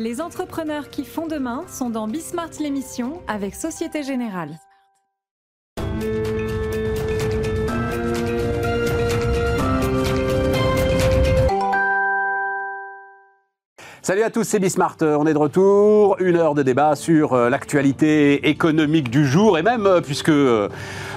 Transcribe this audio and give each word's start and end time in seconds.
Les 0.00 0.22
entrepreneurs 0.22 0.88
qui 0.88 1.04
font 1.04 1.26
demain 1.26 1.66
sont 1.68 1.90
dans 1.90 2.08
Bismart 2.08 2.48
l'émission 2.58 3.20
avec 3.28 3.54
Société 3.54 4.02
Générale. 4.02 4.58
Salut 14.10 14.22
à 14.22 14.30
tous, 14.30 14.44
c'est 14.44 14.58
Bismart. 14.58 14.96
On 15.02 15.26
est 15.26 15.34
de 15.34 15.38
retour. 15.38 16.16
Une 16.20 16.36
heure 16.36 16.54
de 16.54 16.62
débat 16.62 16.96
sur 16.96 17.34
euh, 17.34 17.50
l'actualité 17.50 18.48
économique 18.48 19.10
du 19.10 19.26
jour 19.26 19.58
et 19.58 19.62
même, 19.62 19.86
euh, 19.86 20.00
puisque 20.00 20.30
euh, 20.30 20.68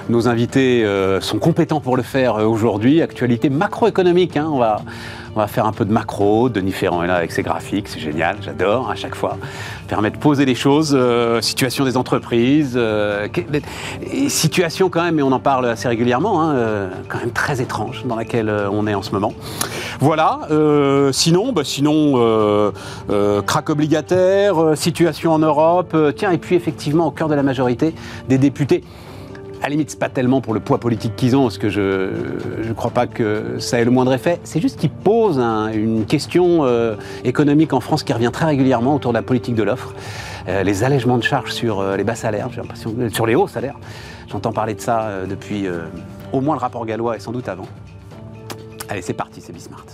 nos 0.08 0.28
invités 0.28 0.84
sont 1.20 1.38
compétents 1.38 1.80
pour 1.80 1.96
le 1.96 2.02
faire 2.02 2.36
aujourd'hui, 2.36 3.02
actualité 3.02 3.48
macroéconomique. 3.50 4.36
Hein, 4.36 4.48
on 4.50 4.58
va 4.58 5.46
faire 5.46 5.66
un 5.66 5.72
peu 5.72 5.84
de 5.84 5.92
macro. 5.92 6.48
Denis 6.48 6.72
Ferrand 6.72 7.02
est 7.02 7.06
là 7.06 7.16
avec 7.16 7.32
ses 7.32 7.42
graphiques, 7.42 7.88
c'est 7.88 8.00
génial, 8.00 8.36
j'adore 8.40 8.90
à 8.90 8.94
chaque 8.94 9.14
fois. 9.14 9.36
Permet 9.88 10.10
de 10.10 10.16
poser 10.16 10.44
les 10.44 10.54
choses, 10.54 10.94
euh, 10.94 11.40
situation 11.40 11.84
des 11.84 11.96
entreprises, 11.96 12.74
euh, 12.76 13.28
situation 14.28 14.90
quand 14.90 15.02
même, 15.02 15.18
et 15.18 15.22
on 15.22 15.32
en 15.32 15.40
parle 15.40 15.66
assez 15.66 15.88
régulièrement, 15.88 16.42
hein, 16.42 16.54
euh, 16.54 16.88
quand 17.08 17.18
même 17.18 17.32
très 17.32 17.60
étrange 17.60 18.04
dans 18.06 18.16
laquelle 18.16 18.50
on 18.70 18.86
est 18.86 18.94
en 18.94 19.02
ce 19.02 19.10
moment. 19.10 19.32
Voilà, 20.00 20.40
sinon, 21.12 21.52
bah, 21.52 21.62
sinon 21.64 22.72
crack 23.46 23.70
obligataire, 23.70 24.76
situation 24.76 25.32
en 25.32 25.38
Europe, 25.38 25.96
tiens, 26.16 26.30
et 26.30 26.38
puis 26.38 26.56
effectivement 26.56 27.06
au 27.06 27.10
cœur 27.10 27.28
de 27.28 27.34
la 27.34 27.42
majorité 27.42 27.94
des 28.28 28.38
députés 28.38 28.82
à 29.64 29.68
la 29.68 29.70
limite, 29.70 29.88
c'est 29.88 29.98
pas 29.98 30.10
tellement 30.10 30.42
pour 30.42 30.52
le 30.52 30.60
poids 30.60 30.76
politique 30.76 31.16
qu'ils 31.16 31.34
ont, 31.36 31.44
parce 31.44 31.56
que 31.56 31.70
je 31.70 31.80
ne 32.68 32.72
crois 32.74 32.90
pas 32.90 33.06
que 33.06 33.58
ça 33.58 33.80
ait 33.80 33.84
le 33.86 33.90
moindre 33.90 34.12
effet. 34.12 34.38
C'est 34.44 34.60
juste 34.60 34.78
qu'ils 34.78 34.90
posent 34.90 35.38
une 35.38 36.04
question 36.04 36.66
euh, 36.66 36.96
économique 37.24 37.72
en 37.72 37.80
France 37.80 38.02
qui 38.02 38.12
revient 38.12 38.28
très 38.30 38.44
régulièrement 38.44 38.94
autour 38.94 39.12
de 39.12 39.16
la 39.16 39.22
politique 39.22 39.54
de 39.54 39.62
l'offre. 39.62 39.94
Euh, 40.48 40.64
les 40.64 40.84
allègements 40.84 41.16
de 41.16 41.22
charges 41.22 41.52
sur 41.52 41.80
euh, 41.80 41.96
les 41.96 42.04
bas 42.04 42.14
salaires, 42.14 42.50
j'ai 42.50 42.60
l'impression, 42.60 42.94
sur 43.10 43.24
les 43.24 43.34
hauts 43.34 43.48
salaires. 43.48 43.78
J'entends 44.28 44.52
parler 44.52 44.74
de 44.74 44.82
ça 44.82 45.24
depuis 45.26 45.66
au 46.32 46.40
moins 46.40 46.56
le 46.56 46.60
rapport 46.60 46.84
gallois 46.84 47.16
et 47.16 47.20
sans 47.20 47.32
doute 47.32 47.48
avant. 47.48 47.66
Allez, 48.90 49.00
c'est 49.00 49.14
parti, 49.14 49.40
c'est 49.40 49.52
Bismart. 49.52 49.86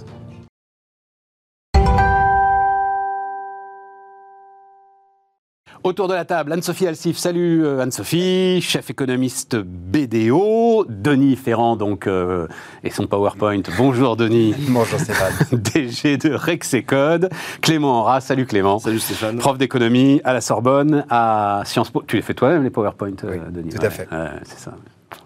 Autour 5.82 6.08
de 6.08 6.14
la 6.14 6.26
table, 6.26 6.52
Anne-Sophie 6.52 6.86
Alsif. 6.86 7.16
Salut 7.16 7.64
euh, 7.64 7.80
Anne-Sophie, 7.80 8.60
chef 8.60 8.90
économiste 8.90 9.56
BDO. 9.56 10.84
Denis 10.86 11.36
Ferrand, 11.36 11.74
donc, 11.74 12.06
euh, 12.06 12.46
et 12.84 12.90
son 12.90 13.06
PowerPoint. 13.06 13.62
Bonjour 13.78 14.14
Denis. 14.14 14.54
Bonjour 14.68 15.00
Stéphane. 15.00 15.32
DG 15.52 16.18
de 16.18 16.34
Rexecode. 16.34 17.30
Clément 17.62 18.00
Aura. 18.00 18.20
Salut 18.20 18.44
Clément. 18.44 18.78
Salut 18.78 19.00
Stéphane. 19.00 19.38
Prof 19.38 19.56
d'économie 19.56 20.20
à 20.22 20.34
la 20.34 20.42
Sorbonne, 20.42 21.06
à 21.08 21.62
Sciences 21.64 21.90
Po. 21.90 22.02
Tu 22.06 22.16
les 22.16 22.22
fais 22.22 22.34
toi-même 22.34 22.62
les 22.62 22.68
PowerPoint, 22.68 23.12
euh, 23.24 23.48
Denis 23.48 23.70
Tout 23.70 23.86
à 23.86 23.88
fait. 23.88 24.06
c'est 24.44 24.58
ça. 24.58 24.74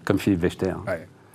Comme 0.04 0.20
Philippe 0.20 0.42
Wechter. 0.42 0.74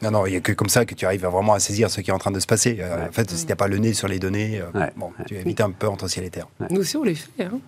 Non, 0.02 0.12
non, 0.12 0.26
il 0.28 0.32
n'y 0.32 0.38
a 0.38 0.40
que 0.40 0.54
comme 0.54 0.70
ça 0.70 0.86
que 0.86 0.96
tu 0.96 1.06
arrives 1.06 1.26
à 1.26 1.30
vraiment 1.30 1.56
à 1.56 1.60
saisir 1.60 1.90
ce 1.92 2.00
qui 2.00 2.10
est 2.10 2.14
en 2.14 2.20
train 2.20 2.32
de 2.32 2.40
se 2.40 2.48
passer. 2.48 2.80
En 2.82 3.12
fait, 3.12 3.30
si 3.32 3.44
tu 3.44 3.50
n'as 3.50 3.58
pas 3.58 3.68
le 3.68 3.80
nez 3.80 3.92
sur 3.92 4.08
les 4.08 4.18
données, 4.18 4.62
bon, 4.96 5.12
tu 5.28 5.36
évites 5.36 5.60
un 5.60 5.72
peu 5.72 5.90
entre 5.90 6.08
ciel 6.08 6.24
et 6.24 6.30
terre. 6.30 6.48
Nous 6.70 6.80
aussi, 6.80 6.96
on 6.96 7.04
les 7.04 7.16
fait. 7.16 7.44
Hein 7.44 7.60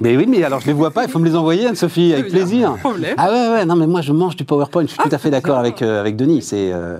mais 0.00 0.16
oui, 0.16 0.26
mais 0.28 0.42
alors 0.42 0.60
je 0.60 0.66
les 0.66 0.72
vois 0.72 0.90
pas, 0.90 1.04
il 1.04 1.10
faut 1.10 1.18
me 1.18 1.26
les 1.26 1.36
envoyer, 1.36 1.66
Anne-Sophie, 1.66 2.12
avec 2.12 2.28
plaisir. 2.28 2.76
Ah 3.16 3.30
ouais, 3.30 3.48
ouais, 3.50 3.64
non, 3.64 3.76
mais 3.76 3.86
moi 3.86 4.00
je 4.00 4.12
mange 4.12 4.36
du 4.36 4.44
PowerPoint, 4.44 4.82
je 4.82 4.88
suis 4.88 4.98
tout 4.98 5.08
à 5.10 5.18
fait 5.18 5.30
d'accord 5.30 5.58
avec, 5.58 5.82
euh, 5.82 6.00
avec 6.00 6.16
Denis. 6.16 6.42
C'est. 6.42 6.72
Euh, 6.72 6.98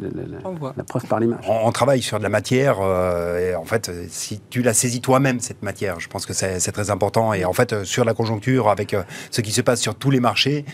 la, 0.00 0.84
preuve 0.84 1.06
par 1.06 1.20
l'image. 1.20 1.44
On, 1.48 1.70
travaille 1.72 2.02
sur 2.02 2.18
de 2.18 2.22
la 2.22 2.28
matière, 2.28 2.78
euh, 2.80 3.50
et 3.50 3.54
en 3.54 3.64
fait, 3.64 3.90
si 4.08 4.40
tu 4.50 4.62
la 4.62 4.74
saisis 4.74 5.00
toi-même, 5.00 5.40
cette 5.40 5.62
matière, 5.62 6.00
je 6.00 6.08
pense 6.08 6.26
que 6.26 6.32
c'est 6.32 6.72
très 6.72 6.90
important. 6.90 7.32
Et 7.32 7.44
en 7.44 7.52
fait, 7.52 7.72
euh, 7.72 7.84
sur 7.84 8.04
la 8.04 8.14
conjoncture, 8.14 8.68
avec 8.68 8.94
euh, 8.94 9.02
ce 9.30 9.40
qui 9.40 9.52
se 9.52 9.60
passe 9.60 9.80
sur 9.80 9.94
tous 9.94 10.10
les 10.10 10.20
marchés, 10.20 10.64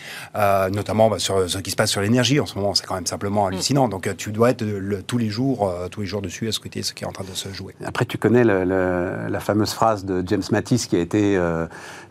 notamment 0.72 1.08
bah, 1.08 1.18
sur 1.18 1.48
ce 1.48 1.58
qui 1.58 1.70
se 1.70 1.76
passe 1.76 1.90
sur 1.90 2.00
l'énergie 2.00 2.40
en 2.40 2.46
ce 2.46 2.56
moment, 2.56 2.74
c'est 2.74 2.86
quand 2.86 2.94
même 2.94 3.06
simplement 3.06 3.46
hallucinant. 3.46 3.88
Donc, 3.88 4.08
tu 4.16 4.32
dois 4.32 4.50
être 4.50 4.64
tous 5.06 5.18
les 5.18 5.28
jours, 5.28 5.72
tous 5.90 6.00
les 6.00 6.06
jours 6.06 6.22
dessus 6.22 6.48
à 6.48 6.52
scruter 6.52 6.82
ce 6.82 6.92
qui 6.92 7.04
est 7.04 7.06
en 7.06 7.12
train 7.12 7.24
de 7.24 7.34
se 7.34 7.52
jouer. 7.52 7.74
Après, 7.84 8.04
tu 8.04 8.18
connais 8.18 8.44
la 8.44 9.40
fameuse 9.40 9.72
phrase 9.72 10.04
de 10.04 10.22
James 10.26 10.42
Mattis, 10.50 10.86
qui 10.88 10.96
a 10.96 11.00
été 11.00 11.38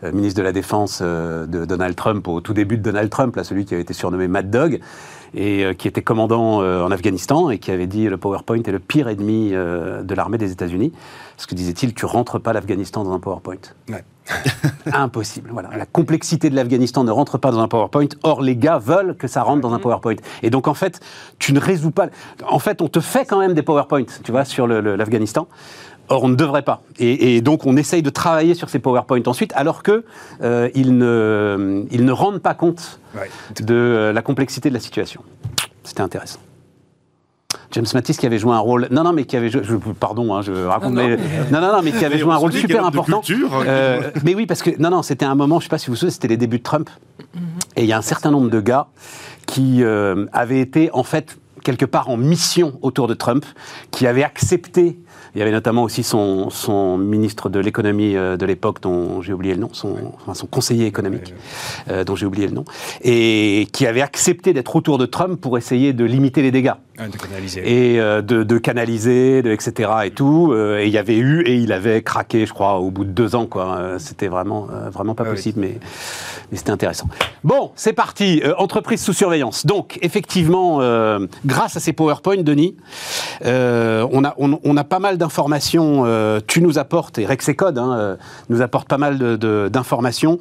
ministre 0.02 0.38
de 0.38 0.44
la 0.44 0.52
Défense 0.52 1.02
de 1.02 1.64
Donald 1.64 1.96
Trump 1.96 2.26
au 2.28 2.40
tout 2.40 2.54
début 2.54 2.76
de 2.76 2.82
Donald 2.82 3.10
Trump, 3.10 3.36
là, 3.36 3.44
celui 3.44 3.64
qui 3.64 3.74
avait 3.74 3.82
été 3.82 3.94
surnommé 3.94 4.28
Mad 4.28 4.50
Dog 4.50 4.80
et 5.34 5.64
euh, 5.64 5.74
qui 5.74 5.88
était 5.88 6.02
commandant 6.02 6.62
euh, 6.62 6.82
en 6.82 6.90
Afghanistan 6.90 7.50
et 7.50 7.58
qui 7.58 7.70
avait 7.70 7.86
dit 7.86 8.08
le 8.08 8.16
PowerPoint 8.16 8.62
est 8.62 8.70
le 8.70 8.78
pire 8.78 9.08
ennemi 9.08 9.50
euh, 9.52 10.02
de 10.02 10.14
l'armée 10.14 10.38
des 10.38 10.52
États-Unis. 10.52 10.92
Ce 11.36 11.46
que 11.46 11.54
disait-il, 11.54 11.94
tu 11.94 12.06
rentres 12.06 12.40
pas 12.40 12.52
l'Afghanistan 12.52 13.02
dans 13.02 13.12
un 13.12 13.18
PowerPoint. 13.18 13.56
Ouais. 13.88 14.04
Impossible. 14.92 15.50
Voilà. 15.52 15.70
La 15.76 15.86
complexité 15.86 16.48
de 16.48 16.54
l'Afghanistan 16.54 17.02
ne 17.04 17.10
rentre 17.10 17.38
pas 17.38 17.50
dans 17.50 17.58
un 17.58 17.68
PowerPoint. 17.68 18.06
Or, 18.22 18.40
les 18.40 18.56
gars 18.56 18.78
veulent 18.78 19.16
que 19.16 19.26
ça 19.26 19.42
rentre 19.42 19.60
dans 19.60 19.74
un 19.74 19.80
PowerPoint. 19.80 20.16
Et 20.42 20.50
donc, 20.50 20.68
en 20.68 20.74
fait, 20.74 21.00
tu 21.38 21.52
ne 21.52 21.60
résous 21.60 21.90
pas. 21.90 22.06
En 22.48 22.60
fait, 22.60 22.80
on 22.80 22.88
te 22.88 23.00
fait 23.00 23.26
quand 23.26 23.38
même 23.38 23.52
des 23.52 23.62
PowerPoints, 23.62 24.06
tu 24.22 24.30
vois, 24.30 24.44
sur 24.44 24.66
l'Afghanistan. 24.66 25.48
Or, 26.08 26.24
on 26.24 26.28
ne 26.28 26.34
devrait 26.34 26.62
pas. 26.62 26.82
Et, 26.98 27.40
donc, 27.40 27.64
on 27.66 27.76
essaye 27.76 28.02
de 28.02 28.10
travailler 28.10 28.54
sur 28.54 28.68
ces 28.68 28.78
PowerPoints 28.78 29.26
ensuite, 29.26 29.52
alors 29.56 29.82
qu'ils 29.82 30.02
euh, 30.42 30.68
ne, 30.74 31.84
ils 31.90 32.04
ne 32.04 32.12
rendent 32.12 32.40
pas 32.40 32.54
compte 32.54 33.00
de 33.60 33.74
euh, 33.74 34.12
la 34.12 34.22
complexité 34.22 34.68
de 34.68 34.74
la 34.74 34.80
situation. 34.80 35.22
C'était 35.82 36.02
intéressant. 36.02 36.40
James 37.70 37.86
Mattis 37.94 38.14
qui 38.14 38.26
avait 38.26 38.38
joué 38.38 38.52
un 38.52 38.58
rôle. 38.58 38.88
Non, 38.90 39.02
non, 39.02 39.12
mais 39.12 39.24
qui 39.24 39.36
avait 39.36 39.48
joué. 39.48 39.62
pardon, 39.98 40.34
hein, 40.34 40.42
je 40.42 40.52
raconte. 40.52 40.92
Non, 40.92 41.08
mais, 41.08 41.16
non, 41.50 41.60
non, 41.60 41.80
mais 41.82 41.90
qui 41.90 42.04
avait 42.04 42.18
joué 42.18 42.32
un 42.32 42.36
rôle 42.36 42.52
super 42.52 42.84
important. 42.84 43.22
Euh, 43.30 44.10
mais 44.22 44.34
oui, 44.34 44.46
parce 44.46 44.62
que 44.62 44.70
non, 44.78 44.90
non, 44.90 45.02
c'était 45.02 45.24
un 45.24 45.34
moment. 45.34 45.58
Je 45.58 45.64
ne 45.64 45.68
sais 45.68 45.70
pas 45.70 45.78
si 45.78 45.86
vous 45.86 45.94
vous 45.94 45.96
souvenez, 45.96 46.12
c'était 46.12 46.28
les 46.28 46.36
débuts 46.36 46.58
de 46.58 46.62
Trump. 46.62 46.90
Mm-hmm. 47.18 47.40
Et 47.76 47.82
il 47.82 47.86
y 47.86 47.92
a 47.92 47.98
un 47.98 48.02
certain 48.02 48.30
nombre 48.30 48.50
de 48.50 48.60
gars 48.60 48.88
qui 49.46 49.82
avaient 50.32 50.60
été 50.60 50.90
en 50.92 51.02
fait 51.02 51.36
quelque 51.64 51.86
part 51.86 52.10
en 52.10 52.16
mission 52.16 52.78
autour 52.82 53.08
de 53.08 53.14
Trump, 53.14 53.44
qui 53.90 54.06
avaient 54.06 54.22
accepté 54.22 54.98
il 55.34 55.40
y 55.40 55.42
avait 55.42 55.50
notamment 55.50 55.82
aussi 55.82 56.04
son, 56.04 56.48
son 56.50 56.96
ministre 56.96 57.48
de 57.48 57.58
l'économie 57.58 58.14
euh, 58.14 58.36
de 58.36 58.46
l'époque, 58.46 58.80
dont 58.80 59.20
j'ai 59.20 59.32
oublié 59.32 59.54
le 59.54 59.60
nom, 59.60 59.70
son, 59.72 59.96
enfin 60.14 60.34
son 60.34 60.46
conseiller 60.46 60.86
économique, 60.86 61.34
euh, 61.90 62.04
dont 62.04 62.14
j'ai 62.14 62.26
oublié 62.26 62.46
le 62.46 62.54
nom, 62.54 62.64
et 63.02 63.66
qui 63.72 63.86
avait 63.86 64.00
accepté 64.00 64.52
d'être 64.52 64.76
autour 64.76 64.96
de 64.96 65.06
Trump 65.06 65.40
pour 65.40 65.58
essayer 65.58 65.92
de 65.92 66.04
limiter 66.04 66.40
les 66.40 66.52
dégâts. 66.52 66.74
de 66.98 67.16
canaliser. 67.16 67.62
Et 67.94 68.00
euh, 68.00 68.22
de, 68.22 68.44
de, 68.44 68.58
canaliser, 68.58 69.42
de, 69.42 69.50
etc. 69.50 69.90
et 70.04 70.12
tout. 70.12 70.54
et 70.54 70.86
il 70.86 70.92
y 70.92 70.98
avait 70.98 71.16
eu, 71.16 71.42
et 71.42 71.56
il 71.56 71.72
avait 71.72 72.02
craqué, 72.02 72.46
je 72.46 72.52
crois, 72.52 72.78
au 72.78 72.92
bout 72.92 73.04
de 73.04 73.10
deux 73.10 73.34
ans, 73.34 73.46
quoi. 73.46 73.96
C'était 73.98 74.28
vraiment, 74.28 74.68
vraiment 74.92 75.16
pas 75.16 75.24
ah 75.26 75.30
possible, 75.30 75.60
mais, 75.60 75.78
mais 76.52 76.58
c'était 76.58 76.70
intéressant. 76.70 77.08
Bon, 77.42 77.72
c'est 77.74 77.92
parti. 77.92 78.40
entreprise 78.56 79.02
sous 79.02 79.12
surveillance. 79.12 79.66
Donc, 79.66 79.98
effectivement, 80.00 80.78
grâce 81.44 81.76
à 81.76 81.80
ces 81.80 81.92
PowerPoint, 81.92 82.42
Denis, 82.42 82.76
on, 83.42 84.24
a, 84.24 84.34
on, 84.38 84.60
on 84.62 84.76
a 84.76 84.84
pas 84.84 85.00
mal 85.00 85.18
d'informations, 85.24 86.02
euh, 86.04 86.38
tu 86.46 86.60
nous 86.60 86.78
apportes, 86.78 87.18
et 87.18 87.24
Rexecode 87.24 87.78
hein, 87.78 87.96
euh, 87.96 88.16
nous 88.50 88.60
apporte 88.60 88.88
pas 88.88 88.98
mal 88.98 89.38
d'informations 89.38 90.38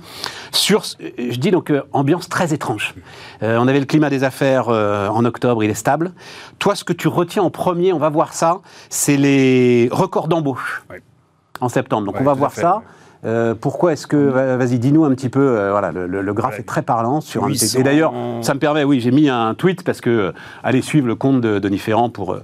sur, 0.51 0.83
je 0.83 1.37
dis 1.37 1.51
donc, 1.51 1.69
euh, 1.69 1.83
ambiance 1.93 2.27
très 2.27 2.53
étrange. 2.53 2.93
on 3.41 3.67
avait 3.69 3.79
le 3.79 3.85
climat 3.85 4.09
des 4.09 4.25
affaires 4.25 4.67
en 4.67 5.23
octobre, 5.23 5.63
il 5.63 5.69
est 5.69 5.81
stable. 5.85 6.11
Toi, 6.59 6.75
ce 6.75 6.83
que 6.83 6.93
tu 6.93 7.07
retiens 7.07 7.43
en 7.43 7.49
premier, 7.49 7.93
on 7.93 7.97
va 7.97 8.09
voir 8.09 8.33
ça, 8.33 8.59
c'est 8.89 9.15
les 9.15 9.87
records 9.91 10.27
d'embauche 10.27 10.83
en 11.61 11.69
septembre. 11.69 12.07
Donc 12.07 12.19
on 12.19 12.23
va 12.25 12.33
voir 12.33 12.51
ça. 12.51 12.81
pourquoi 13.61 13.93
est-ce 13.93 14.07
que, 14.07 14.17
vas-y, 14.57 14.79
dis-nous 14.79 15.05
un 15.05 15.13
petit 15.15 15.29
peu, 15.29 15.69
voilà, 15.69 15.91
le, 15.91 16.33
graphe 16.33 16.59
est 16.59 16.67
très 16.67 16.81
parlant 16.81 17.21
sur 17.21 17.45
un 17.45 17.51
Et 17.51 17.83
d'ailleurs, 17.83 18.13
ça 18.41 18.53
me 18.53 18.59
permet, 18.59 18.83
oui, 18.83 18.99
j'ai 18.99 19.11
mis 19.11 19.29
un 19.29 19.53
tweet 19.53 19.83
parce 19.83 20.01
que, 20.01 20.33
allez 20.63 20.81
suivre 20.81 21.07
le 21.07 21.15
compte 21.15 21.39
de 21.41 21.59
Denis 21.59 21.79
Ferrand 21.79 22.09
pour 22.09 22.37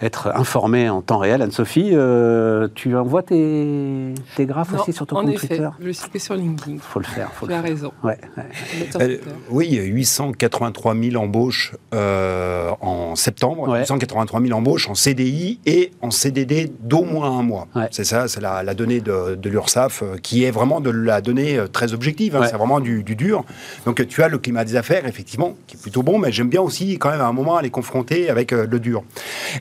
être 0.00 0.32
informé 0.34 0.88
en 0.88 1.02
temps 1.02 1.18
réel. 1.18 1.42
Anne-Sophie, 1.42 1.90
euh, 1.92 2.68
tu 2.74 2.96
envoies 2.96 3.22
tes, 3.22 4.14
tes 4.36 4.46
graphes 4.46 4.72
aussi 4.74 4.92
sur 4.92 5.06
ton 5.06 5.16
compte 5.16 5.30
effet, 5.30 5.48
Twitter 5.48 5.68
Je 5.80 5.86
le 5.86 5.92
sais 5.92 6.18
sur 6.18 6.34
LinkedIn. 6.34 6.72
Il 6.72 6.80
faut 6.80 6.98
le 6.98 7.04
faire. 7.04 7.32
Faut 7.32 7.46
tu 7.46 7.52
as 7.52 7.60
raison. 7.60 7.92
Ouais, 8.02 8.18
euh, 9.00 9.18
oui, 9.50 9.74
883 9.74 10.94
000 10.94 11.22
embauches 11.22 11.74
euh, 11.94 12.70
en 12.80 13.16
septembre, 13.16 13.76
883 13.78 14.40
000 14.40 14.58
embauches 14.58 14.88
en 14.88 14.94
CDI 14.94 15.60
et 15.66 15.92
en 16.02 16.10
CDD 16.10 16.70
d'au 16.80 17.04
moins 17.04 17.38
un 17.38 17.42
mois. 17.42 17.68
C'est 17.90 18.04
ça, 18.04 18.28
c'est 18.28 18.40
la, 18.40 18.62
la, 18.62 18.74
donnée 18.74 19.00
de, 19.00 19.34
de 19.34 19.50
l'URSSAF 19.50 20.02
qui 20.22 20.44
est 20.44 20.50
vraiment 20.50 20.80
de 20.80 20.90
la 20.90 21.20
donnée 21.20 21.62
très 21.72 21.92
objective. 21.92 22.36
Hein, 22.36 22.46
c'est 22.48 22.56
vraiment 22.56 22.80
du, 22.80 23.02
du, 23.02 23.16
dur. 23.16 23.44
Donc 23.86 24.06
tu 24.06 24.22
as 24.22 24.28
le 24.28 24.38
climat 24.38 24.64
des 24.64 24.76
affaires, 24.76 25.06
effectivement, 25.06 25.54
qui 25.66 25.76
est 25.76 25.80
plutôt 25.80 26.02
bon, 26.02 26.18
mais 26.18 26.32
j'aime 26.32 26.48
bien 26.48 26.62
aussi 26.62 26.98
quand 26.98 27.10
même 27.10 27.20
à 27.20 27.26
un 27.26 27.32
moment 27.32 27.56
aller 27.56 27.70
confronter 27.70 28.30
avec 28.30 28.52
le 28.52 28.78
dur. 28.80 29.02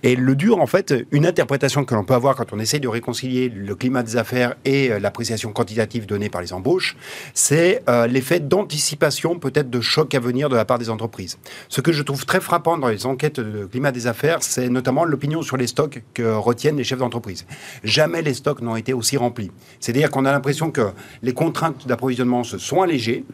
Et 0.01 0.15
le 0.15 0.23
dur, 0.31 0.60
en 0.60 0.68
fait, 0.68 0.94
une 1.12 1.25
interprétation 1.25 1.86
que 1.86 1.94
l'on 1.94 2.04
peut 2.04 2.14
avoir 2.14 2.36
quand 2.36 2.54
on 2.54 2.60
essaye 2.60 2.80
de 2.80 2.88
réconcilier 2.88 3.50
le 3.50 3.75
climat 3.75 4.04
des 4.04 4.18
affaires 4.18 4.56
et 4.64 4.92
euh, 4.92 5.00
l'appréciation 5.00 5.52
quantitative 5.52 6.06
donnée 6.06 6.30
par 6.30 6.42
les 6.42 6.54
embauches, 6.54 6.96
c'est 7.34 7.84
euh, 7.90 8.08
l'effet 8.08 8.40
d'anticipation 8.40 9.38
peut-être 9.40 9.70
de 9.70 9.81
choc 9.81 10.16
à 10.16 10.20
venir 10.20 10.50
de 10.50 10.56
la 10.56 10.66
part 10.66 10.80
des 10.80 10.90
entreprises. 10.90 11.38
Ce 11.68 11.81
que 11.81 11.92
je 11.92 12.02
trouve 12.04 12.25
très 12.25 12.42
frappant 12.42 12.78
dans 12.78 12.88
les 12.88 13.06
enquêtes 13.06 13.40
de 13.40 13.66
climat 13.66 13.92
des 13.92 14.08
affaires, 14.08 14.38
c'est 14.42 14.70
notamment 14.70 15.04
l'opinion 15.06 15.42
sur 15.42 15.58
les 15.58 15.68
stocks 15.68 16.02
que 16.14 16.34
retiennent 16.34 16.78
les 16.78 16.84
chefs 16.84 17.00
d'entreprise. 17.00 17.46
Jamais 17.84 18.22
les 18.22 18.34
stocks 18.34 18.62
n'ont 18.62 18.75
été 18.75 18.94
aussi 18.94 19.18
remplis. 19.18 19.52
C'est-à-dire 19.80 20.10
qu'on 20.10 20.25
a 20.25 20.31
l'impression 20.31 20.72
que 20.72 20.92
les 21.22 21.34
contraintes 21.34 21.88
d'approvisionnement 21.88 22.44
se 22.44 22.58
sont 22.58 22.81
allégées, 22.81 23.25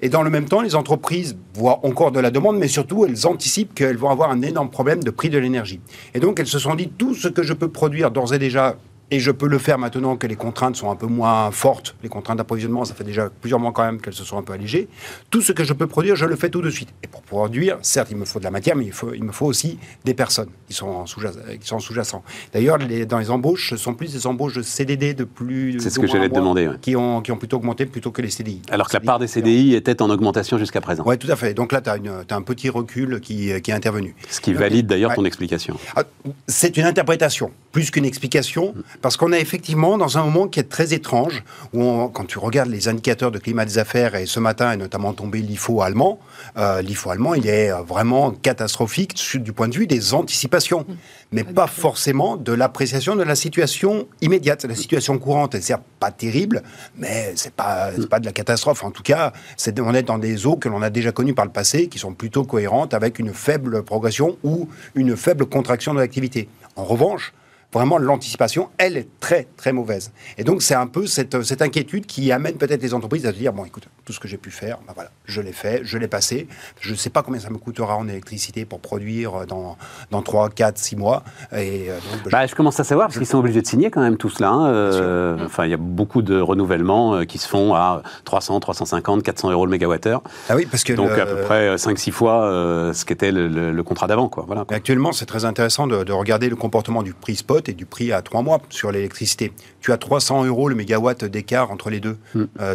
et 0.00 0.08
dans 0.08 0.22
le 0.22 0.30
même 0.30 0.46
temps, 0.46 0.60
les 0.60 0.74
entreprises 0.74 1.36
voient 1.54 1.80
encore 1.84 2.12
de 2.12 2.20
la 2.20 2.30
demande, 2.30 2.58
mais 2.58 2.68
surtout, 2.68 3.04
elles 3.04 3.26
anticipent 3.26 3.74
qu'elles 3.74 3.96
vont 3.96 4.10
avoir 4.10 4.30
un 4.30 4.42
énorme 4.42 4.70
problème 4.70 5.02
de 5.02 5.10
prix 5.10 5.30
de 5.30 5.38
l'énergie. 5.38 5.80
Et 6.14 6.20
donc, 6.20 6.40
elles 6.40 6.46
se 6.46 6.58
sont 6.58 6.74
dit, 6.74 6.88
tout 6.88 7.14
ce 7.14 7.28
que 7.28 7.42
je 7.42 7.52
peux 7.52 7.68
produire 7.68 8.10
d'ores 8.10 8.34
et 8.34 8.38
déjà 8.38 8.76
et 9.10 9.20
je 9.20 9.30
peux 9.30 9.46
le 9.46 9.58
faire 9.58 9.78
maintenant 9.78 10.16
que 10.16 10.26
les 10.26 10.36
contraintes 10.36 10.76
sont 10.76 10.90
un 10.90 10.96
peu 10.96 11.06
moins 11.06 11.50
fortes. 11.50 11.94
Les 12.02 12.08
contraintes 12.08 12.38
d'approvisionnement, 12.38 12.84
ça 12.84 12.94
fait 12.94 13.04
déjà 13.04 13.28
plusieurs 13.40 13.60
mois 13.60 13.72
quand 13.72 13.84
même 13.84 14.00
qu'elles 14.00 14.14
se 14.14 14.24
sont 14.24 14.38
un 14.38 14.42
peu 14.42 14.52
allégées. 14.52 14.88
Tout 15.30 15.42
ce 15.42 15.52
que 15.52 15.64
je 15.64 15.72
peux 15.72 15.86
produire, 15.86 16.16
je 16.16 16.26
le 16.26 16.36
fais 16.36 16.48
tout 16.48 16.62
de 16.62 16.70
suite. 16.70 16.88
Et 17.02 17.06
pour 17.06 17.22
produire, 17.22 17.78
certes, 17.82 18.08
il 18.10 18.16
me 18.16 18.24
faut 18.24 18.38
de 18.38 18.44
la 18.44 18.50
matière, 18.50 18.76
mais 18.76 18.86
il, 18.86 18.92
faut, 18.92 19.12
il 19.12 19.22
me 19.22 19.32
faut 19.32 19.46
aussi 19.46 19.78
des 20.04 20.14
personnes 20.14 20.48
qui 20.66 20.74
sont 20.74 21.06
sous-jacents. 21.06 22.22
D'ailleurs, 22.52 22.78
dans 22.78 23.18
les 23.18 23.30
embauches, 23.30 23.70
ce 23.70 23.76
sont 23.76 23.94
plus 23.94 24.12
des 24.12 24.26
embauches 24.26 24.54
de 24.54 24.62
CDD 24.62 25.14
de 25.14 25.24
plus. 25.24 25.78
C'est 25.80 25.90
ce 25.90 26.00
que 26.00 26.06
j'allais 26.06 26.28
te 26.28 26.34
demander. 26.34 26.70
Qui, 26.80 26.96
ont, 26.96 27.20
qui 27.20 27.30
ont 27.32 27.36
plutôt 27.36 27.58
augmenté 27.58 27.86
plutôt 27.86 28.10
que 28.10 28.22
les 28.22 28.30
CDI. 28.30 28.62
Alors 28.70 28.88
que 28.88 28.94
la 28.94 29.00
part 29.00 29.18
des 29.18 29.26
CDI 29.26 29.74
était 29.74 30.02
en 30.02 30.10
augmentation 30.10 30.58
jusqu'à 30.58 30.80
présent. 30.80 31.04
Oui, 31.06 31.18
tout 31.18 31.30
à 31.30 31.36
fait. 31.36 31.54
Donc 31.54 31.72
là, 31.72 31.80
tu 31.80 31.90
as, 31.90 31.94
as, 31.94 32.34
un 32.34 32.42
petit 32.42 32.68
recul 32.68 33.20
qui, 33.20 33.60
qui 33.60 33.70
est 33.70 33.74
intervenu. 33.74 34.14
Ce 34.30 34.40
qui 34.40 34.54
valide 34.54 34.86
d'ailleurs 34.86 35.14
ton 35.14 35.24
explication. 35.24 35.76
Ah, 35.94 36.04
c'est 36.48 36.76
une 36.76 36.84
interprétation, 36.84 37.50
plus 37.72 37.90
qu'une 37.90 38.04
explication, 38.04 38.74
parce 39.00 39.16
qu'on 39.16 39.32
a 39.32 39.38
effectivement 39.38 39.98
dans 39.98 40.18
un 40.18 40.24
moment 40.24 40.48
qui 40.48 40.60
est 40.60 40.68
très 40.68 40.94
étrange, 40.94 41.44
où 41.72 42.08
quand 42.08 42.24
tu 42.24 42.38
regardes 42.38 42.70
les 42.70 42.88
indicateurs 42.88 43.30
de 43.30 43.38
climat 43.38 43.64
des 43.64 43.78
affaires, 43.78 44.14
et 44.14 44.26
ce 44.26 44.40
matin 44.40 44.72
est 44.72 44.76
notamment 44.76 45.12
tombé 45.12 45.40
l'IFO 45.40 45.82
allemand, 45.82 46.18
euh, 46.56 46.82
l'IFO 46.82 47.10
allemand, 47.10 47.34
il 47.34 47.46
est 47.46 47.70
euh, 47.70 47.82
vraiment 47.82 48.30
catastrophique 48.30 49.14
du 49.36 49.52
point 49.52 49.68
de 49.68 49.74
vue 49.74 49.86
des 49.86 50.14
anticipations, 50.14 50.80
mmh. 50.80 50.94
mais 51.32 51.44
pas 51.44 51.66
forcément 51.66 52.36
de 52.36 52.52
l'appréciation 52.52 53.16
de 53.16 53.22
la 53.22 53.34
situation 53.34 54.06
immédiate. 54.20 54.64
La 54.64 54.74
situation 54.74 55.18
courante, 55.18 55.54
elle 55.54 55.62
sert 55.62 55.80
pas 56.00 56.10
terrible, 56.10 56.62
mais 56.96 57.32
c'est 57.36 57.54
pas, 57.54 57.90
pas 58.08 58.20
de 58.20 58.26
la 58.26 58.32
catastrophe. 58.32 58.84
En 58.84 58.90
tout 58.90 59.02
cas, 59.02 59.32
on 59.78 59.94
est 59.94 60.02
dans 60.02 60.18
des 60.18 60.46
eaux 60.46 60.56
que 60.56 60.68
l'on 60.68 60.82
a 60.82 60.90
déjà 60.90 61.12
connues 61.12 61.34
par 61.34 61.44
le 61.44 61.52
passé, 61.52 61.88
qui 61.88 61.98
sont 61.98 62.14
plutôt 62.14 62.44
cohérentes 62.44 62.94
avec 62.94 63.18
une 63.18 63.32
faible 63.32 63.82
progression 63.82 64.38
ou 64.42 64.68
une 64.94 65.16
faible 65.16 65.46
contraction 65.46 65.94
de 65.94 66.00
l'activité. 66.00 66.48
En 66.76 66.84
revanche, 66.84 67.32
vraiment 67.74 67.98
l'anticipation, 67.98 68.70
elle 68.78 68.96
est 68.96 69.08
très 69.20 69.46
très 69.56 69.72
mauvaise. 69.72 70.12
Et 70.38 70.44
donc 70.44 70.62
c'est 70.62 70.74
un 70.74 70.86
peu 70.86 71.06
cette, 71.06 71.42
cette 71.42 71.62
inquiétude 71.62 72.06
qui 72.06 72.32
amène 72.32 72.54
peut-être 72.54 72.82
les 72.82 72.94
entreprises 72.94 73.26
à 73.26 73.32
se 73.32 73.36
dire, 73.36 73.52
bon 73.52 73.64
écoute, 73.64 73.88
tout 74.04 74.12
ce 74.12 74.20
que 74.20 74.28
j'ai 74.28 74.36
pu 74.36 74.50
faire, 74.50 74.78
ben 74.86 74.92
voilà, 74.94 75.10
je 75.24 75.40
l'ai 75.40 75.52
fait, 75.52 75.80
je 75.84 75.96
l'ai 75.98 76.08
passé, 76.08 76.46
je 76.80 76.92
ne 76.92 76.96
sais 76.96 77.10
pas 77.10 77.22
combien 77.22 77.40
ça 77.40 77.50
me 77.50 77.58
coûtera 77.58 77.96
en 77.96 78.06
électricité 78.08 78.64
pour 78.64 78.80
produire 78.80 79.46
dans, 79.46 79.76
dans 80.10 80.22
3, 80.22 80.50
4, 80.50 80.78
6 80.78 80.96
mois. 80.96 81.22
Et 81.52 81.90
euh, 81.90 81.98
donc, 82.12 82.30
bah, 82.30 82.46
je, 82.46 82.54
commence 82.54 82.78
à 82.80 82.84
savoir, 82.84 83.08
parce 83.08 83.18
qu'ils 83.18 83.26
sont 83.26 83.38
obligés 83.38 83.62
de 83.62 83.66
signer 83.66 83.90
quand 83.90 84.00
même 84.00 84.16
tout 84.16 84.28
cela. 84.28 84.50
Hein, 84.50 84.66
euh, 84.68 85.36
enfin, 85.44 85.64
il 85.64 85.70
y 85.70 85.74
a 85.74 85.78
beaucoup 85.78 86.22
de 86.22 86.38
renouvellements 86.38 87.16
euh, 87.16 87.24
qui 87.24 87.38
se 87.38 87.48
font 87.48 87.74
à 87.74 88.02
300, 88.24 88.60
350, 88.60 89.22
400 89.22 89.50
euros 89.50 89.64
le 89.64 89.70
mégawattheure. 89.70 90.22
Ah 90.48 90.56
oui, 90.56 90.66
parce 90.66 90.84
que... 90.84 90.92
Donc 90.92 91.10
à 91.10 91.26
peu 91.26 91.40
près 91.42 91.74
5-6 91.76 92.10
fois 92.12 92.92
ce 92.94 93.04
qu'était 93.04 93.32
le, 93.32 93.48
le, 93.48 93.82
contrat 93.82 94.06
d'avant. 94.06 94.28
Quoi. 94.28 94.44
Voilà, 94.46 94.64
Actuellement, 94.70 95.12
c'est 95.12 95.26
très 95.26 95.44
intéressant 95.44 95.86
de, 95.86 96.04
de 96.04 96.12
regarder 96.12 96.48
le 96.48 96.56
comportement 96.56 97.02
du 97.02 97.14
prix 97.14 97.36
spot 97.36 97.68
et 97.68 97.72
du 97.72 97.86
prix 97.86 98.12
à 98.12 98.22
trois 98.22 98.42
mois 98.42 98.60
sur 98.70 98.92
l'électricité. 98.92 99.52
Tu 99.84 99.92
as 99.92 99.98
300 99.98 100.46
euros 100.46 100.70
le 100.70 100.74
mégawatt 100.74 101.26
d'écart 101.26 101.70
entre 101.70 101.90
les 101.90 102.00
deux. 102.00 102.16
Hmm. 102.34 102.44
Euh, 102.58 102.74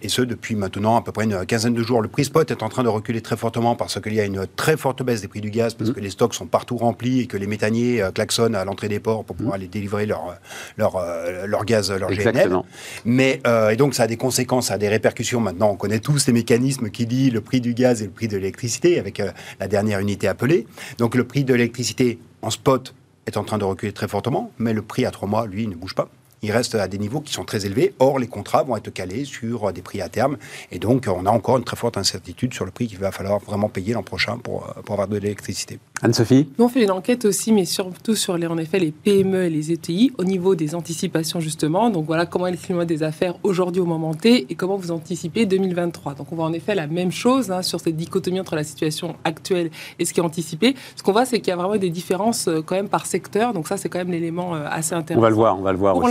et 0.00 0.08
ce, 0.08 0.22
depuis 0.22 0.54
maintenant 0.54 0.96
à 0.96 1.02
peu 1.02 1.12
près 1.12 1.24
une 1.24 1.44
quinzaine 1.44 1.74
de 1.74 1.82
jours. 1.82 2.00
Le 2.00 2.08
prix 2.08 2.24
spot 2.24 2.50
est 2.50 2.62
en 2.62 2.70
train 2.70 2.82
de 2.82 2.88
reculer 2.88 3.20
très 3.20 3.36
fortement 3.36 3.76
parce 3.76 4.00
qu'il 4.00 4.14
y 4.14 4.20
a 4.22 4.24
une 4.24 4.46
très 4.56 4.78
forte 4.78 5.02
baisse 5.02 5.20
des 5.20 5.28
prix 5.28 5.42
du 5.42 5.50
gaz, 5.50 5.74
parce 5.74 5.90
hmm. 5.90 5.92
que 5.92 6.00
les 6.00 6.08
stocks 6.08 6.32
sont 6.32 6.46
partout 6.46 6.78
remplis 6.78 7.20
et 7.20 7.26
que 7.26 7.36
les 7.36 7.46
méthaniers 7.46 8.00
euh, 8.00 8.10
klaxonnent 8.10 8.54
à 8.54 8.64
l'entrée 8.64 8.88
des 8.88 9.00
ports 9.00 9.22
pour 9.22 9.36
pouvoir 9.36 9.52
hmm. 9.52 9.60
aller 9.60 9.68
délivrer 9.68 10.06
leur, 10.06 10.34
leur, 10.78 10.96
euh, 10.96 11.46
leur 11.46 11.66
gaz, 11.66 11.92
leur 11.92 12.10
GNL. 12.10 12.56
Mais, 13.04 13.42
et 13.70 13.76
donc 13.76 13.94
ça 13.94 14.04
a 14.04 14.06
des 14.06 14.16
conséquences, 14.16 14.68
ça 14.68 14.74
a 14.74 14.78
des 14.78 14.88
répercussions. 14.88 15.42
Maintenant, 15.42 15.68
on 15.72 15.76
connaît 15.76 16.00
tous 16.00 16.26
les 16.26 16.32
mécanismes 16.32 16.88
qui 16.88 17.04
lient 17.04 17.28
le 17.28 17.42
prix 17.42 17.60
du 17.60 17.74
gaz 17.74 18.00
et 18.00 18.06
le 18.06 18.12
prix 18.12 18.28
de 18.28 18.36
l'électricité 18.38 18.98
avec 18.98 19.20
la 19.60 19.68
dernière 19.68 20.00
unité 20.00 20.26
appelée. 20.26 20.66
Donc 20.96 21.16
le 21.16 21.24
prix 21.24 21.44
de 21.44 21.52
l'électricité 21.52 22.18
en 22.40 22.48
spot 22.48 22.94
est 23.26 23.36
en 23.36 23.44
train 23.44 23.58
de 23.58 23.64
reculer 23.64 23.92
très 23.92 24.08
fortement, 24.08 24.52
mais 24.58 24.72
le 24.72 24.80
prix 24.80 25.04
à 25.04 25.10
trois 25.10 25.28
mois, 25.28 25.46
lui, 25.46 25.66
ne 25.66 25.74
bouge 25.74 25.94
pas 25.94 26.08
il 26.42 26.52
reste 26.52 26.74
à 26.74 26.88
des 26.88 26.98
niveaux 26.98 27.20
qui 27.20 27.32
sont 27.32 27.44
très 27.44 27.66
élevés. 27.66 27.94
Or, 27.98 28.18
les 28.18 28.26
contrats 28.26 28.62
vont 28.62 28.76
être 28.76 28.90
calés 28.90 29.24
sur 29.24 29.72
des 29.72 29.82
prix 29.82 30.00
à 30.00 30.08
terme. 30.08 30.36
Et 30.70 30.78
donc, 30.78 31.06
on 31.08 31.26
a 31.26 31.30
encore 31.30 31.56
une 31.58 31.64
très 31.64 31.76
forte 31.76 31.96
incertitude 31.96 32.54
sur 32.54 32.64
le 32.64 32.70
prix 32.70 32.86
qu'il 32.86 32.98
va 32.98 33.10
falloir 33.10 33.38
vraiment 33.38 33.68
payer 33.68 33.94
l'an 33.94 34.02
prochain 34.02 34.38
pour, 34.38 34.64
euh, 34.64 34.82
pour 34.82 34.94
avoir 34.94 35.08
de 35.08 35.16
l'électricité. 35.16 35.78
Anne-Sophie 36.02 36.48
Nous, 36.58 36.64
on 36.64 36.68
fait 36.68 36.84
une 36.84 36.90
enquête 36.90 37.24
aussi, 37.24 37.52
mais 37.52 37.64
surtout 37.64 38.14
sur 38.14 38.36
les, 38.36 38.46
en 38.46 38.58
effet, 38.58 38.78
les 38.78 38.92
PME 38.92 39.44
et 39.44 39.50
les 39.50 39.72
ETI 39.72 40.12
au 40.18 40.24
niveau 40.24 40.54
des 40.54 40.74
anticipations, 40.74 41.40
justement. 41.40 41.90
Donc, 41.90 42.06
voilà 42.06 42.26
comment 42.26 42.46
est 42.46 42.52
le 42.52 42.56
climat 42.56 42.84
des 42.84 43.02
affaires 43.02 43.34
aujourd'hui 43.42 43.80
au 43.80 43.86
moment 43.86 44.14
T 44.14 44.46
et 44.48 44.54
comment 44.54 44.76
vous 44.76 44.90
anticipez 44.90 45.46
2023. 45.46 46.14
Donc, 46.14 46.32
on 46.32 46.36
voit 46.36 46.44
en 46.44 46.52
effet 46.52 46.74
la 46.74 46.86
même 46.86 47.12
chose 47.12 47.50
hein, 47.50 47.62
sur 47.62 47.80
cette 47.80 47.96
dichotomie 47.96 48.40
entre 48.40 48.56
la 48.56 48.64
situation 48.64 49.16
actuelle 49.24 49.70
et 49.98 50.04
ce 50.04 50.12
qui 50.12 50.20
est 50.20 50.24
anticipé. 50.24 50.74
Ce 50.96 51.02
qu'on 51.02 51.12
voit, 51.12 51.24
c'est 51.24 51.40
qu'il 51.40 51.48
y 51.48 51.52
a 51.52 51.56
vraiment 51.56 51.76
des 51.76 51.90
différences 51.90 52.48
euh, 52.48 52.62
quand 52.64 52.76
même 52.76 52.88
par 52.88 53.06
secteur. 53.06 53.52
Donc, 53.52 53.66
ça, 53.68 53.76
c'est 53.76 53.88
quand 53.88 53.98
même 53.98 54.10
l'élément 54.10 54.54
euh, 54.54 54.66
assez 54.70 54.94
intéressant. 54.94 55.20
On 55.20 55.22
va 55.22 55.30
le 55.30 55.34
voir, 55.34 55.58
on 55.58 55.62
va 55.62 55.72
le 55.72 55.78
voir 55.78 55.96
aussi 55.96 56.06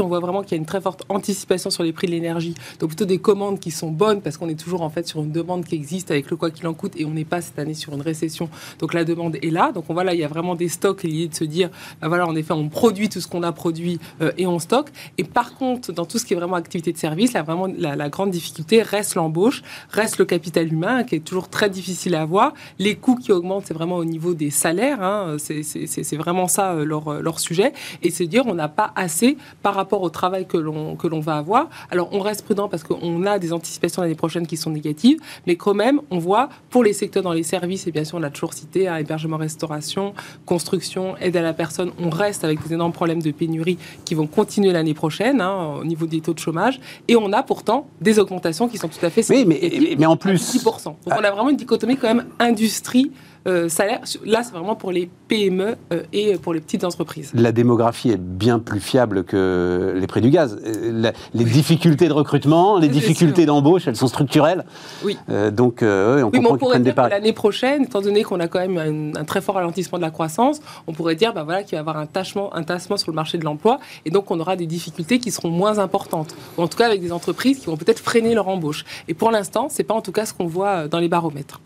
on 0.00 0.08
voit 0.08 0.20
vraiment 0.20 0.42
qu'il 0.42 0.52
y 0.52 0.54
a 0.54 0.58
une 0.58 0.66
très 0.66 0.80
forte 0.80 1.04
anticipation 1.08 1.70
sur 1.70 1.82
les 1.82 1.92
prix 1.92 2.06
de 2.06 2.12
l'énergie. 2.12 2.54
Donc 2.78 2.90
plutôt 2.90 3.04
des 3.04 3.18
commandes 3.18 3.58
qui 3.58 3.70
sont 3.70 3.90
bonnes 3.90 4.20
parce 4.20 4.36
qu'on 4.36 4.48
est 4.48 4.58
toujours 4.58 4.82
en 4.82 4.90
fait 4.90 5.06
sur 5.06 5.20
une 5.20 5.32
demande 5.32 5.64
qui 5.64 5.74
existe 5.74 6.10
avec 6.10 6.30
le 6.30 6.36
quoi 6.36 6.50
qu'il 6.50 6.66
en 6.66 6.74
coûte 6.74 6.92
et 6.96 7.04
on 7.04 7.10
n'est 7.10 7.24
pas 7.24 7.40
cette 7.40 7.58
année 7.58 7.74
sur 7.74 7.94
une 7.94 8.02
récession. 8.02 8.48
Donc 8.78 8.94
la 8.94 9.04
demande 9.04 9.19
est 9.32 9.50
là. 9.50 9.72
Donc 9.72 9.84
on 9.88 9.94
voit 9.94 10.04
là, 10.04 10.14
il 10.14 10.20
y 10.20 10.24
a 10.24 10.28
vraiment 10.28 10.54
des 10.54 10.68
stocks 10.68 11.02
liés 11.02 11.28
de 11.28 11.34
se 11.34 11.44
dire, 11.44 11.70
bah 12.00 12.08
voilà, 12.08 12.26
en 12.26 12.34
effet, 12.34 12.52
on 12.52 12.68
produit 12.68 13.08
tout 13.08 13.20
ce 13.20 13.28
qu'on 13.28 13.42
a 13.42 13.52
produit 13.52 13.98
euh, 14.20 14.32
et 14.38 14.46
on 14.46 14.58
stocke. 14.58 14.88
Et 15.18 15.24
par 15.24 15.54
contre, 15.54 15.92
dans 15.92 16.04
tout 16.04 16.18
ce 16.18 16.24
qui 16.24 16.34
est 16.34 16.36
vraiment 16.36 16.56
activité 16.56 16.92
de 16.92 16.98
service, 16.98 17.32
là 17.32 17.42
vraiment 17.42 17.66
la, 17.66 18.08
grande 18.08 18.30
difficulté 18.30 18.82
reste 18.82 19.14
l'embauche, 19.14 19.62
reste 19.90 20.18
le 20.18 20.24
capital 20.24 20.72
humain 20.72 21.04
qui 21.04 21.16
est 21.16 21.24
toujours 21.24 21.48
très 21.48 21.70
difficile 21.70 22.14
à 22.14 22.22
avoir. 22.22 22.54
Les 22.78 22.96
coûts 22.96 23.16
qui 23.16 23.32
augmentent, 23.32 23.66
c'est 23.66 23.74
vraiment 23.74 23.96
au 23.96 24.04
niveau 24.04 24.34
des 24.34 24.50
salaires. 24.50 25.02
Hein. 25.02 25.36
C'est 25.38 26.16
vraiment 26.16 26.48
ça 26.48 26.72
euh, 26.72 26.84
leur, 26.84 27.22
leur 27.22 27.38
sujet. 27.38 27.72
Et 28.02 28.10
se 28.10 28.24
dire, 28.24 28.44
on 28.46 28.54
n'a 28.54 28.68
pas 28.68 28.92
assez 28.96 29.36
par 29.62 29.74
rapport 29.74 30.02
au 30.02 30.10
travail 30.10 30.46
que 30.46 30.56
l'on 30.56 31.20
va 31.20 31.36
avoir. 31.36 31.68
Alors 31.90 32.08
on 32.12 32.20
reste 32.20 32.44
prudent 32.44 32.68
parce 32.68 32.82
qu'on 32.82 33.26
a 33.26 33.38
des 33.38 33.52
anticipations 33.52 34.02
l'année 34.02 34.14
prochaine 34.14 34.46
qui 34.46 34.56
sont 34.56 34.70
négatives, 34.70 35.18
mais 35.46 35.56
quand 35.56 35.74
même 35.74 36.00
on 36.10 36.18
voit 36.18 36.48
pour 36.70 36.84
les 36.84 36.92
secteurs 36.92 37.22
dans 37.22 37.32
les 37.32 37.42
services 37.42 37.86
et 37.86 37.92
bien 37.92 38.04
sûr 38.04 38.18
on 38.18 38.20
l'a 38.20 38.30
toujours 38.30 38.54
cité, 38.54 38.88
hein, 38.88 38.96
hébergement, 39.10 39.38
restauration, 39.38 40.14
construction, 40.46 41.16
aide 41.16 41.36
à 41.36 41.42
la 41.42 41.52
personne, 41.52 41.90
on 41.98 42.10
reste 42.10 42.44
avec 42.44 42.62
des 42.62 42.74
énormes 42.74 42.92
problèmes 42.92 43.20
de 43.20 43.32
pénurie 43.32 43.76
qui 44.04 44.14
vont 44.14 44.28
continuer 44.28 44.70
l'année 44.70 44.94
prochaine 44.94 45.40
hein, 45.40 45.74
au 45.80 45.84
niveau 45.84 46.06
des 46.06 46.20
taux 46.20 46.32
de 46.32 46.38
chômage. 46.38 46.80
Et 47.08 47.16
on 47.16 47.32
a 47.32 47.42
pourtant 47.42 47.88
des 48.00 48.20
augmentations 48.20 48.68
qui 48.68 48.78
sont 48.78 48.88
tout 48.88 49.04
à 49.04 49.10
fait 49.10 49.28
oui, 49.30 49.44
mais, 49.46 49.96
mais 49.98 50.06
en 50.06 50.16
plus 50.16 50.54
10%. 50.54 50.84
Donc 50.84 50.96
on 51.06 51.10
a 51.10 51.30
vraiment 51.30 51.50
une 51.50 51.56
dichotomie 51.56 51.96
quand 51.96 52.14
même 52.14 52.26
industrie 52.38 53.10
euh, 53.46 53.70
salaire. 53.70 54.00
Là, 54.26 54.42
c'est 54.42 54.52
vraiment 54.52 54.76
pour 54.76 54.92
les 54.92 55.08
PME 55.28 55.76
euh, 55.92 56.02
et 56.12 56.36
pour 56.36 56.52
les 56.52 56.60
petites 56.60 56.84
entreprises. 56.84 57.32
La 57.34 57.52
démographie 57.52 58.10
est 58.10 58.20
bien 58.20 58.58
plus 58.58 58.80
fiable 58.80 59.24
que 59.24 59.94
les 59.96 60.06
prix 60.06 60.20
du 60.20 60.28
gaz. 60.28 60.60
Euh, 60.62 61.12
les 61.32 61.44
difficultés 61.44 62.08
de 62.08 62.12
recrutement, 62.12 62.78
les 62.78 62.88
difficultés 62.88 63.46
d'embauche, 63.46 63.88
elles 63.88 63.96
sont 63.96 64.08
structurelles. 64.08 64.66
Oui. 65.04 65.16
donc, 65.52 65.78
on 65.82 66.24
oui, 66.24 66.30
comprend 66.32 66.54
on 66.54 66.58
pourrait 66.58 66.80
dire 66.80 66.94
que 66.94 67.00
l'année 67.00 67.32
prochaine, 67.32 67.84
étant 67.84 68.02
donné 68.02 68.24
qu'on 68.24 68.40
a 68.40 68.48
quand 68.48 68.58
même 68.66 69.12
un, 69.16 69.24
très 69.24 69.40
fort 69.40 69.54
ralentissement 69.54 69.96
de 69.96 70.02
la 70.02 70.10
croissance, 70.10 70.60
on 70.86 70.92
pourrait 70.92 71.14
dire 71.14 71.32
bah, 71.32 71.44
voilà, 71.44 71.62
qu'il 71.62 71.72
va 71.72 71.76
y 71.78 71.80
avoir 71.80 71.96
un, 71.96 72.06
tâchement, 72.06 72.54
un 72.54 72.62
tassement 72.62 72.98
sur 72.98 73.10
le 73.10 73.16
marché 73.16 73.38
de 73.38 73.44
l'emploi 73.44 73.78
et 74.04 74.10
donc 74.10 74.30
on 74.30 74.38
aura 74.38 74.56
des 74.56 74.66
difficultés 74.66 75.18
qui 75.18 75.30
seront 75.30 75.50
moins 75.50 75.78
importantes. 75.78 76.34
Ou 76.58 76.62
en 76.62 76.68
tout 76.68 76.76
cas 76.76 76.86
avec 76.86 77.00
des 77.00 77.12
entreprises 77.12 77.58
qui 77.60 77.66
vont 77.66 77.76
peut-être 77.78 78.00
freiner 78.00 78.34
leur 78.34 78.48
embauche. 78.48 78.84
Et 79.08 79.14
pour 79.14 79.30
l'instant, 79.30 79.68
c'est 79.70 79.84
pas 79.84 79.94
en 79.94 80.02
tout 80.02 80.12
cas 80.12 80.26
ce 80.26 80.34
qu'on 80.34 80.46
voit 80.46 80.88
dans 80.88 80.98
les 80.98 81.08
baromètres. 81.08 81.60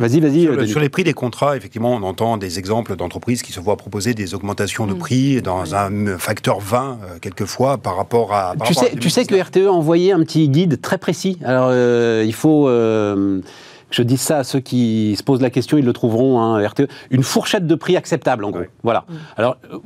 Vas-y, 0.00 0.20
vas-y. 0.20 0.42
Sur, 0.44 0.68
sur, 0.68 0.80
les 0.80 0.88
prix 0.88 1.04
des 1.04 1.12
contrats, 1.12 1.56
effectivement, 1.56 1.92
on 1.92 2.02
entend 2.02 2.38
des 2.38 2.58
exemples 2.58 2.96
d'entreprises 2.96 3.42
qui 3.42 3.52
se 3.52 3.60
voient 3.60 3.76
proposer 3.76 4.14
des 4.14 4.34
augmentations 4.34 4.86
de 4.86 4.94
mm. 4.94 4.98
prix 4.98 5.42
dans 5.42 5.74
un 5.74 6.18
facteur 6.18 6.58
20, 6.58 6.98
euh, 7.02 7.18
quelquefois, 7.20 7.76
par 7.76 7.96
rapport 7.96 8.32
à. 8.32 8.54
tu 8.64 8.72
sais, 8.72 8.96
tu 8.98 9.10
sais 9.10 9.26
que 9.26 9.34
RTE 9.34 9.66
a 9.66 9.72
envoyé 9.72 10.12
un 10.12 10.20
petit 10.20 10.48
guide 10.48 10.80
très 10.80 10.96
précis. 10.96 11.38
Alors, 11.44 11.68
euh, 11.70 12.24
il 12.26 12.34
faut. 12.34 12.68
Euh, 12.68 13.40
je 13.90 14.02
dis 14.02 14.16
ça 14.16 14.38
à 14.38 14.44
ceux 14.44 14.60
qui 14.60 15.14
se 15.16 15.22
posent 15.22 15.40
la 15.40 15.50
question, 15.50 15.78
ils 15.78 15.84
le 15.84 15.92
trouveront, 15.92 16.40
hein, 16.40 16.66
RTE, 16.66 16.88
une 17.10 17.22
fourchette 17.22 17.66
de 17.66 17.74
prix 17.74 17.96
acceptable 17.96 18.44
en 18.44 18.50
gros. 18.50 18.62
Voilà. 18.82 19.04
Alors, 19.36 19.56
euh, 19.72 19.78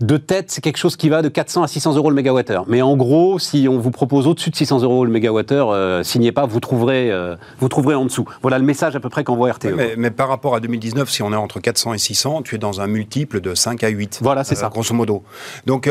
de 0.00 0.16
tête, 0.16 0.50
c'est 0.50 0.60
quelque 0.60 0.78
chose 0.78 0.96
qui 0.96 1.08
va 1.08 1.22
de 1.22 1.28
400 1.28 1.62
à 1.62 1.68
600 1.68 1.96
euros 1.96 2.10
le 2.10 2.16
mégawattheure. 2.16 2.64
Mais 2.68 2.82
en 2.82 2.96
gros, 2.96 3.38
si 3.38 3.66
on 3.68 3.78
vous 3.78 3.90
propose 3.90 4.26
au-dessus 4.26 4.50
de 4.50 4.56
600 4.56 4.82
euros 4.82 5.04
le 5.04 5.10
mégawattheure, 5.10 5.70
euh, 5.70 6.02
signez 6.02 6.32
pas, 6.32 6.46
vous 6.46 6.60
trouverez, 6.60 7.10
euh, 7.10 7.36
vous 7.58 7.68
trouverez 7.68 7.94
en 7.94 8.04
dessous. 8.04 8.24
Voilà 8.42 8.58
le 8.58 8.64
message 8.64 8.96
à 8.96 9.00
peu 9.00 9.08
près 9.08 9.24
qu'envoie 9.24 9.50
RTE. 9.52 9.74
mais, 9.76 9.94
mais, 9.96 10.10
par 10.10 10.28
rapport 10.28 10.54
à 10.54 10.60
2019, 10.60 11.08
si 11.10 11.22
on 11.22 11.32
est 11.32 11.36
entre 11.36 11.60
400 11.60 11.94
et 11.94 11.98
600, 11.98 12.42
tu 12.42 12.54
es 12.54 12.58
dans 12.58 12.80
un 12.80 12.86
multiple 12.86 13.40
de 13.40 13.54
5 13.54 13.84
à 13.84 13.88
8. 13.88 14.20
Voilà, 14.22 14.44
c'est 14.44 14.54
ça. 14.54 14.68
Grosso 14.68 14.94
modo. 14.94 15.22
Donc, 15.66 15.90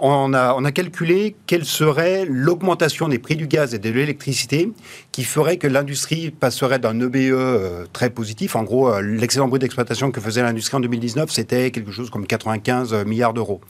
on, 0.00 0.34
a, 0.34 0.54
on 0.54 0.64
a 0.64 0.72
calculé 0.72 1.36
quelle 1.46 1.64
serait 1.64 2.26
l'augmentation 2.28 3.08
des 3.08 3.18
prix 3.18 3.36
du 3.36 3.46
gaz 3.46 3.74
et 3.74 3.78
de 3.78 3.90
l'électricité 3.90 4.72
qui 5.12 5.24
ferait 5.24 5.56
que 5.56 5.66
l'industrie 5.66 6.30
passerait 6.30 6.78
d'un 6.78 7.00
EBE 7.06 7.32
euh, 7.32 7.84
très 7.92 8.10
positif. 8.10 8.56
En 8.56 8.62
gros, 8.62 8.88
euh, 8.88 9.00
l'excellent 9.00 9.48
bruit 9.48 9.58
d'exploitation 9.58 10.10
que 10.10 10.20
faisait 10.20 10.42
l'industrie 10.42 10.76
en 10.76 10.80
2019, 10.80 11.30
c'était 11.30 11.70
quelque 11.70 11.90
chose 11.90 12.10
comme 12.10 12.26
95 12.26 13.04
milliards 13.04 13.34
d'euros. 13.34 13.60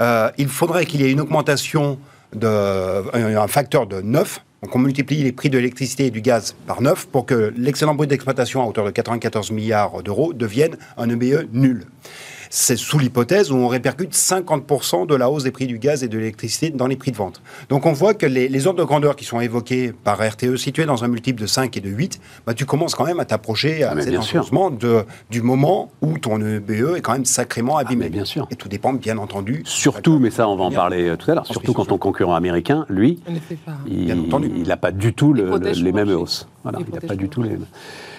Euh, 0.00 0.30
il 0.38 0.48
faudrait 0.48 0.86
qu'il 0.86 1.00
y 1.00 1.04
ait 1.04 1.12
une 1.12 1.20
augmentation 1.20 1.98
de 2.34 3.14
un 3.14 3.46
facteur 3.46 3.86
de 3.86 4.00
9 4.00 4.40
donc 4.62 4.74
on 4.74 4.78
multiplie 4.80 5.22
les 5.22 5.30
prix 5.30 5.48
de 5.48 5.58
l'électricité 5.58 6.06
et 6.06 6.10
du 6.10 6.20
gaz 6.20 6.56
par 6.66 6.82
9 6.82 7.06
pour 7.06 7.24
que 7.24 7.52
l'excellent 7.56 7.94
bruit 7.94 8.08
d'exploitation 8.08 8.62
à 8.62 8.66
hauteur 8.66 8.84
de 8.84 8.90
94 8.90 9.52
milliards 9.52 10.02
d'euros 10.02 10.32
devienne 10.32 10.76
un 10.96 11.08
EBE 11.08 11.46
nul 11.52 11.86
c'est 12.56 12.76
sous 12.76 12.98
l'hypothèse 12.98 13.52
où 13.52 13.56
on 13.56 13.68
répercute 13.68 14.14
50% 14.14 15.06
de 15.06 15.14
la 15.14 15.30
hausse 15.30 15.44
des 15.44 15.50
prix 15.50 15.66
du 15.66 15.78
gaz 15.78 16.02
et 16.02 16.08
de 16.08 16.16
l'électricité 16.16 16.70
dans 16.70 16.86
les 16.86 16.96
prix 16.96 17.10
de 17.10 17.16
vente. 17.16 17.42
Donc 17.68 17.84
on 17.84 17.92
voit 17.92 18.14
que 18.14 18.24
les, 18.24 18.66
ordres 18.66 18.78
de 18.78 18.84
grandeur 18.84 19.14
qui 19.14 19.26
sont 19.26 19.40
évoqués 19.40 19.92
par 19.92 20.26
RTE, 20.26 20.56
situés 20.56 20.86
dans 20.86 21.04
un 21.04 21.08
multiple 21.08 21.38
de 21.38 21.46
5 21.46 21.76
et 21.76 21.80
de 21.80 21.90
8, 21.90 22.18
bah, 22.46 22.54
tu 22.54 22.64
commences 22.64 22.94
quand 22.94 23.04
même 23.04 23.20
à 23.20 23.26
t'approcher 23.26 23.82
ah, 23.82 23.92
assez 23.92 24.10
de, 24.10 25.04
du 25.30 25.42
moment 25.42 25.92
où 26.00 26.18
ton 26.18 26.40
EBE 26.40 26.96
est 26.96 27.02
quand 27.02 27.12
même 27.12 27.26
sacrément 27.26 27.76
ah, 27.76 27.82
abîmé. 27.82 28.08
bien 28.08 28.24
sûr. 28.24 28.48
Et 28.50 28.56
tout 28.56 28.70
dépend, 28.70 28.94
bien 28.94 29.18
entendu. 29.18 29.60
Surtout, 29.66 30.18
mais 30.18 30.30
ça 30.30 30.48
on 30.48 30.56
va 30.56 30.64
en 30.64 30.70
parler 30.70 31.08
euh, 31.08 31.16
tout 31.16 31.30
à 31.30 31.34
l'heure, 31.34 31.46
surtout 31.46 31.74
quand 31.74 31.84
ton 31.84 31.98
concurrent 31.98 32.34
américain, 32.34 32.86
lui, 32.88 33.20
il 33.86 34.66
n'a 34.66 34.76
pas 34.78 34.92
du 34.92 35.12
tout 35.12 35.34
les 35.34 35.92
mêmes 35.92 36.08
hausses. 36.08 36.48
Voilà, 36.62 36.78
il 36.80 36.94
n'a 36.94 37.00
pas 37.02 37.16
du 37.16 37.28
tout 37.28 37.42
les 37.42 37.50
mêmes. 37.50 37.66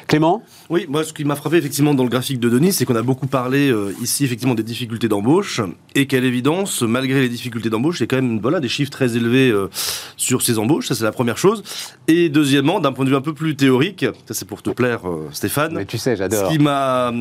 Clément 0.08 0.42
Oui, 0.70 0.86
moi 0.88 1.04
ce 1.04 1.12
qui 1.12 1.26
m'a 1.26 1.36
frappé 1.36 1.58
effectivement 1.58 1.94
dans 1.94 2.04
le 2.04 2.10
graphique 2.10 2.40
de 2.40 2.48
Denis, 2.50 2.72
c'est 2.72 2.86
qu'on 2.86 2.96
a 2.96 3.02
beaucoup 3.02 3.28
parlé 3.28 3.70
euh, 3.70 3.94
ici 4.02 4.24
effectivement 4.24 4.56
des 4.56 4.64
difficultés 4.64 5.10
d'embauche 5.10 5.62
et 5.96 6.06
qu'à 6.08 6.20
l'évidence, 6.22 6.82
malgré 6.82 7.20
les 7.20 7.30
difficultés 7.30 7.70
d'embauche, 7.70 8.00
il 8.00 8.02
y 8.02 8.04
a 8.04 8.08
quand 8.08 8.22
même 8.22 8.40
voilà, 8.40 8.62
des 8.62 8.70
chiffres 8.70 8.90
très 8.90 9.18
élevés 9.18 9.50
euh, 9.50 9.68
sur 10.16 10.42
ces 10.42 10.60
embauches, 10.60 10.88
ça 10.88 10.96
c'est 10.96 11.04
la 11.04 11.12
première 11.12 11.38
chose. 11.38 11.62
Et 12.08 12.30
deuxièmement, 12.30 12.80
d'un 12.80 12.94
point 12.94 13.04
de 13.04 13.10
vue 13.10 13.16
un 13.18 13.22
peu 13.22 13.34
plus 13.34 13.58
théorique, 13.58 14.06
ça 14.28 14.34
c'est 14.34 14.48
pour 14.48 14.62
te 14.62 14.70
plaire 14.70 15.10
euh, 15.10 15.28
Stéphane. 15.34 15.74
Mais 15.74 15.86
tu 15.86 15.98
sais, 15.98 16.16
j'adore. 16.16 16.48
Ce 16.48 16.54
qui 16.54 16.60
m'a 16.60 17.12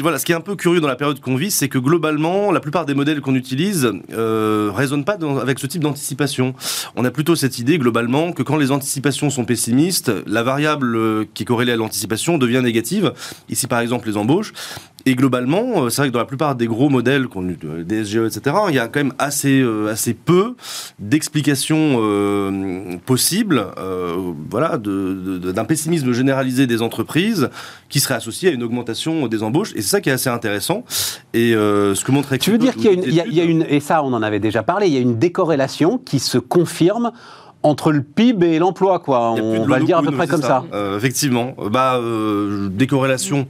voilà, 0.00 0.18
ce 0.18 0.26
qui 0.26 0.32
est 0.32 0.34
un 0.36 0.42
peu 0.42 0.54
curieux 0.54 0.80
dans 0.80 0.88
la 0.88 0.96
période 0.96 1.20
qu'on 1.20 1.36
vit, 1.36 1.50
c'est 1.50 1.68
que 1.68 1.78
globalement, 1.78 2.52
la 2.52 2.60
plupart 2.60 2.84
des 2.84 2.94
modèles 2.94 3.22
qu'on 3.22 3.34
utilise 3.34 3.90
euh, 4.12 4.70
résonnent 4.74 5.04
pas 5.04 5.16
avec 5.40 5.58
ce 5.58 5.66
type 5.66 5.82
d'anticipation. 5.82 6.54
On 6.94 7.04
a 7.06 7.10
plutôt 7.10 7.36
cette 7.36 7.58
idée 7.58 7.78
globalement 7.78 8.32
que 8.32 8.42
quand 8.42 8.56
les 8.56 8.70
anticipations 8.70 9.30
sont 9.30 9.46
pessimistes, 9.46 10.12
la 10.26 10.42
variable 10.42 11.26
qui 11.32 11.44
est 11.44 11.46
corrélée 11.46 11.72
à 11.72 11.76
l'anticipation 11.76 12.17
devient 12.38 12.60
négative. 12.62 13.12
Ici, 13.48 13.66
par 13.66 13.80
exemple, 13.80 14.08
les 14.08 14.16
embauches. 14.16 14.52
Et 15.06 15.14
globalement, 15.14 15.84
euh, 15.84 15.88
c'est 15.88 16.02
vrai 16.02 16.08
que 16.08 16.12
dans 16.12 16.18
la 16.18 16.26
plupart 16.26 16.54
des 16.54 16.66
gros 16.66 16.90
modèles, 16.90 17.28
qu'on 17.28 17.42
des 17.42 18.04
SGE, 18.04 18.26
etc., 18.26 18.56
il 18.68 18.74
y 18.74 18.78
a 18.78 18.88
quand 18.88 19.00
même 19.00 19.14
assez, 19.18 19.60
euh, 19.60 19.90
assez 19.90 20.12
peu 20.12 20.54
d'explications 20.98 21.98
euh, 22.00 22.96
possibles 23.06 23.64
voilà, 24.50 24.76
d'un 24.78 25.64
pessimisme 25.64 26.12
généralisé 26.12 26.66
des 26.66 26.82
entreprises 26.82 27.48
qui 27.88 28.00
serait 28.00 28.14
associé 28.14 28.50
à 28.50 28.52
une 28.52 28.62
augmentation 28.62 29.28
des 29.28 29.42
embauches. 29.42 29.72
Et 29.74 29.82
c'est 29.82 29.88
ça 29.88 30.00
qui 30.00 30.10
est 30.10 30.12
assez 30.12 30.28
intéressant. 30.28 30.84
Et 31.32 31.52
ce 31.52 32.04
que 32.04 32.12
montre 32.12 32.36
Tu 32.36 32.50
veux 32.50 32.58
dire 32.58 32.74
qu'il 32.74 33.14
y, 33.14 33.40
a 33.40 33.44
une, 33.44 33.64
et 33.68 33.80
ça 33.80 34.02
on 34.02 34.12
en 34.12 34.22
avait 34.22 34.40
déjà 34.40 34.62
parlé, 34.62 34.88
il 34.88 34.94
y 34.94 34.98
a 34.98 35.00
une 35.00 35.18
décorrélation 35.18 35.98
qui 35.98 36.18
se 36.18 36.38
confirme 36.38 37.12
entre 37.62 37.92
le 37.92 38.02
PIB 38.02 38.54
et 38.54 38.58
l'emploi, 38.58 38.98
quoi. 38.98 39.32
On 39.32 39.66
va 39.66 39.78
le 39.78 39.84
dire 39.84 39.98
à 39.98 40.02
peu 40.02 40.12
près 40.12 40.26
comme 40.26 40.42
ça. 40.42 40.64
Euh, 40.72 40.96
effectivement. 40.96 41.54
Bah, 41.70 41.96
euh, 41.96 42.68
décorrélation. 42.70 43.48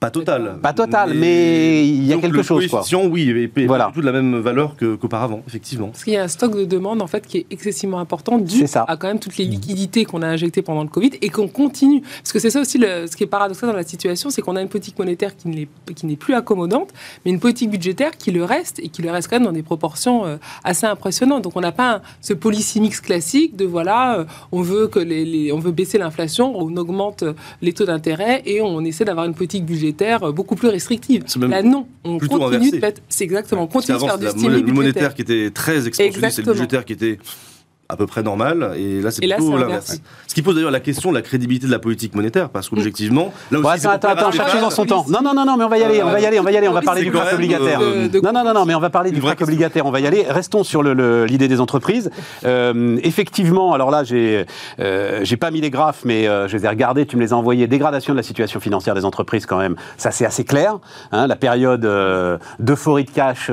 Pas 0.00 0.12
total. 0.12 0.58
Pas 0.62 0.72
total, 0.72 1.12
mais, 1.12 1.84
il 1.84 2.06
y 2.06 2.12
a 2.12 2.18
quelque 2.18 2.42
chose. 2.42 2.68
Quoi. 2.68 2.84
oui, 3.10 3.50
et, 3.56 3.66
voilà. 3.66 3.90
tout 3.92 4.00
de 4.00 4.06
la 4.06 4.12
même 4.12 4.38
valeur 4.38 4.76
qu'auparavant, 4.76 5.42
effectivement. 5.48 5.88
Parce 5.88 6.04
qu'il 6.04 6.12
y 6.12 6.16
a 6.16 6.22
un 6.22 6.28
stock 6.28 6.56
de 6.56 6.64
demande 6.64 7.02
en 7.02 7.08
fait 7.08 7.26
qui 7.26 7.38
est 7.38 7.46
excessivement 7.50 7.98
important 7.98 8.38
dû 8.38 8.64
à 8.74 8.96
quand 8.96 9.08
même 9.08 9.18
toutes 9.18 9.36
les 9.38 9.44
liquidités 9.44 10.04
qu'on 10.04 10.22
a 10.22 10.28
injectées 10.28 10.62
pendant 10.62 10.84
le 10.84 10.88
Covid 10.88 11.10
et 11.20 11.30
qu'on 11.30 11.48
continue. 11.48 12.00
Parce 12.00 12.32
que 12.32 12.38
c'est 12.38 12.50
ça 12.50 12.60
aussi 12.60 12.78
le, 12.78 13.08
ce 13.08 13.16
qui 13.16 13.24
est 13.24 13.26
paradoxal 13.26 13.70
dans 13.70 13.74
la 13.74 13.82
situation, 13.82 14.30
c'est 14.30 14.40
qu'on 14.40 14.54
a 14.54 14.62
une 14.62 14.68
politique 14.68 14.96
monétaire 15.00 15.32
qui 15.36 15.48
n'est 15.48 16.16
plus 16.16 16.34
accommodante, 16.34 16.90
mais 17.24 17.32
une 17.32 17.40
politique 17.40 17.70
budgétaire 17.70 18.16
qui 18.16 18.30
le 18.30 18.44
reste 18.44 18.78
et 18.78 18.90
qui 18.90 19.02
le 19.02 19.10
reste 19.10 19.28
quand 19.28 19.36
même 19.36 19.46
dans 19.46 19.52
des 19.52 19.64
proportions 19.64 20.26
euh, 20.26 20.36
assez 20.62 20.86
impressionnantes. 20.86 21.42
Donc 21.42 21.56
on 21.56 21.60
n'a 21.60 21.72
pas 21.72 22.02
ce 22.20 22.34
policy 22.34 22.80
mix 22.80 23.00
classique 23.00 23.56
de 23.56 23.64
voilà, 23.64 24.20
euh, 24.20 24.24
on 24.52 24.62
veut 24.62 24.86
que 24.86 25.00
les, 25.00 25.50
on 25.50 25.58
veut 25.58 25.72
baisser 25.72 25.98
l'inflation, 25.98 26.56
on 26.56 26.76
augmente 26.76 27.24
les 27.62 27.72
taux 27.72 27.84
d'intérêt 27.84 28.42
et 28.46 28.60
on 28.60 28.84
essaie 28.84 29.04
d'avoir 29.04 29.26
une 29.26 29.34
politique 29.34 29.66
budgétaire 29.66 29.87
euh, 30.02 30.32
beaucoup 30.32 30.56
plus 30.56 30.68
restrictive. 30.68 31.24
Là, 31.40 31.62
non, 31.62 31.86
on 32.04 32.18
continue 32.18 32.70
de 32.70 32.80
C'est 33.08 33.24
exactement, 33.24 33.62
on 33.62 33.66
continue 33.66 33.98
de 33.98 34.02
faire 34.02 34.18
du 34.18 34.28
stimuli 34.28 34.62
Le 34.62 34.72
monétaire 34.72 35.14
qui 35.14 35.22
était 35.22 35.50
très 35.50 35.86
expansionniste, 35.86 36.36
c'est 36.36 36.46
le 36.46 36.52
budgétaire 36.52 36.84
qui 36.84 36.92
était 36.92 37.18
à 37.90 37.96
peu 37.96 38.06
près 38.06 38.22
normal. 38.22 38.72
Et 38.76 39.00
là, 39.00 39.10
c'est 39.10 39.26
plutôt 39.26 39.56
l'inverse. 39.56 39.98
Ce 40.26 40.34
qui 40.34 40.42
pose 40.42 40.54
d'ailleurs 40.54 40.70
la 40.70 40.80
question 40.80 41.10
de 41.10 41.14
la 41.14 41.22
crédibilité 41.22 41.66
de 41.66 41.72
la 41.72 41.78
politique 41.78 42.14
monétaire, 42.14 42.50
parce 42.50 42.68
qu'objectivement, 42.68 43.32
là 43.50 43.60
aussi, 43.60 43.86
attends, 43.86 44.08
attends, 44.08 44.30
chaque 44.30 44.50
chose 44.50 44.62
en 44.62 44.70
son 44.70 44.84
temps. 44.84 45.06
Non, 45.08 45.20
non, 45.22 45.32
non, 45.34 45.46
non, 45.46 45.56
mais 45.56 45.64
on 45.64 45.68
va 45.68 45.78
y 45.78 45.82
aller, 45.82 46.02
on 46.02 46.10
va 46.10 46.20
y 46.20 46.26
aller, 46.26 46.38
on 46.38 46.42
va 46.42 46.52
y 46.52 46.56
aller, 46.56 46.68
on 46.68 46.74
va 46.74 46.82
parler 46.82 47.02
du 47.02 47.10
crack 47.10 47.32
obligataire. 47.32 47.80
Non, 47.80 48.32
non, 48.32 48.44
non, 48.44 48.52
non, 48.52 48.64
mais 48.66 48.74
on 48.74 48.80
va 48.80 48.90
parler 48.90 49.10
du 49.10 49.20
crack 49.20 49.40
obligataire. 49.40 49.86
On 49.86 49.90
va 49.90 50.00
y 50.00 50.06
aller. 50.06 50.26
Restons 50.28 50.64
sur 50.64 50.82
l'idée 50.82 51.48
des 51.48 51.60
entreprises. 51.60 52.10
Euh, 52.44 52.98
effectivement, 53.02 53.72
alors 53.72 53.90
là, 53.90 54.04
j'ai 54.04 54.44
euh, 54.80 55.20
j'ai 55.22 55.36
pas 55.36 55.50
mis 55.50 55.60
les 55.60 55.70
graphes, 55.70 56.02
mais 56.04 56.28
euh, 56.28 56.46
je 56.46 56.56
les 56.56 56.64
ai 56.66 56.68
regardés. 56.68 57.06
Tu 57.06 57.16
me 57.16 57.22
les 57.22 57.32
as 57.32 57.36
envoyés. 57.36 57.66
Dégradation 57.66 58.12
de 58.12 58.18
la 58.18 58.22
situation 58.22 58.60
financière 58.60 58.94
des 58.94 59.06
entreprises, 59.06 59.46
quand 59.46 59.58
même. 59.58 59.76
Ça, 59.96 60.10
c'est 60.10 60.26
assez 60.26 60.44
clair. 60.44 60.78
Hein, 61.12 61.26
la 61.26 61.36
période 61.36 61.80
d'euphorie 62.58 63.04
de 63.04 63.10
cash 63.10 63.50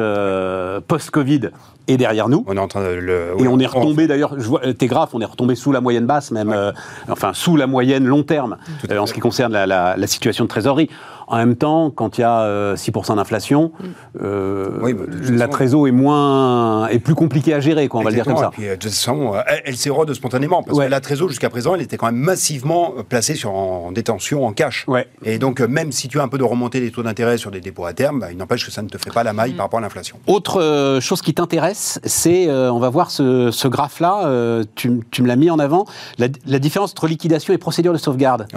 post-Covid 0.87 1.51
est 1.87 1.97
derrière 1.97 2.29
nous. 2.29 2.43
On 2.47 2.55
est 2.55 2.59
en 2.59 2.67
train 2.67 2.83
de 2.83 2.95
le... 2.95 3.33
Et 3.39 3.47
on 3.47 3.59
est 3.59 3.65
retombé 3.65 4.07
d'ailleurs, 4.07 4.35
tes 4.77 4.87
graphes, 4.87 5.13
on 5.13 5.21
est 5.21 5.25
retombé 5.25 5.55
sous 5.55 5.71
la 5.71 5.81
moyenne 5.81 6.05
basse 6.05 6.31
même, 6.31 6.51
euh, 6.51 6.71
enfin 7.09 7.31
sous 7.33 7.55
la 7.55 7.67
moyenne 7.67 8.05
long 8.05 8.23
terme 8.23 8.57
euh, 8.89 8.97
en 8.97 9.05
ce 9.05 9.13
qui 9.13 9.19
concerne 9.19 9.53
la, 9.53 9.65
la, 9.65 9.95
la, 9.97 10.07
situation 10.07 10.43
de 10.43 10.49
trésorerie. 10.49 10.89
En 11.27 11.37
même 11.37 11.55
temps, 11.55 11.89
quand 11.89 12.17
il 12.17 12.21
y 12.21 12.23
a 12.23 12.75
6% 12.75 13.11
euh, 13.11 13.15
d'inflation, 13.15 13.71
mm. 13.79 13.85
euh, 14.21 14.93
bah, 14.93 15.03
la 15.31 15.47
trésor 15.47 15.87
est 15.87 15.91
moins 15.91 16.87
est 16.87 16.99
plus 16.99 17.15
compliquée 17.15 17.53
à 17.53 17.59
gérer, 17.59 17.87
quoi, 17.87 18.01
on 18.01 18.03
va 18.03 18.11
le 18.11 18.15
dire 18.15 18.25
comme 18.25 18.37
ça. 18.37 18.51
Et 18.53 18.55
puis, 18.55 18.67
de 18.67 18.75
toute 18.75 18.83
façon, 18.83 19.33
elle, 19.63 19.75
s'érode 19.75 20.13
spontanément 20.13 20.63
parce 20.63 20.77
que 20.77 20.85
la 20.85 21.01
trésor 21.01 21.29
jusqu'à 21.29 21.49
présent, 21.49 21.75
elle 21.75 21.81
était 21.81 21.97
quand 21.97 22.05
même 22.07 22.15
massivement 22.15 22.93
placée 23.09 23.35
sur 23.35 23.51
en 23.51 23.91
détention 23.91 24.45
en 24.45 24.53
cash. 24.53 24.85
Ouais. 24.87 25.07
Et 25.23 25.39
donc 25.39 25.59
même 25.61 25.91
si 25.91 26.07
tu 26.07 26.19
as 26.19 26.23
un 26.23 26.27
peu 26.27 26.37
de 26.37 26.43
remontée 26.43 26.79
des 26.79 26.91
taux 26.91 27.03
d'intérêt 27.03 27.37
sur 27.37 27.51
des 27.51 27.61
dépôts 27.61 27.85
à 27.85 27.93
terme, 27.93 28.19
bah, 28.19 28.31
il 28.31 28.37
n'empêche 28.37 28.65
que 28.65 28.71
ça 28.71 28.81
ne 28.81 28.87
te 28.87 28.97
fait 28.97 29.11
pas 29.11 29.23
la 29.23 29.33
maille 29.33 29.53
mm. 29.53 29.57
par 29.57 29.65
rapport 29.65 29.79
à 29.79 29.81
l'inflation. 29.81 30.17
Autre 30.27 30.99
chose 31.01 31.21
qui 31.21 31.33
t'intéresse, 31.33 31.74
c'est 31.75 32.49
on 32.49 32.79
va 32.79 32.89
voir 32.89 33.11
ce, 33.11 33.67
graphe-là. 33.67 34.63
tu, 34.75 35.01
tu, 35.11 35.21
me 35.21 35.27
l'as 35.27 35.35
mis 35.35 35.49
en 35.49 35.59
avant, 35.59 35.85
la, 36.17 36.59
différence 36.59 36.91
entre 36.91 37.07
liquidation 37.07 37.53
et 37.53 37.57
procédure 37.57 37.93
de 37.93 37.97
sauvegarde. 37.97 38.47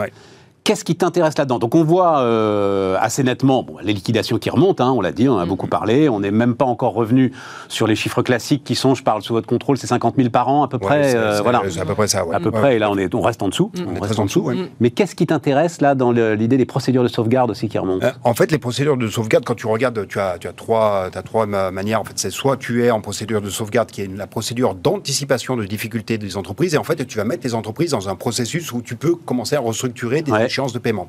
Qu'est-ce 0.69 0.85
qui 0.85 0.97
t'intéresse 0.97 1.39
là-dedans? 1.39 1.59
Donc 1.59 1.75
on 1.75 1.83
voit 1.83 2.19
euh, 2.19 2.99
assez 3.01 3.23
nettement 3.23 3.65
les 3.83 3.95
liquidations 3.95 4.37
qui 4.37 4.51
remontent, 4.51 4.85
hein, 4.85 4.93
on 4.95 5.01
l'a 5.01 5.13
dit, 5.13 5.27
on 5.27 5.39
a 5.39 5.47
mm. 5.47 5.49
beaucoup 5.49 5.67
parlé, 5.67 6.11
on 6.11 6.21
n'est 6.21 6.31
même 6.31 6.57
pas 6.57 6.67
encore 6.67 6.93
revenu 6.93 7.33
sur 7.69 7.87
les 7.87 7.97
chiffres 7.97 8.21
classiques 8.21 8.65
qui 8.65 8.75
sont, 8.75 8.95
je 8.95 9.03
parle 9.03 9.23
sous 9.23 9.33
votre 9.33 9.47
contrôle, 9.47 9.79
c'est 9.79 9.87
50 9.87 10.17
000 10.17 10.29
par 10.29 10.49
an 10.49 10.65
à 10.65 10.69
peu 10.69 10.79
près. 10.79 11.17
Euh, 11.17 11.41
voilà. 11.41 11.63
C'est 11.71 11.81
à 11.81 11.87
peu 11.87 11.95
près 11.95 12.07
ça. 12.07 12.23
À 12.31 12.39
peu 12.39 12.51
près, 12.51 12.77
et 12.77 12.79
là 12.79 12.91
on, 12.91 12.99
est, 12.99 13.15
on 13.15 13.23
reste 13.23 13.43
en 13.43 13.49
dessous. 13.49 13.73
On, 13.79 13.99
reste 13.99 14.19
en 14.19 14.27
dessous. 14.27 14.53
Mais 14.79 14.91
qu'est-ce 14.91 15.15
qui 15.15 15.27
t'intéresse 15.27 15.81
là 15.81 15.95
dans 15.95 16.13
l'idée 16.13 16.59
des 16.59 16.67
procédures 16.67 17.03
de 17.03 17.09
sauvegarde 17.09 17.51
aussi 17.51 17.71
qui 17.71 17.79
remontent? 17.79 18.05
Euh, 18.05 18.13
En 18.23 18.35
fait, 18.35 18.53
les 18.53 18.59
procédures 18.59 18.99
de 18.99 19.09
sauvegarde, 19.09 19.47
quand 19.47 19.55
tu 19.55 19.67
regardes, 19.67 20.07
tu 20.07 20.21
as, 20.21 20.37
tu 20.39 20.49
as 20.49 20.53
trois, 20.53 21.09
as 21.15 21.23
trois 21.23 21.47
manières. 21.47 22.03
En 22.03 22.05
fait, 22.05 22.19
c'est 22.19 22.31
soit 22.31 22.59
tu 22.59 22.85
es 22.85 22.91
en 22.91 23.01
procédure 23.01 23.41
de 23.41 23.49
sauvegarde 23.49 23.91
qui 23.91 24.03
est 24.03 24.15
la 24.15 24.27
procédure 24.27 24.75
d'anticipation 24.75 25.57
de 25.57 25.65
difficultés 25.65 26.19
des 26.19 26.37
entreprises, 26.37 26.75
et 26.75 26.79
en 26.79 26.85
fait 26.85 27.07
tu 27.07 27.17
vas 27.17 27.25
mettre 27.25 27.45
les 27.45 27.55
entreprises 27.55 27.93
dans 27.93 28.11
un 28.11 28.17
processus 28.17 28.71
où 28.71 28.83
tu 28.83 28.97
peux 28.97 29.15
commencer 29.15 29.57
à 29.57 29.61
restructurer 29.61 30.21
des 30.21 30.33
de 30.67 30.79
paiement 30.79 31.09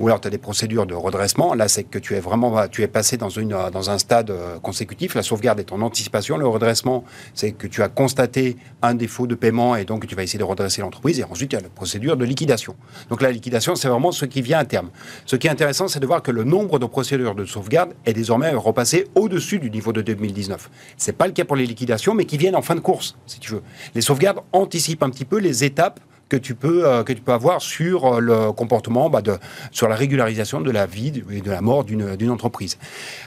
ou 0.00 0.06
alors 0.06 0.20
tu 0.20 0.28
as 0.28 0.30
des 0.30 0.38
procédures 0.38 0.86
de 0.86 0.94
redressement. 0.94 1.54
Là, 1.54 1.68
c'est 1.68 1.84
que 1.84 1.98
tu 1.98 2.14
es 2.14 2.20
vraiment 2.20 2.68
tu 2.68 2.82
es 2.82 2.88
passé 2.88 3.16
dans, 3.16 3.28
une, 3.28 3.56
dans 3.72 3.90
un 3.90 3.98
stade 3.98 4.30
euh, 4.30 4.58
consécutif. 4.60 5.14
La 5.14 5.22
sauvegarde 5.22 5.58
est 5.60 5.72
en 5.72 5.80
anticipation. 5.80 6.36
Le 6.36 6.46
redressement, 6.46 7.04
c'est 7.34 7.52
que 7.52 7.66
tu 7.66 7.82
as 7.82 7.88
constaté 7.88 8.56
un 8.82 8.94
défaut 8.94 9.26
de 9.26 9.34
paiement 9.34 9.76
et 9.76 9.84
donc 9.84 10.06
tu 10.06 10.14
vas 10.14 10.22
essayer 10.22 10.38
de 10.38 10.44
redresser 10.44 10.82
l'entreprise. 10.82 11.18
Et 11.18 11.24
ensuite, 11.24 11.52
il 11.52 11.56
y 11.56 11.58
a 11.58 11.62
la 11.62 11.68
procédure 11.68 12.16
de 12.16 12.24
liquidation. 12.24 12.76
Donc 13.08 13.22
la 13.22 13.30
liquidation, 13.30 13.74
c'est 13.74 13.88
vraiment 13.88 14.12
ce 14.12 14.24
qui 14.24 14.42
vient 14.42 14.58
à 14.58 14.64
terme. 14.64 14.90
Ce 15.26 15.36
qui 15.36 15.46
est 15.46 15.50
intéressant, 15.50 15.88
c'est 15.88 16.00
de 16.00 16.06
voir 16.06 16.22
que 16.22 16.30
le 16.30 16.44
nombre 16.44 16.78
de 16.78 16.86
procédures 16.86 17.34
de 17.34 17.44
sauvegarde 17.44 17.94
est 18.06 18.12
désormais 18.12 18.50
repassé 18.50 19.08
au-dessus 19.14 19.58
du 19.58 19.70
niveau 19.70 19.92
de 19.92 20.02
2019. 20.02 20.70
C'est 20.96 21.16
pas 21.16 21.26
le 21.26 21.32
cas 21.32 21.44
pour 21.44 21.56
les 21.56 21.66
liquidations, 21.66 22.14
mais 22.14 22.24
qui 22.24 22.38
viennent 22.38 22.56
en 22.56 22.62
fin 22.62 22.74
de 22.74 22.80
course, 22.80 23.16
si 23.26 23.40
tu 23.40 23.52
veux. 23.52 23.62
Les 23.94 24.00
sauvegardes 24.00 24.40
anticipent 24.52 25.02
un 25.02 25.10
petit 25.10 25.24
peu 25.24 25.38
les 25.38 25.64
étapes 25.64 26.00
que 26.28 26.36
tu 26.36 26.54
peux, 26.54 26.86
euh, 26.86 27.02
que 27.02 27.12
tu 27.12 27.20
peux 27.20 27.32
avoir 27.32 27.60
sur 27.60 28.06
euh, 28.06 28.20
le 28.20 28.52
comportement, 28.52 29.10
bah, 29.10 29.22
de, 29.22 29.36
sur 29.70 29.88
la 29.88 29.96
régularisation 29.96 30.60
de 30.60 30.70
la 30.70 30.86
vie 30.86 31.22
et 31.30 31.40
de 31.40 31.50
la 31.50 31.60
mort 31.60 31.84
d'une 31.84 32.30
entreprise. 32.30 32.78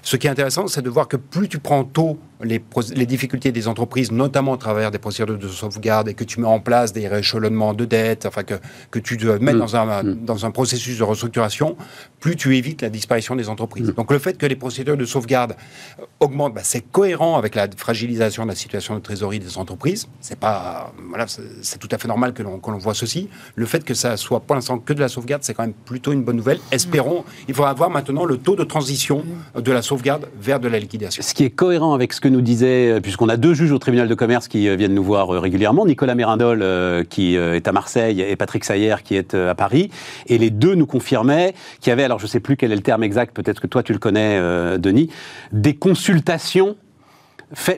Ce 0.01 0.15
qui 0.15 0.27
est 0.27 0.29
intéressant, 0.29 0.67
c'est 0.67 0.81
de 0.81 0.89
voir 0.89 1.07
que 1.07 1.17
plus 1.17 1.47
tu 1.47 1.59
prends 1.59 1.83
tôt 1.83 2.19
les, 2.43 2.63
les 2.95 3.05
difficultés 3.05 3.51
des 3.51 3.67
entreprises, 3.67 4.11
notamment 4.11 4.55
à 4.55 4.57
travers 4.57 4.91
des 4.91 4.97
procédures 4.97 5.37
de 5.37 5.47
sauvegarde, 5.47 6.09
et 6.09 6.13
que 6.13 6.23
tu 6.23 6.39
mets 6.39 6.47
en 6.47 6.59
place 6.59 6.91
des 6.91 7.07
rééchelonnements 7.07 7.73
de 7.73 7.85
dettes, 7.85 8.25
enfin 8.25 8.43
que, 8.43 8.55
que 8.89 8.99
tu 8.99 9.17
te 9.17 9.25
mets 9.25 9.53
dans, 9.53 9.75
un, 9.75 10.03
dans 10.03 10.45
un 10.45 10.51
processus 10.51 10.97
de 10.97 11.03
restructuration, 11.03 11.77
plus 12.19 12.35
tu 12.35 12.55
évites 12.57 12.81
la 12.81 12.89
disparition 12.89 13.35
des 13.35 13.49
entreprises. 13.49 13.93
Donc 13.95 14.11
le 14.11 14.19
fait 14.19 14.37
que 14.37 14.45
les 14.45 14.55
procédures 14.55 14.97
de 14.97 15.05
sauvegarde 15.05 15.55
euh, 15.99 16.05
augmentent, 16.19 16.55
bah, 16.55 16.61
c'est 16.63 16.81
cohérent 16.81 17.37
avec 17.37 17.55
la 17.55 17.67
fragilisation 17.75 18.43
de 18.43 18.49
la 18.49 18.55
situation 18.55 18.95
de 18.95 18.99
trésorerie 18.99 19.39
des 19.39 19.57
entreprises. 19.57 20.07
C'est 20.19 20.39
pas, 20.39 20.93
voilà, 21.09 21.25
c'est 21.27 21.77
tout 21.77 21.89
à 21.91 21.97
fait 21.97 22.07
normal 22.07 22.33
que 22.33 22.43
l'on 22.43 22.59
que 22.59 22.71
ceci. 22.93 23.29
Le 23.55 23.65
fait 23.65 23.83
que 23.83 23.93
ça 23.93 24.17
soit 24.17 24.41
pour 24.41 24.55
l'instant 24.55 24.79
que 24.79 24.93
de 24.93 24.99
la 24.99 25.07
sauvegarde, 25.07 25.43
c'est 25.43 25.53
quand 25.53 25.63
même 25.63 25.73
plutôt 25.73 26.11
une 26.11 26.23
bonne 26.23 26.37
nouvelle. 26.37 26.59
Espérons. 26.71 27.23
Il 27.47 27.53
faudra 27.53 27.73
voir 27.73 27.89
maintenant 27.89 28.25
le 28.25 28.37
taux 28.37 28.55
de 28.55 28.63
transition 28.63 29.23
de 29.55 29.71
la 29.71 29.81
sauvegarde 29.81 30.27
vers 30.39 30.59
de 30.59 30.67
la 30.67 30.79
liquidation. 30.79 31.21
Ce 31.23 31.33
qui 31.33 31.43
est 31.43 31.49
cohérent 31.49 31.93
avec 31.93 32.13
ce 32.13 32.21
que 32.21 32.27
nous 32.27 32.41
disait, 32.41 32.91
euh, 32.91 32.99
puisqu'on 32.99 33.29
a 33.29 33.37
deux 33.37 33.53
juges 33.53 33.71
au 33.71 33.79
tribunal 33.79 34.07
de 34.07 34.15
commerce 34.15 34.47
qui 34.47 34.67
euh, 34.67 34.75
viennent 34.75 34.93
nous 34.93 35.03
voir 35.03 35.33
euh, 35.33 35.39
régulièrement, 35.39 35.85
Nicolas 35.85 36.15
Mérindol 36.15 36.61
qui 37.09 37.35
est 37.35 37.67
à 37.67 37.71
Marseille 37.71 38.21
et 38.21 38.35
Patrick 38.35 38.63
Sayer 38.63 38.95
qui 39.03 39.15
est 39.15 39.33
à 39.33 39.55
Paris, 39.55 39.89
et 40.27 40.37
les 40.37 40.49
deux 40.49 40.75
nous 40.75 40.85
confirmaient 40.85 41.53
qu'il 41.79 41.89
y 41.89 41.93
avait, 41.93 42.03
alors 42.03 42.19
je 42.19 42.25
ne 42.25 42.29
sais 42.29 42.39
plus 42.39 42.57
quel 42.57 42.71
est 42.71 42.75
le 42.75 42.81
terme 42.81 43.03
exact, 43.03 43.35
peut-être 43.35 43.59
que 43.59 43.67
toi 43.67 43.83
tu 43.83 43.93
le 43.93 43.99
connais, 43.99 44.39
Denis, 44.77 45.09
des 45.51 45.75
consultations. 45.75 46.75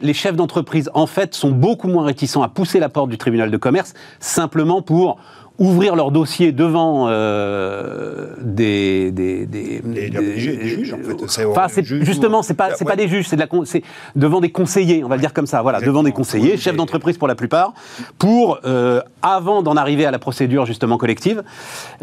Les 0.02 0.14
chefs 0.14 0.36
d'entreprise, 0.36 0.90
en 0.94 1.08
fait, 1.08 1.34
sont 1.34 1.52
beaucoup 1.52 1.88
moins 1.88 2.06
réticents 2.06 2.44
à 2.44 2.50
pousser 2.50 2.80
la 2.80 2.90
porte 2.90 3.10
du 3.10 3.18
tribunal 3.18 3.50
de 3.50 3.58
commerce 3.58 3.94
simplement 4.20 4.82
pour 4.82 5.18
ouvrir 5.60 5.96
leur 5.96 6.12
dossier 6.12 6.52
devant 6.52 7.08
euh, 7.10 8.28
des, 8.42 9.12
des, 9.12 9.46
des, 9.46 9.80
Des- 9.82 10.10
des- 10.10 10.20
des 10.20 10.40
ju- 10.40 10.58
des 10.58 10.68
juges, 10.68 10.94
en 10.94 10.98
fait. 10.98 11.46
Enfin, 11.48 11.68
juge 11.82 12.04
justement, 12.04 12.42
c'est 12.42 12.54
pas, 12.56 12.74
c'est 12.76 12.84
Ouais. 12.86 12.90
pas 12.92 12.96
des 12.96 13.08
juges, 13.08 13.28
c'est 13.28 13.36
de 13.36 13.42
la, 13.42 13.48
con- 13.48 13.64
c'est 13.66 13.84
devant 14.16 14.42
des 14.42 14.52
conseillers, 14.52 15.04
on 15.04 15.08
va 15.08 15.16
le 15.16 15.22
dire 15.22 15.34
comme 15.34 15.46
ça. 15.48 15.62
Voilà, 15.62 15.80
devant 15.82 16.04
des 16.04 16.12
conseillers, 16.12 16.58
chefs 16.58 16.76
d'entreprise 16.76 17.18
pour 17.18 17.28
la 17.28 17.36
plupart, 17.36 17.74
pour 18.18 18.60
euh, 18.66 19.02
avant 19.22 19.62
d'en 19.62 19.76
arriver 19.78 20.06
à 20.06 20.12
la 20.12 20.20
procédure 20.20 20.66
justement 20.66 20.98
collective, 20.98 21.44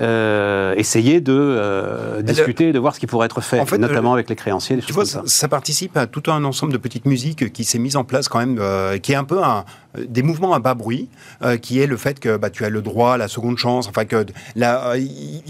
euh, 0.01 0.75
essayer 0.77 1.21
de 1.21 1.33
euh, 1.37 2.23
discuter, 2.23 2.73
de 2.73 2.79
voir 2.79 2.95
ce 2.95 3.01
qui 3.01 3.07
pourrait 3.07 3.27
être 3.27 3.41
fait, 3.41 3.61
En 3.61 3.67
fait, 3.67 3.79
notamment 3.79 4.11
euh, 4.11 4.15
avec 4.15 4.31
les 4.31 4.37
créanciers, 4.37 4.77
des 4.77 4.83
Tu 4.83 4.93
vois, 4.93 5.05
ça, 5.05 5.49
participe 5.49 5.97
à 5.97 6.07
tout 6.07 6.23
un 6.31 6.45
ensemble 6.45 6.73
de 6.73 6.79
petites 6.79 7.07
musiques 7.07 7.53
qui 7.53 7.65
s'est 7.65 7.79
mise 7.79 7.97
en 7.97 8.05
place 8.05 8.29
quand 8.29 8.39
même, 8.39 8.59
euh, 8.61 8.99
qui 8.99 9.13
est 9.13 9.17
un 9.17 9.25
peu 9.25 9.43
un, 9.43 9.65
euh, 9.99 10.05
des 10.09 10.23
mouvements 10.23 10.55
à 10.55 10.61
bas 10.61 10.75
bruit, 10.75 11.09
euh, 11.43 11.57
qui 11.57 11.81
est 11.81 11.87
le 11.87 11.97
fait 11.97 12.21
que 12.21 12.37
bah, 12.37 12.51
tu 12.51 12.65
as 12.65 12.71
le 12.71 12.81
droit 12.83 13.15
à 13.15 13.17
la 13.17 13.27
seconde 13.41 13.59
chance, 13.59 13.89
enfin 13.89 14.05
que 14.05 14.27
la, 14.55 14.93
euh, 14.93 15.01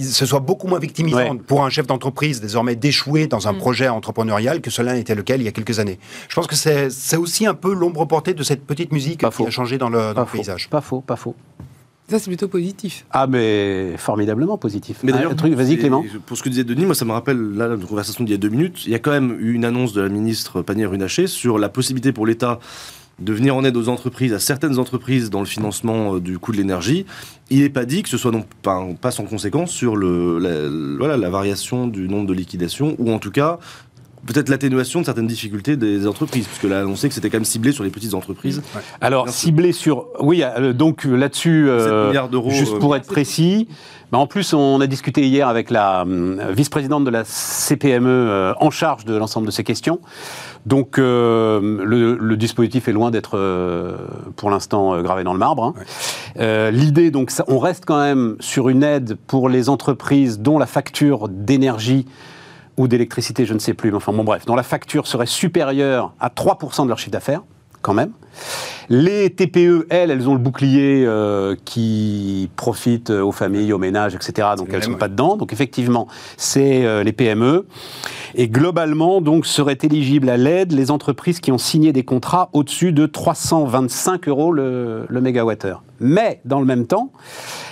ce 0.00 0.26
soit 0.26 0.40
beaucoup 0.40 0.66
moins 0.68 0.78
victimisant 0.78 1.18
Ouais. 1.18 1.30
pour 1.46 1.64
un 1.64 1.70
chef 1.70 1.86
d'entreprise 1.86 2.40
désormais 2.40 2.76
d'échouer 2.76 3.26
dans 3.26 3.48
un 3.48 3.54
projet 3.54 3.88
entrepreneurial 3.88 4.60
que 4.60 4.70
cela 4.70 4.94
n'était 4.94 5.14
le 5.14 5.22
cas 5.22 5.36
il 5.36 5.42
y 5.42 5.48
a 5.48 5.52
quelques 5.52 5.78
années. 5.78 5.98
Je 6.28 6.34
pense 6.34 6.46
que 6.46 6.54
c'est 6.56 7.16
aussi 7.16 7.46
un 7.46 7.54
peu 7.54 7.74
l'ombre 7.74 8.04
portée 8.06 8.32
de 8.34 8.42
cette 8.42 8.64
petite 8.64 8.92
musique 8.92 9.20
Pas 9.20 9.30
qui 9.30 9.36
faux. 9.36 9.46
a 9.46 9.50
changé 9.50 9.76
dans 9.78 9.88
le, 9.88 9.98
dans 9.98 10.14
Pas 10.14 10.20
le 10.22 10.26
faux, 10.26 10.36
paysage. 10.38 10.68
pas 10.70 10.80
faux, 10.80 11.00
pas 11.00 11.16
faux. 11.16 11.34
Ça, 12.08 12.18
c'est 12.18 12.26
plutôt 12.28 12.48
positif. 12.48 13.06
Ah, 13.12 13.28
mais 13.28 13.94
formidablement 13.96 14.58
positif. 14.58 14.98
Mais 15.04 15.12
Ah, 15.12 15.16
d'ailleurs, 15.18 15.36
truc, 15.36 15.54
vas-y 15.54 15.78
Clément. 15.78 16.04
Pour 16.26 16.36
ce 16.36 16.42
que 16.42 16.48
disait 16.48 16.64
Denis, 16.64 16.84
moi 16.84 16.96
ça 16.96 17.04
me 17.04 17.12
rappelle 17.12 17.38
là, 17.54 17.68
la 17.68 17.76
conversation 17.76 18.24
d'il 18.24 18.32
y 18.32 18.34
a 18.34 18.38
deux 18.38 18.48
minutes. 18.48 18.84
Il 18.86 18.90
y 18.90 18.96
a 18.96 18.98
quand 18.98 19.12
même 19.12 19.36
eu 19.38 19.52
une 19.52 19.64
annonce 19.64 19.92
de 19.92 20.00
la 20.00 20.08
ministre 20.08 20.60
Pannier-Runacher 20.62 21.28
sur 21.28 21.56
la 21.58 21.68
possibilité 21.68 22.10
pour 22.12 22.26
l'État 22.26 22.58
de 23.20 23.32
venir 23.32 23.54
en 23.56 23.64
aide 23.64 23.76
aux 23.76 23.88
entreprises, 23.88 24.32
à 24.32 24.38
certaines 24.38 24.78
entreprises 24.78 25.30
dans 25.30 25.40
le 25.40 25.46
financement 25.46 26.16
euh, 26.16 26.20
du 26.20 26.38
coût 26.38 26.52
de 26.52 26.56
l'énergie. 26.56 27.06
Il 27.50 27.60
n'est 27.60 27.68
pas 27.68 27.84
dit 27.84 28.02
que 28.02 28.08
ce 28.08 28.16
soit 28.16 28.30
non 28.30 28.44
pas, 28.62 29.10
sans 29.10 29.24
conséquence 29.24 29.70
sur 29.72 29.96
le, 29.96 30.38
la 30.38 31.30
variation 31.30 31.88
du 31.88 32.08
nombre 32.08 32.26
de 32.26 32.32
liquidations, 32.32 32.94
ou 32.98 33.10
en 33.10 33.18
tout 33.18 33.32
cas 33.32 33.58
peut-être 34.26 34.48
l'atténuation 34.48 35.00
de 35.00 35.06
certaines 35.06 35.26
difficultés 35.26 35.76
des 35.76 36.06
entreprises, 36.06 36.46
puisque 36.46 36.64
là, 36.64 36.84
on 36.86 36.96
sait 36.96 37.08
que 37.08 37.14
c'était 37.14 37.30
quand 37.30 37.38
même 37.38 37.44
ciblé 37.44 37.72
sur 37.72 37.84
les 37.84 37.90
petites 37.90 38.14
entreprises. 38.14 38.62
Alors, 39.00 39.28
ciblé 39.28 39.72
sur. 39.72 40.06
Oui, 40.20 40.42
euh, 40.42 40.72
donc 40.72 41.06
euh, 41.06 41.14
là-dessus, 41.16 41.66
7 41.68 41.92
milliards 42.08 42.28
d'euros, 42.28 42.50
juste 42.50 42.74
euh, 42.74 42.78
pour 42.78 42.94
être 42.96 43.06
précis, 43.06 43.68
bah, 44.12 44.18
en 44.18 44.26
plus, 44.26 44.52
on 44.54 44.80
a 44.80 44.86
discuté 44.86 45.26
hier 45.26 45.46
avec 45.48 45.70
la 45.70 46.04
vice-présidente 46.50 47.04
de 47.04 47.10
la 47.10 47.22
CPME 47.24 48.08
euh, 48.08 48.52
en 48.60 48.70
charge 48.70 49.04
de 49.04 49.14
l'ensemble 49.14 49.46
de 49.46 49.52
ces 49.52 49.62
questions. 49.64 50.00
Donc, 50.66 50.98
euh, 50.98 51.80
le, 51.84 52.16
le 52.16 52.36
dispositif 52.36 52.88
est 52.88 52.92
loin 52.92 53.10
d'être, 53.10 53.38
euh, 53.38 53.96
pour 54.36 54.50
l'instant, 54.50 54.94
euh, 54.94 55.02
gravé 55.02 55.24
dans 55.24 55.32
le 55.32 55.38
marbre. 55.38 55.64
hein. 55.64 55.74
Euh, 56.38 56.70
L'idée, 56.70 57.10
donc, 57.10 57.30
ça- 57.30 57.44
on 57.48 57.58
reste 57.58 57.84
quand 57.86 57.98
même 58.00 58.36
sur 58.40 58.68
une 58.68 58.82
aide 58.82 59.16
pour 59.26 59.48
les 59.48 59.68
entreprises 59.70 60.38
dont 60.40 60.58
la 60.58 60.66
facture 60.66 61.28
d'énergie 61.28 62.04
ou 62.80 62.88
d'électricité, 62.88 63.44
je 63.44 63.52
ne 63.52 63.58
sais 63.58 63.74
plus, 63.74 63.90
mais 63.90 63.98
enfin 63.98 64.12
bon 64.12 64.24
bref, 64.24 64.46
dont 64.46 64.56
la 64.56 64.62
facture 64.62 65.06
serait 65.06 65.26
supérieure 65.26 66.14
à 66.18 66.28
3% 66.30 66.84
de 66.84 66.88
leur 66.88 66.98
chiffre 66.98 67.10
d'affaires, 67.10 67.42
quand 67.82 67.92
même. 67.92 68.12
Les 68.88 69.30
TPE, 69.30 69.86
elles, 69.90 70.10
elles 70.10 70.28
ont 70.28 70.34
le 70.34 70.40
bouclier 70.40 71.04
euh, 71.06 71.54
qui 71.64 72.50
profite 72.56 73.10
aux 73.10 73.32
familles, 73.32 73.72
aux 73.72 73.78
ménages, 73.78 74.14
etc. 74.14 74.48
Donc 74.56 74.68
le 74.68 74.74
elles 74.74 74.80
ne 74.80 74.84
sont 74.84 74.90
ouais. 74.92 74.98
pas 74.98 75.08
dedans. 75.08 75.36
Donc 75.36 75.52
effectivement, 75.52 76.08
c'est 76.36 76.84
euh, 76.84 77.02
les 77.02 77.12
PME. 77.12 77.66
Et 78.34 78.48
globalement, 78.48 79.20
donc, 79.20 79.46
seraient 79.46 79.78
éligibles 79.82 80.28
à 80.28 80.36
l'aide 80.36 80.72
les 80.72 80.90
entreprises 80.90 81.40
qui 81.40 81.52
ont 81.52 81.58
signé 81.58 81.92
des 81.92 82.04
contrats 82.04 82.48
au-dessus 82.52 82.92
de 82.92 83.06
325 83.06 84.28
euros 84.28 84.52
le, 84.52 85.06
le 85.08 85.20
mégawattheure. 85.20 85.82
Mais, 86.00 86.40
dans 86.44 86.60
le 86.60 86.66
même 86.66 86.86
temps, 86.86 87.12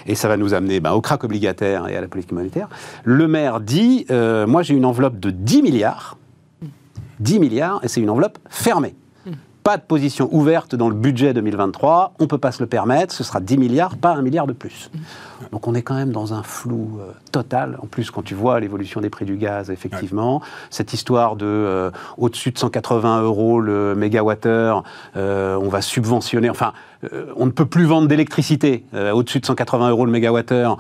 et 0.07 0.14
ça 0.14 0.28
va 0.28 0.37
nous 0.37 0.54
amener 0.54 0.81
ben, 0.81 0.92
au 0.92 1.00
crack 1.00 1.24
obligataire 1.24 1.88
et 1.88 1.96
à 1.96 2.00
la 2.00 2.09
politique 2.09 2.33
monétaire, 2.33 2.68
le 3.04 3.28
maire 3.28 3.61
dit, 3.61 4.07
euh, 4.11 4.46
moi 4.46 4.62
j'ai 4.62 4.74
une 4.74 4.85
enveloppe 4.85 5.18
de 5.18 5.31
10 5.31 5.62
milliards, 5.62 6.18
10 7.20 7.40
milliards, 7.40 7.81
et 7.83 7.88
c'est 7.88 8.00
une 8.00 8.11
enveloppe 8.11 8.38
fermée. 8.48 8.94
Pas 9.68 9.76
de 9.76 9.83
position 9.83 10.31
ouverte 10.33 10.74
dans 10.74 10.88
le 10.88 10.94
budget 10.94 11.35
2023, 11.35 12.14
on 12.18 12.22
ne 12.22 12.26
peut 12.26 12.38
pas 12.38 12.52
se 12.52 12.62
le 12.62 12.66
permettre, 12.66 13.12
ce 13.12 13.22
sera 13.22 13.38
10 13.38 13.59
milliards, 13.59 13.98
pas 13.98 14.14
un 14.14 14.22
milliard 14.22 14.46
de 14.46 14.54
plus. 14.54 14.90
Donc 15.52 15.68
on 15.68 15.74
est 15.74 15.83
quand 15.83 15.94
même 15.94 16.11
dans 16.11 16.33
un 16.33 16.42
flou 16.42 16.98
euh, 17.02 17.12
total. 17.33 17.76
En 17.83 17.87
plus, 17.87 18.11
quand 18.11 18.22
tu 18.22 18.35
vois 18.35 18.61
l'évolution 18.61 19.02
des 19.02 19.11
prix 19.11 19.26
du 19.26 19.37
gaz, 19.37 19.68
effectivement, 19.68 20.40
cette 20.70 20.94
histoire 20.94 21.37
de 21.37 21.44
euh, 21.44 21.90
au-dessus 22.16 22.50
de 22.50 22.57
180 22.57 23.20
euros 23.20 23.61
le 23.61 23.94
mégawattheure, 23.94 24.85
euh, 25.18 25.59
on 25.61 25.68
va 25.68 25.83
subventionner, 25.83 26.48
enfin, 26.48 26.72
on 27.37 27.44
ne 27.44 27.50
peut 27.50 27.66
plus 27.66 27.85
vendre 27.85 28.09
d'électricité 28.09 28.87
au-dessus 28.94 29.38
de 29.38 29.44
180 29.44 29.90
euros 29.90 30.07
le 30.07 30.12
mégawattheure. 30.12 30.78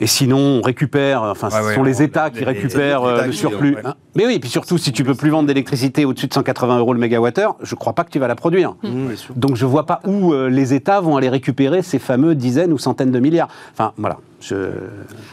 Et 0.00 0.06
sinon, 0.06 0.38
on 0.38 0.62
récupère, 0.62 1.22
enfin, 1.22 1.48
Ouais, 1.48 1.60
ce 1.60 1.66
ouais, 1.66 1.74
sont 1.74 1.82
les 1.82 2.02
États 2.02 2.30
qui 2.30 2.40
les- 2.40 2.44
récupèrent 2.46 3.02
les 3.04 3.08
euh, 3.20 3.26
le 3.26 3.32
surplus. 3.32 3.74
ouais. 3.74 3.82
hein. 3.84 3.94
Mais 4.14 4.26
oui, 4.26 4.34
et 4.34 4.38
puis 4.40 4.48
surtout, 4.48 4.78
si 4.78 4.92
tu 4.92 5.04
peux 5.04 5.14
plus 5.14 5.28
vendre 5.30 5.46
d'électricité 5.46 6.04
au-dessus 6.04 6.26
de 6.26 6.32
180 6.34 6.78
euros 6.78 6.94
le 6.94 6.98
mégawattheure, 7.00 7.56
je 7.62 7.74
crois 7.74 7.92
pas 7.92 8.04
que 8.04 8.10
tu 8.10 8.18
vas 8.18 8.26
la 8.28 8.34
produire. 8.34 8.74
Mmh, 8.82 9.14
sûr. 9.16 9.34
Donc 9.36 9.56
je 9.56 9.66
vois 9.66 9.84
pas 9.86 10.00
où 10.06 10.32
euh, 10.32 10.48
les 10.48 10.72
États 10.74 11.00
vont 11.00 11.16
aller 11.16 11.28
récupérer 11.28 11.82
ces 11.82 11.98
fameux 11.98 12.34
dizaines 12.34 12.72
ou 12.72 12.78
centaines 12.78 13.10
de 13.10 13.18
milliards. 13.20 13.48
Enfin, 13.72 13.92
voilà. 13.98 14.16
Je... 14.40 14.56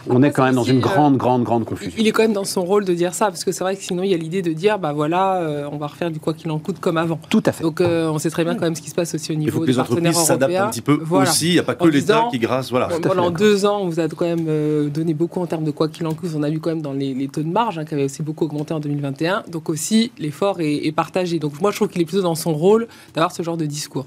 On 0.10 0.22
est 0.22 0.32
quand 0.32 0.43
même 0.43 0.56
dans 0.56 0.63
une 0.63 0.78
euh, 0.78 0.82
grande, 0.82 1.17
grande, 1.17 1.43
grande 1.43 1.63
confusion. 1.65 1.93
Il 1.98 2.08
est 2.08 2.12
quand 2.12 2.24
même 2.24 2.34
dans 2.34 2.43
son 2.43 2.63
rôle 2.65 2.84
de 2.86 2.93
dire 2.93 3.13
ça, 3.13 3.28
parce 3.28 3.43
que 3.46 3.52
c'est 3.52 3.63
vrai 3.63 3.76
que 3.78 3.84
sinon, 3.84 4.04
il 4.04 4.10
y 4.12 4.13
a 4.13 4.17
l'idée 4.17 4.41
de 4.41 4.52
dire, 4.52 4.80
bah 4.80 4.91
voilà, 4.93 5.38
euh, 5.38 5.70
on 5.72 5.78
va 5.78 5.88
refaire 5.88 6.12
du 6.12 6.20
quoi 6.20 6.34
qu'il 6.34 6.52
en 6.52 6.60
coûte 6.60 6.80
comme 6.80 6.98
avant. 6.98 7.20
Tout 7.30 7.41
à 7.46 7.52
fait. 7.54 7.63
Donc, 7.63 7.80
euh, 7.82 8.10
on 8.10 8.17
sait 8.20 8.30
très 8.30 8.43
bien 8.43 8.56
quand 8.56 8.62
même 8.65 8.76
ce 8.76 8.82
qui 8.82 8.89
se 8.89 8.96
passe 8.96 9.15
aussi 9.15 9.32
au 9.32 9.36
Il 9.36 9.39
niveau 9.39 9.52
faut 9.52 9.62
que 9.62 9.65
des 9.67 9.72
les 9.74 9.80
entreprises 9.80 10.04
partenaires 10.04 10.26
s'adaptent 10.26 10.52
européens. 10.52 10.65
un 10.67 10.70
petit 10.72 10.82
peu 10.82 11.00
Voilà. 11.02 11.30
aussi. 11.30 11.48
Il 11.48 11.54
n'y 11.54 11.60
a 11.60 11.63
pas 11.63 11.76
que 11.76 11.88
l'État 11.88 12.28
qui 12.32 12.39
grâce. 12.39 12.70
Voilà. 12.70 12.89
Pendant 13.02 13.32
deux 13.32 13.65
ans, 13.65 13.80
on 13.82 13.88
vous 13.88 14.00
a 14.00 14.08
quand 14.10 14.26
même 14.26 14.89
donné 14.89 15.13
beaucoup 15.13 15.39
en 15.39 15.46
termes 15.48 15.63
de 15.63 15.72
quoi 15.72 15.88
qu'il 15.88 16.06
en 16.06 16.13
coûte. 16.13 16.32
On 16.36 16.43
a 16.43 16.50
vu 16.50 16.60
quand 16.60 16.70
même 16.70 16.82
dans 16.82 16.93
les, 16.93 17.13
les 17.13 17.28
taux 17.28 17.41
de 17.43 17.48
marge 17.50 17.78
hein, 17.80 17.86
qui 17.86 17.93
avaient 17.93 18.04
aussi 18.06 18.24
beaucoup 18.24 18.46
augmenté 18.46 18.74
en 18.74 18.80
2021. 18.80 19.43
Donc 19.50 19.70
aussi, 19.70 20.12
l'effort 20.20 20.60
est, 20.60 20.86
est 20.86 20.91
partagé. 20.91 21.39
Donc 21.39 21.62
moi, 21.62 21.72
je 21.72 21.78
trouve 21.78 21.88
qu'il 21.88 22.02
est 22.02 22.06
plutôt 22.06 22.24
dans 22.24 22.36
son 22.36 22.54
rôle 22.54 22.88
d'avoir 23.15 23.32
ce 23.32 23.41
genre 23.43 23.58
de 23.58 23.65
discours. 23.65 24.06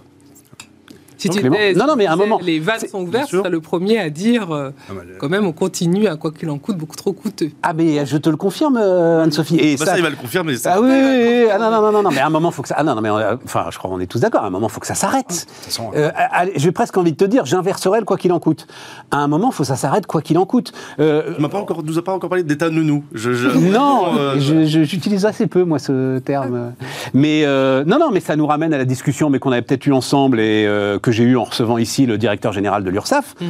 Si 1.21 1.29
Non, 1.29 1.35
tu 1.35 1.41
Clément. 1.41 1.57
étais- 1.57 1.75
Non, 1.75 1.87
non, 1.87 1.97
mais 1.97 2.07
à 2.07 2.13
un 2.13 2.17
moment, 2.17 2.41
Les 2.43 2.59
vannes 2.61 2.77
c'est- 2.81 2.89
sont 2.89 3.03
ouvertes, 3.03 3.29
serais 3.31 3.51
le 3.51 3.61
premier 3.61 3.99
à 3.99 4.09
dire 4.09 4.51
euh, 4.53 4.71
Ah, 4.89 4.93
bah, 4.95 5.03
quand 5.19 5.29
même, 5.29 5.45
on 5.47 5.53
continue 5.53 6.07
à 6.07 6.17
quoi 6.17 6.31
qu'il 6.33 6.49
en 6.49 6.57
coûte, 6.59 6.79
beaucoup 6.79 6.97
trop 6.97 7.13
coûteux. 7.13 7.51
Ah, 7.63 7.75
mais 7.75 8.07
je 8.07 8.17
te 8.17 8.31
le 8.31 8.37
confirme, 8.37 8.79
euh, 8.81 9.23
Anne-Sophie. 9.23 9.59
Et 9.59 9.77
Bah, 9.77 9.85
ça, 9.85 9.91
ça, 9.93 9.99
il 9.99 10.03
va 10.03 10.09
le 10.09 10.17
confirmer. 10.17 10.57
ça. 10.57 10.73
Ah 10.77 10.81
oui, 10.81 10.89
oui, 10.91 10.97
oui, 11.45 11.45
ah 11.53 11.59
non, 11.59 11.71
non, 11.71 11.83
non, 11.83 11.93
non, 11.93 12.03
non, 12.05 12.11
mais 12.11 12.21
à 12.21 12.27
un 12.27 12.31
moment, 12.31 12.51
faut 12.51 12.63
que 12.63 12.69
ça. 12.69 12.77
Ah 12.79 12.85
non, 12.85 12.95
non, 12.95 13.03
mais 13.03 13.11
on 13.11 13.17
a- 13.19 13.35
enfin, 13.45 13.67
je 13.71 13.77
crois 13.77 13.91
qu'on 13.91 14.01
est 14.01 14.07
tous 14.07 14.21
d'accord. 14.21 14.45
À 14.45 14.47
un 14.47 14.51
moment, 14.51 14.71
faut 14.71 14.81
que 14.81 14.87
ça 14.87 14.95
s'arrête. 14.95 15.29
De 15.29 15.35
toute 15.35 15.65
façon, 15.67 15.91
Euh, 15.95 16.11
allez, 16.15 16.53
j'ai 16.57 16.73
presque 16.73 16.97
envie 16.97 17.13
de 17.13 17.17
te 17.19 17.25
dire, 17.25 17.45
j'inverserai 17.45 17.99
le 17.99 18.07
quoi 18.07 18.17
qu'il 18.17 18.33
en 18.33 18.41
coûte. 18.41 18.67
À 19.11 19.19
un 19.19 19.29
moment, 19.29 19.51
faut 19.51 19.63
que 19.65 19.67
ça 19.67 19.77
s'arrête 19.77 20.07
quoi 20.07 20.23
qu'il 20.23 20.39
en 20.39 20.47
coûte. 20.47 20.73
Euh, 21.01 21.35
Tu 21.37 21.43
m'as 21.43 21.49
pas 21.51 21.59
encore, 21.59 21.83
nous 21.85 21.99
a 21.99 22.03
pas 22.03 22.13
encore 22.13 22.31
parlé 22.31 22.45
d'état 22.45 22.71
nounou. 22.71 23.05
Je, 23.13 23.33
je- 23.35 23.49
non, 23.59 24.15
euh, 24.17 24.37
j'utilise 24.39 25.27
assez 25.27 25.47
peu 25.47 25.65
moi 25.65 25.79
ce 25.79 26.19
terme. 26.21 26.73
Mais 27.13 27.43
euh, 27.45 27.85
non, 27.85 27.99
non, 27.99 28.11
mais 28.11 28.21
ça 28.21 28.37
nous 28.37 28.47
ramène 28.47 28.73
à 28.73 28.79
la 28.79 28.85
discussion, 28.87 29.29
mais 29.29 29.39
qu'on 29.39 29.53
avait 29.53 29.63
peut-être 29.63 29.87
eu 29.87 29.93
ensemble 29.93 30.41
et 30.41 30.65
euh, 30.67 30.99
que 30.99 31.10
que 31.11 31.17
j'ai 31.17 31.25
eu 31.25 31.37
en 31.37 31.45
recevant 31.45 31.79
ici 31.79 32.07
le 32.07 32.19
directeur 32.19 32.53
général 32.53 32.85
de 32.85 32.91
l'URSSAF, 32.91 33.35
Mm. 33.41 33.47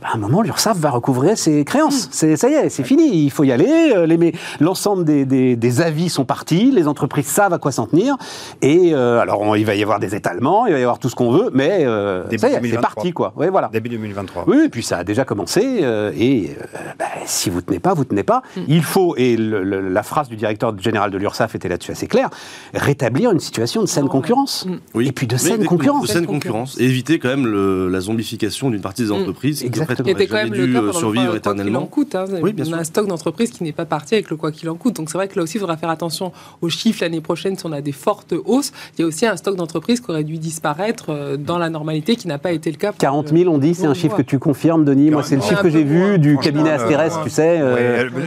bah, 0.00 0.08
à 0.12 0.14
un 0.14 0.18
moment, 0.18 0.42
l'URSSAF 0.42 0.76
va 0.78 0.90
recouvrer 0.90 1.36
ses 1.36 1.64
créances. 1.64 2.08
C'est, 2.12 2.36
ça 2.36 2.48
y 2.48 2.54
est, 2.54 2.68
c'est 2.68 2.84
fini, 2.84 3.24
il 3.24 3.30
faut 3.30 3.44
y 3.44 3.52
aller. 3.52 3.92
euh, 3.94 4.06
les- 4.06 4.32
l'ensemble 4.60 5.04
des, 5.04 5.24
des- 5.24 5.56
des 5.56 5.80
avis 5.80 6.08
sont 6.08 6.24
partis, 6.24 6.70
les 6.70 6.86
entreprises 6.86 7.26
savent 7.26 7.52
à 7.52 7.58
quoi 7.58 7.72
s'en 7.72 7.86
tenir. 7.86 8.16
Et 8.62 8.92
euh, 8.94 9.18
alors, 9.20 9.40
on- 9.40 9.54
il 9.54 9.64
va 9.66 9.74
y 9.74 9.82
avoir 9.82 9.98
des 9.98 10.14
étalements, 10.14 10.66
il 10.66 10.72
va 10.72 10.78
y 10.78 10.82
avoir 10.82 10.98
tout 10.98 11.08
ce 11.08 11.16
qu'on 11.16 11.30
veut, 11.32 11.50
mais 11.52 11.78
euh, 11.82 12.22
Début 12.28 12.38
ça 12.38 12.48
y 12.48 12.52
est, 12.52 12.54
c'est 12.56 12.60
2023. 12.62 12.94
parti, 12.94 13.12
quoi. 13.12 13.32
Ouais, 13.36 13.50
voilà. 13.50 13.68
Début 13.72 13.88
2023. 13.88 14.44
Oui, 14.46 14.62
et 14.66 14.68
puis 14.68 14.82
ça 14.82 14.98
a 14.98 15.04
déjà 15.04 15.24
commencé, 15.24 15.80
euh, 15.82 16.12
et 16.16 16.50
euh, 16.60 16.78
bah, 16.98 17.06
si 17.26 17.50
vous 17.50 17.60
tenez 17.60 17.78
pas, 17.80 17.92
vous 17.94 18.04
tenez 18.04 18.22
pas. 18.22 18.42
Il 18.68 18.82
faut, 18.82 19.14
et 19.16 19.36
le- 19.36 19.62
le- 19.64 19.88
la 19.88 20.02
phrase 20.02 20.28
du 20.28 20.36
directeur 20.36 20.76
général 20.78 21.10
de 21.10 21.18
l'URSSAF 21.18 21.54
était 21.56 21.68
là-dessus 21.68 21.90
assez 21.92 22.06
claire, 22.06 22.30
rétablir 22.74 23.32
une 23.32 23.40
situation 23.40 23.80
de 23.82 23.86
saine 23.86 24.04
Ouais. 24.04 24.10
concurrence. 24.10 24.66
Oui. 24.94 25.08
Et 25.08 25.12
puis 25.12 25.26
de 25.26 25.36
saine 25.36 25.64
concurrence. 25.64 26.02
De 26.02 26.06
saine 26.12 26.26
concurrence. 26.26 26.78
Éviter 27.00 27.18
quand 27.18 27.28
même 27.30 27.46
le- 27.46 27.88
la 27.88 28.00
zombification 28.00 28.68
d'une 28.70 28.82
partie 28.82 29.02
des 29.04 29.10
entreprises 29.10 29.60
qui, 29.60 29.68
en 29.68 29.72
fait, 29.72 29.80
Exactement. 29.80 30.04
Qui 30.04 30.10
était 30.12 30.26
quand 30.26 30.36
même 30.36 30.52
le 30.52 30.66
dû 30.66 30.72
cas 30.74 30.80
euh, 30.82 30.92
survivre 30.92 31.24
le 31.24 31.30
quoi 31.30 31.40
qu'il 31.40 31.48
en 31.50 31.54
éternellement. 31.54 31.86
coûte. 31.86 32.14
hein. 32.14 32.24
Oui, 32.42 32.52
bien 32.52 32.66
on 32.68 32.72
a 32.74 32.78
un 32.78 32.84
stock 32.84 33.06
d'entreprises 33.06 33.50
qui 33.50 33.64
n'est 33.64 33.72
pas 33.72 33.86
parti 33.86 34.14
avec 34.14 34.28
le 34.30 34.36
quoi 34.36 34.52
qu'il 34.52 34.68
en 34.68 34.74
coûte. 34.74 34.96
Donc 34.96 35.08
c'est 35.10 35.16
vrai 35.16 35.26
que 35.28 35.36
là 35.38 35.42
aussi, 35.44 35.56
il 35.56 35.60
faudra 35.60 35.76
faire 35.78 35.88
attention 35.88 36.32
aux 36.60 36.68
chiffres 36.68 36.98
l'année 37.02 37.22
prochaine 37.22 37.56
si 37.56 37.64
on 37.64 37.72
a 37.72 37.80
des 37.80 37.92
fortes 37.92 38.34
hausses. 38.44 38.72
Il 38.98 39.00
y 39.00 39.04
a 39.04 39.06
aussi 39.06 39.24
un 39.26 39.36
stock 39.36 39.56
d'entreprises 39.56 40.00
qui 40.00 40.10
aurait 40.10 40.24
dû 40.24 40.36
disparaître 40.36 41.06
euh, 41.08 41.36
dans 41.38 41.58
la 41.58 41.70
normalité, 41.70 42.16
qui 42.16 42.28
n'a 42.28 42.38
pas 42.38 42.52
été 42.52 42.70
le 42.70 42.76
cas. 42.76 42.92
pour 42.92 42.98
40 42.98 43.30
le- 43.32 43.38
000, 43.38 43.54
on 43.54 43.58
dit, 43.58 43.74
c'est 43.74 43.86
un 43.86 43.94
chiffre 43.94 44.16
que 44.16 44.22
tu 44.22 44.38
confirmes, 44.38 44.84
Denis. 44.84 45.10
Moi, 45.10 45.22
c'est 45.22 45.36
le 45.36 45.42
chiffre 45.42 45.62
que 45.62 45.70
j'ai 45.70 45.84
vu 45.84 46.18
du 46.18 46.36
cabinet 46.38 46.70
euh, 46.70 46.76
Asterès, 46.76 47.12
tu 47.24 47.30
sais. 47.30 47.60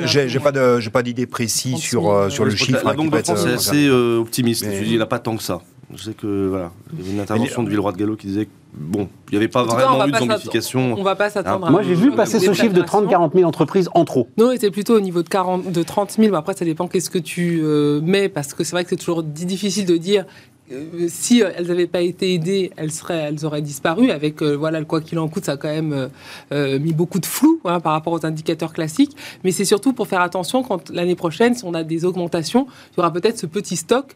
j'ai 0.08 0.90
pas 0.90 1.04
d'idée 1.04 1.26
précise 1.28 1.74
30 1.74 1.82
sur 1.82 2.02
000, 2.02 2.14
euh, 2.16 2.30
sur 2.30 2.46
le 2.46 2.52
chiffre. 2.56 2.82
La, 2.84 2.94
Banque 2.94 3.12
de 3.12 3.18
France 3.24 3.46
est 3.46 3.54
assez 3.54 3.90
optimiste. 3.90 4.66
Il 4.82 4.90
n'y 4.90 4.98
en 4.98 5.02
a 5.02 5.06
pas 5.06 5.20
tant 5.20 5.36
que 5.38 5.44
ça. 5.44 5.62
Je 5.96 6.04
sais 6.04 6.14
que 6.14 6.48
voilà, 6.48 6.72
il 6.94 7.00
y 7.00 7.02
avait 7.04 7.12
une 7.14 7.20
intervention 7.20 7.62
Mais- 7.62 7.66
de 7.66 7.70
Villeroy 7.70 7.92
de 7.92 7.98
Gallo 7.98 8.16
qui 8.16 8.28
disait 8.28 8.46
que 8.46 8.52
bon, 8.74 9.08
il 9.30 9.32
n'y 9.32 9.38
avait 9.38 9.48
pas 9.48 9.66
cas, 9.66 9.74
vraiment 9.76 9.98
va 9.98 10.04
eu 10.06 10.08
de 10.08 10.12
pas 10.12 10.20
s'attendre- 10.20 10.32
zombification. 10.40 10.96
On 10.98 11.04
va 11.04 11.16
pas 11.16 11.30
s'attendre. 11.30 11.66
Ah, 11.66 11.68
à 11.68 11.72
Moi, 11.72 11.84
j'ai 11.84 11.94
vu 11.96 12.12
passer 12.12 12.40
ce 12.40 12.54
chiffre 12.54 12.74
de 12.74 12.82
déflagration. 12.82 13.08
30-40 13.08 13.34
000 13.36 13.48
entreprises 13.48 13.90
en 13.94 14.04
trop. 14.06 14.28
Non, 14.38 14.52
c'était 14.52 14.72
plutôt 14.72 14.96
au 14.98 15.02
niveau 15.02 15.22
de, 15.24 15.30
40, 15.30 15.72
de 15.72 15.84
30 15.84 16.12
000. 16.12 16.30
Bon, 16.32 16.38
après, 16.38 16.54
ça 16.56 16.66
dépend 16.66 16.88
qu'est-ce 16.88 17.10
que 17.10 17.20
tu 17.20 17.60
euh, 17.64 18.02
mets, 18.02 18.30
parce 18.30 18.54
que 18.54 18.64
c'est 18.64 18.72
vrai 18.72 18.84
que 18.84 18.90
c'est 18.90 18.96
toujours 18.98 19.24
di- 19.24 19.46
difficile 19.46 19.86
de 19.86 19.98
dire 19.98 20.26
euh, 20.72 21.06
si 21.10 21.44
euh, 21.44 21.52
elles 21.56 21.68
n'avaient 21.68 21.86
pas 21.88 22.02
été 22.02 22.34
aidées, 22.34 22.72
elles, 22.78 22.92
seraient, 22.92 23.26
elles 23.30 23.46
auraient 23.46 23.62
disparu. 23.62 24.10
Avec 24.10 24.42
euh, 24.42 24.56
voilà, 24.56 24.80
le 24.80 24.86
quoi 24.86 25.02
qu'il 25.02 25.20
en 25.20 25.28
coûte, 25.28 25.46
ça 25.46 25.52
a 25.52 25.58
quand 25.58 25.68
même 25.68 26.10
euh, 26.52 26.80
mis 26.80 26.94
beaucoup 26.94 27.20
de 27.20 27.26
flou 27.28 27.60
hein, 27.66 27.80
par 27.80 27.92
rapport 27.92 28.14
aux 28.14 28.26
indicateurs 28.26 28.74
classiques. 28.74 29.16
Mais 29.44 29.52
c'est 29.52 29.66
surtout 29.66 29.94
pour 29.94 30.08
faire 30.08 30.22
attention 30.22 30.64
quand 30.64 30.90
l'année 30.90 31.16
prochaine, 31.16 31.54
si 31.54 31.64
on 31.66 31.74
a 31.76 31.84
des 31.84 32.06
augmentations, 32.06 32.66
il 32.94 32.98
y 32.98 33.00
aura 33.02 33.12
peut-être 33.14 33.38
ce 33.38 33.46
petit 33.46 33.76
stock 33.76 34.16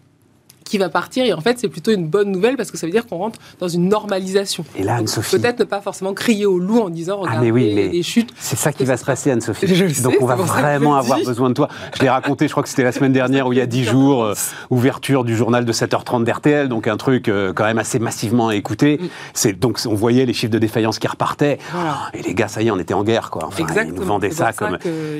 qui 0.69 0.77
va 0.77 0.89
partir. 0.89 1.25
Et 1.25 1.33
en 1.33 1.41
fait, 1.41 1.57
c'est 1.59 1.67
plutôt 1.69 1.91
une 1.91 2.07
bonne 2.07 2.31
nouvelle 2.31 2.57
parce 2.57 2.71
que 2.71 2.77
ça 2.77 2.85
veut 2.87 2.91
dire 2.91 3.05
qu'on 3.07 3.17
rentre 3.17 3.39
dans 3.59 3.67
une 3.67 3.87
normalisation. 3.89 4.65
Et 4.77 4.83
là, 4.83 4.95
Anne-Sophie. 4.95 5.37
Peut-être 5.39 5.59
ne 5.59 5.63
pas 5.65 5.81
forcément 5.81 6.13
crier 6.13 6.45
au 6.45 6.59
loup 6.59 6.79
en 6.81 6.89
disant 6.89 7.19
Ah, 7.23 7.27
regardez 7.27 7.45
mais 7.47 7.51
oui, 7.51 7.73
mais 7.75 7.87
les 7.89 8.03
chutes. 8.03 8.31
C'est 8.39 8.55
ça 8.57 8.71
qui 8.71 8.85
va 8.85 8.97
se 8.97 9.05
passer, 9.05 9.31
Anne-Sophie. 9.31 9.67
Sais, 9.67 10.01
Donc 10.03 10.15
on 10.21 10.25
va 10.25 10.35
vraiment 10.35 10.95
avoir 10.95 11.19
besoin 11.23 11.49
de 11.49 11.53
toi. 11.53 11.67
Je 11.95 12.01
l'ai 12.01 12.09
raconté, 12.09 12.47
je 12.47 12.51
crois 12.51 12.63
que 12.63 12.69
c'était 12.69 12.83
la 12.83 12.91
semaine 12.91 13.13
dernière, 13.13 13.47
où 13.47 13.53
il 13.53 13.57
y 13.59 13.61
a 13.61 13.65
10 13.65 13.83
jours, 13.83 14.23
euh, 14.23 14.33
ouverture 14.69 15.23
du 15.23 15.35
journal 15.35 15.65
de 15.65 15.71
7h30 15.73 16.23
d'RTL, 16.23 16.67
donc 16.69 16.87
un 16.87 16.97
truc 16.97 17.27
euh, 17.29 17.53
quand 17.53 17.63
même 17.65 17.79
assez 17.79 17.99
massivement 17.99 18.51
écouté. 18.51 18.99
C'est 19.33 19.53
Donc 19.53 19.79
on 19.87 19.95
voyait 19.95 20.25
les 20.25 20.33
chiffres 20.33 20.51
de 20.51 20.59
défaillance 20.59 20.99
qui 20.99 21.07
repartaient. 21.07 21.57
Voilà. 21.73 21.97
Et 22.13 22.21
les 22.21 22.33
gars, 22.33 22.47
ça 22.47 22.61
y 22.61 22.67
est, 22.67 22.71
on 22.71 22.79
était 22.79 22.93
en 22.93 23.03
guerre, 23.03 23.29
quoi. 23.29 23.45
Enfin, 23.45 23.63
Exactement. 23.63 23.95
Ils 23.95 23.99
nous 23.99 24.05
vendaient 24.05 24.31
ça 24.31 24.53
comme... 24.53 24.77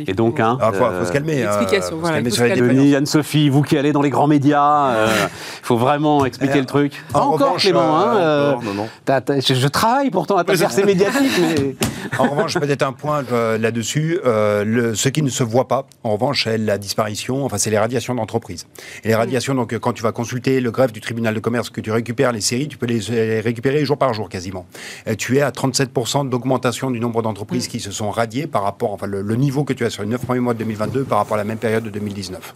Et 0.08 0.14
donc, 0.14 0.38
faut- 0.38 0.44
hein, 0.44 0.58
Ah, 0.62 0.72
faut, 0.72 0.84
euh, 0.84 1.00
faut 1.02 1.06
se 1.08 1.12
calmer. 1.12 1.44
hein, 1.44 1.60
Explication, 1.62 1.98
voilà. 1.98 2.22
Denis, 2.22 2.96
Anne-Sophie, 2.96 3.50
vous 3.50 3.62
qui 3.62 3.78
allez 3.78 3.92
dans 3.92 4.02
les 4.02 4.10
grands 4.10 4.28
médias, 4.28 4.94
faut 5.62 5.78
vraiment 5.78 6.26
expliquer 6.26 6.58
Euh, 6.58 6.62
le 6.62 6.66
truc. 6.66 6.94
en 7.14 7.20
encore, 7.20 7.34
revanche, 7.48 7.62
Clément. 7.64 7.98
hein, 7.98 8.16
euh, 8.18 8.20
euh, 8.20 8.52
Non, 8.56 8.62
non, 8.64 8.74
non. 8.74 8.90
t'as- 9.06 9.22
t'as- 9.22 9.40
je, 9.40 9.54
je 9.54 9.68
travaille 9.68 10.10
pourtant 10.10 10.38
à 10.38 10.44
ta 10.44 10.56
percée 10.56 10.84
médiatique, 10.84 11.32
mais... 11.42 11.76
En 12.20 12.30
revanche, 12.30 12.58
peut-être 12.58 12.84
un 12.84 12.94
point 12.94 13.24
euh, 13.32 13.58
là-dessus. 13.58 14.20
euh, 14.26 14.94
ce 14.96 15.10
qui 15.10 15.22
ne 15.22 15.30
se 15.30 15.44
voit 15.44 15.68
pas, 15.68 15.86
en 16.04 16.12
revanche, 16.14 16.46
c'est 16.46 16.58
la 16.58 16.78
disparition, 16.78 17.44
enfin, 17.46 17.58
c'est 17.58 17.70
les 17.70 17.78
radiations 17.78 18.16
d'entreprise. 18.16 18.66
Et 19.04 19.10
les 19.10 19.16
radiations, 19.16 19.54
donc, 19.56 19.74
euh, 19.74 19.80
quand 19.80 19.94
tu 19.94 20.04
vas 20.04 20.12
consulter 20.14 20.62
le 20.62 20.72
greffe 20.72 20.94
du 20.94 21.02
tribunal 21.02 21.34
de 21.36 21.40
commerce, 21.40 21.70
que 21.70 21.82
tu 21.82 21.92
récupères 21.92 22.32
les 22.32 22.42
séries, 22.42 22.68
tu 22.68 22.78
peux 22.78 22.86
les, 22.86 23.00
les 23.00 23.40
récupérer 23.42 23.84
jour 23.86 23.98
par 23.98 24.14
jour 24.14 24.30
quasiment. 24.30 24.66
Et 25.06 25.16
tu 25.16 25.38
es 25.38 25.42
à 25.42 25.52
37% 25.52 26.30
d'augmentation 26.30 26.90
du 26.92 27.00
nombre 27.00 27.22
d'entreprises 27.22 27.68
qui 27.68 27.80
se 27.80 27.92
sont 27.92 28.10
radiées 28.10 28.48
par 28.48 28.64
rapport, 28.64 28.94
enfin, 28.94 29.08
le, 29.08 29.22
le 29.22 29.36
niveau 29.36 29.64
que 29.64 29.74
tu 29.74 29.86
as 29.86 29.90
sur 29.90 30.02
les 30.04 30.10
9 30.10 30.26
premiers 30.26 30.40
mois 30.40 30.54
de 30.54 30.60
2022 30.60 31.04
par 31.04 31.18
rapport 31.20 31.36
à 31.36 31.38
la 31.40 31.44
même 31.44 31.58
période 31.58 31.84
de 31.84 31.90
2019. 31.90 32.56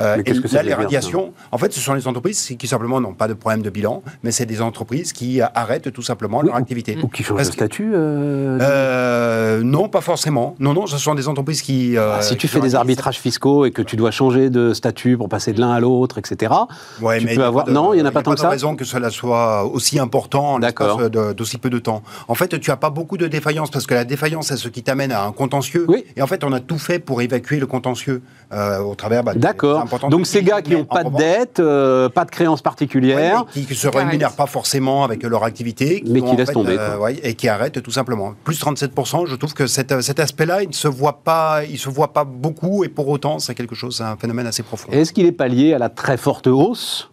Euh, 0.00 0.16
et 0.18 0.22
que 0.22 0.54
là, 0.54 0.62
les 0.62 0.74
radiations, 0.74 1.32
en 1.50 1.58
fait, 1.58 1.72
ce 1.72 1.80
sont 1.80 1.94
les 1.94 2.06
entreprises 2.06 2.17
qui, 2.20 2.56
qui 2.56 2.66
simplement 2.66 3.00
n'ont 3.00 3.12
pas 3.14 3.28
de 3.28 3.34
problème 3.34 3.62
de 3.62 3.70
bilan, 3.70 4.02
mais 4.22 4.30
c'est 4.32 4.46
des 4.46 4.60
entreprises 4.60 5.12
qui 5.12 5.40
euh, 5.40 5.46
arrêtent 5.54 5.92
tout 5.92 6.02
simplement 6.02 6.42
leur 6.42 6.56
activité. 6.56 6.96
Ou 7.02 7.08
qui 7.08 7.22
changent 7.22 7.38
de 7.38 7.44
statut 7.44 7.92
euh, 7.94 8.58
euh, 8.60 9.62
non, 9.62 9.88
pas 9.88 10.00
forcément. 10.00 10.54
Non, 10.58 10.74
non, 10.74 10.86
ce 10.86 10.98
sont 10.98 11.14
des 11.14 11.28
entreprises 11.28 11.62
qui. 11.62 11.96
Ah, 11.96 12.20
si 12.22 12.36
tu 12.36 12.48
fais 12.48 12.60
des 12.60 12.74
arbitrages 12.74 13.18
fiscaux 13.18 13.64
et 13.66 13.70
que 13.70 13.82
tu 13.82 13.96
dois 13.96 14.10
changer 14.10 14.50
de 14.50 14.72
statut 14.74 15.16
pour 15.16 15.28
passer 15.28 15.52
de 15.52 15.60
l'un 15.60 15.70
à 15.72 15.80
l'autre, 15.80 16.18
etc. 16.18 16.52
Ouais, 17.00 17.18
tu 17.18 17.26
mais 17.26 17.34
peux 17.34 17.40
il 17.40 17.42
a 17.42 17.46
avoir- 17.46 17.64
de- 17.66 17.72
non, 17.72 17.94
il 17.94 17.98
y 17.98 18.02
en 18.02 18.06
a 18.06 18.10
pas 18.10 18.22
tant 18.22 18.34
que 18.34 18.40
ça 18.40 18.48
raison 18.48 18.76
que 18.76 18.84
cela 18.84 19.10
soit 19.10 19.64
aussi 19.64 19.98
important 19.98 20.54
en 20.54 20.58
l'espace 20.58 20.96
d'aussi 21.36 21.58
peu 21.58 21.70
de 21.70 21.78
temps. 21.78 22.02
En 22.28 22.34
fait, 22.34 22.58
tu 22.60 22.70
as 22.70 22.76
pas 22.76 22.90
beaucoup 22.90 23.16
de 23.16 23.26
défaillances 23.26 23.70
parce 23.70 23.86
que 23.86 23.94
la 23.94 24.04
défaillance, 24.04 24.48
c'est 24.48 24.56
ce 24.56 24.68
qui 24.68 24.82
t'amène 24.82 25.12
à 25.12 25.24
un 25.24 25.32
contentieux. 25.32 25.84
Oui. 25.88 26.04
Et 26.16 26.22
en 26.22 26.26
fait, 26.26 26.44
on 26.44 26.52
a 26.52 26.60
tout 26.60 26.78
fait 26.78 26.98
pour 26.98 27.22
évacuer 27.22 27.58
le 27.58 27.66
contentieux 27.66 28.22
euh, 28.52 28.78
au 28.80 28.94
travers. 28.94 29.22
bah, 29.24 29.32
D'accord. 29.34 29.84
Donc 30.10 30.26
ces 30.26 30.42
gars 30.42 30.62
qui 30.62 30.72
n'ont 30.72 30.84
pas 30.84 31.04
de 31.04 31.16
dette, 31.16 31.60
euh, 31.60 32.07
pas 32.08 32.24
de 32.24 32.30
créances 32.30 32.60
ouais, 32.60 32.64
particulières, 32.64 33.44
mais 33.54 33.62
qui 33.62 33.68
ne 33.68 33.74
se 33.74 33.88
Qui 33.88 33.96
rémunèrent 33.96 34.36
pas 34.36 34.46
forcément 34.46 35.04
avec 35.04 35.22
leur 35.22 35.44
activité, 35.44 36.02
Mais 36.06 36.20
ont, 36.20 36.24
qui 36.24 36.30
en 36.30 36.36
laissent 36.36 36.52
tomber, 36.52 36.76
euh, 36.78 36.98
ouais, 36.98 37.18
et 37.22 37.34
qui 37.34 37.48
arrêtent 37.48 37.82
tout 37.82 37.90
simplement. 37.90 38.34
Plus 38.44 38.60
37%, 38.60 39.26
je 39.26 39.36
trouve 39.36 39.54
que 39.54 39.66
cet, 39.66 40.00
cet 40.00 40.20
aspect-là, 40.20 40.62
il 40.62 40.68
ne 40.68 40.74
se 40.74 40.88
voit 40.88 41.22
pas, 41.22 41.64
il 41.64 41.78
se 41.78 41.88
voit 41.88 42.12
pas 42.12 42.24
beaucoup, 42.24 42.84
et 42.84 42.88
pour 42.88 43.08
autant, 43.08 43.38
c'est 43.38 43.54
quelque 43.54 43.74
chose, 43.74 43.96
c'est 43.96 44.04
un 44.04 44.16
phénomène 44.16 44.46
assez 44.46 44.62
profond. 44.62 44.90
est-ce 44.92 45.12
qu'il 45.12 45.24
n'est 45.24 45.32
pas 45.32 45.48
lié 45.48 45.74
à 45.74 45.78
la 45.78 45.88
très 45.88 46.16
forte 46.16 46.46
hausse 46.46 47.10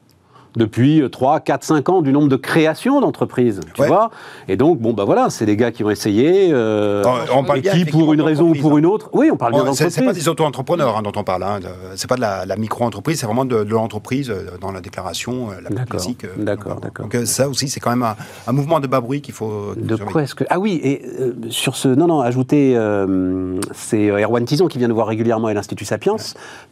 depuis 0.55 1.03
3, 1.11 1.39
4, 1.41 1.63
5 1.63 1.89
ans 1.89 2.01
du 2.01 2.11
nombre 2.11 2.27
de 2.29 2.35
créations 2.35 3.01
d'entreprises, 3.01 3.59
tu 3.73 3.81
Ouais. 3.81 3.87
vois 3.87 4.09
Et 4.47 4.57
donc, 4.57 4.79
bon, 4.79 4.93
bah 4.93 5.03
voilà, 5.03 5.29
c'est 5.29 5.45
des 5.45 5.55
gars 5.57 5.71
qui 5.71 5.83
ont 5.83 5.89
essayé, 5.89 6.49
euh, 6.51 7.03
on 7.33 7.43
parle 7.43 7.59
et 7.59 7.61
bien, 7.61 7.73
qui, 7.73 7.85
pour 7.85 8.13
une 8.13 8.21
raison 8.21 8.43
ou 8.49 8.53
pour 8.53 8.55
d'entreprise, 8.71 8.79
une 8.79 8.85
autre, 8.85 9.09
oui, 9.13 9.29
on 9.31 9.37
parle 9.37 9.53
bien 9.53 9.63
Ouais, 9.63 9.73
c'est 9.73 9.83
pas 9.85 9.89
d'entreprise. 9.89 10.23
des 10.23 10.29
auto-entrepreneurs 10.29 10.97
hein, 10.97 11.01
dont 11.01 11.11
on 11.15 11.23
parle. 11.23 11.43
Hein, 11.43 11.59
c'est 11.95 12.07
pas 12.09 12.15
de 12.15 12.21
la, 12.21 12.45
la 12.45 12.55
micro-entreprise, 12.55 13.19
c'est 13.19 13.25
vraiment 13.25 13.45
de, 13.45 13.63
de 13.63 13.69
l'entreprise 13.71 14.29
euh, 14.29 14.57
dans 14.61 14.71
la 14.71 14.81
déclaration 14.81 15.49
euh, 15.51 15.61
la 15.61 15.69
plus 15.69 15.85
classique. 15.85 16.23
euh, 16.25 16.29
d'accord, 16.43 16.75
donc, 16.75 16.83
d'accord. 16.83 17.05
Donc 17.05 17.15
euh, 17.15 17.25
ça 17.25 17.49
aussi, 17.49 17.67
c'est 17.67 17.79
quand 17.79 17.89
même 17.91 18.03
un, 18.03 18.15
un 18.47 18.51
mouvement 18.51 18.79
de 18.79 18.87
bas 18.87 19.01
bruit 19.01 19.21
qu'il 19.21 19.33
faut. 19.33 19.73
De 19.75 19.95
quoi 19.97 20.23
est-ce 20.23 20.35
que... 20.35 20.43
Ah 20.49 20.59
oui, 20.59 20.79
et 20.83 21.01
euh, 21.19 21.33
sur 21.49 21.75
ce... 21.75 21.87
Non, 21.89 22.07
non, 22.07 22.21
ajouter, 22.21 22.73
euh, 22.75 23.59
c'est 23.73 24.09
euh, 24.09 24.21
Erwan 24.23 24.45
Tison 24.45 24.67
qui 24.67 24.77
vient 24.77 24.87
nous 24.87 24.95
voir 24.95 25.07
régulièrement 25.07 25.47
à 25.47 25.53
l'Institut 25.53 25.85
Sapiens, 25.85 26.15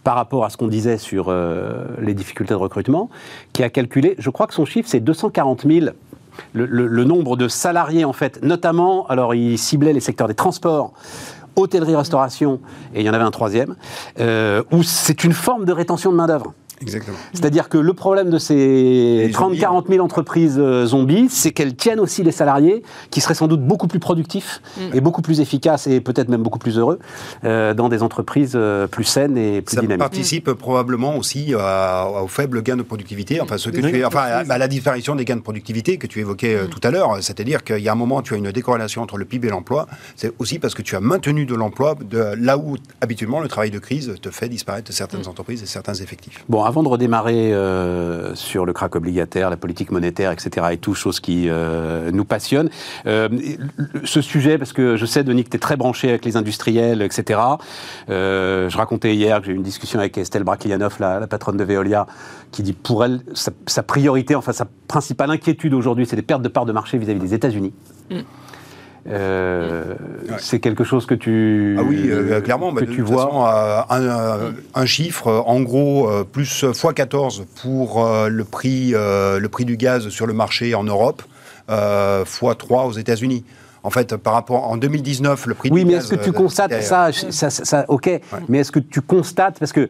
par 0.04 0.15
rapport 0.15 0.46
à 0.46 0.50
ce 0.50 0.58
qu'on 0.58 0.67
disait 0.67 0.98
sur 0.98 1.26
euh, 1.30 1.84
les 2.02 2.13
difficultés 2.13 2.54
de 2.54 2.60
recrutement, 2.60 3.10
qui 3.54 3.63
a 3.63 3.69
calculé, 3.73 4.15
je 4.19 4.29
crois 4.29 4.47
que 4.47 4.53
son 4.53 4.65
chiffre, 4.65 4.88
c'est 4.89 5.01
240 5.01 5.65
000, 5.67 5.88
le, 6.53 7.03
nombre 7.03 7.36
de 7.36 7.47
salariés, 7.47 8.05
en 8.05 8.13
fait, 8.13 8.41
notamment, 8.41 9.05
alors 9.07 9.36
il 9.36 9.57
ciblait 9.57 9.93
les 9.93 9.99
secteurs 9.99 10.27
des 10.27 10.33
transports, 10.33 10.93
hôtellerie-restauration, 11.55 12.59
et 12.95 13.01
il 13.01 13.05
y 13.05 13.09
en 13.09 13.13
avait 13.13 13.23
un 13.23 13.31
troisième, 13.31 13.75
euh, 14.19 14.63
où 14.71 14.83
c'est 14.83 15.23
une 15.23 15.33
forme 15.33 15.65
de 15.65 15.73
rétention 15.73 16.12
de 16.12 16.17
main-d'œuvre. 16.17 16.53
Exactement. 16.81 17.17
C'est-à-dire 17.33 17.69
que 17.69 17.77
le 17.77 17.93
problème 17.93 18.29
de 18.29 18.38
ces 18.38 18.55
Les 19.27 19.31
30-40 19.31 19.88
000 19.89 20.03
entreprises 20.03 20.57
euh, 20.59 20.86
zombies, 20.86 21.27
c'est 21.29 21.51
qu'elles 21.51 21.75
tiennent 21.75 21.99
aussi 21.99 22.23
les 22.23 22.31
salariés, 22.31 22.83
qui 23.09 23.21
seraient 23.21 23.33
sans 23.36 23.47
doute 23.47 23.62
beaucoup 23.62 23.88
plus 23.88 23.99
productifs 23.99 24.62
et 24.93 24.99
beaucoup 25.01 25.21
plus 25.21 25.39
efficaces 25.39 25.88
et 25.88 26.01
peut-être 26.01 26.29
même 26.29 26.43
beaucoup 26.43 26.59
plus 26.59 26.77
heureux 26.77 26.99
euh, 27.45 27.73
dans 27.73 27.89
des 27.89 28.03
entreprises 28.03 28.53
euh, 28.55 28.88
plus 28.88 29.03
saines 29.05 29.38
et 29.38 29.62
plus 29.62 29.75
Ça 29.75 29.81
dynamiques. 29.81 29.99
participe 29.99 30.51
probablement 30.53 31.15
aussi 31.17 31.53
à- 31.57 32.09
au 32.23 32.27
faible 32.27 32.62
gain 32.63 32.75
de 32.75 32.83
productivité, 32.83 33.39
enfin, 33.41 33.57
ce 33.57 33.69
que 33.69 33.77
Oui. 33.81 33.91
tu 33.91 33.99
es- 33.99 34.05
enfin 34.05 34.21
à, 34.21 34.53
à 34.53 34.57
la 34.57 34.67
disparition 34.67 35.15
des 35.15 35.25
gains 35.25 35.36
de 35.38 35.41
productivité 35.41 35.97
que 35.97 36.07
tu 36.07 36.19
évoquais 36.19 36.55
euh, 36.55 36.65
tout 36.67 36.81
à 36.83 36.91
l'heure. 36.91 37.17
C'est-à-dire 37.21 37.63
qu'il 37.63 37.79
y 37.79 37.88
a 37.88 37.91
un 37.91 37.95
moment, 37.95 38.21
tu 38.21 38.33
as 38.33 38.38
une 38.38 38.51
décorrélation 38.51 39.01
entre 39.01 39.17
le 39.17 39.25
PIB 39.25 39.47
et 39.47 39.51
l'emploi. 39.51 39.88
C'est 40.15 40.33
aussi 40.39 40.59
parce 40.59 40.73
que 40.73 40.81
tu 40.81 40.95
as 40.95 40.99
maintenu 41.01 41.45
de 41.45 41.55
l'emploi 41.55 41.95
de 42.09 42.33
là 42.38 42.57
où 42.57 42.75
habituellement 43.01 43.39
le 43.39 43.47
travail 43.47 43.71
de 43.71 43.79
crise 43.79 44.15
te 44.21 44.29
fait 44.29 44.49
disparaître 44.49 44.91
certaines 44.91 45.27
entreprises 45.27 45.62
et 45.63 45.65
certains 45.65 45.93
effectifs. 45.93 46.43
Bon, 46.49 46.62
avant 46.65 46.84
de 46.84 46.88
redémarrer 46.88 47.54
euh, 47.54 48.36
sur 48.36 48.65
le 48.65 48.73
crack 48.73 48.95
obligataire, 48.95 49.49
la 49.49 49.58
politique 49.58 49.91
monétaire, 49.91 50.32
etc., 50.32 50.67
et 50.71 50.78
tout, 50.78 50.93
chose 50.93 51.19
qui 51.19 51.47
euh, 51.49 52.12
nous 52.12 52.26
passionne, 52.26 52.69
euh, 53.06 53.30
ce 54.04 54.21
sujet, 54.21 54.58
parce 54.58 54.73
que 54.73 54.95
je 54.97 55.06
sais, 55.06 55.23
Denis, 55.23 55.43
que 55.43 55.49
tu 55.49 55.58
es 55.58 55.60
très 55.60 55.76
branché 55.76 56.10
avec 56.10 56.26
les 56.26 56.38
industriels, 56.38 57.02
etc. 57.02 57.39
Je 58.08 58.78
racontais 58.78 59.15
hier 59.15 59.39
que 59.39 59.47
j'ai 59.47 59.52
eu 59.52 59.56
une 59.56 59.63
discussion 59.63 59.99
avec 59.99 60.17
Estelle 60.17 60.43
Braclianoff, 60.43 60.99
la, 60.99 61.28
patronne 61.28 61.58
de 61.58 61.63
Veolia, 61.63 62.06
qui 62.52 62.63
dit 62.63 62.73
pour 62.73 63.04
elle, 63.04 63.21
sa, 63.34 63.52
sa 63.67 63.84
priorité, 63.84 64.36
enfin 64.36 64.54
sa 64.54 64.67
principale 64.88 65.32
inquiétude 65.32 65.73
aujourd'hui, 65.73 66.06
c'est 66.06 66.15
les 66.15 66.21
pertes 66.21 66.41
de 66.41 66.49
parts 66.49 66.65
de 66.65 66.71
marché 66.71 66.97
vis-à-vis 66.97 67.19
des 67.19 67.34
États-Unis. 67.34 67.73
Euh, 69.09 69.83
Ouais. 70.29 70.35
C'est 70.39 70.59
quelque 70.59 70.83
chose 70.85 71.05
que 71.05 71.13
tu, 71.13 71.75
Ah 71.77 71.83
oui, 71.83 72.05
euh, 72.09 72.39
clairement. 72.39 72.71
bah, 72.71 72.81
que 72.81 72.85
de 72.85 72.91
tu 72.93 73.01
vois. 73.01 73.25
façon, 73.25 73.45
euh, 73.45 73.81
un, 73.89 74.01
euh, 74.01 74.51
un 74.73 74.85
chiffre, 74.85 75.27
euh, 75.27 75.39
en 75.45 75.59
gros, 75.61 76.09
euh, 76.09 76.23
plus 76.23 76.63
x14 76.63 77.43
pour 77.61 78.05
euh, 78.05 78.29
le, 78.29 78.43
prix, 78.45 78.91
euh, 78.95 79.39
le 79.39 79.49
prix 79.49 79.65
du 79.65 79.75
gaz 79.75 80.07
sur 80.09 80.25
le 80.25 80.33
marché 80.33 80.73
en 80.75 80.83
Europe. 80.85 81.21
euh, 81.69 82.25
fois 82.25 82.55
3 82.55 82.85
aux 82.87 82.91
États-Unis. 82.91 83.45
En 83.83 83.89
fait, 83.89 84.15
par 84.17 84.33
rapport 84.33 84.69
en 84.69 84.75
2019, 84.77 85.45
le 85.47 85.53
prix 85.55 85.69
Oui, 85.71 85.81
du 85.85 85.91
mais 85.91 85.93
est-ce 85.97 86.09
que 86.09 86.15
tu 86.21 86.29
euh, 86.29 86.33
constates 86.33 86.81
ça, 86.81 87.11
ça, 87.13 87.49
ça- 87.49 87.49
ça- 87.65 87.85
Ok, 87.89 88.09
mais 88.49 88.59
est-ce 88.59 88.71
que 88.71 88.79
tu 88.79 88.99
constates, 89.01 89.59
parce 89.59 89.71
que 89.73 89.87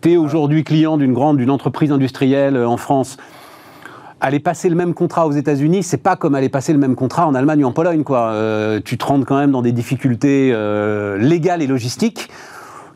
tu 0.00 0.12
es 0.12 0.16
aujourd'hui 0.16 0.62
client 0.64 0.96
d'une 0.96 1.12
grande, 1.14 1.36
d'une 1.36 1.50
entreprise 1.50 1.92
industrielle 1.92 2.56
euh, 2.56 2.68
en 2.68 2.76
France, 2.76 3.16
aller 4.20 4.40
passer 4.40 4.68
le 4.68 4.74
même 4.74 4.94
contrat 4.94 5.26
aux 5.26 5.32
États-Unis, 5.32 5.82
c'est 5.82 6.02
pas 6.02 6.16
comme 6.16 6.34
aller 6.34 6.48
passer 6.48 6.72
le 6.72 6.78
même 6.78 6.94
contrat 6.94 7.26
en 7.26 7.34
Allemagne 7.34 7.64
ou 7.64 7.68
en 7.68 7.72
Pologne, 7.72 8.02
quoi. 8.02 8.30
Euh, 8.32 8.80
tu 8.84 8.98
te 8.98 9.04
rends 9.04 9.22
quand 9.22 9.38
même 9.38 9.52
dans 9.52 9.62
des 9.62 9.72
difficultés 9.72 10.50
euh, 10.52 11.16
légales 11.18 11.62
et 11.62 11.66
logistiques 11.66 12.28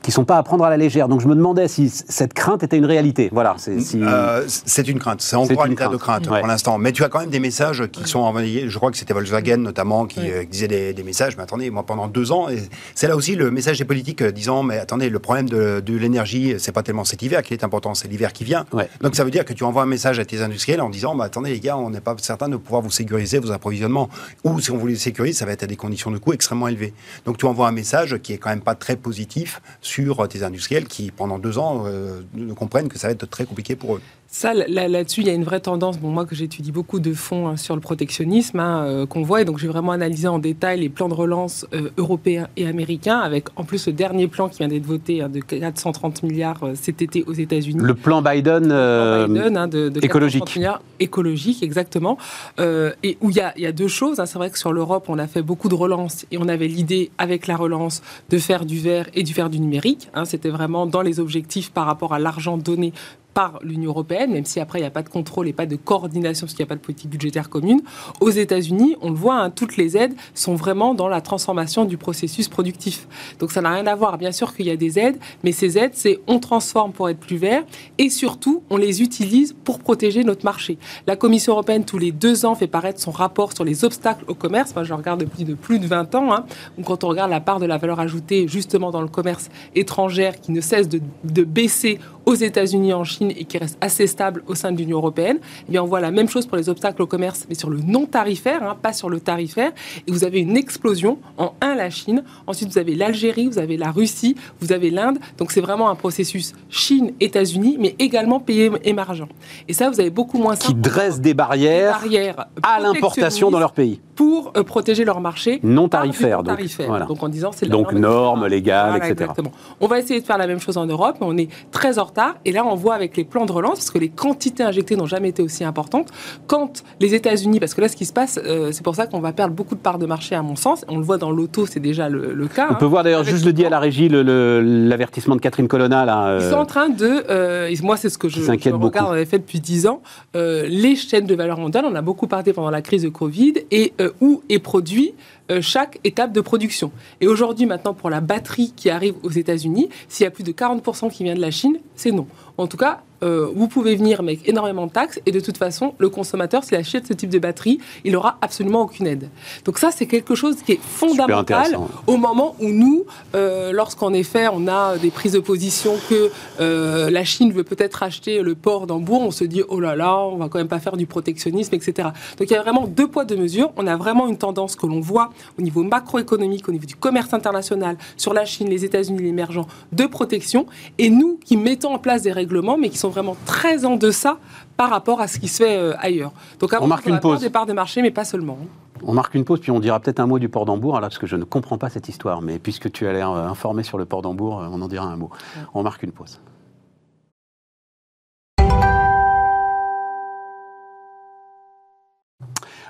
qui 0.03 0.11
sont 0.11 0.25
pas 0.25 0.37
à 0.37 0.43
prendre 0.43 0.65
à 0.65 0.71
la 0.71 0.77
légère. 0.77 1.09
Donc 1.09 1.21
je 1.21 1.29
me 1.29 1.35
demandais 1.35 1.69
si 1.69 1.89
cette 1.89 2.35
crainte 2.35 2.63
était 2.63 2.77
une 2.77 2.85
réalité. 2.85 3.29
Voilà, 3.33 3.55
c'est 3.59 3.81
si... 3.81 4.01
Euh, 4.03 4.43
une 4.87 4.99
crainte, 4.99 5.23
c'est 5.23 5.37
encore 5.37 5.63
un 5.63 5.67
une 5.67 5.73
état 5.73 5.89
de 5.89 5.97
crainte. 5.97 6.25
crainte 6.25 6.33
Ouais. 6.33 6.41
pour 6.41 6.49
l'instant. 6.49 6.77
Mais 6.79 6.93
tu 6.93 7.05
as 7.05 7.09
quand 7.09 7.21
même 7.21 7.31
des 7.31 7.39
messages 7.41 7.87
qui 7.87 8.05
sont 8.09 8.21
envoyés. 8.21 8.69
Je 8.69 8.77
crois 8.77 8.91
que 8.91 8.97
c'était 8.97 9.15
Volkswagen 9.15 9.59
notamment 9.59 10.07
qui, 10.07 10.21
euh, 10.21 10.43
qui 10.43 10.49
disait 10.49 10.69
des, 10.69 10.93
des 10.93 11.03
messages. 11.03 11.37
Mais 11.37 11.45
attendez, 11.45 11.71
moi 11.71 11.85
pendant 11.85 12.09
deux 12.09 12.33
ans, 12.33 12.49
et 12.49 12.59
c'est 12.95 13.07
là 13.07 13.15
aussi 13.17 13.37
le 13.37 13.51
message 13.51 13.79
des 13.79 13.85
politiques 13.85 14.23
euh, 14.23 14.33
disant 14.33 14.63
mais 14.63 14.79
attendez, 14.79 15.09
le 15.09 15.19
problème 15.21 15.49
de, 15.49 15.81
de 15.81 15.97
l'énergie, 15.97 16.55
c'est 16.59 16.73
pas 16.73 16.83
tellement 16.83 17.05
cet 17.05 17.23
hiver 17.23 17.43
qui 17.43 17.55
est 17.55 17.63
important, 17.63 17.95
c'est 17.95 18.09
l'hiver 18.09 18.33
qui 18.33 18.45
vient. 18.45 18.65
Ouais. 18.73 18.89
Donc 19.01 19.15
ça 19.15 19.25
veut 19.25 19.31
dire 19.31 19.45
que 19.45 19.53
tu 19.53 19.63
envoies 19.63 19.83
un 19.83 19.87
message 19.87 20.19
à 20.19 20.25
tes 20.25 20.41
industriels 20.43 20.81
en 20.81 20.91
disant 20.91 21.15
bah, 21.15 21.25
attendez 21.25 21.51
les 21.51 21.61
gars, 21.61 21.77
on 21.77 21.91
n'est 21.91 22.01
pas 22.01 22.17
certain 22.19 22.49
de 22.49 22.57
pouvoir 22.57 22.83
vous 22.83 22.91
sécuriser 22.91 23.39
vos 23.39 23.53
approvisionnements. 23.53 24.09
Ou 24.45 24.61
si 24.61 24.71
on 24.73 24.77
vous 24.77 24.89
les 24.89 24.97
sécurise, 24.97 25.39
ça 25.39 25.47
va 25.47 25.53
être 25.53 25.63
à 25.63 25.67
des 25.67 25.77
conditions 25.77 26.11
de 26.11 26.19
coût 26.19 26.33
extrêmement 26.33 26.69
élevées. 26.69 26.93
Donc 27.25 27.39
tu 27.39 27.47
envoies 27.47 27.69
un 27.69 27.73
message 27.73 28.19
qui 28.23 28.33
est 28.33 28.39
quand 28.39 28.51
même 28.51 28.63
pas 28.63 28.75
très 28.75 28.97
positif 28.97 29.61
sur 29.81 29.92
euh, 30.01 30.27
tes 30.27 30.43
industriels 30.43 30.87
qui 30.87 31.11
pendant 31.11 31.39
deux 31.39 31.59
ans 31.59 31.85
euh, 31.87 32.23
ne 32.35 32.53
comprennent 32.53 32.89
que 32.89 32.99
ça 32.99 33.09
va 33.09 33.13
être 33.13 33.27
très 33.27 33.45
compliqué 33.45 33.77
pour 33.77 33.97
eux. 33.97 34.03
Ça, 34.35 34.55
là- 34.55 34.89
là-dessus, 34.89 35.21
il 35.21 35.27
y 35.27 35.31
a 35.31 35.35
une 35.35 35.45
vraie 35.45 35.61
tendance. 35.61 35.99
Bon, 36.01 36.09
moi, 36.09 36.25
que 36.25 36.35
j'étudie 36.35 36.73
beaucoup 36.73 37.01
de 37.01 37.13
fonds 37.13 37.49
hein, 37.49 37.59
sur 37.59 37.75
le 37.75 37.83
protectionnisme, 37.83 38.59
hein, 38.61 38.83
euh, 38.87 39.05
qu'on 39.07 39.21
voit, 39.21 39.43
et 39.43 39.45
donc 39.45 39.59
j'ai 39.59 39.69
vraiment 39.69 39.93
analysé 39.93 40.27
en 40.27 40.39
détail 40.39 40.81
les 40.81 40.89
plans 40.89 41.11
de 41.11 41.15
relance 41.15 41.67
euh, 41.75 41.91
européens 41.99 42.49
et 42.57 42.67
américains, 42.67 43.19
avec 43.19 43.49
en 43.57 43.65
plus 43.65 43.87
le 43.89 43.93
dernier 43.93 44.29
plan 44.29 44.49
qui 44.49 44.57
vient 44.61 44.69
d'être 44.69 44.87
voté 44.87 45.21
hein, 45.21 45.29
de 45.29 45.41
430 45.41 46.23
milliards 46.23 46.63
euh, 46.65 46.73
cet 46.75 47.03
été 47.03 47.25
aux 47.27 47.35
États-Unis. 47.35 47.79
Le 47.83 47.93
plan 47.95 48.23
Biden, 48.23 48.71
euh, 48.73 49.27
Biden, 49.29 49.55
hein, 49.59 49.69
de, 49.69 49.91
de 49.91 50.01
430 50.01 50.05
écologique. 50.05 50.57
milliards, 50.57 50.81
écologique, 50.99 51.63
exactement. 51.63 52.17
Et 52.59 53.19
où 53.21 53.29
il 53.29 53.37
y 53.37 53.41
a, 53.41 53.53
il 53.59 53.63
y 53.63 53.67
a 53.67 53.73
deux 53.73 53.89
choses. 53.89 54.17
C'est 54.25 54.39
vrai 54.39 54.49
que 54.49 54.59
sur 54.59 54.73
l'Europe, 54.73 55.05
on 55.09 55.19
a 55.19 55.27
fait 55.27 55.43
beaucoup 55.43 55.69
de 55.69 55.75
relance 55.75 56.25
et 56.31 56.39
on 56.39 56.49
avait 56.49 56.69
l'idée, 56.69 57.11
avec 57.19 57.47
la 57.47 57.57
relance, 57.59 58.01
de 58.31 58.39
faire 58.39 58.65
du 58.65 58.79
vert 58.79 59.09
et 59.13 59.25
du 59.25 59.35
faire 59.35 59.51
du 59.51 59.61
numérique. 59.61 60.09
C'était 60.25 60.49
vraiment 60.49 60.87
dans 60.87 61.03
les 61.03 61.21
objectifs 61.21 61.71
par 61.71 61.85
rapport 61.85 62.15
à 62.15 62.19
l'argent 62.19 62.57
donné 62.57 62.95
par 63.35 63.59
l'Union 63.63 63.91
européenne, 63.91 64.33
même 64.33 64.45
si 64.45 64.61
après 64.61 64.79
il 64.79 64.83
n'y 64.83 64.89
a 64.89 64.91
pas 64.91 65.03
de 65.03 65.09
contrôle 65.09 65.49
et 65.49 65.53
pas 65.53 65.67
de 65.67 65.77
coordination 65.77 66.47
parce 66.47 66.55
qu'il 66.55 66.65
n'y 66.65 66.69
a 66.69 66.71
pas 66.71 66.77
de 66.77 66.81
politique 66.81 67.11
budgétaire 67.11 67.49
commune. 67.49 67.81
Aux 68.21 68.31
États-Unis, 68.31 68.97
on 69.01 69.11
le 69.11 69.17
voit, 69.17 69.37
hein, 69.37 69.51
toutes 69.51 69.77
les 69.77 69.97
aides 69.97 70.15
sont 70.35 70.55
vraiment 70.55 70.95
dans 70.95 71.09
la 71.09 71.21
transformation 71.21 71.85
du 71.85 71.97
processus 71.97 72.49
productif. 72.49 73.09
Donc 73.39 73.53
ça 73.53 73.61
n'a 73.61 73.71
rien 73.71 73.87
à 73.87 73.95
voir. 73.95 74.19
Bien 74.19 74.33
sûr 74.33 74.55
qu'il 74.55 74.67
y 74.67 74.71
a 74.71 74.77
des 74.77 74.99
aides, 74.99 75.19
mais 75.45 75.53
ces 75.53 75.79
aides, 75.79 75.93
c'est 75.95 76.21
on 76.27 76.39
transforme 76.39 76.93
pour 76.93 77.09
être 77.09 77.19
plus 77.19 77.37
vert 77.37 77.65
et 77.99 78.11
surtout 78.11 78.63
on 78.71 78.77
les 78.77 79.03
utilise 79.03 79.55
pour 79.65 79.79
protéger 79.79 80.25
notre 80.25 80.45
marché. 80.45 80.79
La 81.07 81.17
Commission 81.17 81.55
européenne, 81.55 81.85
tous 81.85 81.99
les 81.99 82.13
deux 82.13 82.45
ans, 82.45 82.55
fait 82.55 82.67
paraître 82.67 83.01
son 83.01 83.11
rapport 83.11 83.53
sur 83.53 83.65
les 83.65 83.85
obstacles 83.85 84.25
au 84.29 84.35
commerce. 84.35 84.75
Moi, 84.75 84.85
je 84.85 84.93
regarde 84.93 85.21
depuis 85.21 85.45
de 85.45 85.55
plus 85.55 85.79
de 85.79 85.87
20 85.87 86.15
ans. 86.15 86.33
hein. 86.33 86.45
Quand 86.85 87.05
on 87.05 87.09
regarde 87.09 87.31
la 87.31 87.41
part 87.41 87.61
de 87.61 87.67
la 87.67 87.79
valeur 87.79 88.01
ajoutée 88.01 88.47
justement 88.49 88.91
dans 88.91 89.03
le 89.03 89.09
commerce 89.09 89.49
étrangère 89.75 90.41
qui 90.41 90.53
ne 90.53 90.61
cesse 90.61 90.89
de, 90.89 91.01
de 91.25 91.45
baisser 91.45 91.99
aux 92.27 92.35
États-Unis, 92.35 92.93
en 92.93 93.05
Chine 93.05 93.22
et 93.31 93.45
qui 93.45 93.59
reste 93.59 93.79
assez 93.81 94.07
stable 94.07 94.43
au 94.47 94.55
sein 94.55 94.73
de 94.73 94.79
l'Union 94.79 94.99
européenne, 94.99 95.39
eh 95.69 95.71
bien, 95.71 95.83
on 95.83 95.87
voit 95.87 96.01
la 96.01 96.11
même 96.11 96.29
chose 96.29 96.47
pour 96.47 96.57
les 96.57 96.69
obstacles 96.69 97.03
au 97.03 97.07
commerce, 97.07 97.47
mais 97.49 97.55
sur 97.55 97.71
le 97.71 97.79
non 97.79 98.07
tarifaire, 98.07 98.63
hein, 98.63 98.77
pas 98.81 98.93
sur 98.93 99.09
le 99.09 99.21
tarifaire. 99.21 99.73
Et 100.07 100.11
vous 100.11 100.25
avez 100.25 100.41
une 100.41 100.57
explosion 100.57 101.19
en 101.39 101.55
un 101.61 101.75
la 101.75 101.91
Chine. 101.91 102.25
Ensuite, 102.47 102.71
vous 102.71 102.79
avez 102.79 102.95
l'Algérie, 102.95 103.47
vous 103.49 103.59
avez 103.59 103.77
la 103.77 103.91
Russie, 103.91 104.35
vous 104.61 104.73
avez 104.73 104.91
l'Inde. 104.91 105.19
Donc, 105.39 105.53
c'est 105.53 105.61
vraiment 105.61 105.89
un 105.91 105.95
processus 105.95 106.53
Chine-États-Unis, 106.69 107.77
mais 107.79 107.95
également 107.99 108.41
pays 108.41 108.71
émergents. 108.85 109.29
Et 109.69 109.73
ça, 109.73 109.91
vous 109.91 110.01
avez 110.01 110.11
beaucoup 110.11 110.39
moins 110.39 110.55
ça 110.57 110.67
qui 110.67 110.75
dressent 110.75 111.21
des 111.21 111.35
barrières 111.35 111.93
barrières 111.93 112.47
à 112.63 112.81
l'importation 112.81 113.51
dans 113.51 113.59
leur 113.59 113.73
pays. 113.73 114.01
pour 114.15 114.53
euh, 114.57 114.63
protéger 114.63 115.05
leur 115.05 115.21
marché 115.21 115.61
Non 115.63 115.89
tarifaire, 115.89 116.43
donc. 116.43 116.57
tarifaire. 116.57 116.87
Voilà. 116.89 117.07
Donc 117.07 117.23
en 117.23 117.29
disant 117.29 117.51
c'est 117.53 117.67
la 117.67 117.73
Donc 117.73 117.93
norme 117.93 118.01
normes 118.01 118.47
légales, 118.47 118.91
Voilà, 118.91 119.05
etc. 119.09 119.13
Exactement. 119.25 119.53
On 119.81 119.87
va 119.87 119.99
essayer 119.99 120.21
de 120.21 120.25
faire 120.27 120.39
la 120.39 120.47
même 120.47 120.61
chose 120.61 120.77
en 120.77 120.87
Europe, 120.87 121.17
mais 121.21 121.27
on 121.29 121.37
est 121.37 121.49
très 121.71 121.99
en 121.99 122.05
retard. 122.05 122.37
Et 122.45 122.53
là, 122.53 122.65
on 122.65 122.75
voit 122.75 122.95
avec 122.95 123.12
les 123.17 123.25
plans 123.25 123.47
de 123.47 123.53
relance, 123.53 123.75
parce 123.75 123.91
que 123.91 123.99
les 123.99 124.09
quantités 124.09 124.63
injectées 124.63 124.97
n'ont 124.97 125.07
jamais 125.07 125.29
été 125.29 125.43
aussi 125.43 125.65
importantes. 125.65 126.09
Quand 126.47 126.83
les 127.01 127.15
États-Unis, 127.15 127.61
parce 127.61 127.75
que 127.75 127.81
là, 127.81 127.89
ce 127.89 127.97
qui 127.97 128.07
se 128.07 128.13
passe, 128.13 128.41
euh, 128.45 128.71
c'est 128.73 128.83
pour 128.83 128.95
ça 128.95 129.07
qu'on 129.07 129.21
va 129.21 129.33
perdre 129.33 129.55
beaucoup 129.55 129.75
de 129.75 129.81
parts 129.81 129.99
de 129.99 130.07
marché, 130.07 130.35
à 130.35 130.43
mon 130.43 130.57
sens. 130.57 130.85
On 130.89 130.97
le 130.97 131.05
voit 131.05 131.19
dans 131.19 131.31
l'auto, 131.31 131.67
c'est 131.67 131.81
déjà 131.81 132.09
le, 132.09 132.35
le 132.35 132.49
cas. 132.49 132.69
On 132.71 132.73
hein. 132.73 132.77
peut 132.79 132.87
voir 132.87 133.05
d'ailleurs, 133.05 133.25
juste 133.25 133.45
le 133.45 133.53
dit 133.53 133.65
à 133.65 133.71
la 133.71 133.79
régie, 133.79 134.09
l'avertissement 134.09 135.37
de 135.37 135.41
Catherine 135.41 135.69
Colonna, 135.69 136.05
là. 136.05 136.39
Ils 136.39 136.45
euh, 136.45 136.51
sont 136.51 136.57
en 136.57 136.67
train 136.67 136.89
de, 136.89 137.25
euh, 137.29 137.75
moi 137.83 137.97
c'est 137.97 138.09
ce 138.09 138.19
que 138.19 138.29
je, 138.29 138.41
je 138.41 138.51
regarde 138.51 138.81
beaucoup. 138.81 138.99
en 138.99 139.15
effet 139.15 139.39
depuis 139.39 139.61
10 139.61 139.87
ans, 139.87 140.03
euh, 140.37 140.67
les 140.69 140.97
chaînes 140.97 141.27
de 141.27 141.35
valeur 141.35 141.59
mondiale, 141.59 141.85
on 141.89 141.95
a 141.95 142.03
beaucoup 142.03 142.27
parlé 142.27 142.53
pendant 142.53 142.71
la 142.71 142.83
crise 142.83 143.03
de 143.03 143.09
Covid, 143.09 143.55
et 143.71 143.93
euh, 144.01 144.11
où 144.21 144.43
est 144.49 144.59
produit 144.59 145.15
euh, 145.15 145.42
chaque 145.61 145.99
étape 146.05 146.33
de 146.33 146.41
production. 146.41 146.93
Et 147.21 147.27
aujourd'hui 147.27 147.67
maintenant 147.67 147.95
pour 147.95 148.11
la 148.11 148.21
batterie 148.21 148.73
qui 148.77 148.91
arrive 148.91 149.15
aux 149.23 149.31
États-Unis, 149.31 149.89
s'il 150.09 150.25
y 150.25 150.27
a 150.27 150.31
plus 150.31 150.45
de 150.45 150.53
40% 150.53 151.11
qui 151.11 151.25
vient 151.25 151.35
de 151.35 151.41
la 151.41 151.51
Chine, 151.51 151.79
c'est 151.97 152.13
non. 152.13 152.27
En 152.59 152.67
tout 152.67 152.77
cas, 152.77 153.03
euh, 153.23 153.49
vous 153.55 153.69
pouvez 153.69 153.95
venir 153.95 154.21
avec 154.21 154.49
énormément 154.49 154.87
de 154.87 154.93
taxes 154.93 155.21
et 155.27 155.33
de 155.33 155.41
toute 155.41 155.57
façon, 155.57 155.95
le 155.99 156.09
consommateur, 156.09 156.65
s'il 156.65 156.77
achète 156.77 157.07
ce 157.07 157.13
type 157.13 157.31
de 157.31 157.39
batterie, 157.39 157.79
il 158.05 158.13
n'aura 158.13 158.39
absolument 158.41 158.83
aucune 158.83 159.07
aide. 159.07 159.29
Donc 159.65 159.79
ça, 159.79 159.91
c'est 159.91 160.07
quelque 160.07 160.35
chose 160.35 160.57
qui 160.63 160.73
est 160.73 160.81
fondamental 160.81 161.79
au 162.07 162.17
moment 162.17 162.57
où 162.61 162.69
nous, 162.69 163.05
euh, 163.35 163.73
lorsqu'en 163.73 164.13
effet 164.13 164.47
on 164.53 164.69
a 164.69 164.97
des 164.99 165.11
prises 165.11 165.33
de 165.33 165.41
position 165.41 165.95
que 166.09 166.31
euh, 166.61 167.11
la 167.11 167.25
Chine 167.25 167.53
veut 167.53 167.65
peut-être 167.65 168.03
acheter 168.03 168.43
le 168.43 168.55
port 168.55 168.87
d'Hambourg, 168.87 169.23
on 169.23 169.31
se 169.31 169.45
dit 169.45 169.63
oh 169.69 169.81
là 169.81 169.97
là, 169.97 170.19
on 170.19 170.37
va 170.37 170.49
quand 170.49 170.59
même 170.59 170.69
pas 170.69 170.81
faire 170.81 170.97
du 170.97 171.07
protectionnisme, 171.07 171.75
etc. 171.75 172.09
Donc 172.39 172.51
il 172.51 172.53
y 172.53 172.57
a 172.57 172.63
vraiment 172.63 172.87
deux 172.87 173.09
poids 173.09 173.25
deux 173.25 173.37
mesures. 173.37 173.73
On 173.77 173.87
a 173.87 173.97
vraiment 173.97 174.29
une 174.29 174.39
tendance 174.39 174.77
que 174.77 174.87
l'on 174.87 175.01
voit 175.01 175.31
au 175.59 175.63
niveau 175.63 175.83
macroéconomique, 175.83 176.69
au 176.69 176.73
niveau 176.73 176.87
du 176.87 176.97
commerce 176.97 177.33
international, 177.33 177.97
sur 178.17 178.35
la 178.35 178.45
Chine, 178.45 178.69
les 178.69 178.85
États-Unis, 178.85 179.23
l'émergent, 179.23 179.67
de 179.93 180.07
protection. 180.07 180.67
Et 180.99 181.11
nous 181.11 181.39
qui 181.45 181.57
mettons 181.57 181.95
en 181.95 181.99
place 181.99 182.23
des 182.23 182.33
règlements, 182.33 182.77
mais 182.77 182.89
qui 182.89 182.99
sont 182.99 183.11
vraiment 183.13 183.37
très 183.47 183.85
en 183.85 183.97
deçà 183.97 184.39
par 184.77 184.91
rapport 184.91 185.21
à 185.21 185.29
ce 185.29 185.39
qui 185.39 185.49
se 185.49 185.63
fait 185.63 185.77
euh, 185.77 185.95
ailleurs. 185.99 186.33
Donc 186.59 186.73
avant, 186.73 186.85
On 186.85 186.89
marque 186.89 187.07
une 187.07 187.21
pause. 187.21 187.41
des 187.41 187.51
parts 187.51 187.67
de 187.67 187.73
marché, 187.73 188.03
mais 188.03 188.11
pas 188.11 188.25
seulement. 188.25 188.59
hein. 188.63 188.67
On 189.05 189.13
marque 189.15 189.35
une 189.35 189.45
pause, 189.45 189.61
puis 189.61 189.71
on 189.71 189.81
dira 189.81 189.99
peut-être 190.01 190.21
un 190.21 190.27
mot 190.27 190.39
du 190.39 190.49
port 190.49 190.65
d'Hambourg, 190.65 190.97
alors, 190.97 191.09
parce 191.09 191.19
que 191.19 191.27
je 191.27 191.37
ne 191.37 191.45
comprends 191.45 191.77
pas 191.79 191.91
cette 191.91 192.09
histoire. 192.09 192.41
Mais 192.41 192.59
puisque 192.59 192.91
tu 192.93 193.07
as 193.07 193.13
l'air 193.13 193.31
euh, 193.31 193.47
informé 193.47 193.83
sur 193.83 193.99
le 193.99 194.05
port 194.05 194.23
d'Hambourg, 194.23 194.61
euh, 194.61 194.69
on 194.71 194.81
en 194.81 194.89
dira 194.89 195.07
un 195.07 195.17
mot. 195.17 195.31
On 195.75 195.83
marque 195.83 196.03
une 196.05 196.13
pause. 196.13 196.41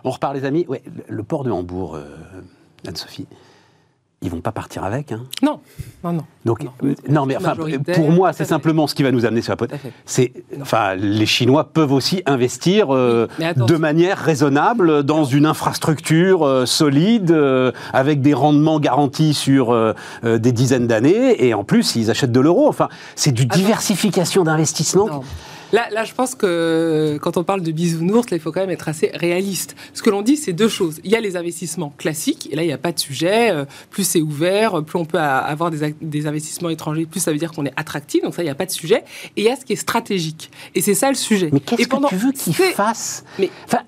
On 0.04 0.10
repart, 0.10 0.34
les 0.34 0.44
amis. 0.44 0.64
Ouais, 0.68 0.82
le, 0.86 1.04
le 1.16 1.22
port 1.22 1.44
de 1.44 1.50
Hambourg, 1.50 1.94
euh, 1.94 2.04
Anne-Sophie, 2.86 3.26
ils 4.22 4.30
vont 4.30 4.40
pas 4.40 4.52
partir 4.52 4.84
avec. 4.84 5.12
Hein. 5.12 5.22
Non, 5.42 5.60
non, 6.04 6.12
non. 6.12 6.24
Donc, 6.44 6.62
Non. 6.62 6.70
euh, 6.84 6.94
non, 7.08 7.26
mais 7.26 7.36
enfin, 7.36 7.54
pour 7.94 8.10
moi, 8.10 8.32
c'est 8.32 8.44
simplement 8.44 8.86
ce 8.86 8.94
qui 8.94 9.02
va 9.02 9.10
nous 9.10 9.26
amener 9.26 9.42
sur 9.42 9.52
la 9.52 9.56
pote. 9.56 9.72
C'est, 10.06 10.32
enfin, 10.60 10.94
les 10.94 11.26
Chinois 11.26 11.64
peuvent 11.72 11.92
aussi 11.92 12.22
investir 12.26 12.94
euh, 12.94 13.26
de 13.56 13.76
manière 13.76 14.18
raisonnable 14.18 15.02
dans 15.02 15.24
une 15.24 15.46
infrastructure 15.46 16.44
euh, 16.46 16.66
solide, 16.66 17.30
euh, 17.32 17.72
avec 17.92 18.20
des 18.22 18.34
rendements 18.34 18.80
garantis 18.80 19.34
sur 19.34 19.74
des 20.22 20.52
dizaines 20.52 20.86
d'années, 20.86 21.44
et 21.44 21.54
en 21.54 21.64
plus, 21.64 21.96
ils 21.96 22.10
achètent 22.10 22.32
de 22.32 22.40
l'euro. 22.40 22.68
Enfin, 22.68 22.88
c'est 23.16 23.32
du 23.32 23.42
Attends. 23.42 23.56
diversification 23.58 24.44
d'investissement. 24.44 25.22
Là, 25.72 25.88
là, 25.90 26.04
je 26.04 26.12
pense 26.14 26.34
que 26.34 27.18
quand 27.22 27.36
on 27.36 27.44
parle 27.44 27.62
de 27.62 27.72
bisounours, 27.72 28.30
là, 28.30 28.36
il 28.36 28.40
faut 28.40 28.52
quand 28.52 28.60
même 28.60 28.70
être 28.70 28.88
assez 28.88 29.10
réaliste. 29.14 29.74
Ce 29.94 30.02
que 30.02 30.10
l'on 30.10 30.22
dit, 30.22 30.36
c'est 30.36 30.52
deux 30.52 30.68
choses. 30.68 31.00
Il 31.04 31.10
y 31.10 31.16
a 31.16 31.20
les 31.20 31.36
investissements 31.36 31.92
classiques, 31.96 32.48
et 32.52 32.56
là, 32.56 32.62
il 32.62 32.66
n'y 32.66 32.72
a 32.72 32.78
pas 32.78 32.92
de 32.92 32.98
sujet. 32.98 33.50
Euh, 33.50 33.64
Plus 33.90 34.04
c'est 34.04 34.20
ouvert, 34.20 34.82
plus 34.84 34.98
on 34.98 35.04
peut 35.04 35.18
avoir 35.18 35.70
des, 35.70 36.26
investissements 36.26 36.68
étrangers, 36.70 37.06
plus 37.06 37.20
ça 37.20 37.32
veut 37.32 37.38
dire 37.38 37.52
qu'on 37.52 37.64
est 37.64 37.72
attractif. 37.76 38.22
Donc 38.22 38.34
ça, 38.34 38.42
il 38.42 38.46
n'y 38.46 38.50
a 38.50 38.54
pas 38.54 38.66
de 38.66 38.70
sujet. 38.70 39.04
Et 39.36 39.42
il 39.42 39.44
y 39.44 39.48
a 39.48 39.56
ce 39.56 39.64
qui 39.64 39.72
est 39.72 39.76
stratégique. 39.76 40.50
Et 40.74 40.80
c'est 40.80 40.94
ça 40.94 41.08
le 41.08 41.14
sujet. 41.14 41.48
Mais 41.52 41.60
qu'est-ce 41.60 41.88
pendant- 41.88 42.08
que 42.08 42.14
tu 42.14 42.20
veux 42.20 42.32
qu'ils 42.32 42.54
fassent 42.54 43.24
Mais- 43.38 43.50
Enfin, 43.66 43.78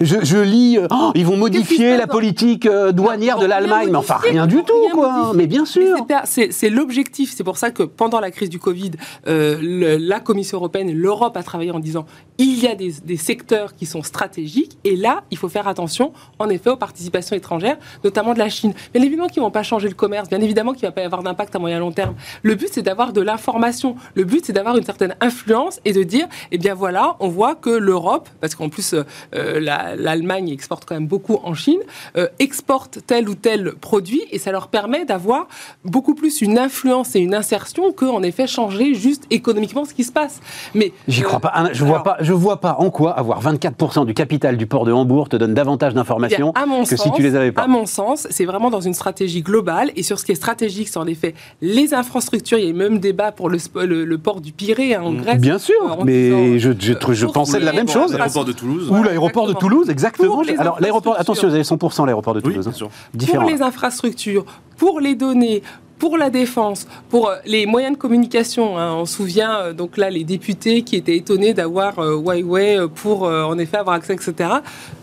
je, 0.00 0.38
lis, 0.38 0.78
euh, 0.78 0.86
oh, 0.90 1.12
ils 1.14 1.24
vont 1.26 1.36
modifier 1.36 1.96
la 1.96 2.06
politique 2.06 2.66
euh, 2.66 2.92
douanière 2.92 3.36
Non, 3.36 3.42
de 3.42 3.46
l'Allemagne, 3.48 3.88
mais 3.90 3.96
enfin 3.96 4.16
rien 4.20 4.46
du 4.46 4.62
tout, 4.64 4.72
rien 4.82 4.92
quoi. 4.92 5.12
modifier. 5.12 5.36
Mais 5.38 5.46
bien 5.46 5.64
sûr. 5.64 5.96
c'est 6.26 6.70
l'objectif. 6.70 7.32
C'est 7.34 7.44
pour 7.44 7.56
ça 7.58 7.70
que 7.70 7.82
pendant 7.82 8.20
la 8.20 8.30
crise 8.30 8.50
du 8.50 8.58
Covid, 8.58 8.92
euh, 9.26 9.58
le- 9.60 9.96
la 9.96 10.20
Commission 10.20 10.58
européenne, 10.58 10.92
l'Europe 10.92 11.29
l'Europe 11.30 11.36
a 11.36 11.42
travaillé 11.42 11.70
en 11.70 11.78
disant 11.78 12.06
il 12.38 12.58
y 12.58 12.66
a 12.66 12.74
des, 12.74 13.16
secteurs 13.16 13.74
qui 13.74 13.84
sont 13.84 14.02
stratégiques 14.02 14.78
et 14.82 14.96
là, 14.96 15.24
il 15.30 15.36
faut 15.36 15.50
faire 15.50 15.68
attention, 15.68 16.12
en 16.38 16.48
effet, 16.48 16.70
aux 16.70 16.76
participations 16.76 17.36
étrangères, 17.36 17.76
notamment 18.02 18.32
de 18.32 18.38
la 18.38 18.48
Chine. 18.48 18.72
Bien 18.94 19.02
évidemment 19.02 19.28
qu'ils 19.28 19.42
ne 19.42 19.46
vont 19.46 19.50
pas 19.50 19.62
changer 19.62 19.88
le 19.88 19.94
commerce, 19.94 20.28
bien 20.28 20.40
évidemment 20.40 20.72
qu'il 20.72 20.84
ne 20.84 20.88
va 20.88 20.92
pas 20.92 21.02
y 21.02 21.04
avoir 21.04 21.22
d'impact 21.22 21.54
à 21.54 21.58
moyen 21.58 21.78
long 21.78 21.92
terme. 21.92 22.14
Le 22.42 22.54
but, 22.54 22.70
c'est 22.72 22.82
d'avoir 22.82 23.12
de 23.12 23.20
l'information. 23.20 23.96
Le 24.14 24.24
but, 24.24 24.46
c'est 24.46 24.54
d'avoir 24.54 24.76
une 24.78 24.84
certaine 24.84 25.14
influence 25.20 25.80
et 25.84 25.92
de 25.92 26.02
dire, 26.02 26.28
eh 26.50 26.56
bien 26.56 26.74
voilà, 26.74 27.16
on 27.20 27.28
voit 27.28 27.54
que 27.54 27.70
l'Europe, 27.70 28.28
parce 28.40 28.54
qu'en 28.54 28.70
plus, 28.70 28.94
euh, 29.34 29.60
l'Allemagne 29.60 30.48
exporte 30.48 30.86
quand 30.86 30.94
même 30.94 31.08
beaucoup 31.08 31.38
en 31.42 31.52
Chine, 31.52 31.80
euh, 32.16 32.26
exporte 32.38 33.00
tel 33.06 33.28
ou 33.28 33.34
tel 33.34 33.74
produit 33.74 34.22
et 34.30 34.38
ça 34.38 34.50
leur 34.50 34.68
permet 34.68 35.04
d'avoir 35.04 35.46
beaucoup 35.84 36.14
plus 36.14 36.40
une 36.40 36.58
influence 36.58 37.14
et 37.16 37.20
une 37.20 37.34
insertion 37.34 37.92
que, 37.92 38.06
en 38.06 38.22
effet, 38.22 38.46
changer 38.46 38.94
juste 38.94 39.26
économiquement 39.30 39.84
ce 39.84 39.92
qui 39.92 40.04
se 40.04 40.12
passe. 40.12 40.40
Mais 40.74 40.92
j'y 41.20 41.24
crois 41.24 41.40
pas. 41.40 41.70
Je 41.72 41.84
vois 41.84 42.02
pas. 42.02 42.16
Je 42.20 42.32
vois 42.32 42.60
pas 42.60 42.76
en 42.78 42.90
quoi 42.90 43.12
avoir 43.12 43.42
24% 43.42 44.06
du 44.06 44.14
capital 44.14 44.56
du 44.56 44.66
port 44.66 44.84
de 44.84 44.92
Hambourg 44.92 45.28
te 45.28 45.36
donne 45.36 45.54
davantage 45.54 45.94
d'informations 45.94 46.52
que 46.88 46.96
si 46.96 47.10
tu 47.12 47.22
les 47.22 47.34
avais 47.36 47.52
pas. 47.52 47.62
À 47.62 47.66
mon 47.66 47.86
sens, 47.86 48.26
c'est 48.30 48.44
vraiment 48.44 48.70
dans 48.70 48.80
une 48.80 48.94
stratégie 48.94 49.42
globale 49.42 49.90
et 49.96 50.02
sur 50.02 50.18
ce 50.18 50.24
qui 50.24 50.32
est 50.32 50.36
stratégique, 50.36 50.88
c'est 50.88 50.98
en 50.98 51.06
effet 51.06 51.34
les 51.60 51.94
infrastructures. 51.94 52.58
Il 52.58 52.64
y 52.64 52.66
a 52.66 52.70
eu 52.70 52.74
même 52.74 52.98
débat 52.98 53.32
pour 53.32 53.48
le, 53.48 53.58
le, 53.84 54.18
port 54.18 54.40
du 54.40 54.52
Pirée 54.52 54.94
hein, 54.94 55.02
en 55.02 55.12
Grèce. 55.12 55.40
Bien 55.40 55.58
sûr, 55.58 56.04
mais 56.04 56.58
je, 56.58 56.70
je, 56.78 57.12
je 57.12 57.26
pensais 57.26 57.60
de 57.60 57.64
la 57.64 57.72
même 57.72 57.88
chose. 57.88 58.12
L'aéroport 58.12 58.44
de 58.44 58.52
Toulouse. 58.52 58.90
Ou 58.90 59.02
l'aéroport 59.02 59.46
de 59.46 59.52
Toulouse, 59.52 59.90
exactement. 59.90 60.42
Alors 60.58 60.80
l'aéroport, 60.80 61.18
attention, 61.18 61.48
vous 61.48 61.54
avez 61.54 61.64
100% 61.64 62.06
l'aéroport 62.06 62.34
de 62.34 62.40
Toulouse. 62.40 62.68
Oui, 62.68 62.86
hein. 62.86 63.26
Pour 63.32 63.44
les 63.44 63.62
infrastructures, 63.62 64.44
pour 64.76 65.00
les 65.00 65.14
données, 65.14 65.62
pour 66.00 66.16
la 66.16 66.30
défense, 66.30 66.88
pour 67.10 67.28
euh, 67.28 67.36
les 67.44 67.66
moyens 67.66 67.94
de 67.94 68.00
communication. 68.00 68.78
Hein, 68.78 68.94
on 68.94 69.04
se 69.04 69.16
souvient 69.16 69.60
euh, 69.60 69.72
donc 69.72 69.98
là 69.98 70.10
les 70.10 70.24
députés 70.24 70.82
qui 70.82 70.96
étaient 70.96 71.16
étonnés 71.16 71.52
d'avoir 71.54 71.98
euh, 71.98 72.16
Huawei 72.16 72.78
pour 72.96 73.22
en 73.22 73.58
effet 73.58 73.76
avoir 73.76 73.96
accès, 73.96 74.14
etc. 74.14 74.50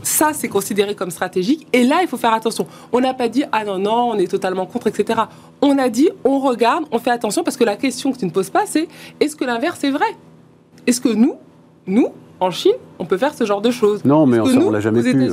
Ça, 0.02 0.32
c'est 0.34 0.48
considéré 0.48 0.96
comme 0.96 1.12
stratégique. 1.12 1.68
Et 1.72 1.84
là, 1.84 2.00
il 2.02 2.08
faut 2.08 2.18
faire 2.18 2.34
attention. 2.34 2.66
On 2.92 3.00
n'a 3.00 3.14
pas 3.14 3.30
dit 3.30 3.44
ah 3.52 3.64
non 3.64 3.78
non, 3.78 4.10
on 4.12 4.16
est 4.16 4.30
totalement 4.30 4.66
contre, 4.66 4.88
etc. 4.88 5.22
On 5.62 5.78
a 5.78 5.88
dit 5.90 6.10
on 6.26 6.40
regarde, 6.40 6.86
on 6.92 6.98
fait 6.98 7.12
attention 7.12 7.44
parce 7.44 7.56
que 7.58 7.64
la 7.64 7.76
question 7.76 8.12
que 8.12 8.18
tu 8.18 8.26
ne 8.26 8.32
poses 8.32 8.50
pas, 8.50 8.66
c'est 8.66 8.88
est-ce 9.20 9.36
que 9.36 9.46
l'inverse 9.46 9.84
est 9.84 9.92
vrai? 9.92 10.12
Est-ce 10.88 11.00
que 11.00 11.10
nous, 11.10 11.36
nous, 11.86 12.08
en 12.40 12.50
Chine, 12.50 12.74
on 12.98 13.06
peut 13.06 13.18
faire 13.18 13.36
ce 13.36 13.46
genre 13.46 13.62
de 13.62 13.72
choses? 13.72 14.04
Non, 14.04 14.26
mais 14.26 14.40
on, 14.40 14.48
ne 14.48 14.72
l'a 14.72 14.80
jamais 14.80 15.04
pu. 15.04 15.30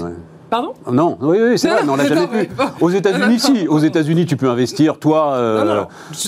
Pardon 0.54 0.72
Non, 0.92 1.18
oui, 1.20 1.38
oui 1.42 1.58
c'est 1.58 1.68
vrai, 1.68 1.80
mais 1.84 1.90
on 1.90 1.96
l'a 1.96 2.06
jamais 2.06 2.44
pu. 2.44 2.48
Aux 2.80 2.90
États-Unis, 2.90 3.40
si. 3.40 3.66
Aux 3.66 3.80
États-Unis, 3.80 4.24
tu 4.24 4.36
peux 4.36 4.48
investir, 4.48 5.00
toi, 5.00 5.32
euh, 5.34 5.82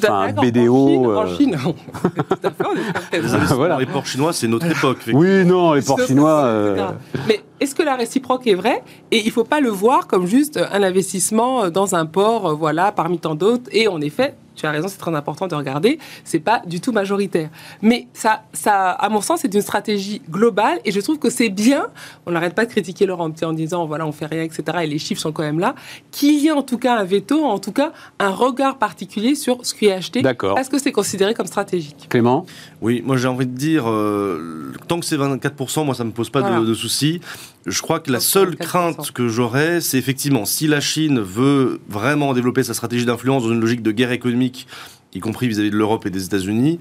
un 0.08 0.32
BDO. 0.32 1.16
En 1.16 1.26
Chine, 1.28 1.54
euh... 1.54 2.08
tout 2.28 2.38
à 2.42 2.50
fait, 2.50 3.20
voilà. 3.54 3.78
Les 3.78 3.86
ports 3.86 4.04
chinois, 4.04 4.32
c'est 4.32 4.48
notre 4.48 4.66
époque. 4.66 4.98
Oui, 5.12 5.44
non, 5.44 5.74
les 5.74 5.82
ports 5.82 6.00
chinois. 6.00 6.42
Euh... 6.44 6.88
Mais 7.28 7.40
est-ce 7.60 7.74
que 7.74 7.82
la 7.82 7.96
réciproque 7.96 8.46
est 8.46 8.54
vraie 8.54 8.82
Et 9.10 9.20
il 9.20 9.26
ne 9.26 9.32
faut 9.32 9.44
pas 9.44 9.60
le 9.60 9.70
voir 9.70 10.06
comme 10.06 10.26
juste 10.26 10.58
un 10.58 10.82
investissement 10.82 11.70
dans 11.70 11.94
un 11.94 12.06
port, 12.06 12.46
euh, 12.46 12.54
voilà, 12.54 12.92
parmi 12.92 13.18
tant 13.18 13.34
d'autres. 13.34 13.68
Et 13.72 13.88
en 13.88 14.00
effet, 14.00 14.34
tu 14.56 14.66
as 14.66 14.70
raison, 14.70 14.88
c'est 14.88 14.96
très 14.96 15.14
important 15.14 15.46
de 15.46 15.54
regarder. 15.54 15.98
C'est 16.24 16.40
pas 16.40 16.62
du 16.66 16.80
tout 16.80 16.90
majoritaire. 16.90 17.50
Mais 17.82 18.08
ça, 18.14 18.42
ça 18.52 18.90
à 18.90 19.08
mon 19.08 19.20
sens, 19.20 19.40
c'est 19.42 19.54
une 19.54 19.62
stratégie 19.62 20.22
globale 20.28 20.80
et 20.84 20.90
je 20.90 21.00
trouve 21.00 21.18
que 21.18 21.30
c'est 21.30 21.50
bien. 21.50 21.86
On 22.24 22.32
n'arrête 22.32 22.54
pas 22.54 22.64
de 22.64 22.70
critiquer 22.70 23.06
Laurent 23.06 23.30
en 23.42 23.52
disant 23.52 23.86
voilà, 23.86 24.06
on 24.06 24.12
fait 24.12 24.26
rien, 24.26 24.42
etc. 24.42 24.64
Et 24.82 24.86
les 24.86 24.98
chiffres 24.98 25.20
sont 25.20 25.32
quand 25.32 25.42
même 25.42 25.60
là. 25.60 25.74
Qu'il 26.10 26.38
y 26.40 26.48
ait 26.48 26.52
en 26.52 26.62
tout 26.62 26.78
cas 26.78 26.96
un 26.96 27.04
veto, 27.04 27.44
en 27.44 27.58
tout 27.58 27.72
cas 27.72 27.92
un 28.18 28.30
regard 28.30 28.78
particulier 28.78 29.34
sur 29.34 29.64
ce 29.64 29.74
qui 29.74 29.86
est 29.86 29.92
acheté. 29.92 30.22
D'accord. 30.22 30.54
Parce 30.54 30.68
que 30.68 30.78
c'est 30.78 30.92
considéré 30.92 31.34
comme 31.34 31.46
stratégique. 31.46 32.06
Clément? 32.08 32.46
Oui, 32.80 33.02
moi 33.04 33.16
j'ai 33.16 33.28
envie 33.28 33.46
de 33.46 33.56
dire, 33.56 33.84
euh, 33.88 34.72
tant 34.88 34.98
que 34.98 35.06
c'est 35.06 35.16
24%, 35.16 35.84
moi 35.84 35.94
ça 35.94 36.04
me 36.04 36.10
pose 36.12 36.30
pas 36.30 36.42
de, 36.42 36.64
de 36.64 36.74
soucis. 36.74 37.20
Je 37.66 37.82
crois 37.82 37.98
que 37.98 38.12
la 38.12 38.20
seule 38.20 38.54
crainte 38.54 39.10
que 39.10 39.26
j'aurais, 39.26 39.80
c'est 39.80 39.98
effectivement 39.98 40.44
si 40.44 40.68
la 40.68 40.80
Chine 40.80 41.18
veut 41.18 41.80
vraiment 41.88 42.32
développer 42.32 42.62
sa 42.62 42.74
stratégie 42.74 43.04
d'influence 43.04 43.42
dans 43.42 43.50
une 43.50 43.60
logique 43.60 43.82
de 43.82 43.90
guerre 43.90 44.12
économique, 44.12 44.68
y 45.12 45.18
compris 45.18 45.48
vis-à-vis 45.48 45.70
de 45.70 45.76
l'Europe 45.76 46.06
et 46.06 46.10
des 46.10 46.24
États-Unis, 46.24 46.78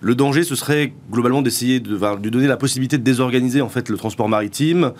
le 0.00 0.14
danger, 0.16 0.42
ce 0.42 0.56
serait 0.56 0.92
globalement 1.10 1.40
d'essayer 1.40 1.78
de, 1.78 1.96
lui 2.20 2.30
donner 2.32 2.48
la 2.48 2.56
possibilité 2.56 2.98
de 2.98 3.04
désorganiser 3.04 3.60
en 3.60 3.68
fait 3.68 3.88
le 3.88 3.96
transport 3.96 4.28
maritime, 4.28 4.92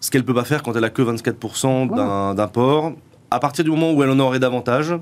ce 0.00 0.10
qu'elle 0.10 0.24
peut 0.24 0.34
pas 0.34 0.44
faire 0.44 0.62
quand 0.62 0.76
elle 0.76 0.84
a 0.84 0.90
que 0.90 1.02
24% 1.02 2.34
d'un 2.36 2.46
port 2.46 2.92
à 3.30 3.38
partir 3.38 3.64
du 3.64 3.70
moment 3.70 3.92
où 3.92 4.02
elle 4.02 4.10
en 4.10 4.18
aurait 4.18 4.40
davantage, 4.40 4.94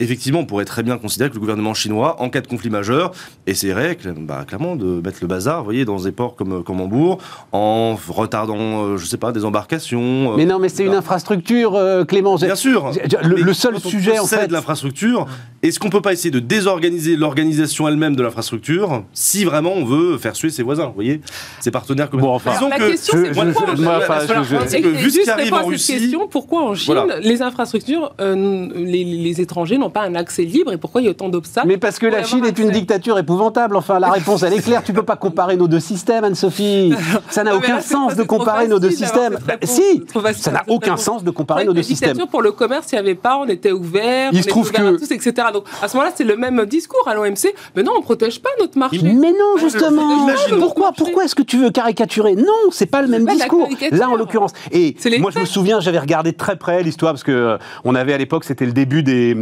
effectivement, 0.00 0.40
on 0.40 0.46
pourrait 0.46 0.64
très 0.64 0.82
bien 0.82 0.96
considérer 0.96 1.28
que 1.28 1.34
le 1.34 1.40
gouvernement 1.40 1.74
chinois, 1.74 2.16
en 2.20 2.30
cas 2.30 2.40
de 2.40 2.46
conflit 2.46 2.70
majeur, 2.70 3.12
essaierait 3.46 3.98
bah, 4.18 4.44
clairement 4.46 4.76
de 4.76 5.00
mettre 5.04 5.18
le 5.20 5.26
bazar, 5.26 5.58
vous 5.58 5.64
voyez, 5.64 5.84
dans 5.84 6.00
des 6.00 6.12
ports 6.12 6.36
comme, 6.36 6.64
comme 6.64 6.80
Hambourg, 6.80 7.18
en 7.52 7.96
retardant, 8.08 8.84
euh, 8.84 8.96
je 8.96 9.04
sais 9.04 9.18
pas, 9.18 9.32
des 9.32 9.44
embarcations. 9.44 10.32
Euh, 10.32 10.36
mais 10.36 10.46
non, 10.46 10.58
mais 10.58 10.70
c'est 10.70 10.84
une 10.84 10.94
infrastructure, 10.94 11.74
euh, 11.74 12.04
Clément. 12.04 12.36
Bien 12.36 12.54
sûr. 12.54 12.92
Le, 13.22 13.52
seul 13.52 13.78
sujet, 13.78 14.18
en 14.18 14.26
fait. 14.26 14.46
de 14.46 14.52
l'infrastructure, 14.52 15.26
est-ce 15.62 15.78
qu'on 15.78 15.90
peut 15.90 16.00
pas 16.00 16.12
essayer 16.12 16.30
de 16.30 16.38
désorganiser 16.38 17.16
l'organisation 17.16 17.88
elle-même 17.88 18.16
de 18.16 18.22
l'infrastructure 18.22 19.02
si 19.12 19.44
vraiment 19.44 19.72
on 19.74 19.84
veut 19.84 20.18
faire 20.18 20.36
suer 20.36 20.50
ses 20.50 20.62
voisins, 20.62 20.86
vous 20.86 20.94
voyez, 20.94 21.20
ses 21.60 21.70
partenaires 21.70 22.10
comme 22.10 22.20
Bon, 22.20 22.34
enfin, 22.34 22.52
Disons 22.52 22.68
la 22.68 22.78
que, 22.78 22.90
question, 22.90 23.18
c'est 23.18 23.32
pourquoi, 23.32 23.74
vu 23.74 25.10
ce 25.10 25.20
qui 25.20 25.30
arrive 25.30 25.54
en 25.54 25.66
Russie, 25.66 26.16
pourquoi 26.30 26.62
en 26.62 26.74
Chine, 26.74 26.94
les 27.20 27.42
infrastructures 27.42 27.65
infrastructures, 27.66 28.12
euh, 28.20 28.68
les, 28.74 29.40
étrangers 29.40 29.76
n'ont 29.76 29.90
pas 29.90 30.02
un 30.02 30.14
accès 30.14 30.44
libre 30.44 30.72
et 30.72 30.78
pourquoi 30.78 31.00
il 31.00 31.04
y 31.04 31.08
a 31.08 31.10
autant 31.10 31.28
d'obstacles 31.28 31.66
Mais 31.66 31.76
parce 31.76 31.98
que 31.98 32.06
la 32.06 32.22
Chine 32.22 32.44
est 32.44 32.58
une 32.58 32.70
dictature 32.70 33.18
épouvantable. 33.18 33.76
Enfin, 33.76 33.98
la 33.98 34.10
réponse, 34.10 34.42
elle 34.42 34.54
est 34.54 34.62
claire. 34.62 34.82
Tu 34.82 34.92
peux 34.92 35.02
pas 35.02 35.16
comparer 35.16 35.56
nos 35.56 35.68
deux 35.68 35.80
systèmes, 35.80 36.24
Anne-Sophie. 36.24 36.94
Ça 37.30 37.44
n'a 37.44 37.54
aucun 37.54 37.80
sens 37.80 38.14
de 38.16 38.22
comparer 38.22 38.68
nos 38.68 38.78
deux 38.78 38.90
systèmes. 38.90 39.38
Si, 39.64 40.04
ça 40.36 40.50
n'a 40.50 40.64
aucun 40.68 40.96
sens 40.96 41.24
de 41.24 41.30
comparer 41.30 41.64
nos 41.64 41.72
deux 41.72 41.82
systèmes. 41.82 42.16
Pour 42.30 42.42
le 42.42 42.52
commerce, 42.52 42.92
il 42.92 42.96
n'y 42.96 42.98
avait 43.00 43.14
pas, 43.14 43.36
on 43.38 43.46
était 43.46 43.72
ouvert, 43.72 44.30
il 44.32 44.42
se 44.42 44.48
trouve 44.48 44.70
que... 44.70 44.96
tous, 44.96 45.10
etc. 45.10 45.48
Donc 45.52 45.64
à 45.82 45.88
ce 45.88 45.96
moment-là, 45.96 46.12
c'est 46.14 46.24
le 46.24 46.36
même 46.36 46.64
discours 46.66 47.06
à 47.08 47.14
l'OMC. 47.14 47.54
Mais 47.74 47.82
non, 47.82 47.92
on 47.96 48.02
protège 48.02 48.40
pas 48.40 48.50
notre 48.60 48.78
marché. 48.78 49.00
Mais 49.02 49.32
non, 49.32 49.56
justement. 49.58 50.28
Pourquoi, 50.58 50.92
pourquoi 50.92 51.24
est-ce 51.24 51.34
que 51.34 51.42
tu 51.42 51.58
veux 51.58 51.70
caricaturer? 51.70 52.34
Non, 52.34 52.70
c'est 52.70 52.86
pas 52.86 53.02
le 53.02 53.08
même 53.08 53.26
discours. 53.26 53.68
Là, 53.92 54.08
en 54.08 54.16
l'occurrence. 54.16 54.52
Et 54.72 54.96
moi, 55.18 55.30
je 55.30 55.40
me 55.40 55.44
souviens, 55.44 55.80
j'avais 55.80 55.98
regardé 55.98 56.32
très 56.32 56.56
près 56.56 56.82
l'histoire 56.82 57.12
parce 57.12 57.24
que 57.24 57.55
on 57.84 57.94
avait 57.94 58.12
à 58.12 58.18
l'époque, 58.18 58.44
c'était 58.44 58.66
le 58.66 58.72
début 58.72 59.02
des, 59.02 59.34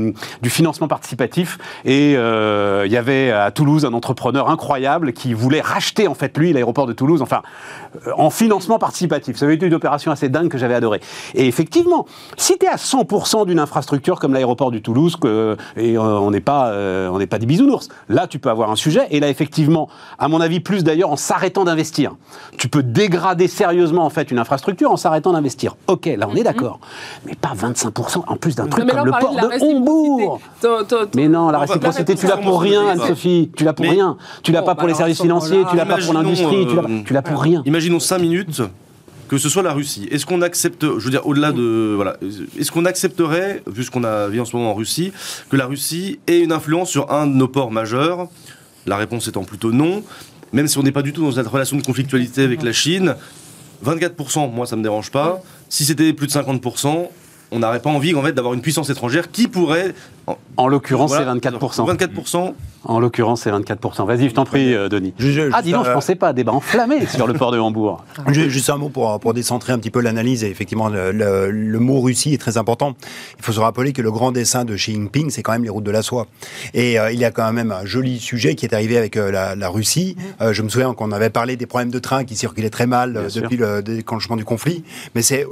du 0.42 0.50
financement 0.50 0.88
participatif, 0.88 1.58
et 1.84 2.14
euh, 2.16 2.84
il 2.86 2.92
y 2.92 2.96
avait 2.96 3.30
à 3.30 3.50
Toulouse 3.50 3.84
un 3.84 3.92
entrepreneur 3.92 4.48
incroyable 4.48 5.12
qui 5.12 5.34
voulait 5.34 5.60
racheter 5.60 6.08
en 6.08 6.14
fait 6.14 6.36
lui 6.36 6.52
l'aéroport 6.52 6.86
de 6.86 6.92
Toulouse, 6.92 7.22
enfin 7.22 7.42
euh, 8.06 8.10
en 8.16 8.30
financement 8.30 8.78
participatif. 8.78 9.36
Ça 9.36 9.44
avait 9.44 9.54
été 9.54 9.66
une 9.66 9.74
opération 9.74 10.10
assez 10.10 10.28
dingue 10.28 10.48
que 10.48 10.58
j'avais 10.58 10.74
adorée. 10.74 11.00
Et 11.34 11.46
effectivement, 11.46 12.06
si 12.36 12.58
tu 12.58 12.66
es 12.66 12.68
à 12.68 12.76
100% 12.76 13.46
d'une 13.46 13.58
infrastructure 13.58 14.18
comme 14.20 14.32
l'aéroport 14.34 14.70
du 14.70 14.82
Toulouse, 14.82 15.16
que, 15.16 15.56
et 15.76 15.96
euh, 15.96 16.00
on 16.00 16.30
n'est 16.30 16.40
pas, 16.40 16.72
on 17.10 17.18
n'est 17.18 17.26
pas 17.26 17.38
des 17.38 17.46
bisounours, 17.46 17.88
là 18.08 18.26
tu 18.26 18.38
peux 18.38 18.50
avoir 18.50 18.70
un 18.70 18.76
sujet. 18.76 19.06
Et 19.10 19.20
là 19.20 19.28
effectivement, 19.28 19.88
à 20.18 20.28
mon 20.28 20.40
avis, 20.40 20.60
plus 20.60 20.84
d'ailleurs 20.84 21.10
en 21.10 21.16
s'arrêtant 21.16 21.64
d'investir. 21.64 22.16
Tu 22.58 22.68
peux 22.68 22.82
dégrader 22.82 23.48
sérieusement 23.48 24.04
en 24.04 24.10
fait 24.10 24.30
une 24.30 24.38
infrastructure 24.38 24.90
en 24.90 24.96
s'arrêtant 24.96 25.32
d'investir. 25.32 25.76
Ok, 25.86 26.06
là 26.06 26.26
on 26.30 26.34
est 26.34 26.42
d'accord, 26.42 26.80
mais 27.26 27.34
pas 27.34 27.52
25% 27.54 28.03
en 28.26 28.36
plus 28.36 28.54
d'un 28.54 28.66
truc 28.66 28.88
comme 28.88 29.04
le 29.04 29.10
port 29.10 29.34
de, 29.34 29.64
Hombourg. 29.64 30.40
Mais 31.14 31.28
non, 31.28 31.50
la 31.50 31.60
réciprocité, 31.60 32.14
tu 32.14 32.26
l'as 32.26 32.36
pour 32.36 32.60
rien, 32.60 32.88
Anne-Sophie. 32.88 33.50
Tu 33.56 33.64
l'as 33.64 33.72
pour 33.72 33.86
rien. 33.86 34.16
Tu 34.42 34.52
l'as 34.52 34.62
pas 34.62 34.74
pour 34.74 34.88
les 34.88 34.94
services 34.94 35.20
financiers, 35.20 35.62
tu 35.70 35.76
l'as 35.76 35.86
pas 35.86 35.98
pour 35.98 36.14
l'industrie, 36.14 36.66
tu 37.04 37.12
l'as 37.12 37.22
pour 37.22 37.42
rien. 37.42 37.62
Imaginons 37.66 38.00
5 38.00 38.18
minutes 38.18 38.62
que 39.28 39.38
ce 39.38 39.48
soit 39.48 39.62
la 39.62 39.72
Russie. 39.72 40.06
Est-ce 40.10 40.26
qu'on 40.26 40.42
accepte, 40.42 40.82
je 40.82 41.04
veux 41.04 41.10
dire, 41.10 41.26
au-delà 41.26 41.50
de. 41.50 41.94
Voilà. 41.96 42.16
Est-ce 42.58 42.70
qu'on 42.70 42.84
accepterait, 42.84 43.62
vu 43.66 43.82
ce 43.82 43.90
qu'on 43.90 44.04
a 44.04 44.28
vu 44.28 44.40
en 44.40 44.44
ce 44.44 44.54
moment 44.54 44.70
en 44.70 44.74
Russie, 44.74 45.12
que 45.50 45.56
la 45.56 45.66
Russie 45.66 46.18
ait 46.26 46.40
une 46.40 46.52
influence 46.52 46.90
sur 46.90 47.10
un 47.10 47.26
de 47.26 47.32
nos 47.32 47.48
ports 47.48 47.70
majeurs? 47.70 48.28
La 48.86 48.96
réponse 48.96 49.26
étant 49.26 49.44
plutôt 49.44 49.72
non. 49.72 50.02
Même 50.52 50.68
si 50.68 50.78
on 50.78 50.82
n'est 50.82 50.92
pas 50.92 51.02
du 51.02 51.12
tout 51.12 51.22
dans 51.22 51.32
cette 51.32 51.46
relation 51.46 51.76
de 51.76 51.82
conflictualité 51.82 52.44
avec 52.44 52.62
la 52.62 52.72
Chine, 52.72 53.16
24%, 53.84 54.52
moi, 54.52 54.66
ça 54.66 54.76
ne 54.76 54.80
me 54.80 54.84
dérange 54.84 55.10
pas. 55.10 55.42
Si 55.68 55.84
c'était 55.84 56.12
plus 56.12 56.26
de 56.26 56.32
50%, 56.32 57.08
on 57.54 57.60
n'aurait 57.60 57.80
pas 57.80 57.90
envie 57.90 58.14
en 58.14 58.22
fait, 58.22 58.32
d'avoir 58.32 58.52
une 58.52 58.60
puissance 58.60 58.90
étrangère 58.90 59.30
qui 59.30 59.48
pourrait. 59.48 59.94
En, 60.56 60.68
l'occurrence, 60.68 61.12
c'est 61.12 61.24
24%. 61.24 61.96
24%. 61.96 62.54
En 62.86 63.00
l'occurrence, 63.00 63.42
c'est 63.42 63.50
24%. 63.50 64.06
Vas-y, 64.06 64.28
je 64.28 64.34
t'en 64.34 64.44
prie, 64.44 64.74
euh, 64.74 64.88
Denis. 64.88 65.14
ah, 65.52 65.62
dis 65.62 65.72
donc, 65.72 65.86
je 65.86 65.92
pensais 65.92 66.14
pas. 66.14 66.32
Débat 66.32 66.52
enflammé 66.52 67.06
sur 67.14 67.26
le 67.26 67.34
port 67.34 67.50
de 67.50 67.58
Hambourg. 67.58 68.04
Juste 68.28 68.70
un 68.70 68.76
mot 68.76 68.90
pour, 68.90 69.18
pour 69.20 69.34
décentrer 69.34 69.72
un 69.72 69.78
petit 69.78 69.90
peu 69.90 70.00
l'analyse. 70.00 70.44
effectivement, 70.44 70.88
le, 70.88 71.78
mot 71.78 72.00
Russie 72.00 72.34
est 72.34 72.38
très 72.38 72.56
important. 72.56 72.94
Il 73.38 73.44
faut 73.44 73.52
se 73.52 73.60
rappeler 73.60 73.92
que 73.92 74.02
le 74.02 74.10
grand 74.10 74.32
dessin 74.32 74.64
de 74.64 74.74
Xi 74.74 74.92
Jinping, 74.92 75.30
c'est 75.30 75.42
quand 75.42 75.52
même 75.52 75.64
les 75.64 75.70
routes 75.70 75.84
de 75.84 75.90
la 75.90 76.02
soie. 76.02 76.26
Et 76.72 76.98
euh, 76.98 77.10
il 77.12 77.18
y 77.18 77.24
a 77.24 77.30
quand 77.30 77.50
même 77.52 77.72
un 77.72 77.84
joli 77.84 78.18
sujet 78.20 78.54
qui 78.54 78.64
est 78.66 78.74
arrivé 78.74 78.96
avec 78.96 79.16
euh, 79.16 79.30
la, 79.30 79.68
Russie. 79.68 80.16
je 80.40 80.62
me 80.62 80.68
souviens 80.68 80.92
qu'on 80.94 81.10
avait 81.10 81.30
parlé 81.30 81.56
des 81.56 81.66
problèmes 81.66 81.90
de 81.90 81.98
train 81.98 82.24
qui 82.24 82.36
circulaient 82.36 82.70
très 82.70 82.86
mal 82.86 83.28
depuis 83.34 83.56
le 83.56 83.82
déclenchement 83.82 84.36
du 84.36 84.44
conflit. 84.44 84.84
Mais 85.14 85.22
c'est, 85.22 85.46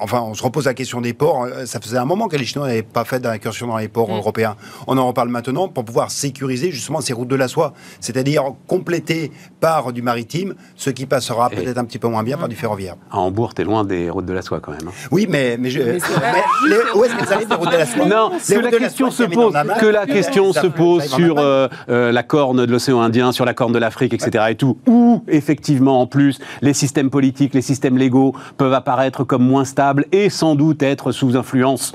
enfin, 0.00 0.20
on 0.20 0.34
se 0.34 0.42
repose 0.42 0.66
la 0.66 0.74
question 0.74 1.00
des 1.00 1.12
ports. 1.12 1.46
Ça 1.64 1.80
faisait 1.80 1.98
un 1.98 2.04
moment 2.04 2.28
que 2.28 2.36
les 2.36 2.44
Chinois 2.44 2.66
n'avaient 2.66 2.82
pas 2.82 3.04
fait 3.04 3.20
d'incursion 3.20 3.68
dans 3.68 3.78
les 3.78 3.88
ports 3.88 4.11
fonds 4.12 4.18
européens. 4.18 4.56
On 4.86 4.98
en 4.98 5.06
reparle 5.06 5.28
maintenant 5.28 5.68
pour 5.68 5.84
pouvoir 5.84 6.10
sécuriser 6.10 6.70
justement 6.70 7.00
ces 7.00 7.12
routes 7.12 7.28
de 7.28 7.36
la 7.36 7.48
soie, 7.48 7.72
c'est-à-dire 8.00 8.44
compléter 8.66 9.32
par 9.60 9.92
du 9.92 10.02
maritime, 10.02 10.54
ce 10.76 10.90
qui 10.90 11.06
passera 11.06 11.48
peut-être 11.50 11.78
un 11.78 11.84
petit 11.84 11.98
peu 11.98 12.08
moins 12.08 12.22
bien 12.22 12.36
par 12.36 12.48
du 12.48 12.56
ferroviaire. 12.56 12.96
À 13.10 13.18
Hambourg, 13.18 13.54
t'es 13.54 13.64
loin 13.64 13.84
des 13.84 14.10
routes 14.10 14.26
de 14.26 14.32
la 14.32 14.42
soie 14.42 14.60
quand 14.60 14.72
même. 14.72 14.88
hein. 14.88 14.92
Oui, 15.10 15.26
mais, 15.28 15.56
mais, 15.58 15.70
je, 15.70 15.80
Mais 15.80 15.98
c'est 16.00 16.12
vrai. 16.12 16.32
mais 16.32 16.68
les- 16.68 16.98
où 16.98 17.04
est-ce 17.04 17.16
qu'elles 17.16 17.32
arrivent 17.32 17.48
les 17.48 17.54
routes 17.56 17.70
de 17.72 17.76
la 17.76 17.86
soie? 17.86 18.06
Non, 18.06 18.30
Les 18.48 18.54
que 18.54 18.54
routes 18.54 18.64
la 18.64 18.70
de 18.70 18.76
la 18.76 18.78
question 18.80 19.10
soie 19.10 19.26
se 19.26 19.30
pose, 19.30 19.54
que 19.80 19.86
la 19.86 20.06
question 20.06 20.52
ça- 20.52 20.60
se 20.62 20.66
ça 20.68 20.72
pose 20.72 21.04
sur 21.04 21.38
euh, 21.38 21.68
euh, 21.88 22.12
la 22.12 22.22
corne 22.22 22.64
de 22.66 22.70
l'océan 22.72 23.00
Indien, 23.00 23.32
sur 23.32 23.44
la 23.44 23.54
corne 23.54 23.72
de 23.72 23.78
l'Afrique, 23.78 24.12
etc. 24.14 24.44
et 24.50 24.54
tout, 24.56 24.78
où 24.86 25.24
effectivement, 25.28 26.00
en 26.00 26.06
plus, 26.06 26.38
les 26.60 26.74
systèmes 26.74 27.10
politiques, 27.10 27.54
les 27.54 27.62
systèmes 27.62 27.96
légaux 27.98 28.34
peuvent 28.56 28.74
apparaître 28.74 29.24
comme 29.24 29.42
moins 29.46 29.64
stables 29.64 30.06
et 30.12 30.28
sans 30.30 30.54
doute 30.54 30.82
être 30.82 31.12
sous 31.12 31.36
influence 31.36 31.92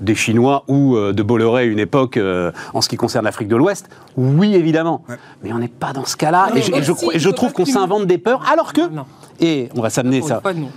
des 0.00 0.14
Chinois 0.14 0.64
ou 0.68 0.96
euh, 0.96 1.12
de 1.12 1.22
Bolloré 1.22 1.62
à 1.62 1.64
une 1.64 1.78
époque 1.78 2.16
euh, 2.16 2.52
en 2.74 2.80
ce 2.80 2.88
qui 2.88 2.96
concerne 2.96 3.24
l'Afrique 3.24 3.48
de 3.48 3.56
l'Ouest 3.56 3.88
Oui, 4.16 4.54
évidemment. 4.54 5.02
Mais 5.42 5.52
on 5.52 5.58
n'est 5.58 5.68
pas 5.68 5.92
dans 5.92 6.04
ce 6.04 6.16
cas-là. 6.16 6.50
Et 6.54 6.62
je, 6.62 6.72
et 6.72 6.78
et 7.16 7.32
trouve 7.34 7.50
pas 7.50 7.54
qu'on 7.56 7.64
s'invente 7.66 8.06
des 8.06 8.18
peurs, 8.18 8.48
alors 8.50 8.72
que... 8.72 8.88
Non. 8.88 9.04
Et 9.40 9.68
on 9.76 9.80
va 9.80 9.90
s'amener 9.90 10.22
ça 10.22 10.42
non. 10.54 10.68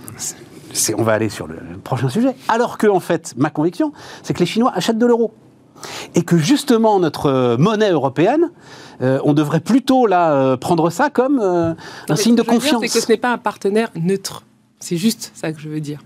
c'est- 0.72 0.94
on 0.94 1.02
va 1.02 1.12
aller 1.12 1.28
sur 1.28 1.46
le, 1.46 1.54
le 1.70 1.78
prochain 1.78 2.08
sujet. 2.08 2.34
Alors 2.48 2.78
que, 2.78 2.86
en 2.86 3.00
fait, 3.00 3.34
ma 3.36 3.50
conviction, 3.50 3.92
c'est 4.22 4.34
que 4.34 4.40
les 4.40 4.46
Chinois 4.46 4.72
achètent 4.74 4.98
de 4.98 5.06
l'euro. 5.06 5.32
Et 6.14 6.22
que 6.22 6.38
justement, 6.38 6.98
notre 6.98 7.26
euh, 7.26 7.56
monnaie 7.58 7.90
européenne, 7.90 8.50
euh, 9.02 9.18
on 9.24 9.34
devrait 9.34 9.60
plutôt 9.60 10.06
là, 10.06 10.32
euh, 10.32 10.56
prendre 10.56 10.88
ça 10.90 11.10
comme 11.10 11.40
euh, 11.40 11.70
un 11.72 11.76
mais 12.08 12.16
signe 12.16 12.36
de 12.36 12.42
ce 12.42 12.46
que 12.46 12.52
je 12.52 12.56
veux 12.56 12.60
dire, 12.60 12.72
confiance. 12.72 12.82
C'est 12.92 12.98
que 13.00 13.04
ce 13.04 13.12
n'est 13.12 13.18
pas 13.18 13.32
un 13.32 13.38
partenaire 13.38 13.90
neutre. 13.96 14.44
C'est 14.80 14.96
juste 14.96 15.32
ça 15.34 15.52
que 15.52 15.60
je 15.60 15.68
veux 15.68 15.80
dire. 15.80 16.00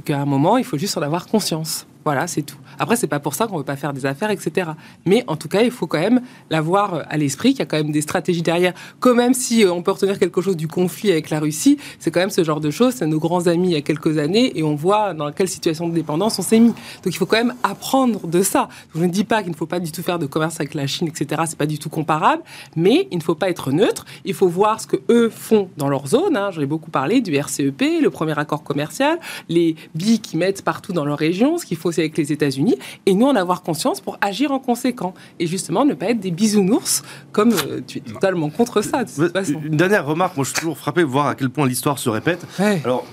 Et 0.00 0.02
qu'à 0.02 0.18
un 0.20 0.24
moment, 0.26 0.56
il 0.58 0.64
faut 0.64 0.76
juste 0.76 0.98
en 0.98 1.02
avoir 1.02 1.26
conscience. 1.26 1.86
Voilà, 2.06 2.28
c'est 2.28 2.42
tout. 2.42 2.56
Après, 2.78 2.94
c'est 2.94 3.08
pas 3.08 3.18
pour 3.18 3.34
ça 3.34 3.48
qu'on 3.48 3.58
veut 3.58 3.64
pas 3.64 3.74
faire 3.74 3.92
des 3.92 4.06
affaires, 4.06 4.30
etc. 4.30 4.70
Mais 5.06 5.24
en 5.26 5.34
tout 5.34 5.48
cas, 5.48 5.62
il 5.62 5.72
faut 5.72 5.88
quand 5.88 5.98
même 5.98 6.20
l'avoir 6.50 6.94
euh, 6.94 7.02
à 7.08 7.16
l'esprit, 7.16 7.50
qu'il 7.50 7.58
y 7.58 7.62
a 7.62 7.66
quand 7.66 7.78
même 7.78 7.90
des 7.90 8.00
stratégies 8.00 8.42
derrière. 8.42 8.74
Quand 9.00 9.16
même 9.16 9.34
si 9.34 9.64
euh, 9.64 9.72
on 9.72 9.82
peut 9.82 9.90
retenir 9.90 10.16
quelque 10.16 10.40
chose 10.40 10.56
du 10.56 10.68
conflit 10.68 11.10
avec 11.10 11.30
la 11.30 11.40
Russie, 11.40 11.78
c'est 11.98 12.12
quand 12.12 12.20
même 12.20 12.30
ce 12.30 12.44
genre 12.44 12.60
de 12.60 12.70
choses. 12.70 12.94
C'est 12.94 13.08
nos 13.08 13.18
grands 13.18 13.48
amis 13.48 13.70
il 13.70 13.72
y 13.72 13.76
a 13.76 13.80
quelques 13.80 14.18
années 14.18 14.56
et 14.56 14.62
on 14.62 14.76
voit 14.76 15.14
dans 15.14 15.32
quelle 15.32 15.48
situation 15.48 15.88
de 15.88 15.94
dépendance 15.94 16.38
on 16.38 16.42
s'est 16.42 16.60
mis. 16.60 16.68
Donc 16.68 17.06
il 17.06 17.16
faut 17.16 17.26
quand 17.26 17.38
même 17.38 17.54
apprendre 17.64 18.28
de 18.28 18.40
ça. 18.40 18.68
Je 18.94 19.00
ne 19.00 19.08
dis 19.08 19.24
pas 19.24 19.42
qu'il 19.42 19.50
ne 19.50 19.56
faut 19.56 19.66
pas 19.66 19.80
du 19.80 19.90
tout 19.90 20.04
faire 20.04 20.20
de 20.20 20.26
commerce 20.26 20.60
avec 20.60 20.74
la 20.74 20.86
Chine, 20.86 21.08
etc. 21.08 21.42
C'est 21.48 21.58
pas 21.58 21.66
du 21.66 21.80
tout 21.80 21.90
comparable, 21.90 22.44
mais 22.76 23.08
il 23.10 23.18
ne 23.18 23.22
faut 23.24 23.34
pas 23.34 23.50
être 23.50 23.72
neutre. 23.72 24.04
Il 24.24 24.34
faut 24.34 24.46
voir 24.46 24.80
ce 24.80 24.86
que 24.86 24.96
eux 25.10 25.28
font 25.28 25.70
dans 25.76 25.88
leur 25.88 26.06
zone. 26.06 26.36
Hein. 26.36 26.52
J'en 26.52 26.60
ai 26.60 26.66
beaucoup 26.66 26.92
parlé 26.92 27.20
du 27.20 27.34
RCEP, 27.34 27.82
le 28.00 28.10
premier 28.10 28.38
accord 28.38 28.62
commercial, 28.62 29.18
les 29.48 29.74
billes 29.96 30.20
qu'ils 30.20 30.38
mettent 30.38 30.62
partout 30.62 30.92
dans 30.92 31.04
leur 31.04 31.18
région, 31.18 31.58
ce 31.58 31.66
qu'il 31.66 31.76
faut 31.76 31.95
aussi 31.96 32.00
avec 32.00 32.16
les 32.18 32.32
États-Unis, 32.32 32.76
et 33.06 33.14
nous 33.14 33.26
en 33.26 33.36
avoir 33.36 33.62
conscience 33.62 34.00
pour 34.00 34.18
agir 34.20 34.52
en 34.52 34.58
conséquent. 34.58 35.14
Et 35.38 35.46
justement, 35.46 35.84
ne 35.84 35.94
pas 35.94 36.10
être 36.10 36.20
des 36.20 36.30
bisounours, 36.30 37.02
comme 37.32 37.52
euh, 37.52 37.80
tu 37.86 37.98
es 37.98 38.00
totalement 38.00 38.50
contre 38.50 38.82
ça, 38.82 39.04
de 39.04 39.10
toute 39.10 39.32
façon. 39.32 39.60
Une 39.64 39.76
dernière 39.76 40.06
remarque, 40.06 40.36
moi 40.36 40.44
je 40.44 40.50
suis 40.50 40.60
toujours 40.60 40.78
frappé 40.78 41.00
de 41.00 41.06
voir 41.06 41.26
à 41.26 41.34
quel 41.34 41.50
point 41.50 41.66
l'histoire 41.66 41.98
se 41.98 42.08
répète. 42.08 42.46
Ouais. 42.58 42.80
Alors, 42.84 43.06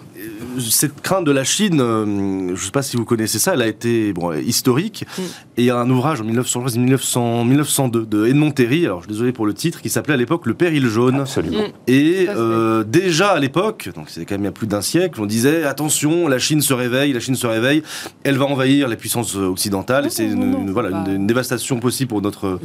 cette 0.59 1.01
crainte 1.01 1.25
de 1.25 1.31
la 1.31 1.43
Chine, 1.43 1.79
euh, 1.81 2.05
je 2.47 2.51
ne 2.51 2.55
sais 2.57 2.71
pas 2.71 2.81
si 2.81 2.95
vous 2.97 3.05
connaissez 3.05 3.39
ça, 3.39 3.53
elle 3.53 3.61
a 3.61 3.67
été 3.67 4.13
bon, 4.13 4.31
euh, 4.31 4.39
historique. 4.41 5.05
Mm. 5.17 5.21
Et 5.21 5.61
il 5.63 5.65
y 5.65 5.69
a 5.69 5.77
un 5.77 5.89
ouvrage 5.89 6.21
en 6.21 6.23
1900, 6.23 6.49
je 6.51 6.53
crois 6.59 6.65
que 6.67 6.73
c'est 6.73 6.79
1900 6.79 7.45
1902 7.45 8.05
de 8.05 8.27
Edmond 8.27 8.51
Terry, 8.51 8.85
alors 8.85 8.99
je 8.99 9.05
suis 9.05 9.13
désolé 9.13 9.31
pour 9.31 9.45
le 9.45 9.53
titre, 9.53 9.81
qui 9.81 9.89
s'appelait 9.89 10.13
à 10.13 10.17
l'époque 10.17 10.45
Le 10.45 10.53
Péril 10.53 10.87
jaune. 10.87 11.21
Absolument. 11.21 11.59
Mm. 11.59 11.71
Et 11.87 12.27
euh, 12.29 12.83
déjà 12.83 13.29
à 13.31 13.39
l'époque, 13.39 13.89
donc 13.95 14.05
c'est 14.09 14.25
quand 14.25 14.35
même 14.35 14.41
il 14.41 14.45
y 14.45 14.47
a 14.47 14.51
plus 14.51 14.67
d'un 14.67 14.81
siècle, 14.81 15.19
on 15.21 15.25
disait 15.25 15.63
attention, 15.63 16.27
la 16.27 16.39
Chine 16.39 16.61
se 16.61 16.73
réveille, 16.73 17.13
la 17.13 17.19
Chine 17.19 17.35
se 17.35 17.47
réveille, 17.47 17.83
elle 18.23 18.37
va 18.37 18.45
envahir 18.45 18.87
les 18.87 18.95
puissances 18.97 19.35
euh, 19.35 19.47
occidentales. 19.47 20.03
Non, 20.03 20.07
et 20.09 20.11
c'est 20.11 20.25
une, 20.25 20.51
non, 20.51 20.59
une- 20.59 20.67
c'est 20.67 20.73
voilà, 20.73 20.89
pas- 20.89 21.03
une, 21.09 21.15
une 21.15 21.27
dévastation 21.27 21.79
possible 21.79 22.09
pour 22.09 22.21
notre 22.21 22.59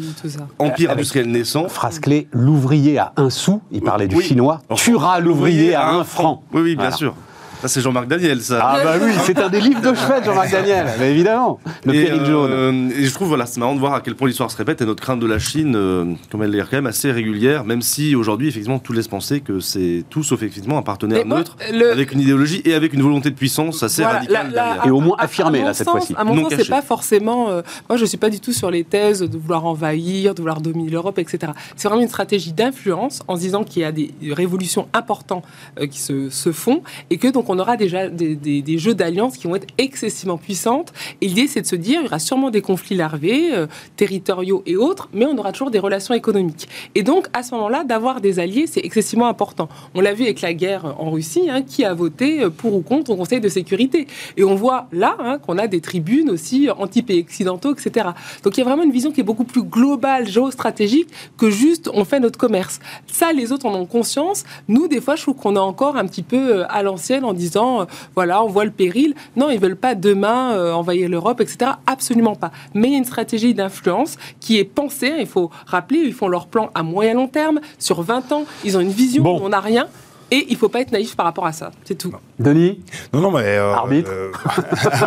empire 0.58 0.90
Avec- 0.90 0.98
industriel 1.00 1.26
naissant. 1.30 1.68
Phrase 1.68 1.98
clé, 2.00 2.28
l'ouvrier 2.32 2.98
à 2.98 3.12
un 3.16 3.30
sou, 3.30 3.60
il 3.70 3.80
parlait 3.82 4.08
du 4.08 4.16
Oui. 4.16 4.24
chinois, 4.24 4.60
tuera 4.74 5.20
l'ouvrier 5.20 5.74
à 5.74 5.90
un 5.90 6.04
franc. 6.04 6.42
Oui, 6.52 6.60
oui, 6.62 6.74
bien 6.74 6.84
Voilà. 6.84 6.96
sûr. 6.96 7.14
Ça, 7.60 7.66
c'est 7.68 7.80
Jean-Marc 7.80 8.06
Daniel, 8.06 8.40
ça. 8.40 8.60
Ah 8.62 8.80
bah 8.84 8.94
oui, 9.02 9.10
c'est 9.24 9.38
un 9.38 9.48
des 9.48 9.60
livres 9.60 9.80
de 9.80 9.92
chevet 9.94 10.24
Jean-Marc 10.24 10.50
Daniel, 10.52 10.86
mais 11.00 11.10
évidemment. 11.10 11.58
Le 11.84 11.94
et, 11.94 12.04
péril 12.04 12.24
jaune. 12.24 12.50
euh, 12.52 12.90
et 12.96 13.04
je 13.04 13.12
trouve, 13.12 13.28
voilà, 13.28 13.46
c'est 13.46 13.58
marrant 13.58 13.74
de 13.74 13.80
voir 13.80 13.94
à 13.94 14.00
quel 14.00 14.14
point 14.14 14.28
l'histoire 14.28 14.50
se 14.50 14.56
répète 14.56 14.80
et 14.80 14.84
notre 14.86 15.02
crainte 15.02 15.18
de 15.20 15.26
la 15.26 15.38
Chine, 15.40 15.74
euh, 15.74 16.04
comme 16.30 16.42
elle 16.44 16.54
est 16.54 16.60
quand 16.60 16.72
même 16.74 16.86
assez 16.86 17.10
régulière, 17.10 17.64
même 17.64 17.82
si 17.82 18.14
aujourd'hui, 18.14 18.48
effectivement, 18.48 18.78
tout 18.78 18.92
laisse 18.92 19.08
penser 19.08 19.40
que 19.40 19.58
c'est 19.60 20.04
tout 20.08 20.22
sauf 20.22 20.42
effectivement 20.42 20.78
un 20.78 20.82
partenaire 20.82 21.24
Mais 21.26 21.34
neutre, 21.36 21.56
le- 21.72 21.90
avec 21.90 22.12
une 22.12 22.20
idéologie 22.20 22.62
et 22.64 22.74
avec 22.74 22.92
une 22.92 23.02
volonté 23.02 23.30
de 23.30 23.34
puissance 23.34 23.82
assez 23.82 24.02
Voilà, 24.02 24.18
radicale 24.20 24.50
la- 24.52 24.54
la- 24.54 24.64
derrière. 24.74 24.86
Et 24.86 24.90
au 24.90 25.00
moins 25.00 25.16
à- 25.18 25.22
à- 25.22 25.24
affirmé, 25.24 25.58
à 25.58 25.62
mon 25.62 25.66
là, 25.68 25.74
cette 25.74 25.88
fois-ci. 25.90 26.14
À 26.16 26.24
mon 26.24 26.42
sens, 26.48 26.52
c'est 26.56 26.68
pas 26.68 26.82
forcément. 26.82 27.50
euh, 27.50 27.62
moi, 27.88 27.96
je 27.98 28.04
suis 28.04 28.18
pas 28.18 28.30
du 28.30 28.38
tout 28.40 28.52
sur 28.52 28.70
les 28.70 28.84
thèses 28.84 29.20
de 29.20 29.36
vouloir 29.36 29.64
envahir, 29.66 30.34
de 30.34 30.40
vouloir 30.40 30.60
dominer 30.60 30.90
l'Europe, 30.90 31.18
etc. 31.18 31.52
C'est 31.76 31.88
vraiment 31.88 32.02
une 32.02 32.08
stratégie 32.08 32.52
d'influence 32.52 33.20
en 33.26 33.34
se 33.34 33.40
disant 33.40 33.64
qu'il 33.64 33.82
y 33.82 33.84
a 33.84 33.90
des 33.92 34.12
révolutions 34.30 34.86
importantes 34.94 35.44
euh, 35.80 35.86
qui 35.86 35.98
se, 36.00 36.30
se 36.30 36.52
font 36.52 36.82
et 37.10 37.18
que 37.18 37.28
donc 37.28 37.47
on 37.48 37.58
aura 37.58 37.76
déjà 37.76 38.08
des, 38.08 38.78
jeux 38.78 38.94
d'alliance 38.94 39.36
qui 39.36 39.46
vont 39.46 39.56
être 39.56 39.66
excessivement 39.78 40.38
puissantes. 40.38 40.92
Et 41.20 41.28
l'idée, 41.28 41.48
c'est 41.48 41.62
de 41.62 41.66
se 41.66 41.76
dire, 41.76 42.00
il 42.00 42.04
y 42.04 42.06
aura 42.08 42.18
sûrement 42.18 42.50
des 42.50 42.62
conflits 42.62 42.96
larvés, 42.96 43.54
euh, 43.54 43.66
territoriaux 43.96 44.62
et 44.66 44.76
autres, 44.76 45.08
mais 45.12 45.26
on 45.26 45.36
aura 45.36 45.52
toujours 45.52 45.70
des 45.70 45.78
relations 45.78 46.14
économiques. 46.14 46.68
Et 46.94 47.02
donc, 47.02 47.28
à 47.32 47.42
ce 47.42 47.54
moment-là, 47.54 47.84
d'avoir 47.84 48.20
des 48.20 48.38
alliés, 48.38 48.66
c'est 48.66 48.84
excessivement 48.84 49.26
important. 49.28 49.68
On 49.94 50.00
l'a 50.00 50.14
vu 50.14 50.24
avec 50.24 50.40
la 50.40 50.54
guerre 50.54 50.94
en 50.98 51.10
Russie, 51.10 51.48
hein, 51.50 51.62
qui 51.62 51.84
a 51.84 51.94
voté 51.94 52.42
euh, 52.42 52.50
pour 52.50 52.74
ou 52.74 52.80
contre 52.80 53.10
au 53.10 53.16
Conseil 53.16 53.40
de 53.40 53.48
sécurité. 53.48 54.06
Et 54.36 54.44
on 54.44 54.54
voit 54.54 54.86
là 54.92 55.16
hein, 55.20 55.38
qu'on 55.38 55.58
a 55.58 55.66
des 55.66 55.80
tribunes 55.80 56.30
aussi 56.30 56.68
anti-pays 56.70 57.20
occidentaux, 57.20 57.72
etc. 57.72 58.08
Donc 58.42 58.56
il 58.56 58.60
y 58.60 58.62
a 58.62 58.64
vraiment 58.64 58.82
une 58.82 58.92
vision 58.92 59.10
qui 59.10 59.20
est 59.20 59.24
beaucoup 59.24 59.44
plus 59.44 59.62
globale, 59.62 60.26
géostratégique, 60.26 61.08
que 61.36 61.50
juste 61.50 61.90
on 61.92 62.04
fait 62.04 62.20
notre 62.20 62.38
commerce. 62.38 62.80
Ça, 63.06 63.32
les 63.32 63.52
autres 63.52 63.66
en 63.66 63.74
ont 63.74 63.86
conscience. 63.86 64.44
Nous, 64.68 64.88
des 64.88 65.00
fois, 65.00 65.16
je 65.16 65.22
trouve 65.22 65.36
qu'on 65.36 65.56
est 65.56 65.58
encore 65.58 65.96
un 65.96 66.06
petit 66.06 66.22
peu 66.22 66.58
euh, 66.58 66.64
à 66.68 66.82
l'ancienne 66.82 67.24
en 67.24 67.34
disant, 67.38 67.82
euh, 67.82 67.84
voilà, 68.14 68.42
on 68.44 68.48
voit 68.48 68.64
le 68.64 68.70
péril. 68.70 69.14
Non, 69.36 69.50
ils 69.50 69.58
veulent 69.58 69.76
pas 69.76 69.94
demain 69.94 70.52
euh, 70.52 70.72
envahir 70.72 71.08
l'Europe, 71.08 71.40
etc. 71.40 71.72
Absolument 71.86 72.34
pas. 72.34 72.50
Mais 72.74 72.88
il 72.88 72.92
y 72.92 72.94
a 72.96 72.98
une 72.98 73.04
stratégie 73.04 73.54
d'influence 73.54 74.16
qui 74.40 74.58
est 74.58 74.64
pensée. 74.64 75.14
Il 75.20 75.26
faut 75.26 75.50
rappeler, 75.66 76.00
ils 76.00 76.12
font 76.12 76.28
leur 76.28 76.46
plan 76.46 76.70
à 76.74 76.82
moyen 76.82 77.14
long 77.14 77.28
terme, 77.28 77.60
sur 77.78 78.02
20 78.02 78.32
ans. 78.32 78.44
Ils 78.64 78.76
ont 78.76 78.80
une 78.80 78.90
vision 78.90 79.22
Bon. 79.22 79.40
on 79.42 79.48
n'a 79.50 79.60
rien. 79.60 79.88
Et 80.30 80.46
il 80.50 80.56
faut 80.56 80.68
pas 80.68 80.80
être 80.80 80.92
naïf 80.92 81.16
par 81.16 81.24
rapport 81.26 81.46
à 81.46 81.52
ça. 81.52 81.70
C'est 81.84 81.96
tout. 81.96 82.12
Denis 82.38 82.80
Non, 83.12 83.20
non, 83.20 83.30
mais. 83.30 83.44
euh, 83.44 83.72
Arbitre. 83.74 84.10
euh, 84.12 84.30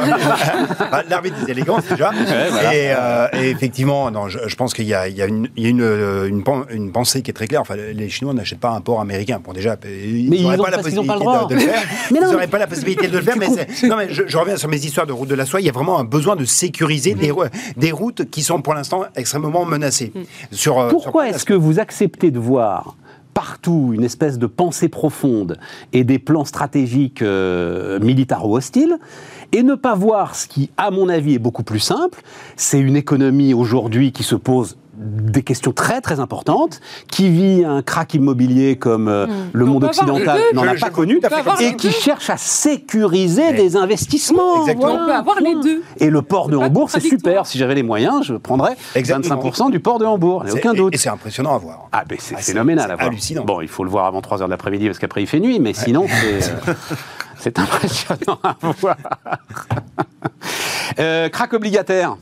bah, 0.91 1.03
L'arbitre 1.09 1.45
des 1.45 1.51
élégances, 1.51 1.85
déjà. 1.87 2.11
voilà. 2.11 2.75
et, 2.75 2.93
euh, 2.97 3.27
et 3.33 3.49
effectivement, 3.49 4.09
non, 4.11 4.27
je, 4.27 4.39
je 4.47 4.55
pense 4.55 4.73
qu'il 4.73 4.85
y 4.87 4.93
a, 4.93 5.07
il 5.07 5.15
y 5.15 5.21
a, 5.21 5.25
une, 5.27 5.47
il 5.55 5.63
y 5.63 5.67
a 5.67 5.69
une, 5.69 5.81
euh, 5.81 6.27
une, 6.27 6.43
pen- 6.43 6.65
une 6.71 6.91
pensée 6.91 7.21
qui 7.21 7.31
est 7.31 7.33
très 7.33 7.47
claire. 7.47 7.61
Enfin, 7.61 7.75
les 7.75 8.09
Chinois 8.09 8.33
n'achètent 8.33 8.59
pas 8.59 8.71
un 8.71 8.81
port 8.81 8.99
américain. 9.01 9.39
Bon, 9.43 9.53
déjà, 9.53 9.77
ils 9.85 10.29
n'auraient 10.41 10.57
pas 10.57 10.69
la 10.71 10.77
possibilité 10.79 11.13
de, 11.13 11.47
de 11.49 11.53
le 11.55 11.59
faire. 11.61 11.81
Mais 12.11 12.19
ils 12.19 12.31
n'auraient 12.31 12.47
pas 12.47 12.59
la 12.59 12.67
possibilité 12.67 13.07
de 13.07 13.17
le 13.17 13.23
faire. 13.23 13.35
Mais 13.37 13.47
non, 13.87 13.95
mais 13.97 14.07
je, 14.11 14.23
je 14.27 14.37
reviens 14.37 14.57
sur 14.57 14.69
mes 14.69 14.77
histoires 14.83 15.05
de 15.07 15.13
route 15.13 15.29
de 15.29 15.35
la 15.35 15.45
soie. 15.45 15.61
Il 15.61 15.65
y 15.65 15.69
a 15.69 15.73
vraiment 15.73 15.99
un 15.99 16.03
besoin 16.03 16.35
de 16.35 16.45
sécuriser 16.45 17.13
des, 17.13 17.31
rou- 17.31 17.43
des 17.77 17.91
routes 17.91 18.29
qui 18.29 18.41
sont 18.43 18.61
pour 18.61 18.73
l'instant 18.73 19.03
extrêmement 19.15 19.65
menacées. 19.65 20.11
Sur, 20.51 20.79
euh, 20.79 20.89
sur 20.89 20.97
Pourquoi 20.97 21.29
est-ce 21.29 21.45
que 21.45 21.53
vous 21.53 21.79
acceptez 21.79 22.31
de 22.31 22.39
voir 22.39 22.95
partout 23.33 23.91
une 23.93 24.03
espèce 24.03 24.37
de 24.37 24.45
pensée 24.45 24.89
profonde 24.89 25.57
et 25.93 26.03
des 26.03 26.19
plans 26.19 26.45
stratégiques 26.45 27.21
euh, 27.21 27.99
militaro-hostiles 27.99 28.97
et 29.51 29.63
ne 29.63 29.75
pas 29.75 29.95
voir 29.95 30.35
ce 30.35 30.47
qui, 30.47 30.69
à 30.77 30.91
mon 30.91 31.09
avis, 31.09 31.35
est 31.35 31.39
beaucoup 31.39 31.63
plus 31.63 31.79
simple, 31.79 32.21
c'est 32.55 32.79
une 32.79 32.95
économie 32.95 33.53
aujourd'hui 33.53 34.11
qui 34.11 34.23
se 34.23 34.35
pose 34.35 34.77
des 34.93 35.41
questions 35.41 35.71
très 35.71 36.01
très 36.01 36.19
importantes, 36.19 36.81
qui 37.09 37.29
vit 37.29 37.63
un 37.63 37.81
crack 37.81 38.13
immobilier 38.13 38.75
comme 38.77 39.07
euh, 39.07 39.25
le 39.53 39.65
Hmm. 39.65 39.69
On 39.69 39.73
monde 39.73 39.83
occidental 39.85 40.39
n'en 40.53 40.67
a 40.67 40.75
pas 40.75 40.89
connu, 40.89 41.21
et 41.61 41.75
qui 41.77 41.91
cherche 41.91 42.29
à 42.29 42.35
sécuriser 42.37 43.51
Mais- 43.51 43.53
des 43.53 43.77
investissements. 43.77 44.61
Exactement. 44.61 44.87
Voilà, 44.97 45.03
On 45.03 45.05
peut 45.05 45.13
avoir 45.13 45.39
les 45.41 45.55
deux. 45.61 45.83
Et 45.99 46.09
le 46.09 46.21
port 46.21 46.49
de 46.49 46.57
Hambourg, 46.57 46.89
c'est 46.89 46.99
super. 46.99 47.45
Si 47.45 47.57
j'avais 47.57 47.75
les 47.75 47.83
moyens, 47.83 48.23
je 48.25 48.33
prendrais 48.33 48.75
Exactement. 48.95 49.35
25% 49.41 49.69
du 49.71 49.79
port 49.79 49.97
de 49.99 50.05
Hambourg. 50.05 50.43
Il 50.45 50.51
n'y 50.51 50.57
a 50.57 50.59
aucun 50.59 50.73
doute. 50.73 50.93
Et 50.93 50.97
c'est 50.97 51.09
impressionnant 51.09 51.55
à 51.55 51.57
voir. 51.57 51.87
Ah, 51.93 52.03
ben 52.07 52.17
c'est 52.19 52.35
Ah, 52.37 52.41
phénoménal 52.41 52.91
à 52.91 52.95
voir. 52.95 53.07
hallucinant. 53.07 53.45
Bon, 53.45 53.61
il 53.61 53.67
faut 53.69 53.83
le 53.85 53.89
voir 53.89 54.05
avant 54.05 54.19
3h 54.21 54.45
de 54.45 54.49
l'après-midi 54.51 54.87
parce 54.87 54.99
qu'après 54.99 55.21
il 55.23 55.27
fait 55.27 55.39
nuit, 55.39 55.59
mais 55.59 55.73
sinon, 55.73 56.05
c'est, 56.41 56.69
euh, 56.69 56.73
c'est 57.37 57.59
impressionnant 57.59 58.39
à 58.43 58.55
voir. 58.79 58.97
Euh, 60.99 61.29
crack 61.29 61.53
obligataire. 61.53 62.17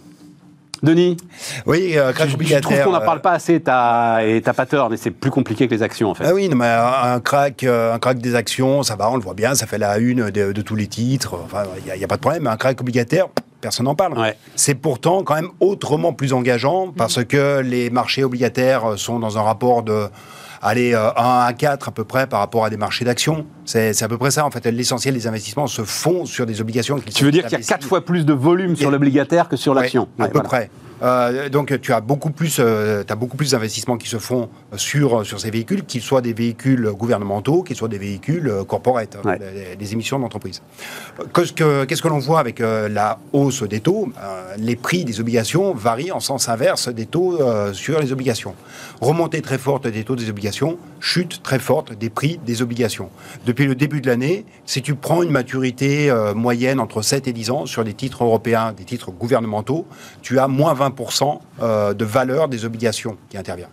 Denis, 0.81 1.17
Oui, 1.65 1.93
euh, 1.97 2.13
crack 2.13 2.27
je, 2.27 2.31
je 2.31 2.35
obligataire. 2.35 2.61
trouve 2.61 2.83
qu'on 2.83 2.91
n'en 2.91 3.01
euh, 3.01 3.05
parle 3.05 3.21
pas 3.21 3.31
assez, 3.31 3.59
t'as- 3.59 4.23
et 4.23 4.41
t'as 4.41 4.53
pas 4.53 4.65
tort, 4.65 4.89
mais 4.89 4.97
c'est 4.97 5.11
plus 5.11 5.31
compliqué 5.31 5.67
que 5.67 5.73
les 5.75 5.83
actions 5.83 6.09
en 6.09 6.15
fait. 6.15 6.23
Ah 6.25 6.33
oui, 6.33 6.47
non, 6.47 6.55
mais 6.55 6.67
un, 6.67 7.19
crack, 7.19 7.63
euh, 7.63 7.93
un 7.93 7.99
crack 7.99 8.19
des 8.19 8.35
actions, 8.35 8.81
ça 8.83 8.95
va, 8.95 9.09
on 9.11 9.15
le 9.17 9.21
voit 9.21 9.33
bien, 9.33 9.55
ça 9.55 9.65
fait 9.67 9.77
la 9.77 9.97
une 9.97 10.29
de, 10.29 10.51
de 10.53 10.61
tous 10.61 10.75
les 10.75 10.87
titres. 10.87 11.35
Enfin, 11.43 11.63
il 11.85 11.97
n'y 11.97 12.03
a, 12.03 12.07
pas 12.07 12.15
de 12.15 12.21
problème. 12.21 12.43
Mais 12.43 12.49
un 12.49 12.57
crack 12.57 12.79
obligataire, 12.79 13.27
personne 13.61 13.85
n'en 13.87 13.95
parle. 13.95 14.17
Ouais. 14.17 14.37
C'est 14.55 14.75
pourtant 14.75 15.23
quand 15.23 15.35
même 15.35 15.49
autrement 15.59 16.13
plus 16.13 16.31
engageant 16.31 16.93
parce 16.95 17.23
que 17.25 17.59
les 17.59 17.89
marchés 17.89 18.23
obligataires 18.23 18.93
sont 18.97 19.19
dans 19.19 19.37
un 19.37 19.41
rapport 19.41 19.83
de 19.83 20.07
allez, 20.61 20.93
euh, 20.93 21.09
1 21.15 21.45
à 21.47 21.53
4 21.53 21.89
à 21.89 21.91
peu 21.91 22.03
près 22.03 22.27
par 22.27 22.39
rapport 22.39 22.65
à 22.65 22.69
des 22.69 22.77
marchés 22.77 23.05
d'actions. 23.05 23.45
C'est 23.65 24.01
à 24.01 24.07
peu 24.07 24.17
près 24.17 24.31
ça, 24.31 24.45
en 24.45 24.51
fait. 24.51 24.65
L'essentiel 24.65 25.13
des 25.13 25.27
investissements 25.27 25.67
se 25.67 25.83
font 25.83 26.25
sur 26.25 26.45
des 26.45 26.61
obligations 26.61 26.99
qui 26.99 27.13
Tu 27.13 27.23
veux 27.25 27.31
dire 27.31 27.43
qu'il 27.47 27.59
y 27.59 27.61
a 27.61 27.65
4 27.65 27.85
fois 27.85 28.03
plus 28.05 28.25
de 28.25 28.33
volume 28.33 28.75
sur 28.75 28.91
l'obligataire 28.91 29.47
que 29.49 29.55
sur 29.55 29.73
l'action 29.73 30.07
à 30.17 30.23
Ouais, 30.23 30.27
peu 30.29 30.33
voilà. 30.39 30.49
près. 30.49 30.69
Euh, 31.01 31.49
donc 31.49 31.79
tu 31.81 31.93
as 31.93 32.01
beaucoup 32.01 32.31
plus, 32.31 32.57
euh, 32.59 33.03
as 33.07 33.15
beaucoup 33.15 33.37
plus 33.37 33.51
d'investissements 33.51 33.97
qui 33.97 34.07
se 34.09 34.17
font 34.17 34.49
sur, 34.75 35.25
sur 35.25 35.39
ces 35.39 35.49
véhicules, 35.51 35.83
qu'ils 35.85 36.01
soient 36.01 36.21
des 36.21 36.33
véhicules 36.33 36.89
gouvernementaux, 36.91 37.63
qu'ils 37.63 37.75
soient 37.75 37.87
des 37.87 37.97
véhicules 37.97 38.47
euh, 38.49 38.63
corporate, 38.63 39.17
Ouais. 39.23 39.37
les, 39.39 39.75
les 39.75 39.93
émissions 39.93 40.19
d'entreprise. 40.19 40.61
Qu'est-ce 41.33 41.53
que, 41.53 41.85
que 41.85 42.07
l'on 42.07 42.19
voit 42.19 42.39
avec 42.39 42.61
euh, 42.61 42.89
la 42.89 43.19
hausse 43.33 43.63
des 43.63 43.79
taux 43.79 44.09
Les 44.57 44.75
prix 44.75 45.05
des 45.05 45.19
obligations 45.19 45.73
varient 45.73 46.11
en 46.11 46.19
sens 46.19 46.49
inverse 46.49 46.89
des 46.89 47.05
taux 47.05 47.39
sur 47.73 47.99
les 47.99 48.11
obligations. 48.11 48.53
Remontée 49.01 49.41
très 49.41 49.57
forte 49.57 49.87
des 49.87 50.03
taux 50.03 50.15
des 50.15 50.29
obligations, 50.29 50.77
chute 50.99 51.41
très 51.43 51.59
forte 51.59 51.93
des 51.93 52.09
prix 52.09 52.39
des 52.45 52.61
obligations. 52.61 53.09
Depuis 53.45 53.65
le 53.65 53.75
début 53.75 54.01
de 54.01 54.07
l'année, 54.07 54.45
si 54.65 54.81
tu 54.81 54.95
prends 54.95 55.23
une 55.23 55.31
maturité 55.31 56.09
euh, 56.09 56.33
moyenne 56.33 56.79
entre 56.79 57.01
7 57.01 57.27
et 57.27 57.33
10 57.33 57.51
ans 57.51 57.65
sur 57.65 57.83
des 57.83 57.93
titres 57.93 58.23
européens, 58.23 58.73
des 58.73 58.83
titres 58.85 59.11
gouvernementaux, 59.11 59.85
tu 60.21 60.39
as 60.39 60.47
moins 60.47 60.73
20% 60.73 61.39
euh, 61.61 61.93
de 61.93 62.05
valeur 62.05 62.47
des 62.47 62.65
obligations 62.65 63.17
qui 63.29 63.37
intervient. 63.37 63.69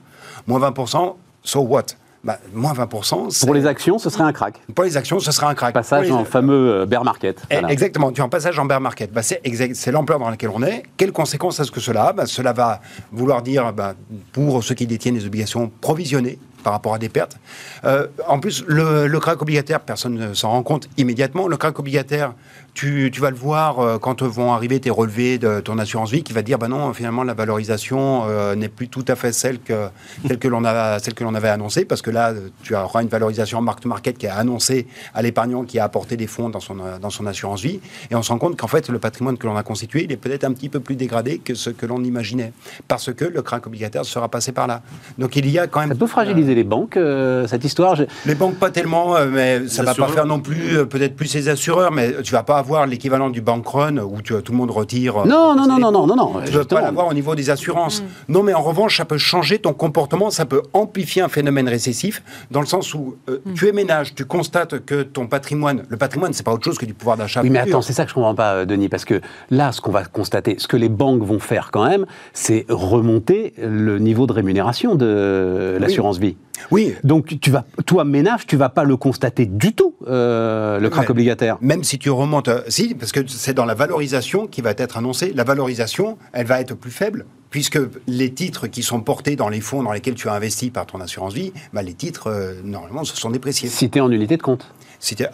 Moins 0.46 0.60
20%, 0.70 1.14
so 1.42 1.60
what? 1.60 1.84
Bah, 2.24 2.38
Moins 2.52 2.72
20%, 2.72 3.30
c'est- 3.30 3.46
Pour 3.46 3.54
les 3.54 3.66
actions, 3.66 3.98
ce 4.00 4.10
serait 4.10 4.24
un 4.24 4.32
crack. 4.32 4.60
pour 4.74 4.84
les 4.84 4.96
actions, 4.96 5.20
ce 5.20 5.30
sera 5.30 5.48
un 5.48 5.54
crack. 5.54 5.72
Passage 5.74 6.06
les- 6.06 6.12
en 6.12 6.24
fameux 6.24 6.80
euh, 6.82 6.86
bear 6.86 7.04
market. 7.04 7.40
eh, 7.50 7.54
Voilà. 7.54 7.70
Exactement, 7.70 8.10
tu 8.10 8.20
as 8.20 8.24
un 8.24 8.28
passage 8.28 8.58
en 8.58 8.64
bear 8.64 8.80
market. 8.80 9.12
Bah, 9.12 9.22
c'est 9.22 9.40
exact- 9.44 9.86
l'ampleur 9.92 10.18
dans 10.18 10.28
laquelle 10.30 10.50
on 10.52 10.60
est. 10.64 10.82
Quelles 10.96 11.12
conséquences 11.12 11.60
est-ce 11.60 11.70
que 11.70 11.78
cela 11.78 12.08
a? 12.08 12.12
Bah, 12.12 12.26
Cela 12.26 12.52
va 12.52 12.80
vouloir 13.12 13.42
dire, 13.42 13.72
bah, 13.72 13.94
pour 14.32 14.64
ceux 14.64 14.74
qui 14.74 14.88
détiennent 14.88 15.14
des 15.14 15.26
obligations 15.26 15.70
provisionnées 15.80 16.38
par 16.66 16.72
rapport 16.72 16.94
à 16.94 16.98
des 16.98 17.08
pertes. 17.08 17.38
Euh, 17.84 18.08
en 18.26 18.40
plus, 18.40 18.64
le, 18.66 19.06
le 19.06 19.20
crack 19.20 19.40
obligataire, 19.40 19.78
personne 19.78 20.14
ne 20.14 20.34
s'en 20.34 20.50
rend 20.50 20.64
compte 20.64 20.88
immédiatement. 20.96 21.46
Le 21.46 21.56
crack 21.56 21.78
obligataire, 21.78 22.32
tu, 22.76 23.10
tu 23.10 23.22
vas 23.22 23.30
le 23.30 23.36
voir 23.36 23.80
euh, 23.80 23.98
quand 23.98 24.22
vont 24.22 24.52
arriver 24.52 24.78
tes 24.80 24.90
relevés 24.90 25.38
de 25.38 25.60
ton 25.60 25.78
assurance 25.78 26.10
vie, 26.10 26.22
qui 26.22 26.34
va 26.34 26.42
dire, 26.42 26.58
bah 26.58 26.68
non, 26.68 26.92
finalement, 26.92 27.24
la 27.24 27.32
valorisation 27.32 28.24
euh, 28.28 28.54
n'est 28.54 28.68
plus 28.68 28.88
tout 28.88 29.04
à 29.08 29.16
fait 29.16 29.32
celle 29.32 29.60
que, 29.60 29.88
telle 30.28 30.38
que 30.38 30.46
l'on 30.46 30.62
a, 30.62 30.98
celle 30.98 31.14
que 31.14 31.24
l'on 31.24 31.34
avait 31.34 31.48
annoncée, 31.48 31.86
parce 31.86 32.02
que 32.02 32.10
là, 32.10 32.34
tu 32.62 32.76
auras 32.76 33.02
une 33.02 33.08
valorisation 33.08 33.62
mark-to-market 33.62 34.18
qui 34.18 34.26
est 34.26 34.30
annoncée 34.30 34.86
à 35.14 35.22
l'épargnant 35.22 35.64
qui 35.64 35.78
a 35.78 35.84
apporté 35.84 36.18
des 36.18 36.26
fonds 36.26 36.50
dans 36.50 36.60
son, 36.60 36.78
euh, 36.80 36.98
dans 36.98 37.08
son 37.08 37.26
assurance 37.26 37.62
vie, 37.62 37.80
et 38.10 38.14
on 38.14 38.22
se 38.22 38.30
rend 38.30 38.38
compte 38.38 38.58
qu'en 38.58 38.68
fait, 38.68 38.90
le 38.90 38.98
patrimoine 38.98 39.38
que 39.38 39.46
l'on 39.46 39.56
a 39.56 39.62
constitué, 39.62 40.04
il 40.04 40.12
est 40.12 40.18
peut-être 40.18 40.44
un 40.44 40.52
petit 40.52 40.68
peu 40.68 40.80
plus 40.80 40.96
dégradé 40.96 41.38
que 41.38 41.54
ce 41.54 41.70
que 41.70 41.86
l'on 41.86 42.04
imaginait, 42.04 42.52
parce 42.88 43.10
que 43.14 43.24
le 43.24 43.40
crack 43.40 43.66
obligataire 43.66 44.04
sera 44.04 44.28
passé 44.28 44.52
par 44.52 44.66
là. 44.66 44.82
Donc 45.16 45.34
il 45.36 45.48
y 45.48 45.58
a 45.58 45.66
quand 45.66 45.80
même... 45.80 45.88
Ça 45.88 45.94
peut 45.94 46.06
fragiliser 46.06 46.54
les 46.54 46.64
banques, 46.64 46.98
euh, 46.98 47.46
cette 47.46 47.64
histoire? 47.64 47.96
Les 48.26 48.34
banques 48.34 48.56
pas 48.56 48.70
tellement, 48.70 49.16
euh, 49.16 49.28
mais 49.30 49.66
ça 49.66 49.80
Les 49.80 49.86
va 49.86 49.94
pas 49.94 50.08
faire 50.08 50.26
non 50.26 50.40
plus, 50.40 50.76
euh, 50.76 50.84
peut-être 50.84 51.16
plus 51.16 51.32
les 51.34 51.48
assureurs, 51.48 51.90
mais 51.90 52.22
tu 52.22 52.32
vas 52.32 52.42
pas 52.42 52.65
avoir 52.66 52.86
l'équivalent 52.86 53.30
du 53.30 53.40
bank 53.40 53.66
run 53.68 53.98
où 53.98 54.20
tu- 54.22 54.34
tout 54.42 54.52
le 54.52 54.58
monde 54.58 54.70
retire. 54.72 55.18
euh, 55.18 55.24
Non, 55.26 55.54
non, 55.54 55.66
non, 55.68 55.78
non, 55.78 55.92
non, 55.92 56.06
non, 56.06 56.16
non. 56.16 56.32
Tu 56.44 56.52
ne 56.56 56.62
pas 56.64 56.80
l'avoir 56.80 57.06
au 57.06 57.14
niveau 57.14 57.34
des 57.36 57.48
assurances. 57.50 58.02
Non, 58.28 58.42
mais 58.42 58.54
en 58.54 58.62
revanche, 58.62 58.96
ça 58.96 59.04
peut 59.04 59.18
changer 59.18 59.58
ton 59.60 59.72
comportement, 59.72 60.30
ça 60.30 60.44
peut 60.46 60.62
amplifier 60.72 61.22
un 61.22 61.28
phénomène 61.28 61.68
récessif, 61.68 62.22
dans 62.50 62.60
le 62.60 62.66
sens 62.66 62.92
où 62.94 63.16
euh, 63.28 63.38
tu 63.54 63.68
es 63.68 63.72
ménage, 63.72 64.14
tu 64.14 64.24
constates 64.24 64.80
que 64.84 65.02
ton 65.02 65.26
patrimoine, 65.28 65.84
le 65.88 65.96
patrimoine, 65.96 66.32
c'est 66.32 66.44
pas 66.44 66.52
autre 66.52 66.64
chose 66.64 66.78
que 66.78 66.86
du 66.86 66.94
pouvoir 66.94 67.16
d'achat. 67.16 67.42
Oui, 67.42 67.50
mais 67.50 67.60
attends, 67.60 67.82
c'est 67.82 67.92
ça 67.92 68.02
que 68.04 68.10
je 68.10 68.14
comprends 68.14 68.34
pas, 68.34 68.54
euh, 68.54 68.64
Denis, 68.64 68.88
parce 68.88 69.04
que 69.04 69.20
là, 69.50 69.70
ce 69.72 69.80
qu'on 69.80 69.92
va 69.92 70.04
constater, 70.04 70.56
ce 70.58 70.66
que 70.66 70.76
les 70.76 70.88
banques 70.88 71.22
vont 71.22 71.38
faire 71.38 71.70
quand 71.72 71.86
même, 71.86 72.04
c'est 72.32 72.66
remonter 72.68 73.52
le 73.62 73.98
niveau 73.98 74.26
de 74.26 74.32
rémunération 74.32 74.94
de 74.96 75.76
l'assurance 75.80 76.18
vie. 76.18 76.36
Oui, 76.70 76.94
Donc, 77.04 77.38
tu 77.40 77.50
vas, 77.50 77.64
toi, 77.84 78.04
ménage, 78.04 78.46
tu 78.46 78.56
vas 78.56 78.70
pas 78.70 78.82
le 78.84 78.96
constater 78.96 79.44
du 79.46 79.74
tout, 79.74 79.94
euh, 80.08 80.80
le 80.80 80.88
crack 80.88 81.10
obligataire. 81.10 81.58
Même 81.60 81.84
si 81.84 81.98
tu 81.98 82.08
remontes, 82.10 82.48
euh, 82.56 82.62
si, 82.68 82.94
parce 82.94 83.12
que 83.12 83.20
c'est 83.26 83.54
dans 83.54 83.64
la 83.64 83.74
valorisation 83.74 84.46
qui 84.46 84.60
va 84.62 84.70
être 84.76 84.96
annoncée. 84.96 85.32
La 85.34 85.44
valorisation, 85.44 86.18
elle 86.32 86.46
va 86.46 86.60
être 86.60 86.74
plus 86.74 86.90
faible, 86.90 87.26
puisque 87.50 87.78
les 88.06 88.32
titres 88.32 88.66
qui 88.66 88.82
sont 88.82 89.00
portés 89.00 89.36
dans 89.36 89.48
les 89.48 89.60
fonds 89.60 89.82
dans 89.82 89.92
lesquels 89.92 90.14
tu 90.14 90.28
as 90.28 90.34
investi 90.34 90.70
par 90.70 90.86
ton 90.86 91.00
assurance 91.00 91.34
vie, 91.34 91.52
bah, 91.72 91.82
les 91.82 91.94
titres, 91.94 92.28
euh, 92.28 92.54
normalement, 92.64 93.04
se 93.04 93.16
sont 93.16 93.30
dépréciés. 93.30 93.68
Si 93.68 93.88
tu 93.90 93.98
es 93.98 94.00
en 94.00 94.10
unité 94.10 94.36
de 94.36 94.42
compte. 94.42 94.66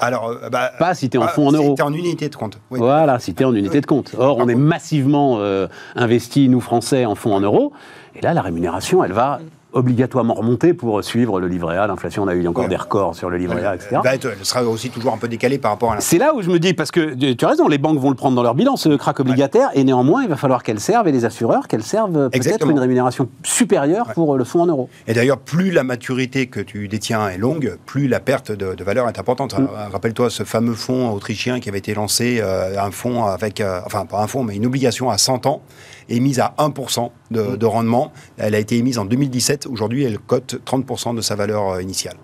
Alors, 0.00 0.28
euh, 0.28 0.48
bah, 0.50 0.72
Pas 0.78 0.94
si 0.94 1.08
t'es 1.08 1.18
en 1.18 1.22
ah, 1.22 1.28
fonds 1.28 1.48
en 1.48 1.52
euros. 1.52 1.74
t'es 1.74 1.82
en 1.82 1.92
unité 1.92 2.28
de 2.28 2.36
compte. 2.36 2.58
Oui. 2.70 2.78
Voilà, 2.78 3.18
si 3.18 3.34
tu 3.34 3.42
es 3.42 3.46
en 3.46 3.54
unité 3.54 3.80
de 3.80 3.86
compte. 3.86 4.14
Or, 4.18 4.38
on 4.38 4.48
est 4.48 4.54
massivement 4.54 5.38
euh, 5.38 5.66
investi, 5.94 6.48
nous, 6.48 6.60
Français, 6.60 7.04
en 7.04 7.14
fonds 7.14 7.34
en 7.34 7.40
euros. 7.40 7.72
Et 8.14 8.20
là, 8.20 8.34
la 8.34 8.42
rémunération, 8.42 9.02
elle 9.02 9.12
va 9.12 9.40
obligatoirement 9.72 10.34
remonter 10.34 10.74
pour 10.74 11.02
suivre 11.02 11.40
le 11.40 11.48
livret 11.48 11.76
A. 11.78 11.86
L'inflation, 11.86 12.22
on 12.24 12.28
a 12.28 12.34
eu 12.34 12.46
encore 12.46 12.64
Ouais. 12.64 12.68
des 12.70 12.76
records 12.76 13.14
sur 13.14 13.30
le 13.30 13.36
livret 13.38 13.64
A, 13.64 13.74
etc. 13.74 13.96
Être- 14.04 14.32
elle 14.38 14.44
sera 14.44 14.62
aussi 14.64 14.90
toujours 14.90 15.12
un 15.14 15.16
peu 15.18 15.28
décalée 15.28 15.58
par 15.58 15.70
rapport 15.72 15.92
à. 15.92 16.00
C'est 16.00 16.18
là 16.18 16.34
où 16.34 16.42
je 16.42 16.50
me 16.50 16.58
dis, 16.58 16.74
parce 16.74 16.90
que 16.90 17.14
tu 17.14 17.44
as 17.44 17.48
raison, 17.48 17.68
les 17.68 17.78
banques 17.78 17.98
vont 17.98 18.10
le 18.10 18.16
prendre 18.16 18.36
dans 18.36 18.42
leur 18.42 18.54
bilan, 18.54 18.76
ce 18.76 18.90
crack 18.96 19.20
obligataire, 19.20 19.70
et 19.74 19.84
néanmoins, 19.84 20.22
il 20.22 20.28
va 20.28 20.36
falloir 20.36 20.62
qu'elles 20.62 20.80
servent, 20.80 21.08
et 21.08 21.12
les 21.12 21.24
assureurs, 21.24 21.68
qu'elles 21.68 21.82
servent 21.82 22.16
euh, 22.16 22.28
peut-être 22.28 22.68
une 22.68 22.78
rémunération 22.78 23.28
supérieure 23.42 24.12
pour 24.14 24.34
euh, 24.34 24.38
le 24.38 24.44
fonds 24.44 24.62
en 24.62 24.66
euros. 24.66 24.88
Et 25.06 25.14
d'ailleurs, 25.14 25.38
plus 25.38 25.70
la 25.70 25.84
maturité 25.84 26.46
que 26.46 26.60
tu 26.60 26.88
détiens 26.88 27.28
est 27.28 27.38
longue, 27.38 27.76
plus 27.86 28.08
la 28.08 28.20
perte 28.20 28.52
de, 28.52 28.74
de 28.74 28.84
valeur 28.84 29.08
est 29.08 29.18
importante. 29.18 29.58
Mm. 29.58 29.62
Euh, 29.64 29.88
Rappelle-toi 29.92 30.30
ce 30.30 30.44
fameux 30.44 30.74
fonds 30.74 31.10
autrichien 31.12 31.60
qui 31.60 31.68
avait 31.68 31.78
été 31.78 31.94
lancé, 31.94 32.38
euh, 32.40 32.78
un 32.80 32.90
fonds 32.90 33.24
avec, 33.24 33.60
euh, 33.60 33.80
enfin 33.86 34.06
pas 34.06 34.22
un 34.22 34.26
fonds, 34.26 34.44
mais 34.44 34.56
une 34.56 34.66
obligation 34.66 35.10
à 35.10 35.18
100 35.18 35.46
ans, 35.46 35.62
émise 36.08 36.40
à 36.40 36.54
1% 36.58 37.10
Mm. 37.30 37.34
de, 37.34 37.56
de 37.56 37.66
rendement. 37.66 38.12
Elle 38.36 38.54
a 38.54 38.58
été 38.58 38.76
émise 38.76 38.98
en 38.98 39.04
2017. 39.04 39.66
Aujourd'hui, 39.66 40.04
elle 40.04 40.18
cote 40.18 40.56
30% 40.66 41.14
de 41.14 41.20
sa 41.20 41.34
valeur 41.34 41.70
euh, 41.70 41.82
initiale. 41.82 42.16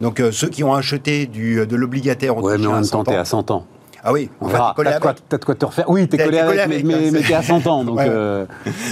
Donc 0.00 0.20
euh, 0.20 0.32
ceux 0.32 0.48
qui 0.48 0.64
ont 0.64 0.74
acheté 0.74 1.26
du, 1.26 1.64
de 1.66 1.76
l'obligataire 1.76 2.36
Ouais, 2.36 2.58
mais 2.58 2.66
en 2.66 2.72
à 2.72 2.74
même 2.76 2.84
100 2.84 2.98
temps, 3.04 3.04
t'es 3.12 3.16
ans, 3.16 3.20
à 3.20 3.24
100 3.24 3.50
ans. 3.50 3.66
Ah 4.04 4.12
oui, 4.12 4.30
On 4.40 4.46
enfin, 4.46 4.52
verra. 4.52 4.68
t'es 4.70 4.74
collé 4.76 4.90
T'as 4.90 4.96
de 4.96 5.00
quoi- 5.02 5.10
avec. 5.12 5.28
t'as 5.28 5.38
de 5.38 5.44
quoi 5.44 5.54
te 5.54 5.64
refaire. 5.64 5.90
Oui, 5.90 6.08
t'es 6.08 6.16
collé, 6.16 6.26
collé 6.30 6.38
avec, 6.40 6.58
avec, 6.60 6.84
mais, 6.84 6.94
hein, 6.94 7.10
mais, 7.12 7.20
t'es 7.22 7.34
à 7.34 7.42
100 7.42 7.66
ans. 7.66 7.84
Donc, 7.84 7.96
Ouais, 7.98 8.06
euh, 8.08 8.46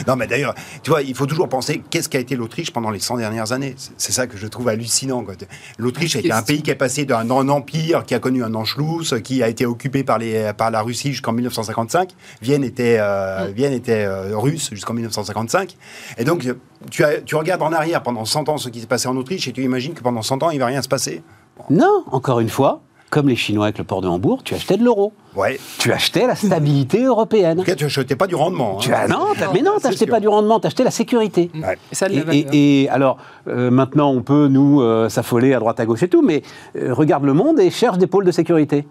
Non, 0.06 0.16
mais 0.16 0.26
d'ailleurs, 0.26 0.54
tu 0.82 0.90
vois, 0.90 1.02
il 1.02 1.14
faut 1.14 1.26
toujours 1.26 1.48
penser 1.48 1.82
qu'est-ce 1.90 2.08
qu'a 2.08 2.18
été 2.20 2.36
l'Autriche 2.36 2.72
pendant 2.72 2.90
les 2.90 2.98
100 3.00 3.16
dernières 3.16 3.52
années. 3.52 3.74
C'est- 3.96 4.12
ça 4.12 4.26
que 4.26 4.36
je 4.36 4.46
trouve 4.46 4.68
hallucinant. 4.68 5.22
quoi. 5.24 5.34
L'Autriche 5.78 6.16
était 6.16 6.30
un 6.32 6.36
Question. 6.38 6.54
pays 6.54 6.62
qui 6.62 6.70
est 6.70 6.74
passé 6.74 7.04
d'un 7.04 7.30
un 7.30 7.48
empire, 7.48 8.04
qui 8.04 8.14
a 8.14 8.18
connu 8.18 8.42
un 8.44 8.54
Anschluss, 8.54 9.14
qui 9.22 9.42
a 9.42 9.48
été 9.48 9.66
occupé 9.66 10.02
par, 10.04 10.18
les, 10.18 10.52
par 10.56 10.70
la 10.70 10.82
Russie 10.82 11.12
jusqu'en 11.12 11.32
1955. 11.32 12.10
Vienne 12.42 12.64
était, 12.64 12.96
euh, 13.00 13.48
Vienne 13.54 13.72
était 13.72 14.04
euh, 14.04 14.36
russe 14.36 14.70
jusqu'en 14.72 14.94
1955. 14.94 15.76
Et 16.18 16.24
donc, 16.24 16.46
tu, 16.90 17.04
as- 17.04 17.20
tu 17.20 17.36
regardes 17.36 17.62
en 17.62 17.72
arrière 17.72 18.02
pendant 18.02 18.24
100 18.24 18.48
ans 18.48 18.58
ce 18.58 18.68
qui 18.68 18.80
s'est 18.80 18.86
passé 18.86 19.06
en 19.08 19.16
Autriche 19.16 19.46
et 19.48 19.52
tu 19.52 19.62
imagines 19.62 19.94
que 19.94 20.02
pendant 20.02 20.22
100 20.22 20.42
ans, 20.42 20.50
il 20.50 20.54
ne 20.56 20.60
va 20.60 20.66
rien 20.66 20.82
se 20.82 20.88
passer. 20.88 21.22
Non, 21.68 22.04
encore 22.10 22.40
une 22.40 22.48
fois, 22.48 22.80
comme 23.10 23.28
les 23.28 23.36
Chinois 23.36 23.66
avec 23.66 23.78
le 23.78 23.84
port 23.84 24.00
de 24.00 24.08
Hambourg, 24.08 24.42
tu 24.44 24.54
achetais 24.54 24.76
de 24.76 24.84
l'euro. 24.84 25.12
Ouais. 25.34 25.58
Tu 25.78 25.92
achetais 25.92 26.26
la 26.26 26.36
stabilité 26.36 27.02
européenne. 27.02 27.58
En 27.58 27.62
tout 27.62 27.66
cas, 27.70 27.74
tu 27.74 27.84
n'achetais 27.84 28.16
pas 28.16 28.28
du 28.28 28.36
rendement. 28.36 28.76
hein. 28.76 28.80
Tu 28.80 28.92
as, 28.92 29.08
non, 29.08 29.26
mais 29.52 29.62
non, 29.62 29.72
c'est 29.76 29.82
t'achetais 29.82 30.04
sûr. 30.04 30.14
pas 30.14 30.20
du 30.20 30.28
rendement, 30.28 30.60
t'achetais 30.60 30.84
la 30.84 30.90
sécurité. 30.92 31.50
Ouais. 31.54 31.76
Et 31.90 31.94
ça 31.94 32.06
et 32.10 32.88
alors, 32.88 33.18
euh, 33.48 33.70
maintenant, 33.70 34.10
on 34.12 34.22
peut 34.22 34.46
nous 34.48 34.80
euh, 34.80 35.08
s'affoler 35.08 35.54
à 35.54 35.58
droite 35.58 35.80
à 35.80 35.86
gauche 35.86 36.02
et 36.04 36.08
tout, 36.08 36.22
mais 36.22 36.42
euh, 36.76 36.94
regarde 36.94 37.24
le 37.24 37.32
monde 37.34 37.58
et 37.58 37.70
cherche 37.70 37.98
des 37.98 38.06
pôles 38.06 38.24
de 38.24 38.32
sécurité. 38.32 38.86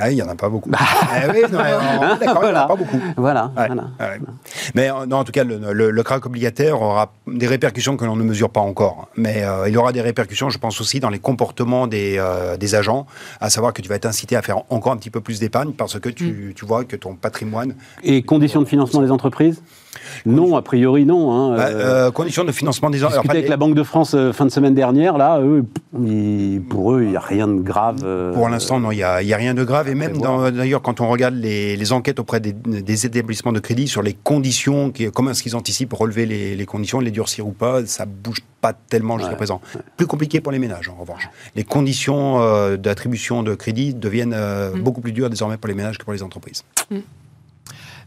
Ah, 0.00 0.10
il 0.10 0.14
n'y 0.14 0.22
en 0.22 0.28
a 0.28 0.34
pas 0.34 0.48
beaucoup. 0.48 0.70
Eh 0.72 1.30
oui, 1.30 1.42
non, 1.52 1.58
mais 1.58 1.74
on 2.00 2.14
est 2.16 2.18
d'accord, 2.24 2.42
il 2.44 2.50
n'y 2.50 2.56
en 2.56 2.60
a 2.60 2.66
pas 2.66 2.76
beaucoup. 2.76 2.98
Voilà. 3.16 3.50
Ouais, 3.56 3.66
voilà. 3.66 3.82
ouais. 4.00 4.20
Mais 4.74 4.90
euh, 4.90 5.06
non, 5.06 5.18
en 5.18 5.24
tout 5.24 5.32
cas, 5.32 5.44
le, 5.44 5.58
le- 5.72 5.90
le 5.90 6.02
crack 6.02 6.24
obligataire 6.24 6.80
aura 6.80 7.12
des 7.26 7.46
répercussions 7.46 7.96
que 7.96 8.04
l'on 8.04 8.16
ne 8.16 8.22
mesure 8.24 8.48
pas 8.50 8.60
encore. 8.60 9.08
Mais 9.16 9.44
euh, 9.44 9.68
il 9.68 9.76
aura 9.76 9.92
des 9.92 10.00
répercussions, 10.00 10.48
je 10.48 10.58
pense 10.58 10.80
aussi, 10.80 10.98
dans 11.00 11.10
les 11.10 11.18
comportements 11.18 11.86
des, 11.86 12.16
euh, 12.18 12.56
des 12.56 12.74
agents, 12.74 13.06
à 13.40 13.50
savoir 13.50 13.72
que 13.74 13.82
tu 13.82 13.88
vas 13.88 13.96
être 13.96 14.06
incité 14.06 14.34
à 14.36 14.42
faire 14.42 14.58
encore 14.70 14.92
un 14.92 14.96
petit 14.96 15.10
peu 15.10 15.20
plus 15.20 15.38
d'épargne 15.40 15.72
parce 15.72 15.98
que 16.00 16.08
tu, 16.08 16.52
tu 16.56 16.64
vois 16.64 16.84
que 16.84 16.96
ton 16.96 17.14
patrimoine. 17.14 17.74
Et 18.02 18.22
conditions 18.22 18.60
de 18.62 18.66
financement 18.66 19.02
des 19.02 19.10
entreprises? 19.10 19.62
Non, 20.24 20.56
a 20.56 20.62
priori 20.62 21.04
non. 21.04 21.32
Hein. 21.32 21.56
Bah, 21.56 21.66
Euh, 21.68 22.10
conditions 22.10 22.44
de 22.44 22.52
financement 22.52 22.88
des 22.88 23.04
enfin, 23.04 23.20
avec 23.28 23.46
la 23.48 23.58
Banque 23.58 23.74
de 23.74 23.82
France 23.82 24.14
euh, 24.14 24.32
fin 24.32 24.46
de 24.46 24.50
semaine 24.50 24.74
dernière, 24.74 25.18
là, 25.18 25.38
eux, 25.40 25.64
pour 26.70 26.92
eux, 26.94 27.02
il 27.02 27.10
n'y 27.10 27.16
a 27.16 27.20
rien 27.20 27.46
de 27.46 27.60
grave. 27.60 27.96
euh, 28.04 28.32
Pour 28.32 28.48
l'instant, 28.48 28.80
non, 28.80 28.90
il 28.90 28.96
n'y 28.96 29.02
a, 29.02 29.14
a 29.16 29.36
rien 29.36 29.52
de 29.54 29.64
grave. 29.64 29.81
Et 29.88 29.94
même, 29.94 30.18
d'ailleurs, 30.18 30.82
quand 30.82 31.00
on 31.00 31.08
regarde 31.08 31.34
les, 31.34 31.76
les 31.76 31.92
enquêtes 31.92 32.18
auprès 32.18 32.40
des, 32.40 32.52
des 32.52 33.06
établissements 33.06 33.52
de 33.52 33.60
crédit 33.60 33.88
sur 33.88 34.02
les 34.02 34.14
conditions, 34.14 34.90
qui, 34.90 35.10
comment 35.10 35.30
est-ce 35.30 35.42
qu'ils 35.42 35.56
anticipent 35.56 35.88
pour 35.88 35.98
relever 36.00 36.26
les, 36.26 36.54
les 36.56 36.66
conditions, 36.66 37.00
les 37.00 37.10
durcir 37.10 37.46
ou 37.46 37.52
pas, 37.52 37.84
ça 37.86 38.06
bouge 38.06 38.38
pas 38.60 38.72
tellement 38.72 39.18
jusqu'à 39.18 39.32
Ouais, 39.32 39.36
présent. 39.36 39.60
Plus 39.96 40.06
compliqué 40.06 40.40
pour 40.40 40.52
les 40.52 40.58
ménages, 40.58 40.88
en 40.88 40.94
revanche. 40.94 41.28
Les 41.56 41.64
conditions 41.64 42.40
euh, 42.42 42.76
d'attribution 42.76 43.42
de 43.42 43.54
crédit 43.54 43.94
deviennent 43.94 44.34
euh, 44.34 44.72
beaucoup 44.76 45.00
plus 45.00 45.12
dures 45.12 45.30
désormais 45.30 45.56
pour 45.56 45.68
les 45.68 45.74
ménages 45.74 45.98
que 45.98 46.04
pour 46.04 46.12
les 46.12 46.22
entreprises. 46.22 46.64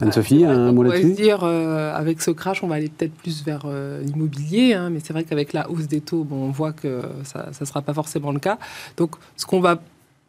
Anne-Sophie, 0.02 0.40
C'est 0.42 0.46
vrai 0.46 0.56
un 0.56 0.72
mot 0.74 0.84
là-dessus? 0.84 1.12
se 1.12 1.16
dire, 1.16 1.40
euh, 1.44 1.94
avec 1.96 2.22
ce 2.22 2.32
crash, 2.32 2.64
on 2.64 2.68
va 2.68 2.76
aller 2.76 2.90
peut-être 2.90 3.14
plus 3.14 3.44
vers 3.46 3.62
euh, 3.66 4.02
l'immobilier, 4.02 4.74
hein, 4.74 4.90
mais 4.90 5.00
c'est 5.02 5.14
vrai 5.14 5.24
qu'avec 5.24 5.54
la 5.54 5.70
hausse 5.70 5.88
des 5.88 6.02
taux, 6.02 6.26
bon, 6.26 6.36
on 6.48 6.52
voit 6.52 6.74
que 6.74 7.02
ça 7.24 7.50
ne 7.60 7.66
sera 7.66 7.82
pas 7.82 7.94
forcément 7.94 8.32
le 8.34 8.40
cas. 8.40 8.58
Donc, 8.98 9.12
ce 9.38 9.46
qu'on 9.46 9.62
va 9.62 9.80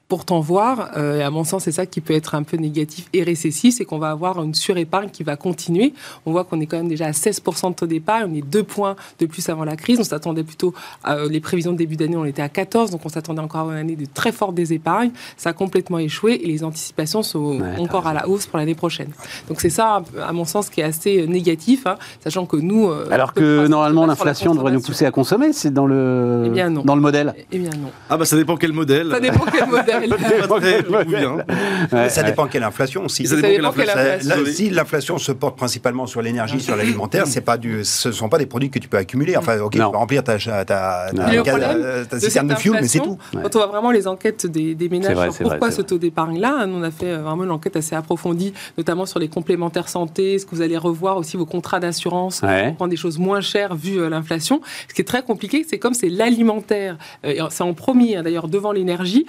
pourtant 0.08 0.38
voir, 0.38 0.90
euh, 0.96 1.18
et 1.18 1.22
à 1.22 1.30
mon 1.30 1.42
sens, 1.42 1.64
c'est 1.64 1.72
ça 1.72 1.84
qui 1.84 2.00
peut 2.00 2.14
être 2.14 2.36
un 2.36 2.44
peu 2.44 2.56
négatif 2.56 3.08
et 3.12 3.24
récessif, 3.24 3.74
c'est 3.76 3.84
qu'on 3.84 3.98
va 3.98 4.10
avoir 4.10 4.42
une 4.42 4.54
surépargne 4.54 5.10
qui 5.10 5.24
va 5.24 5.36
continuer. 5.36 5.94
On 6.26 6.32
voit 6.32 6.44
qu'on 6.44 6.60
est 6.60 6.66
quand 6.66 6.76
même 6.76 6.88
déjà 6.88 7.06
à 7.06 7.10
16% 7.10 7.70
de 7.70 7.74
taux 7.74 7.86
d'épargne, 7.86 8.30
on 8.32 8.34
est 8.34 8.46
deux 8.46 8.62
points 8.62 8.94
de 9.18 9.26
plus 9.26 9.48
avant 9.48 9.64
la 9.64 9.74
crise. 9.74 9.98
On 9.98 10.04
s'attendait 10.04 10.44
plutôt, 10.44 10.74
à, 11.02 11.24
les 11.24 11.40
prévisions 11.40 11.72
de 11.72 11.78
début 11.78 11.96
d'année, 11.96 12.16
on 12.16 12.24
était 12.24 12.42
à 12.42 12.48
14, 12.48 12.92
donc 12.92 13.00
on 13.04 13.08
s'attendait 13.08 13.40
encore 13.40 13.70
à 13.70 13.72
une 13.72 13.78
année 13.78 13.96
de 13.96 14.06
très 14.06 14.30
forte 14.30 14.54
désépargne. 14.54 15.10
Ça 15.36 15.50
a 15.50 15.52
complètement 15.52 15.98
échoué 15.98 16.40
et 16.42 16.46
les 16.46 16.62
anticipations 16.62 17.24
sont 17.24 17.60
encore 17.78 18.06
à 18.06 18.14
la 18.14 18.28
hausse 18.28 18.46
pour 18.46 18.58
l'année 18.58 18.76
prochaine. 18.76 19.10
Donc 19.48 19.60
c'est 19.60 19.70
ça, 19.70 20.02
à 20.22 20.32
mon 20.32 20.44
sens, 20.44 20.70
qui 20.70 20.82
est 20.82 20.84
assez 20.84 21.26
négatif, 21.26 21.86
hein, 21.86 21.96
sachant 22.22 22.46
que 22.46 22.56
nous... 22.56 22.88
Euh, 22.88 23.08
Alors 23.10 23.32
que 23.32 23.66
normalement, 23.66 24.06
l'inflation 24.06 24.54
devrait 24.54 24.72
nous 24.72 24.80
pousser 24.80 25.04
à 25.04 25.10
consommer, 25.10 25.52
c'est 25.52 25.72
dans 25.72 25.86
le, 25.86 26.44
eh 26.46 26.50
bien, 26.50 26.70
non. 26.70 26.82
dans 26.82 26.94
le 26.94 27.02
modèle 27.02 27.34
Eh 27.50 27.58
bien 27.58 27.70
non. 27.70 27.90
Ah 28.08 28.16
bah 28.16 28.24
ça 28.24 28.36
dépend 28.36 28.56
quel 28.56 28.72
modèle. 28.72 29.10
Ça 29.10 29.18
dépend 29.20 29.44
quel 29.50 29.68
modèle. 29.68 29.95
ça 32.08 32.22
dépend 32.22 32.46
quelle 32.46 32.64
inflation 32.64 33.04
aussi. 33.04 33.26
Ça 33.26 33.36
dépend 33.36 33.72
quelle 33.72 33.90
inflation. 33.90 34.36
si 34.46 34.70
l'inflation 34.70 35.18
se 35.18 35.32
porte 35.32 35.56
principalement 35.56 36.06
sur 36.06 36.22
l'énergie, 36.22 36.60
sur 36.60 36.76
l'alimentaire, 36.76 37.26
c'est 37.26 37.40
pas 37.40 37.56
du, 37.56 37.84
ce 37.84 38.12
sont 38.12 38.28
pas 38.28 38.38
des 38.38 38.46
produits 38.46 38.70
que 38.70 38.78
tu 38.78 38.88
peux 38.88 38.98
accumuler. 38.98 39.36
Enfin, 39.36 39.58
ok, 39.58 39.72
tu 39.72 39.78
peux 39.78 39.84
remplir 39.84 40.24
ta, 40.24 40.38
ta, 40.38 40.64
ta, 40.64 41.10
ta 41.12 42.20
citerne 42.20 42.48
de, 42.48 42.54
fuel, 42.54 42.78
mais 42.80 42.88
c'est 42.88 43.00
tout. 43.00 43.18
Quand 43.32 43.54
on 43.54 43.58
voit 43.58 43.66
vraiment 43.66 43.90
les 43.90 44.06
enquêtes 44.06 44.46
des, 44.46 44.74
des 44.74 44.88
ménages 44.88 45.32
sur 45.32 45.48
pourquoi 45.48 45.70
ce 45.70 45.82
taux 45.82 45.98
d'épargne-là, 45.98 46.66
on 46.68 46.82
a 46.82 46.90
fait 46.90 47.16
vraiment 47.16 47.44
une 47.44 47.50
enquête 47.50 47.76
assez 47.76 47.94
approfondie, 47.94 48.52
notamment 48.78 49.06
sur 49.06 49.18
les 49.18 49.28
complémentaires 49.28 49.88
santé, 49.88 50.34
est-ce 50.34 50.46
que 50.46 50.54
vous 50.54 50.62
allez 50.62 50.76
revoir 50.76 51.16
aussi 51.16 51.36
vos 51.36 51.46
contrats 51.46 51.80
d'assurance, 51.80 52.40
prendre 52.40 52.88
des 52.88 52.96
choses 52.96 53.18
moins 53.18 53.40
chères 53.40 53.74
vu 53.74 54.00
euh, 54.00 54.08
l'inflation. 54.08 54.60
Ce 54.88 54.94
qui 54.94 55.02
est 55.02 55.04
très 55.04 55.22
compliqué, 55.22 55.64
c'est 55.68 55.78
comme 55.78 55.94
c'est 55.94 56.08
l'alimentaire, 56.08 56.96
euh, 57.24 57.46
c'est 57.50 57.62
en 57.62 57.74
premier 57.74 58.16
hein, 58.16 58.22
d'ailleurs 58.22 58.48
devant 58.48 58.72
l'énergie, 58.72 59.26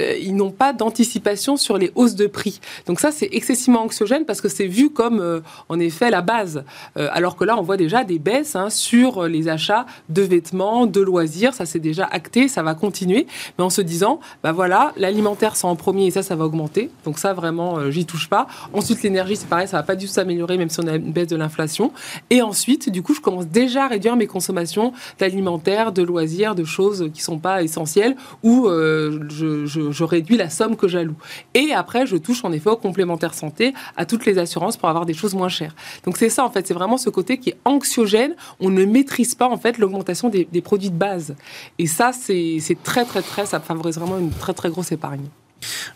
euh, 0.00 0.16
ils 0.20 0.34
n'ont 0.34 0.50
pas 0.50 0.72
d'anticipation 0.72 1.56
sur 1.56 1.78
les 1.78 1.92
hausses 1.94 2.14
de 2.14 2.26
prix. 2.26 2.60
Donc 2.86 3.00
ça, 3.00 3.10
c'est 3.10 3.28
excessivement 3.32 3.82
anxiogène 3.82 4.24
parce 4.24 4.40
que 4.40 4.48
c'est 4.48 4.66
vu 4.66 4.90
comme, 4.90 5.20
euh, 5.20 5.40
en 5.68 5.78
effet, 5.78 6.10
la 6.10 6.22
base. 6.22 6.64
Euh, 6.96 7.08
alors 7.12 7.36
que 7.36 7.44
là, 7.44 7.56
on 7.58 7.62
voit 7.62 7.76
déjà 7.76 8.04
des 8.04 8.18
baisses 8.18 8.56
hein, 8.56 8.70
sur 8.70 9.26
les 9.26 9.48
achats 9.48 9.86
de 10.08 10.22
vêtements, 10.22 10.86
de 10.86 11.00
loisirs. 11.00 11.54
Ça, 11.54 11.66
c'est 11.66 11.78
déjà 11.78 12.06
acté, 12.06 12.48
ça 12.48 12.62
va 12.62 12.74
continuer. 12.74 13.26
Mais 13.58 13.64
en 13.64 13.70
se 13.70 13.80
disant, 13.80 14.20
bah 14.42 14.52
voilà, 14.52 14.92
l'alimentaire, 14.96 15.56
c'est 15.56 15.66
en 15.66 15.76
premier 15.76 16.06
et 16.06 16.10
ça, 16.10 16.22
ça 16.22 16.36
va 16.36 16.44
augmenter. 16.44 16.90
Donc 17.04 17.18
ça, 17.18 17.32
vraiment, 17.32 17.90
j'y 17.90 18.06
touche 18.06 18.28
pas. 18.28 18.46
Ensuite, 18.72 19.02
l'énergie, 19.02 19.36
c'est 19.36 19.48
pareil, 19.48 19.68
ça 19.68 19.76
va 19.76 19.82
pas 19.82 19.96
du 19.96 20.06
tout 20.06 20.12
s'améliorer, 20.12 20.56
même 20.56 20.70
si 20.70 20.80
on 20.80 20.86
a 20.86 20.96
une 20.96 21.12
baisse 21.12 21.28
de 21.28 21.36
l'inflation. 21.36 21.92
Et 22.30 22.42
ensuite, 22.42 22.90
du 22.90 23.02
coup, 23.02 23.14
je 23.14 23.20
commence 23.20 23.46
déjà 23.46 23.84
à 23.84 23.88
réduire 23.88 24.16
mes 24.16 24.26
consommations 24.26 24.92
d'alimentaire, 25.18 25.92
de 25.92 26.02
loisirs, 26.02 26.54
de 26.54 26.64
choses 26.64 27.10
qui 27.12 27.22
sont 27.22 27.38
pas 27.38 27.62
essentielles 27.62 28.16
ou 28.42 28.68
je 28.68 29.89
je 29.92 30.04
réduis 30.04 30.36
la 30.36 30.50
somme 30.50 30.76
que 30.76 30.88
j'alloue. 30.88 31.16
Et 31.54 31.72
après, 31.72 32.06
je 32.06 32.16
touche 32.16 32.44
en 32.44 32.52
effet 32.52 32.70
aux 32.70 32.76
complémentaires 32.76 33.34
santé, 33.34 33.74
à 33.96 34.06
toutes 34.06 34.26
les 34.26 34.38
assurances 34.38 34.76
pour 34.76 34.88
avoir 34.88 35.06
des 35.06 35.14
choses 35.14 35.34
moins 35.34 35.48
chères. 35.48 35.74
Donc 36.04 36.16
c'est 36.16 36.28
ça 36.28 36.44
en 36.44 36.50
fait, 36.50 36.66
c'est 36.66 36.74
vraiment 36.74 36.98
ce 36.98 37.10
côté 37.10 37.38
qui 37.38 37.50
est 37.50 37.56
anxiogène. 37.64 38.34
On 38.60 38.70
ne 38.70 38.84
maîtrise 38.84 39.34
pas 39.34 39.48
en 39.48 39.56
fait 39.56 39.78
l'augmentation 39.78 40.28
des, 40.28 40.46
produits 40.60 40.90
de 40.90 40.96
base. 40.96 41.34
Et 41.78 41.86
ça, 41.86 42.12
c'est 42.12 42.60
très 42.82 43.04
très 43.04 43.22
très, 43.22 43.46
ça 43.46 43.60
favorise 43.60 43.98
vraiment 43.98 44.18
une 44.18 44.30
très 44.30 44.54
très 44.54 44.70
grosse 44.70 44.92
épargne. 44.92 45.24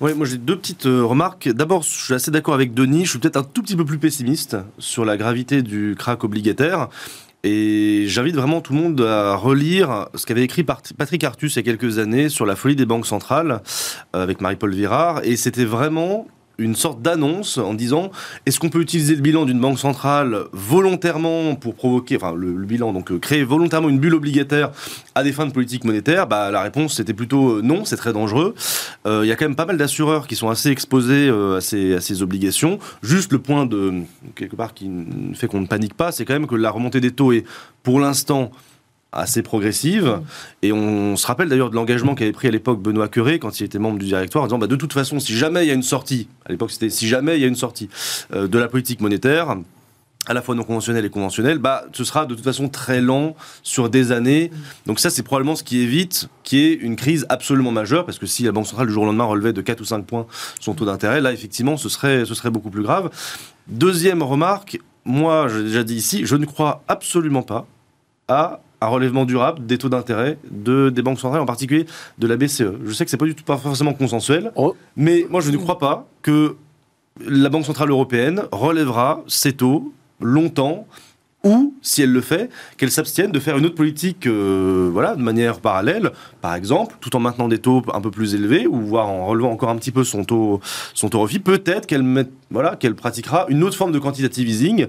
Oui, 0.01 0.13
moi 0.15 0.27
j'ai 0.27 0.39
deux 0.39 0.59
petites 0.59 0.87
euh, 0.87 1.05
remarques. 1.05 1.49
D'abord, 1.49 1.83
je 1.83 1.89
suis 1.89 2.15
assez 2.15 2.31
d'accord 2.31 2.55
avec 2.55 2.75
Denis, 2.75 3.05
je 3.05 3.11
suis 3.11 3.19
peut-être 3.19 3.37
un 3.37 3.45
tout 3.45 3.63
petit 3.63 3.77
peu 3.77 3.85
plus 3.85 3.99
pessimiste 3.99 4.57
sur 4.79 5.05
la 5.05 5.17
gravité 5.17 5.63
du 5.63 5.95
crack 5.99 6.25
obligataire. 6.25 6.89
Et 7.47 8.07
j'invite 8.09 8.35
vraiment 8.35 8.63
tout 8.63 8.73
le 8.73 8.81
monde 8.81 9.01
à 9.03 9.37
relire 9.37 10.09
ce 10.15 10.25
qu'avait 10.25 10.45
écrit 10.45 10.65
Patrick 10.65 11.23
Artus 11.25 11.55
il 11.55 11.57
y 11.57 11.61
a 11.61 11.63
quelques 11.63 11.99
années 11.99 12.31
sur 12.31 12.47
la 12.47 12.57
folie 12.57 12.75
des 12.75 12.87
banques 12.87 13.07
centrales 13.07 13.61
euh, 14.17 14.23
avec 14.23 14.41
Marie-Paul 14.41 14.75
Virard. 14.75 15.21
Et 15.25 15.37
c'était 15.37 15.67
vraiment 15.67 16.27
une 16.59 16.75
sorte 16.75 17.03
d'annonce 17.03 17.59
en 17.59 17.75
disant 17.75 18.11
est-ce 18.47 18.59
qu'on 18.59 18.69
peut 18.69 18.81
utiliser 18.81 19.15
le 19.15 19.21
bilan 19.21 19.45
d'une 19.45 19.61
banque 19.61 19.79
centrale 19.79 20.45
volontairement 20.53 21.55
pour 21.55 21.75
provoquer, 21.75 22.17
enfin 22.17 22.35
le, 22.35 22.53
bilan, 22.65 22.93
donc 22.93 23.11
euh, 23.11 23.19
créer 23.19 23.45
volontairement 23.45 23.89
une 23.89 23.99
bulle 23.99 24.15
obligataire 24.15 24.71
à 25.15 25.23
des 25.23 25.33
fins 25.33 25.47
de 25.47 25.53
politique 25.53 25.85
monétaire? 25.85 26.27
Bah, 26.27 26.51
La 26.51 26.63
réponse 26.63 26.95
c'était 26.95 27.15
plutôt 27.15 27.57
euh, 27.57 27.63
non, 27.63 27.85
c'est 27.85 27.97
très 27.97 28.13
dangereux. 28.13 28.55
Euh, 29.07 29.21
il 29.25 29.29
y 29.29 29.33
a 29.33 29.37
quand 29.37 29.47
même 29.47 29.57
pas 29.57 29.67
mal 29.67 29.77
d'assureurs 29.77 30.27
qui 30.27 30.37
sont 30.37 30.49
assez 30.49 30.71
exposés 30.71 31.29
à, 31.29 31.61
ces, 31.61 31.95
à 31.95 32.01
ces 32.01 32.23
obligations. 32.23 32.79
Juste 33.03 33.33
le 33.33 33.39
point 33.39 33.67
de, 33.67 33.93
quelque 34.35 34.57
part, 34.57 34.75
qui 34.75 34.91
fait 35.35 35.47
qu'on 35.47 35.61
ne 35.61 35.67
panique 35.67 35.95
pas, 35.95 36.13
c'est 36.13 36.25
quand 36.25 36.35
même 36.35 36.47
que 36.47 36.55
la 36.55 36.71
remontée 36.71 37.01
des 37.01 37.11
taux 37.11 37.33
est 37.33 37.45
pour 37.83 38.01
l'instant 38.01 38.51
assez 39.15 39.43
progressive. 39.43 40.21
Et 40.63 40.73
on 40.73 41.17
se 41.17 41.27
rappelle 41.27 41.49
d'ailleurs 41.49 41.71
de 41.71 41.75
l'engagement 41.75 42.15
qu'avait 42.15 42.33
pris 42.33 42.49
à 42.49 42.51
l'époque 42.51 42.83
Benoît 42.83 43.09
Curé 43.09 43.39
quand 43.39 43.61
il 43.61 43.65
était 43.65 43.79
membre 43.79 43.99
du 43.99 44.07
directoire 44.07 44.45
en 44.45 44.47
disant 44.49 44.59
bah, 44.59 44.67
de 44.67 44.77
toute 44.77 44.93
façon, 44.93 45.21
si 45.21 45.37
jamais 45.37 45.65
il 45.65 45.69
y 45.69 45.71
a 45.71 45.75
une 45.75 45.83
sortie, 45.83 46.29
à 46.47 46.53
l'époque 46.53 46.71
c'était 46.71 46.91
si 46.91 47.09
jamais 47.09 47.37
il 47.37 47.41
y 47.41 47.45
a 47.45 47.49
une 47.49 47.55
sortie 47.55 47.89
euh, 48.35 48.49
de 48.49 48.59
la 48.59 48.69
politique 48.69 49.01
monétaire, 49.01 49.57
à 50.27 50.33
la 50.33 50.43
fois 50.43 50.55
non 50.55 50.65
conventionnelle 50.65 51.05
et 51.05 51.11
conventionnelle, 51.11 51.59
bah, 51.59 51.85
ce 51.93 52.05
sera 52.05 52.27
de 52.27 52.35
toute 52.35 52.45
façon 52.45 52.69
très 52.69 53.01
lent 53.01 53.37
sur 53.63 53.91
des 53.91 54.11
années. 54.13 54.51
Donc 54.87 54.99
ça, 54.99 55.11
c'est 55.11 55.23
probablement 55.23 55.55
ce 55.55 55.63
qui 55.63 55.81
évite 55.81 56.29
qu'il 56.43 56.59
y 56.59 56.63
ait 56.63 56.75
une 56.75 56.97
crise 56.97 57.27
absolument 57.29 57.73
majeure, 57.73 58.07
parce 58.07 58.19
que 58.19 58.27
si 58.27 58.43
la 58.43 58.53
Banque 58.53 58.67
centrale, 58.67 58.87
du 58.87 58.93
jour 58.93 59.03
au 59.03 59.07
lendemain, 59.07 59.25
relevait 59.25 59.53
de 59.53 59.61
4 59.61 59.81
ou 59.81 59.85
5 59.85 60.07
points 60.07 60.27
son 60.61 60.75
taux 60.75 60.87
d'intérêt, 60.87 61.21
là, 61.21 61.33
effectivement, 61.33 61.77
ce 61.77 61.89
serait, 61.89 62.25
ce 62.25 62.35
serait 62.35 62.51
beaucoup 62.51 62.71
plus 62.71 62.83
grave. 62.83 63.11
Deuxième 63.69 64.23
remarque, 64.23 64.79
moi, 65.05 65.49
j'ai 65.49 65.65
déjà 65.65 65.85
dit 65.85 65.97
ici, 65.97 66.23
je 66.25 66.37
ne 66.37 66.47
crois 66.47 66.83
absolument 66.89 67.43
pas 67.43 67.67
à 68.29 68.61
un 68.85 68.89
relèvement 68.89 69.25
durable 69.25 69.65
des 69.67 69.79
taux 69.79 69.89
d'intérêt 69.89 70.39
de, 70.51 70.91
des 70.91 71.03
banques 71.03 71.21
centrales, 71.21 71.41
en 71.41 71.47
particulier 71.47 71.87
de 72.19 72.27
la 72.27 72.37
BCE. 72.37 72.73
Je 72.85 72.93
sais 72.93 73.05
que 73.05 73.11
c'est 73.11 73.17
pas 73.17 73.25
du 73.25 73.35
tout 73.35 73.45
pas 73.45 73.57
forcément 73.57 73.95
consensuel, 73.95 74.53
oh. 74.57 74.75
mais 74.97 75.27
moi 75.31 75.41
je 75.41 75.51
ne 75.51 75.57
crois 75.57 75.79
pas 75.79 76.07
que 76.23 76.57
la 77.21 77.49
Banque 77.49 77.65
centrale 77.65 77.91
européenne 77.91 78.43
relèvera 78.51 79.23
ses 79.27 79.53
taux 79.53 79.93
longtemps 80.21 80.87
ou, 81.45 81.75
si 81.83 82.01
elle 82.01 82.11
le 82.11 82.23
fait, 82.23 82.49
qu'elle 82.79 82.91
s'abstienne 82.91 83.31
de 83.31 83.39
faire 83.39 83.59
une 83.59 83.67
autre 83.67 83.75
politique 83.75 84.27
euh, 84.27 84.89
voilà, 84.91 85.15
de 85.15 85.21
manière 85.21 85.61
parallèle, 85.61 86.11
par 86.41 86.55
exemple, 86.55 86.97
tout 87.01 87.15
en 87.15 87.21
maintenant 87.21 87.49
des 87.49 87.59
taux 87.59 87.83
un 87.93 88.01
peu 88.01 88.11
plus 88.11 88.35
élevés, 88.35 88.67
ou 88.67 88.81
voire 88.81 89.11
en 89.11 89.27
relevant 89.27 89.51
encore 89.53 89.69
un 89.69 89.77
petit 89.77 89.91
peu 89.91 90.05
son 90.05 90.25
taux, 90.25 90.61
son 90.95 91.11
taux 91.11 91.21
refit, 91.21 91.41
peut-être 91.41 91.87
qu'elle 91.87 92.27
voilà, 92.51 92.77
qu'elle 92.77 92.95
pratiquera 92.95 93.45
une 93.51 93.63
autre 93.63 93.77
forme 93.77 93.93
de 93.93 93.99
quantitative 93.99 94.49
easing 94.49 94.87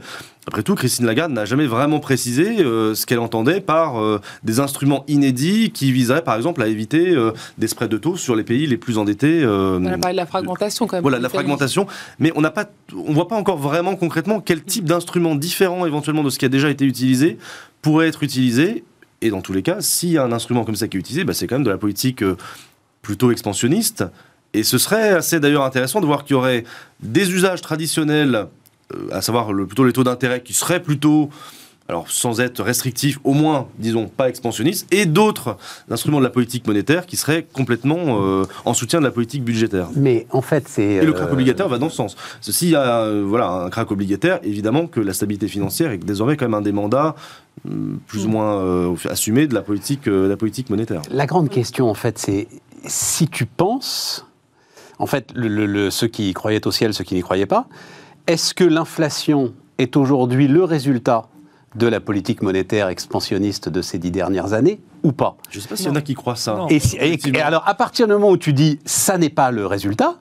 après 0.48 0.62
tout, 0.62 0.76
Christine 0.76 1.08
Lagarde 1.08 1.32
n'a 1.32 1.46
jamais 1.46 1.66
vraiment 1.66 2.00
précisé 2.00 2.60
euh, 2.60 2.94
ce 2.94 3.08
qu'elle 3.08 3.20
entendait 3.20 3.62
par 3.62 4.00
euh, 4.00 4.22
des 4.44 4.60
instruments 4.60 5.04
inédits 5.08 5.72
qui 5.72 5.92
viseraient, 5.92 6.24
par 6.24 6.36
exemple, 6.36 6.62
à 6.62 6.68
éviter 6.68 7.10
euh, 7.10 7.32
des 7.58 7.68
spreads 7.68 7.90
de 7.90 7.98
taux 7.98 8.16
sur 8.16 8.36
les 8.36 8.44
pays 8.44 8.68
les 8.68 8.78
plus 8.78 9.00
endettés. 9.00 9.44
on 9.46 9.84
a 9.86 9.98
parlé 9.98 10.14
de 10.14 10.18
la 10.18 10.28
fragmentation 10.28 10.86
quand 10.86 10.98
même. 10.98 11.02
Voilà, 11.02 11.18
la 11.18 11.30
fragmentation. 11.30 11.88
Mais 12.20 12.32
on 12.36 12.42
n'a 12.42 12.52
pas, 12.52 12.66
on 12.96 13.14
voit 13.14 13.28
pas 13.28 13.36
encore 13.36 13.58
vraiment 13.58 13.96
concrètement 13.96 14.40
quel 14.40 14.64
type 14.64 14.86
d'instrument 14.86 15.36
différent 15.36 15.86
éventuellement 15.88 16.24
de 16.24 16.30
ce 16.30 16.38
qui 16.38 16.46
a 16.46 16.50
déjà 16.50 16.70
été 16.70 16.86
utilisé 16.86 17.40
pourrait 17.82 18.08
être 18.08 18.22
utilisé. 18.22 18.84
Et 19.22 19.32
dans 19.32 19.42
tous 19.42 19.54
les 19.54 19.64
cas, 19.64 19.78
s'il 19.80 20.12
y 20.12 20.18
a 20.20 20.24
un 20.24 20.32
instrument 20.32 20.64
comme 20.64 20.76
ça 20.76 20.88
qui 20.88 20.98
est 20.98 21.00
utilisé, 21.00 21.24
bah, 21.24 21.34
c'est 21.34 21.48
quand 21.48 21.56
même 21.56 21.64
de 21.64 21.72
la 21.72 21.80
politique 21.80 22.24
plutôt 23.02 23.32
expansionniste. 23.32 24.04
Et 24.54 24.64
ce 24.64 24.78
serait 24.78 25.10
assez 25.10 25.40
d'ailleurs 25.40 25.64
intéressant 25.64 26.02
de 26.02 26.06
voir 26.06 26.24
qu'il 26.24 26.36
y 26.36 26.38
aurait 26.38 26.66
des 27.02 27.32
usages 27.32 27.62
traditionnels 27.62 28.48
à 29.12 29.22
savoir 29.22 29.54
le, 29.54 29.66
plutôt 29.66 29.84
les 29.84 29.94
taux 29.94 30.04
d'intérêt 30.04 30.42
qui 30.42 30.54
seraient 30.54 30.82
plutôt 30.82 31.30
alors 31.88 32.10
sans 32.10 32.42
être 32.42 32.64
restrictifs, 32.64 33.20
au 33.24 33.34
moins, 33.34 33.68
disons, 33.78 34.08
pas 34.08 34.28
expansionnistes, 34.28 34.92
et 34.92 35.06
d'autres 35.06 35.58
instruments 35.90 36.18
de 36.18 36.24
la 36.24 36.32
politique 36.32 36.66
monétaire 36.66 37.06
qui 37.06 37.16
seraient 37.16 37.44
complètement 37.44 38.24
euh, 38.24 38.46
en 38.66 38.74
soutien 38.74 39.00
de 39.00 39.06
la 39.06 39.12
politique 39.12 39.44
budgétaire. 39.44 39.90
Mais 39.96 40.26
en 40.32 40.42
fait, 40.42 40.68
c'est... 40.68 40.84
Et 40.84 41.06
le 41.06 41.14
crack 41.14 41.30
euh, 41.30 41.34
obligataire 41.34 41.70
va 41.70 41.78
dans 41.78 41.90
ce 41.90 41.96
sens. 41.98 42.16
S'il 42.42 42.70
y 42.70 42.76
a 42.76 43.08
voilà, 43.22 43.50
un 43.50 43.70
crack 43.70 43.92
obligataire, 43.92 44.40
évidemment 44.42 44.88
que 44.88 45.00
la 45.00 45.14
stabilité 45.14 45.48
financière 45.48 45.92
est 45.92 46.00
désormais 46.00 46.38
quand 46.38 46.46
même 46.46 46.56
un 46.56 46.62
des 46.62 46.72
mandats 46.72 47.16
hum, 47.66 48.00
plus 48.08 48.26
ou 48.26 48.30
moins 48.30 48.96
assumés 49.08 49.46
de 49.46 49.54
la 49.54 49.62
politique, 49.62 50.08
la 50.08 50.38
politique 50.38 50.72
monétaire. 50.72 51.04
La 51.12 51.28
grande 51.28 51.50
question, 51.50 51.88
en 51.88 51.94
fait, 51.94 52.18
c'est 52.18 52.48
si 52.86 53.28
tu 53.28 53.46
penses... 53.46 54.26
En 54.98 55.08
fait, 55.08 55.32
le, 55.36 55.90
ceux 55.90 56.08
qui 56.08 56.34
croyaient 56.34 56.66
au 56.66 56.72
ciel, 56.72 56.94
ceux 56.94 57.04
qui 57.04 57.16
n'y 57.16 57.22
croyaient 57.22 57.46
pas, 57.46 57.68
est-ce 58.28 58.54
que 58.54 58.64
l'inflation 58.64 59.54
est 59.78 59.96
aujourd'hui 59.96 60.48
le 60.48 60.64
résultat 60.64 61.28
de 61.76 61.88
la 61.88 62.00
politique 62.00 62.42
monétaire 62.42 62.88
expansionniste 62.88 63.68
de 63.70 63.82
ces 63.82 63.98
dix 63.98 64.12
dernières 64.12 64.54
années 64.54 64.80
ou 65.04 65.12
pas? 65.12 65.36
Je 65.50 65.58
ne 65.58 65.64
sais 65.64 65.70
pas 65.70 65.76
s'il 65.76 65.88
y 65.88 65.90
en 65.90 65.96
a 65.96 66.02
qui 66.02 66.14
croient 66.14 66.36
ça. 66.36 66.66
Et, 66.70 66.80
alors, 67.42 67.64
à 67.68 67.76
partir 67.76 68.08
du 68.08 68.14
moment 68.14 68.30
où 68.30 68.38
tu 68.38 68.54
dis 68.54 68.80
ça 68.86 69.18
n'est 69.18 69.30
pas 69.30 69.52
le 69.52 69.66
résultat, 69.66 70.16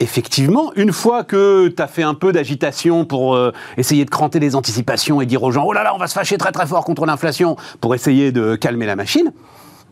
effectivement, 0.00 0.72
une 0.76 0.92
fois 0.92 1.24
que 1.24 1.68
tu 1.68 1.82
as 1.82 1.86
fait 1.86 2.02
un 2.02 2.14
peu 2.14 2.32
d'agitation 2.32 3.04
pour 3.04 3.34
euh, 3.34 3.52
essayer 3.76 4.04
de 4.04 4.10
cranter 4.10 4.40
les 4.40 4.56
anticipations 4.56 5.20
et 5.20 5.26
dire 5.26 5.42
aux 5.42 5.52
gens 5.52 5.64
oh 5.66 5.72
là 5.72 5.84
là, 5.84 5.94
on 5.94 5.98
va 5.98 6.08
se 6.08 6.14
fâcher 6.14 6.38
très 6.38 6.52
très 6.52 6.66
fort 6.66 6.84
contre 6.84 7.06
l'inflation 7.06 7.56
pour 7.80 7.94
essayer 7.94 8.32
de 8.32 8.56
calmer 8.56 8.86
la 8.86 8.96
machine, 8.96 9.32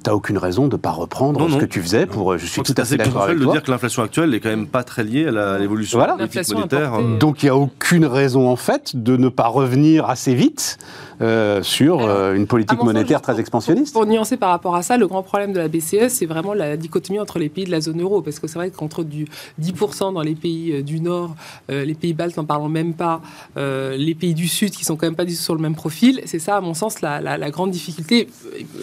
t'as 0.02 0.12
aucune 0.12 0.38
raison 0.38 0.68
de 0.68 0.76
pas 0.76 0.90
reprendre 0.90 1.40
Non, 1.40 1.48
ce 1.48 1.52
non. 1.54 1.58
que 1.58 1.64
tu 1.64 1.82
faisais 1.82 2.06
pour. 2.06 2.36
Je 2.38 2.46
suis 2.46 2.62
tout 2.62 2.74
à 2.76 2.84
fait 2.84 2.96
d'accord 2.96 3.22
avec 3.24 3.38
de 3.38 3.44
toi. 3.44 3.52
dire 3.52 3.62
que 3.62 3.70
l'inflation 3.70 4.02
actuelle 4.02 4.30
n'est 4.30 4.40
quand 4.40 4.48
même 4.48 4.66
pas 4.66 4.84
très 4.84 5.04
liée 5.04 5.26
à 5.28 5.58
l'évolution 5.58 5.98
Voilà. 5.98 6.14
de 6.14 6.20
la 6.22 6.26
politique 6.28 6.54
monétaire. 6.54 6.94
importée. 6.94 7.18
Donc 7.18 7.42
il 7.42 7.46
n'y 7.46 7.50
a 7.50 7.56
aucune 7.56 8.04
raison 8.06 8.48
en 8.48 8.56
fait 8.56 8.92
de 8.94 9.16
ne 9.16 9.28
pas 9.28 9.48
revenir 9.48 10.08
assez 10.08 10.34
vite 10.34 10.78
euh, 11.20 11.62
sur 11.62 12.00
Alors, 12.00 12.10
euh, 12.10 12.34
une 12.34 12.46
politique 12.46 12.78
sens, 12.78 12.84
monétaire 12.84 13.20
très 13.22 13.40
expansionniste. 13.40 13.92
Pour, 13.92 14.02
pour 14.02 14.10
nuancer 14.10 14.36
par 14.36 14.50
rapport 14.50 14.76
à 14.76 14.82
ça, 14.82 14.96
le 14.96 15.06
grand 15.06 15.22
problème 15.22 15.52
de 15.52 15.58
la 15.58 15.68
BCE, 15.68 16.08
c'est 16.08 16.26
vraiment 16.26 16.54
la 16.54 16.76
dichotomie 16.76 17.18
entre 17.20 17.38
les 17.38 17.48
pays 17.48 17.64
de 17.64 17.70
la 17.70 17.80
zone 17.80 18.00
euro. 18.00 18.22
Parce 18.22 18.38
que 18.38 18.46
c'est 18.46 18.58
vrai 18.58 18.70
qu'entre 18.70 19.02
du 19.04 19.26
10% 19.60 20.12
dans 20.14 20.20
les 20.22 20.34
pays 20.34 20.72
euh, 20.72 20.82
du 20.82 21.00
Nord, 21.00 21.34
euh, 21.70 21.84
les 21.84 21.94
pays 21.94 22.12
baltes 22.14 22.36
n'en 22.36 22.44
parlons 22.44 22.68
même 22.68 22.94
pas, 22.94 23.20
euh, 23.56 23.96
les 23.96 24.14
pays 24.14 24.34
du 24.34 24.48
Sud 24.48 24.70
qui 24.70 24.84
sont 24.84 24.96
quand 24.96 25.06
même 25.06 25.16
pas 25.16 25.24
du 25.24 25.34
tout 25.34 25.42
sur 25.42 25.54
le 25.54 25.60
même 25.60 25.74
profil, 25.74 26.20
c'est 26.26 26.38
ça, 26.38 26.56
à 26.56 26.60
mon 26.60 26.74
sens, 26.74 27.00
la, 27.00 27.20
la- 27.20 27.38
la 27.38 27.50
grande 27.50 27.70
difficulté. 27.70 28.28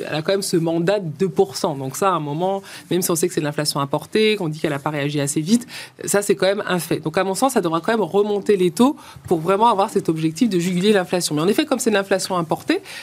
Elle 0.10 0.16
a 0.16 0.22
quand 0.22 0.34
même 0.34 0.42
ce 0.42 0.58
mandat 0.58 1.00
de 1.00 1.28
2%. 1.28 1.78
Donc 1.78 1.96
ça, 1.96 2.10
à 2.10 2.14
un 2.14 2.20
moment, 2.20 2.62
même 2.92 3.02
si 3.02 3.12
on 3.12 3.16
sait 3.16 3.28
que 3.28 3.34
c'est 3.34 3.42
de 3.42 3.46
l'inflation 3.46 3.80
importée, 3.80 4.36
qu'on 4.36 4.50
dit 4.50 4.60
qu'elle 4.60 4.72
n'a 4.72 4.80
pas 4.80 4.90
réagi 4.90 5.22
assez 5.22 5.42
vite, 5.42 5.68
ça, 6.06 6.22
c'est 6.22 6.36
quand 6.36 6.48
même 6.48 6.64
un 6.68 6.80
fait. 6.80 7.00
Donc 7.00 7.18
à 7.18 7.24
mon 7.24 7.36
sens, 7.36 7.54
ça 7.54 7.62
devra 7.62 7.82
quand 7.82 7.92
même 7.92 8.02
remonter 8.02 8.58
les 8.58 8.72
taux 8.72 8.96
pour 9.28 9.40
vraiment 9.40 9.68
avoir 9.68 9.90
cet 9.90 10.10
objectif 10.10 10.50
de 10.50 10.60
juguler 10.60 10.92
l'inflation. 10.94 11.36
Mais 11.36 11.42
en 11.42 11.48
effet, 11.48 11.66
comme 11.66 11.80
c'est 11.80 11.90
de 11.92 11.96
l'inflation 11.96 12.25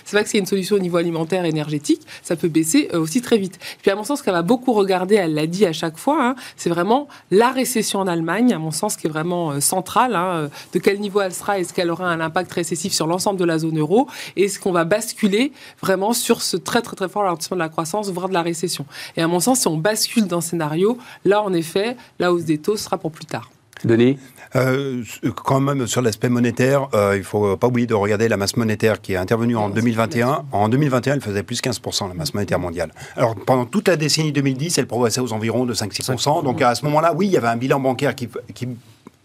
c'est 0.05 0.17
vrai 0.17 0.25
que 0.25 0.31
c'est 0.31 0.39
une 0.39 0.47
solution 0.47 0.77
au 0.77 0.79
niveau 0.79 0.97
alimentaire, 0.97 1.45
énergétique, 1.45 2.03
ça 2.23 2.37
peut 2.37 2.49
baisser 2.49 2.89
euh, 2.95 3.01
aussi 3.01 3.23
très 3.23 3.39
vite. 3.39 3.59
Puis 3.83 3.91
à 3.91 3.97
mon 3.97 4.05
sens, 4.05 4.19
ce 4.19 4.25
qu'elle 4.25 4.35
va 4.35 4.43
beaucoup 4.43 4.73
regarder, 4.73 5.17
elle 5.17 5.35
l'a 5.35 5.47
dit 5.47 5.67
à 5.67 5.73
chaque 5.73 5.97
fois, 5.97 6.25
hein, 6.25 6.35
c'est 6.57 6.71
vraiment 6.71 7.09
la 7.31 7.51
récession 7.51 8.01
en 8.01 8.07
Allemagne, 8.07 8.53
à 8.53 8.59
mon 8.59 8.71
sens, 8.71 8.97
qui 8.97 9.07
est 9.07 9.11
vraiment 9.11 9.53
euh, 9.53 9.61
centrale. 9.61 10.15
hein, 10.15 10.27
euh, 10.35 10.49
de 10.73 10.79
quel 10.79 11.01
niveau 11.01 11.21
elle 11.21 11.35
sera 11.35 11.59
Est-ce 11.59 11.73
qu'elle 11.73 11.91
aura 11.91 12.07
un 12.07 12.21
impact 12.21 12.53
récessif 12.53 12.93
sur 12.93 13.07
l'ensemble 13.07 13.39
de 13.39 13.45
la 13.45 13.59
zone 13.59 13.79
euro 13.79 14.09
Est-ce 14.37 14.59
qu'on 14.59 14.73
va 14.73 14.85
basculer 14.85 15.53
vraiment 15.81 16.13
sur 16.13 16.43
ce 16.43 16.57
très 16.57 16.83
très 16.83 16.97
très 16.97 17.09
fort 17.09 17.23
ralentissement 17.23 17.57
de 17.57 17.63
la 17.63 17.69
croissance, 17.69 18.11
voire 18.11 18.29
de 18.29 18.35
la 18.35 18.43
récession 18.43 18.87
Et 19.17 19.23
à 19.23 19.29
mon 19.29 19.41
sens, 19.41 19.61
si 19.61 19.69
on 19.69 19.77
bascule 19.77 20.27
dans 20.27 20.41
ce 20.41 20.51
scénario, 20.51 20.99
là 21.25 21.43
en 21.43 21.53
effet, 21.53 21.97
la 22.19 22.33
hausse 22.33 22.45
des 22.45 22.59
taux 22.59 22.77
sera 22.77 22.99
pour 22.99 23.13
plus 23.13 23.27
tard. 23.27 23.51
Denis 23.85 24.19
Euh, 24.55 25.03
quand 25.35 25.61
même, 25.61 25.87
sur 25.87 26.03
l'aspect 26.03 26.29
monétaire, 26.29 26.89
euh, 26.95 27.17
il 27.17 27.25
faut 27.25 27.57
pas 27.57 27.69
oublier 27.69 27.87
de 27.87 27.95
regarder 27.95 28.29
la 28.29 28.37
masse 28.37 28.57
monétaire 28.57 29.01
qui 29.01 29.15
est 29.15 29.17
intervenue 29.17 29.57
en 29.57 29.71
2021. 29.71 30.45
En 30.53 30.69
2021, 30.69 31.15
elle 31.15 31.21
faisait 31.21 31.43
plus 31.43 31.63
15%, 31.63 32.09
la 32.09 32.15
masse 32.15 32.35
monétaire 32.35 32.59
mondiale. 32.59 32.93
Alors, 33.17 33.35
pendant 33.35 33.65
toute 33.65 33.89
la 33.89 33.97
décennie 33.97 34.33
2010, 34.33 34.79
elle 34.79 34.87
progressait 34.87 35.21
aux 35.21 35.33
environs 35.33 35.65
de 35.65 35.75
5-6%. 35.75 36.45
Donc, 36.45 36.61
à 36.61 36.75
ce 36.75 36.85
moment-là, 36.85 37.15
oui, 37.17 37.29
il 37.29 37.33
y 37.33 37.37
avait 37.37 37.49
un 37.49 37.57
bilan 37.57 37.81
bancaire 37.81 38.15
qui, 38.15 38.29
qui, 38.55 38.69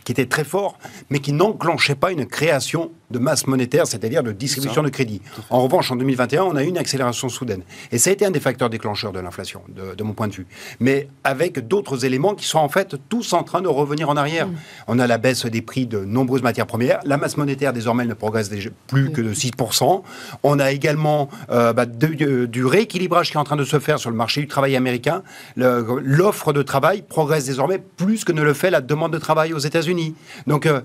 qui 0.04 0.12
était 0.14 0.28
très 0.28 0.46
fort, 0.46 0.78
mais 1.10 1.20
qui 1.20 1.34
n'enclenchait 1.34 1.96
pas 1.96 2.12
une 2.12 2.26
création 2.26 2.92
de 3.10 3.20
masse 3.20 3.48
monétaire, 3.48 3.88
c'est-à-dire 3.88 4.22
de 4.24 4.32
distribution 4.32 4.84
de 4.84 4.90
crédit. 4.90 5.22
En 5.50 5.62
revanche, 5.64 5.92
en 5.92 5.96
2021, 5.96 6.44
on 6.44 6.56
a 6.56 6.64
eu 6.64 6.68
une 6.68 6.78
accélération 6.78 7.30
soudaine. 7.30 7.62
Et 7.92 7.98
ça 7.98 8.10
a 8.10 8.14
été 8.14 8.26
un 8.26 8.32
des 8.32 8.40
facteurs 8.42 8.70
déclencheurs 8.70 9.14
de 9.14 9.20
l'inflation, 9.20 9.62
de, 9.70 9.96
de 9.96 10.04
mon 10.04 10.14
point 10.14 10.28
de 10.28 10.34
vue. 10.34 10.46
Mais 10.80 11.08
avec 11.24 11.68
d'autres 11.68 12.04
éléments 12.06 12.36
qui 12.36 12.46
sont 12.46 12.60
en 12.60 12.68
fait 12.70 12.96
tous 13.10 13.32
en 13.34 13.44
train 13.44 13.62
de 13.62 13.68
revenir 13.70 14.10
en 14.10 14.18
arrière. 14.18 14.48
On 14.88 15.00
a 15.00 15.08
la 15.08 15.18
baisse 15.18 15.46
des 15.46 15.62
prix 15.62 15.86
de 15.86 16.00
nombreuses 16.04 16.42
matières 16.42 16.68
premières. 16.68 17.00
La 17.06 17.18
masse 17.18 17.38
monétaire, 17.38 17.72
désormais, 17.74 18.04
elle 18.04 18.10
ne 18.10 18.14
progresse 18.14 18.50
déjà 18.50 18.70
plus 18.88 19.12
que 19.12 19.22
de 19.22 19.34
6%. 19.34 20.04
On 20.44 20.60
a 20.60 20.72
également 20.72 21.30
euh, 21.50 21.72
bah, 21.74 21.86
de- 21.86 22.08
de- 22.08 22.46
du 22.46 22.66
rééquilibrage 22.66 23.32
qui 23.32 23.38
est 23.38 23.40
en 23.40 23.44
train 23.46 23.56
de 23.56 23.64
se 23.64 23.80
faire 23.80 24.00
sur 24.00 24.10
le 24.10 24.16
marché 24.18 24.42
du 24.42 24.48
travail 24.48 24.76
américain. 24.76 25.24
L'offre 25.56 26.54
de 26.54 26.62
travail 26.62 27.04
progresse 27.08 27.46
désormais 27.46 27.80
plus 27.80 28.24
que 28.26 28.32
ne 28.32 28.42
le 28.42 28.54
fait 28.54 28.70
la 28.70 28.82
demande 28.82 29.14
de 29.14 29.18
travail 29.18 29.54
aux 29.54 29.60
États-Unis. 29.60 30.16
Donc, 30.46 30.66
euh, 30.66 30.82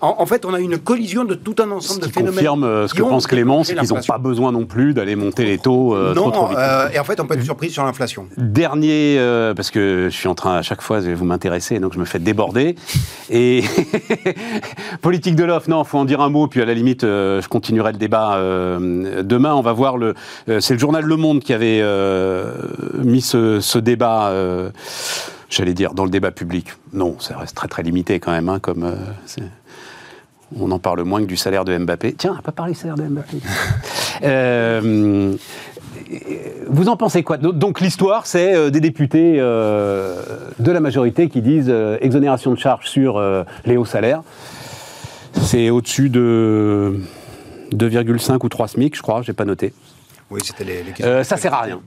en 0.00 0.26
fait, 0.26 0.44
on 0.44 0.54
a 0.54 0.60
une 0.60 0.78
collision 0.78 1.24
de 1.24 1.35
tout 1.36 1.54
un 1.62 1.70
ensemble 1.70 2.00
qui 2.00 2.08
de 2.08 2.12
phénomènes. 2.12 2.34
confirme 2.34 2.64
euh, 2.64 2.88
ce 2.88 2.94
que 2.94 3.02
pense 3.02 3.26
Clément, 3.26 3.64
c'est 3.64 3.74
qu'ils 3.76 3.92
n'ont 3.94 4.00
pas 4.00 4.18
besoin 4.18 4.52
non 4.52 4.66
plus 4.66 4.94
d'aller 4.94 5.16
monter 5.16 5.44
les 5.44 5.58
taux 5.58 5.94
euh, 5.94 6.14
trop, 6.14 6.26
Non, 6.26 6.30
trop 6.30 6.48
vite. 6.48 6.58
euh, 6.58 6.88
et 6.92 6.98
en 6.98 7.04
fait, 7.04 7.20
on 7.20 7.26
peut 7.26 7.34
être 7.34 7.44
surpris 7.44 7.70
sur 7.70 7.84
l'inflation. 7.84 8.26
Dernier, 8.36 9.16
euh, 9.18 9.54
parce 9.54 9.70
que 9.70 10.08
je 10.10 10.16
suis 10.16 10.28
en 10.28 10.34
train, 10.34 10.56
à 10.56 10.62
chaque 10.62 10.82
fois, 10.82 11.00
vous 11.00 11.24
m'intéresser, 11.24 11.78
donc 11.78 11.92
je 11.94 11.98
me 11.98 12.04
fais 12.04 12.18
déborder. 12.18 12.76
Et 13.30 13.62
politique 15.02 15.36
de 15.36 15.44
l'offre, 15.44 15.70
non, 15.70 15.84
faut 15.84 15.98
en 15.98 16.04
dire 16.04 16.20
un 16.20 16.28
mot, 16.30 16.46
puis 16.46 16.60
à 16.62 16.64
la 16.64 16.74
limite, 16.74 17.02
je 17.02 17.48
continuerai 17.48 17.92
le 17.92 17.98
débat 17.98 18.38
demain. 18.40 19.54
On 19.54 19.62
va 19.62 19.72
voir 19.72 19.96
le. 19.96 20.14
c'est 20.60 20.74
le 20.74 20.78
journal 20.78 21.04
Le 21.04 21.16
Monde 21.16 21.40
qui 21.40 21.52
avait 21.52 21.82
mis 23.02 23.20
ce, 23.20 23.60
ce 23.60 23.78
débat. 23.78 24.32
J'allais 25.48 25.74
dire 25.74 25.94
dans 25.94 26.04
le 26.04 26.10
débat 26.10 26.32
public. 26.32 26.68
Non, 26.92 27.16
ça 27.20 27.38
reste 27.38 27.56
très 27.56 27.68
très 27.68 27.82
limité 27.82 28.18
quand 28.18 28.32
même, 28.32 28.48
hein, 28.48 28.58
comme. 28.58 28.84
euh, 28.84 28.94
on 30.58 30.70
en 30.70 30.78
parle 30.78 31.02
moins 31.02 31.20
que 31.20 31.26
du 31.26 31.36
salaire 31.36 31.64
de 31.64 31.76
Mbappé. 31.76 32.14
Tiens, 32.14 32.32
on 32.32 32.36
n'a 32.36 32.42
pas 32.42 32.52
parlé 32.52 32.72
du 32.72 32.78
salaire 32.78 32.96
de 32.96 33.04
Mbappé. 33.04 33.38
Euh, 34.22 35.36
vous 36.68 36.88
en 36.88 36.96
pensez 36.96 37.22
quoi? 37.22 37.36
Donc 37.36 37.80
l'histoire, 37.80 38.26
c'est 38.26 38.54
euh, 38.54 38.70
des 38.70 38.80
députés 38.80 39.36
euh, 39.38 40.22
de 40.58 40.70
la 40.70 40.80
majorité 40.80 41.28
qui 41.28 41.42
disent 41.42 41.68
euh, 41.68 41.98
exonération 42.00 42.52
de 42.52 42.58
charges 42.58 42.86
sur 42.86 43.22
les 43.64 43.76
hauts 43.76 43.84
salaires. 43.84 44.22
C'est 45.32 45.70
au-dessus 45.70 46.08
de 46.08 46.98
2,5 47.72 48.38
ou 48.44 48.48
3 48.48 48.68
SMIC, 48.68 48.96
je 48.96 49.02
crois, 49.02 49.22
j'ai 49.22 49.34
pas 49.34 49.44
noté. 49.44 49.72
Oui, 50.30 50.40
c'était 50.42 50.64
les, 50.64 50.82
les 50.82 50.92
questions. 50.92 51.24
Ça 51.24 51.36
sert 51.36 51.52
à 51.52 51.62
rien. 51.62 51.80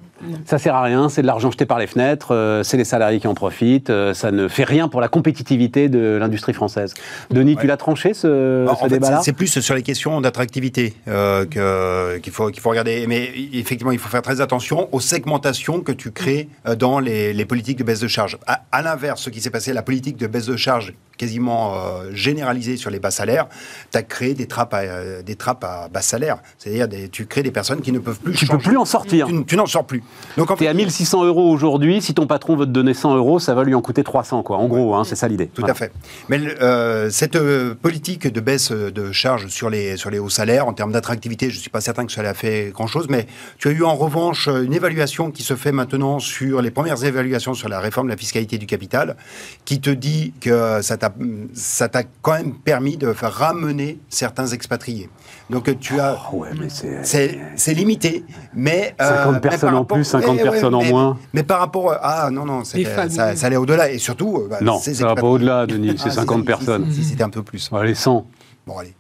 Ça 0.46 0.58
sert 0.58 0.76
à 0.76 0.82
rien, 0.84 1.10
c'est 1.10 1.22
de 1.22 1.28
l'argent 1.28 1.52
jeté 1.52 1.66
par 1.66 1.80
les 1.80 1.88
fenêtres, 1.88 2.34
euh, 2.34 2.64
c'est 2.64 2.78
les 2.78 2.84
salariés 2.84 3.20
qui 3.20 3.28
en 3.28 3.34
profitent, 3.34 3.90
euh, 3.90 4.14
ça 4.14 4.32
ne 4.32 4.48
fait 4.48 4.64
rien 4.64 4.88
pour 4.88 5.02
la 5.02 5.08
compétitivité 5.08 5.90
de 5.90 6.18
l'industrie 6.20 6.54
française. 6.54 6.94
Denis, 7.32 7.56
tu 7.58 7.68
l'as 7.68 7.78
tranché 7.78 8.14
ce, 8.14 8.66
fait, 8.82 8.88
débat-là 8.90 9.22
c'est- 9.24 9.34
plus 9.34 9.60
sur 9.60 9.76
les 9.76 9.84
questions 9.84 10.20
d'attractivité 10.22 10.94
euh, 11.08 11.46
que- 11.46 12.18
qu'il 12.20 12.34
faut, 12.34 12.50
qu'il 12.50 12.62
faut 12.62 12.70
regarder. 12.70 13.06
Mais 13.08 13.32
effectivement, 13.54 13.92
il 13.92 14.00
faut 14.00 14.10
faire 14.10 14.22
très 14.22 14.42
attention 14.42 14.90
aux 14.92 15.00
segmentations 15.00 15.82
que 15.82 15.92
tu 15.92 16.12
crées 16.12 16.50
dans 16.78 17.00
les, 17.00 17.34
les 17.34 17.46
politiques 17.46 17.78
de 17.78 17.84
baisse 17.84 18.00
de 18.00 18.08
charge. 18.08 18.38
À, 18.48 18.62
à 18.72 18.82
l'inverse, 18.82 19.22
ce 19.22 19.30
qui 19.30 19.42
s'est 19.42 19.50
passé, 19.50 19.74
la 19.74 19.82
politique 19.84 20.18
de 20.18 20.28
baisse 20.28 20.46
de 20.48 20.56
charge 20.58 20.94
quasiment 21.18 21.74
généralisée 22.14 22.78
sur 22.78 22.90
les 22.90 23.00
bas 23.00 23.12
salaires, 23.12 23.48
tu 23.92 23.98
as 23.98 24.04
créé 24.04 24.34
des 24.34 24.48
trappes 24.48 24.74
à, 24.74 25.22
des 25.22 25.36
trappes 25.36 25.66
à 25.66 25.90
bas 25.92 26.02
salaire. 26.02 26.38
C'est-à-dire, 26.58 26.88
des- 26.88 27.10
tu 27.10 27.26
crées 27.26 27.44
des 27.44 27.52
personnes 27.52 27.82
qui 27.82 27.92
ne 27.92 28.00
peuvent 28.00 28.20
plus 28.20 28.34
Tu 28.34 28.46
peux 28.46 28.54
changer. 28.54 28.64
plus 28.70 28.78
en 28.78 28.86
sortir. 28.86 29.28
Tu, 29.28 29.44
tu 29.46 29.56
n'en 29.58 29.66
sors 29.66 29.86
plus. 29.86 30.02
Donc, 30.38 30.52
en 30.52 30.56
fait, 30.56 30.68
à 30.68 30.74
1600 30.74 31.26
euros 31.26 31.50
aujourd'hui, 31.52 32.02
si 32.02 32.14
ton 32.14 32.28
patron 32.28 32.56
veut 32.56 32.66
te 32.66 32.72
donner 32.72 32.94
100 32.94 33.16
euros, 33.18 33.40
ça 33.40 33.54
va 33.56 33.64
lui 33.64 33.74
en 33.76 33.82
coûter 33.82 34.04
300, 34.04 34.44
quoi. 34.44 34.58
En 34.58 34.68
gros, 34.68 34.96
hein, 34.96 35.04
c'est 35.04 35.16
ça 35.16 35.28
l'idée. 35.28 35.48
Tout 35.48 35.62
Voilà. 35.62 35.74
à 35.74 35.76
fait. 35.76 35.92
Mais 36.30 36.40
euh, 36.62 37.10
cette 37.10 37.36
euh, 37.36 37.74
politique 37.76 38.28
de 38.28 38.40
baisse 38.40 38.72
de 38.72 39.12
charges 39.12 39.48
sur 39.48 39.70
les, 39.70 39.98
sur 39.98 40.10
les 40.10 40.20
hauts 40.20 40.30
salaires, 40.30 40.68
en 40.68 40.74
termes 40.74 40.92
d'attractivité, 40.92 41.50
je 41.50 41.56
ne 41.56 41.62
suis 41.62 41.70
pas 41.70 41.82
certain 41.82 42.06
que 42.06 42.12
cela 42.12 42.30
a 42.30 42.34
fait 42.34 42.72
grand-chose, 42.74 43.08
mais 43.10 43.28
tu 43.58 43.68
as 43.68 43.72
eu 43.72 43.84
en 43.84 43.96
revanche 43.96 44.48
une 44.48 44.74
évaluation 44.74 45.32
qui 45.32 45.44
se 45.44 45.56
fait 45.56 45.72
maintenant 45.72 46.20
sur 46.20 46.62
les 46.62 46.72
premières 46.72 47.04
évaluations 47.04 47.54
sur 47.54 47.68
la 47.68 47.80
réforme 47.80 48.08
de 48.08 48.12
la 48.14 48.18
fiscalité 48.18 48.58
du 48.58 48.66
capital, 48.66 49.18
qui 49.66 49.82
te 49.82 49.90
dit 49.90 50.34
que 50.40 50.82
ça 50.82 50.96
t'a 50.98 51.12
ça 51.54 51.90
t'a 51.90 52.04
quand 52.22 52.34
même 52.34 52.54
permis 52.54 52.98
de 52.98 53.12
faire 53.14 53.34
ramener 53.34 53.98
certains 54.10 54.48
expatriés. 54.48 55.10
Donc 55.50 55.80
tu 55.80 56.00
as... 56.00 56.18
Oh 56.32 56.38
ouais, 56.38 56.50
mais 56.60 56.68
c'est... 56.70 57.74
Limité, 57.74 58.24
mais... 58.54 58.94
50 59.00 59.34
mais 59.34 59.40
personnes 59.40 59.70
par 59.72 59.80
en 59.82 59.86
plus, 59.86 60.04
50 60.04 60.36
Eh 60.40 60.44
ouais, 60.44 60.50
personnes 60.52 60.76
en 60.76 60.82
mais- 60.82 60.90
moins. 60.92 61.18
Mais 61.34 61.44
par 61.44 61.60
rapport... 61.60 61.92
à- 61.92 62.00
Ah 62.02 62.30
non, 62.32 62.46
non, 62.46 62.64
ça, 62.64 63.36
ça 63.36 63.48
allait 63.48 63.56
au-delà. 63.56 63.92
Et 63.92 63.98
surtout... 63.98 64.38
euh, 64.38 64.48
bah, 64.50 64.58
Non, 64.62 64.78
ça 64.80 64.92
va 65.08 65.16
pas 65.16 65.28
au-delà, 65.28 65.66
Denis, 65.68 65.96
c'est 65.98 66.10
Ah, 66.10 66.12
50 66.12 66.36
si, 66.38 66.42
si, 66.42 66.46
personnes. 66.46 66.86
Si, 66.92 66.96
si, 66.96 67.04
c'était 67.04 67.24
un 67.24 67.30
peu 67.30 67.42
plus. 67.44 67.70
Allez, 67.74 67.96
100. 67.96 68.28
Bon, 68.68 68.78
allez. 68.78 68.94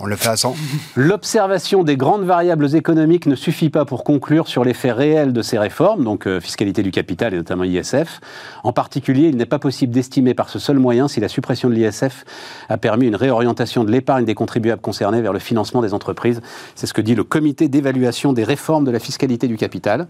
On 0.00 0.06
le 0.06 0.14
fait 0.14 0.28
à 0.28 0.36
100 0.36 0.54
L'observation 0.94 1.82
des 1.82 1.96
grandes 1.96 2.22
variables 2.22 2.76
économiques 2.76 3.26
ne 3.26 3.34
suffit 3.34 3.68
pas 3.68 3.84
pour 3.84 4.04
conclure 4.04 4.46
sur 4.46 4.62
l'effet 4.62 4.92
réel 4.92 5.32
de 5.32 5.42
ces 5.42 5.58
réformes, 5.58 6.04
donc 6.04 6.28
euh, 6.28 6.38
fiscalité 6.38 6.84
du 6.84 6.92
capital 6.92 7.34
et 7.34 7.36
notamment 7.36 7.64
ISF. 7.64 8.20
En 8.62 8.72
particulier, 8.72 9.26
il 9.26 9.36
n'est 9.36 9.44
pas 9.44 9.58
possible 9.58 9.92
d'estimer 9.92 10.34
par 10.34 10.50
ce 10.50 10.60
seul 10.60 10.78
moyen 10.78 11.08
si 11.08 11.18
la 11.18 11.26
suppression 11.26 11.68
de 11.68 11.74
l'ISF 11.74 12.24
a 12.68 12.76
permis 12.76 13.08
une 13.08 13.16
réorientation 13.16 13.82
de 13.82 13.90
l'épargne 13.90 14.24
des 14.24 14.36
contribuables 14.36 14.80
concernés 14.80 15.20
vers 15.20 15.32
le 15.32 15.40
financement 15.40 15.82
des 15.82 15.92
entreprises. 15.92 16.42
C'est 16.76 16.86
ce 16.86 16.94
que 16.94 17.00
dit 17.00 17.16
le 17.16 17.24
comité 17.24 17.68
d'évaluation 17.68 18.32
des 18.32 18.44
réformes 18.44 18.84
de 18.84 18.92
la 18.92 19.00
fiscalité 19.00 19.48
du 19.48 19.56
capital 19.56 20.06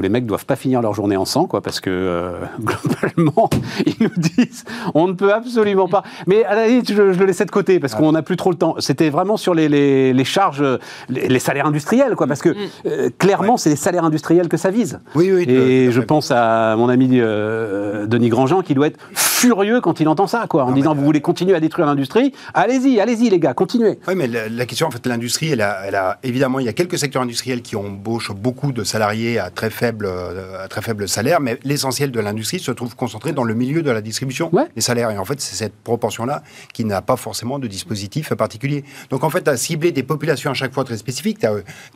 où 0.00 0.02
les 0.02 0.08
mecs 0.08 0.24
doivent 0.24 0.46
pas 0.46 0.56
finir 0.56 0.80
leur 0.80 0.94
journée 0.94 1.16
en 1.18 1.26
sang, 1.26 1.44
quoi, 1.44 1.60
parce 1.60 1.78
que 1.78 1.90
euh, 1.90 2.32
globalement, 2.60 3.50
ils 3.84 3.94
nous 4.00 4.10
disent 4.16 4.64
on 4.94 5.06
ne 5.08 5.12
peut 5.12 5.32
absolument 5.32 5.88
pas. 5.88 6.02
Mais 6.26 6.42
à 6.44 6.54
la 6.54 6.66
limite, 6.68 6.88
je, 6.88 7.12
je 7.12 7.18
le 7.18 7.26
laissais 7.26 7.44
de 7.44 7.50
côté 7.50 7.78
parce 7.78 7.94
qu'on 7.94 8.12
n'a 8.12 8.22
plus 8.22 8.36
trop 8.36 8.50
le 8.50 8.56
temps. 8.56 8.74
C'était 8.78 9.10
vraiment 9.10 9.36
sur 9.36 9.52
les, 9.54 9.68
les- 9.68 10.12
les 10.14 10.24
charges, 10.24 10.64
les, 11.10 11.28
les 11.28 11.38
salaires 11.38 11.66
industriels, 11.66 12.16
quoi, 12.16 12.26
parce 12.26 12.40
que 12.40 12.54
euh, 12.86 13.10
clairement, 13.18 13.56
c'est 13.58 13.68
les 13.70 13.76
salaires 13.76 14.04
industriels 14.04 14.48
que 14.48 14.56
ça 14.56 14.70
vise. 14.70 14.98
Oui, 15.14 15.30
oui. 15.32 15.44
Et 15.48 15.90
je 15.92 16.00
pense 16.00 16.30
à 16.30 16.74
mon 16.76 16.88
ami 16.88 17.08
euh, 17.20 18.06
Denis 18.06 18.30
Grandjean 18.30 18.62
qui 18.62 18.72
doit 18.74 18.86
être 18.86 18.98
furieux 19.12 19.80
quand 19.80 20.00
il 20.00 20.08
entend 20.08 20.26
ça, 20.26 20.46
quoi, 20.48 20.64
en 20.64 20.70
Non, 20.70 20.74
disant 20.74 20.94
mais, 20.94 21.00
vous 21.00 21.04
voulez 21.06 21.20
continuer 21.20 21.54
à 21.54 21.60
détruire 21.60 21.86
l'industrie? 21.86 22.32
Allez-y, 22.54 23.00
allez-y, 23.00 23.28
les 23.30 23.38
gars, 23.38 23.52
continuez. 23.54 23.98
Oui, 24.08 24.14
mais 24.16 24.26
la, 24.26 24.48
la 24.48 24.66
question, 24.66 24.86
en 24.86 24.90
fait, 24.90 25.04
l'industrie, 25.06 25.50
elle 25.50 25.60
a, 25.60 25.82
elle 25.86 25.94
a- 25.94 26.18
évidemment, 26.22 26.58
il 26.58 26.66
y 26.66 26.68
a 26.68 26.72
quelques 26.72 26.98
secteurs 26.98 27.22
industriels 27.22 27.62
qui 27.62 27.76
embauchent 27.76 28.32
beaucoup 28.32 28.72
de 28.72 28.84
salariés 28.84 29.38
à 29.38 29.50
très 29.50 29.70
faible 29.70 29.89
faible, 29.90 30.06
euh, 30.08 30.68
très 30.68 30.82
faible 30.82 31.08
salaire, 31.08 31.40
mais 31.40 31.58
l'essentiel 31.64 32.10
de 32.12 32.20
l'industrie 32.20 32.60
se 32.60 32.70
trouve 32.70 32.94
concentré 32.94 33.32
dans 33.32 33.42
le 33.44 33.54
milieu 33.54 33.82
de 33.82 33.90
la 33.90 34.00
distribution 34.00 34.48
Ouais. 34.54 34.66
des 34.74 34.80
salaires. 34.80 35.10
Et 35.10 35.18
en 35.18 35.24
fait, 35.24 35.40
c'est 35.40 35.56
cette 35.56 35.74
proportion-là 35.74 36.42
qui 36.72 36.84
n'a 36.84 37.02
pas 37.02 37.16
forcément 37.16 37.58
de 37.58 37.66
dispositif 37.66 38.32
particulier. 38.34 38.84
Donc 39.10 39.24
en 39.24 39.30
fait, 39.30 39.42
tu 39.42 39.50
as 39.50 39.56
ciblé 39.56 39.90
des 39.92 40.02
populations 40.04 40.50
à 40.52 40.54
chaque 40.54 40.72
fois 40.72 40.84
très 40.84 40.96
spécifiques. 40.96 41.38
Tu 41.40 41.46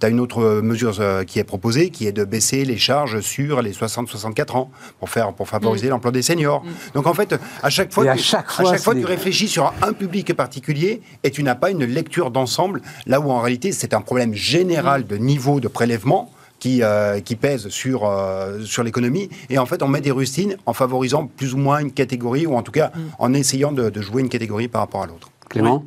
as, 0.06 0.08
une 0.08 0.20
autre 0.20 0.60
mesure 0.60 0.96
euh, 1.00 1.24
qui 1.24 1.38
est 1.38 1.44
proposée, 1.44 1.90
qui 1.90 2.06
est 2.06 2.12
de 2.12 2.24
baisser 2.24 2.64
les 2.64 2.78
charges 2.78 3.20
sur 3.20 3.62
les 3.62 3.72
60-64 3.72 4.56
ans 4.56 4.70
pour, 4.98 5.08
faire, 5.08 5.32
pour 5.32 5.48
favoriser 5.48 5.88
l'emploi 5.88 6.10
des 6.10 6.22
seniors. 6.22 6.64
Donc 6.94 7.06
en 7.06 7.14
fait, 7.14 7.34
à 7.62 7.70
chaque 7.70 7.92
fois, 7.92 8.08
à 8.10 8.16
tu- 8.16 8.22
chaque 8.22 8.50
fois, 8.50 8.94
tu 8.94 9.04
réfléchis 9.04 9.48
sur 9.48 9.72
un 9.82 9.92
public 9.92 10.34
particulier 10.34 11.00
et 11.22 11.30
tu 11.30 11.42
n'as 11.42 11.54
pas 11.54 11.70
une 11.70 11.84
lecture 11.84 12.30
d'ensemble, 12.30 12.82
là 13.06 13.20
où 13.20 13.30
en 13.30 13.40
réalité 13.40 13.72
c'est 13.72 13.94
un 13.94 14.00
problème 14.00 14.34
général 14.34 15.06
de 15.06 15.16
niveau 15.16 15.60
de 15.60 15.68
prélèvement 15.68 16.30
qui, 16.64 16.82
euh, 16.82 17.20
qui 17.20 17.36
pèse 17.36 17.68
sur, 17.68 18.08
euh, 18.08 18.62
sur 18.62 18.82
l'économie. 18.82 19.28
Et 19.50 19.58
en 19.58 19.66
fait, 19.66 19.82
on 19.82 19.88
met 19.88 20.00
des 20.00 20.10
rustines 20.10 20.56
en 20.64 20.72
favorisant 20.72 21.26
plus 21.26 21.52
ou 21.52 21.58
moins 21.58 21.78
une 21.78 21.92
catégorie, 21.92 22.46
ou 22.46 22.54
en 22.54 22.62
tout 22.62 22.72
cas 22.72 22.90
en 23.18 23.34
essayant 23.34 23.70
de, 23.70 23.90
de 23.90 24.00
jouer 24.00 24.22
une 24.22 24.30
catégorie 24.30 24.68
par 24.68 24.80
rapport 24.80 25.02
à 25.02 25.06
l'autre. 25.06 25.28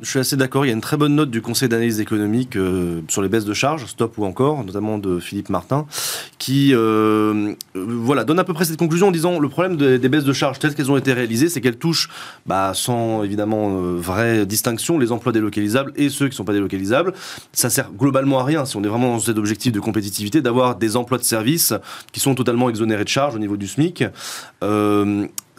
Je 0.02 0.08
suis 0.08 0.18
assez 0.18 0.36
d'accord. 0.36 0.64
Il 0.64 0.68
y 0.68 0.70
a 0.70 0.74
une 0.74 0.80
très 0.80 0.96
bonne 0.96 1.14
note 1.14 1.30
du 1.30 1.42
Conseil 1.42 1.68
d'analyse 1.68 2.00
économique 2.00 2.56
euh, 2.56 3.00
sur 3.08 3.22
les 3.22 3.28
baisses 3.28 3.44
de 3.44 3.52
charges, 3.54 3.84
stop 3.86 4.16
ou 4.18 4.24
encore, 4.24 4.64
notamment 4.64 4.98
de 4.98 5.18
Philippe 5.18 5.48
Martin, 5.50 5.86
qui 6.38 6.70
euh, 6.74 7.54
voilà, 7.74 8.24
donne 8.24 8.38
à 8.38 8.44
peu 8.44 8.54
près 8.54 8.64
cette 8.64 8.78
conclusion 8.78 9.08
en 9.08 9.10
disant 9.10 9.38
le 9.38 9.48
problème 9.48 9.76
de- 9.76 9.96
des 9.96 10.08
baisses 10.08 10.24
de 10.24 10.32
charges 10.32 10.58
telles 10.58 10.74
qu'elles 10.74 10.90
ont 10.90 10.96
été 10.96 11.12
réalisées, 11.12 11.48
c'est 11.48 11.60
qu'elles 11.60 11.76
touchent, 11.78 12.08
bah, 12.46 12.72
sans 12.74 13.22
évidemment 13.24 13.70
euh, 13.82 13.96
vraie 13.98 14.46
distinction, 14.46 14.98
les 14.98 15.12
emplois 15.12 15.32
délocalisables 15.32 15.92
et 15.96 16.08
ceux 16.08 16.26
qui 16.26 16.32
ne 16.32 16.36
sont 16.36 16.44
pas 16.44 16.52
délocalisables. 16.52 17.12
Ça 17.52 17.70
sert 17.70 17.90
globalement 17.92 18.38
à 18.40 18.44
rien, 18.44 18.64
si 18.64 18.76
on 18.76 18.82
est 18.84 18.88
vraiment 18.88 19.12
dans 19.14 19.20
cet 19.20 19.38
objectif 19.38 19.72
de 19.72 19.80
compétitivité, 19.80 20.40
d'avoir 20.40 20.76
des 20.76 20.96
emplois 20.96 21.18
de 21.18 21.24
service 21.24 21.74
qui 22.12 22.20
sont 22.20 22.34
totalement 22.34 22.70
exonérés 22.70 23.04
de 23.04 23.08
charges 23.08 23.34
au 23.34 23.38
niveau 23.38 23.56
du 23.56 23.66
SMIC. 23.66 24.04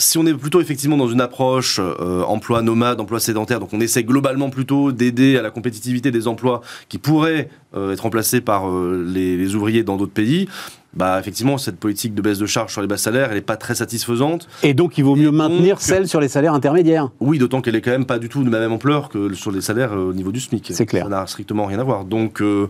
Si 0.02 0.18
on 0.18 0.26
est 0.26 0.34
plutôt 0.34 0.62
effectivement 0.62 0.96
dans 0.96 1.10
une 1.10 1.20
approche 1.20 1.80
euh, 1.80 2.24
emploi 2.24 2.62
nomade, 2.62 3.02
emploi 3.02 3.20
sédentaire, 3.20 3.60
donc 3.60 3.74
on 3.74 3.82
essaie 3.82 4.04
globalement 4.04 4.50
plutôt 4.50 4.94
d'aider 4.94 5.38
à 5.38 5.42
la 5.42 5.52
compétitivité 5.52 6.10
des 6.10 6.28
emplois 6.30 6.62
qui 6.88 6.98
pourraient 6.98 7.50
euh, 7.76 7.92
être 7.92 8.00
remplacés 8.00 8.40
par 8.40 8.70
euh, 8.70 9.06
les, 9.06 9.36
les 9.36 9.56
ouvriers 9.56 9.84
dans 9.84 9.98
d'autres 9.98 10.14
pays, 10.14 10.48
bah 10.94 11.20
effectivement 11.20 11.58
cette 11.58 11.78
politique 11.78 12.16
de 12.16 12.22
baisse 12.22 12.38
de 12.40 12.46
charges 12.46 12.72
sur 12.72 12.82
les 12.82 12.88
bas 12.88 12.96
salaires, 12.98 13.28
elle 13.30 13.36
n'est 13.36 13.42
pas 13.42 13.58
très 13.58 13.76
satisfaisante. 13.76 14.48
Et 14.64 14.74
donc, 14.74 14.98
il 14.98 15.04
vaut 15.04 15.16
mieux 15.18 15.28
Et 15.28 15.32
maintenir 15.32 15.76
donc- 15.76 15.82
celle 15.82 16.08
sur 16.08 16.22
les 16.22 16.30
salaires 16.30 16.54
intermédiaires. 16.54 17.10
Oui, 17.20 17.38
d'autant 17.38 17.60
qu'elle 17.62 17.76
est 17.76 17.82
quand 17.82 17.92
même 17.92 18.06
pas 18.06 18.20
du 18.20 18.30
tout 18.30 18.44
de 18.44 18.50
la 18.50 18.60
même 18.60 18.72
ampleur 18.72 19.10
que 19.10 19.34
sur 19.34 19.52
les 19.52 19.60
salaires 19.62 19.92
euh, 19.94 20.10
au 20.10 20.14
niveau 20.14 20.32
du 20.32 20.40
SMIC. 20.40 20.72
C'est 20.74 20.86
clair. 20.86 21.04
Ça 21.04 21.10
n'a 21.10 21.28
strictement 21.28 21.66
rien 21.66 21.80
à 21.80 21.84
voir. 21.84 22.06
Donc 22.06 22.42
euh, 22.42 22.68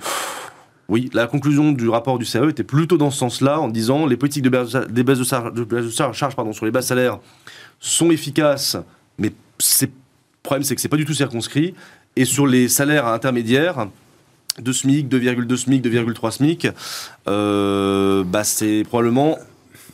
oui, 0.89 1.09
la 1.13 1.27
conclusion 1.27 1.71
du 1.71 1.87
rapport 1.87 2.17
du 2.17 2.25
CAE 2.25 2.49
était 2.49 2.63
plutôt 2.63 2.97
dans 2.97 3.11
ce 3.11 3.19
sens-là, 3.19 3.59
en 3.59 3.67
disant 3.67 4.07
les 4.07 4.17
politiques 4.17 4.43
de 4.43 4.49
baisse, 4.49 4.75
des 4.89 5.03
baisses 5.03 5.19
de, 5.19 5.91
charges, 6.11 6.35
pardon, 6.35 6.51
sur 6.51 6.65
les 6.65 6.71
bas 6.71 6.81
salaires 6.81 7.19
sont 7.79 8.09
efficaces, 8.09 8.75
mais 9.19 9.31
le 9.81 9.87
problème 10.41 10.63
c'est 10.63 10.73
que 10.73 10.81
c'est 10.81 10.89
pas 10.89 10.97
du 10.97 11.05
tout 11.05 11.13
circonscrit. 11.13 11.75
Et 12.15 12.25
sur 12.25 12.47
les 12.47 12.67
salaires 12.67 13.05
intermédiaires, 13.05 13.87
2 14.59 14.73
SMIC, 14.73 15.07
2,2 15.07 15.55
SMIC, 15.55 15.83
2,3 15.85 16.31
SMIC, 16.31 16.67
euh, 17.27 18.23
bah 18.23 18.43
c'est 18.43 18.83
probablement, 18.83 19.37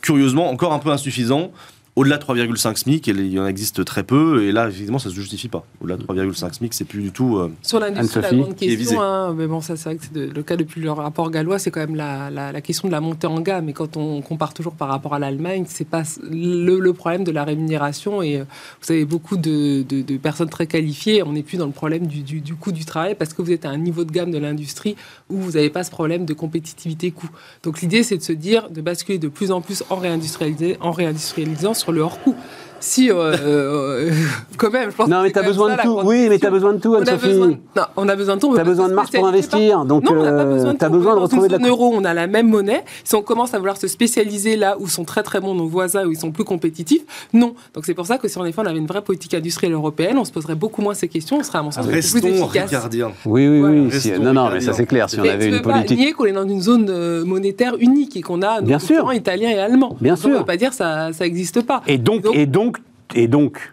curieusement, 0.01 0.49
encore 0.49 0.71
un 0.71 0.79
peu 0.79 0.91
insuffisant. 0.91 1.51
Au-delà 1.95 2.17
de 2.17 2.23
3,5 2.23 2.75
SMIC, 2.75 3.07
il 3.07 3.27
y 3.31 3.39
en 3.39 3.47
existe 3.47 3.85
très 3.85 4.03
peu, 4.03 4.43
et 4.43 4.51
là, 4.51 4.67
évidemment, 4.67 4.99
ça 4.99 5.07
ne 5.07 5.13
se 5.13 5.19
justifie 5.21 5.47
pas. 5.47 5.65
Au-delà 5.79 5.95
de 5.95 6.03
3,5 6.03 6.51
SMIC, 6.53 6.73
c'est 6.73 6.83
plus 6.83 7.01
du 7.01 7.11
tout. 7.13 7.37
euh, 7.37 7.49
Sur 7.61 7.79
l'industrie, 7.79 8.19
la 8.21 8.27
grande 8.43 8.55
question, 8.57 9.01
hein, 9.01 9.33
mais 9.33 9.47
bon, 9.47 9.61
ça 9.61 9.77
c'est 9.77 9.85
vrai 9.89 9.95
que 9.95 10.03
c'est 10.03 10.11
de- 10.13 10.29
le 10.29 10.43
cas 10.43 10.57
depuis 10.57 10.81
le 10.81 10.91
rapport 10.91 11.31
gallois, 11.31 11.57
c'est 11.57 11.71
quand 11.71 11.79
même 11.79 11.95
la, 11.95 12.29
la- 12.29 12.51
la 12.51 12.59
question 12.59 12.89
de 12.89 12.91
la 12.91 12.99
montée 12.99 13.27
en 13.27 13.39
gamme. 13.39 13.69
Et 13.69 13.73
quand 13.73 13.95
on 13.95 14.21
compare 14.21 14.53
toujours 14.53 14.73
par 14.73 14.89
rapport 14.89 15.13
à 15.13 15.19
l'Allemagne, 15.19 15.63
c'est 15.69 15.87
pas 15.87 16.03
le, 16.29 16.79
le 16.79 16.93
problème 16.93 17.23
de 17.23 17.31
la 17.31 17.45
rémunération. 17.45 18.21
Et 18.21 18.39
euh, 18.39 18.43
vous 18.81 18.91
avez 18.91 19.05
beaucoup 19.05 19.37
de, 19.37 19.83
de- 19.83 20.01
de 20.01 20.17
personnes 20.17 20.49
très 20.49 20.67
qualifiées. 20.67 21.23
On 21.23 21.31
n'est 21.31 21.43
plus 21.43 21.55
dans 21.57 21.65
le 21.65 21.71
problème 21.71 22.07
du, 22.07 22.23
du- 22.23 22.41
du 22.41 22.55
coût 22.55 22.73
du 22.73 22.83
travail 22.83 23.15
parce 23.15 23.33
que 23.33 23.41
vous 23.41 23.51
êtes 23.53 23.63
à 23.63 23.69
un 23.69 23.77
niveau 23.77 24.03
de 24.03 24.11
gamme 24.11 24.31
de 24.31 24.37
l'industrie 24.37 24.97
où 25.29 25.37
vous 25.37 25.51
n'avez 25.51 25.69
pas 25.69 25.85
ce 25.85 25.91
problème 25.91 26.25
de 26.25 26.33
compétitivité 26.33 27.11
coût. 27.11 27.29
Donc 27.63 27.79
l'idée, 27.81 28.03
c'est 28.03 28.17
de 28.17 28.21
se 28.23 28.33
dire 28.33 28.69
de 28.69 28.81
basculer 28.81 29.17
de 29.17 29.29
plus 29.29 29.51
en 29.51 29.61
plus 29.61 29.81
en, 29.89 29.95
réindustrialisé- 30.01 30.75
en 30.81 30.91
réindustrialisant 30.91 31.73
le 31.91 32.01
hors 32.01 32.19
coût. 32.19 32.35
Si, 32.79 33.09
euh, 33.11 33.35
euh, 33.41 34.11
quand 34.57 34.71
même, 34.71 34.91
je 34.91 34.95
pense 34.95 35.07
Non, 35.07 35.21
mais 35.23 35.35
as 35.35 35.41
même 35.41 35.49
besoin 35.49 35.69
ça, 35.75 35.77
de 35.77 35.81
tout. 35.83 35.99
Oui, 36.03 36.27
mais 36.29 36.37
tu 36.39 36.45
as 36.45 36.49
question. 36.49 36.51
besoin 36.51 36.73
de 36.73 36.79
tout, 36.79 36.89
On 36.91 36.95
a 36.95 36.99
Anne-Sophie. 36.99 37.27
besoin, 37.27 37.47
non, 37.75 37.83
on 37.95 38.09
a 38.09 38.15
besoin 38.15 38.35
de 38.35 38.41
tout. 38.41 38.47
on 38.49 38.53
as 38.53 38.57
pas 38.57 38.63
besoin 38.63 38.89
de 38.89 38.93
marge 38.93 39.11
pour 39.11 39.27
investir. 39.27 39.85
Donc, 39.85 40.03
non, 40.03 40.11
on 40.11 40.23
n'a 40.23 40.31
pas 40.31 40.37
euh, 40.39 40.53
besoin 40.53 40.73
de 40.73 40.77
t'as 40.77 40.87
tout. 40.87 40.93
besoin 40.93 41.13
On 41.13 41.15
de 41.15 41.21
retrouver 41.21 41.47
de 41.47 41.57
la 41.57 41.67
euro, 41.67 41.91
on 41.95 42.03
a 42.03 42.13
la 42.13 42.27
même 42.27 42.47
monnaie. 42.49 42.83
Si 43.03 43.15
on 43.15 43.21
commence 43.21 43.53
à 43.53 43.57
vouloir 43.59 43.77
se 43.77 43.87
spécialiser 43.87 44.55
là 44.55 44.75
où 44.79 44.87
sont 44.87 45.03
très 45.03 45.23
très 45.23 45.39
bons 45.39 45.55
nos 45.55 45.67
voisins, 45.67 46.05
où 46.05 46.11
ils 46.11 46.17
sont 46.17 46.31
plus 46.31 46.43
compétitifs, 46.43 47.03
non. 47.33 47.55
Donc 47.73 47.85
c'est 47.85 47.93
pour 47.93 48.05
ça 48.05 48.17
que 48.17 48.27
si 48.27 48.37
en 48.37 48.45
effet 48.45 48.61
on 48.61 48.65
avait 48.65 48.77
une 48.79 48.85
vraie 48.87 49.01
politique 49.03 49.33
industrielle 49.33 49.73
européenne, 49.73 50.17
on 50.17 50.25
se 50.25 50.31
poserait 50.31 50.55
beaucoup 50.55 50.81
moins 50.81 50.93
ces 50.93 51.07
questions, 51.07 51.37
on 51.39 51.43
serait 51.43 51.59
à 51.59 51.63
mon 51.63 51.71
sens 51.71 51.85
beaucoup 51.85 51.97
plus 51.97 52.13
Restons 52.21 52.27
efficace. 52.45 52.69
ricardiens. 52.69 53.11
Oui, 53.25 53.47
oui, 53.47 53.59
Voilà. 53.59 53.75
oui. 53.75 53.91
si- 53.91 54.09
Restons 54.11 54.23
non, 54.23 54.33
non, 54.33 54.49
mais 54.51 54.61
ça 54.61 54.73
c'est 54.73 54.85
clair. 54.85 55.09
Si 55.09 55.19
on 55.19 55.23
avait 55.23 55.47
une 55.47 55.57
peux 55.57 55.61
pas 55.63 55.73
politique. 55.73 55.97
nier 55.97 56.11
qu'on 56.13 56.25
est 56.25 56.31
dans 56.33 56.47
une 56.47 56.61
zone 56.61 56.87
euh, 56.89 57.23
monétaire 57.25 57.75
unique 57.79 58.15
et 58.17 58.21
qu'on 58.21 58.41
a 58.41 58.61
nos 58.61 58.79
sûr. 58.79 59.11
italiens 59.13 59.49
et 59.49 59.59
allemands. 59.59 59.95
Bien 60.01 60.13
Donc, 60.15 60.23
On 60.25 60.27
ne 60.29 60.33
sûr. 60.33 60.39
peut 60.41 60.45
pas 60.45 60.57
dire 60.57 60.69
que 60.69 60.75
ça 60.75 61.09
ça 61.13 61.23
n'existe 61.23 61.61
pas. 61.65 61.81
Et 61.87 61.97
donc, 61.97 62.21
Donc- 62.23 62.35
et 62.35 62.45
donc, 62.45 62.74
et 63.13 63.27
donc, 63.27 63.71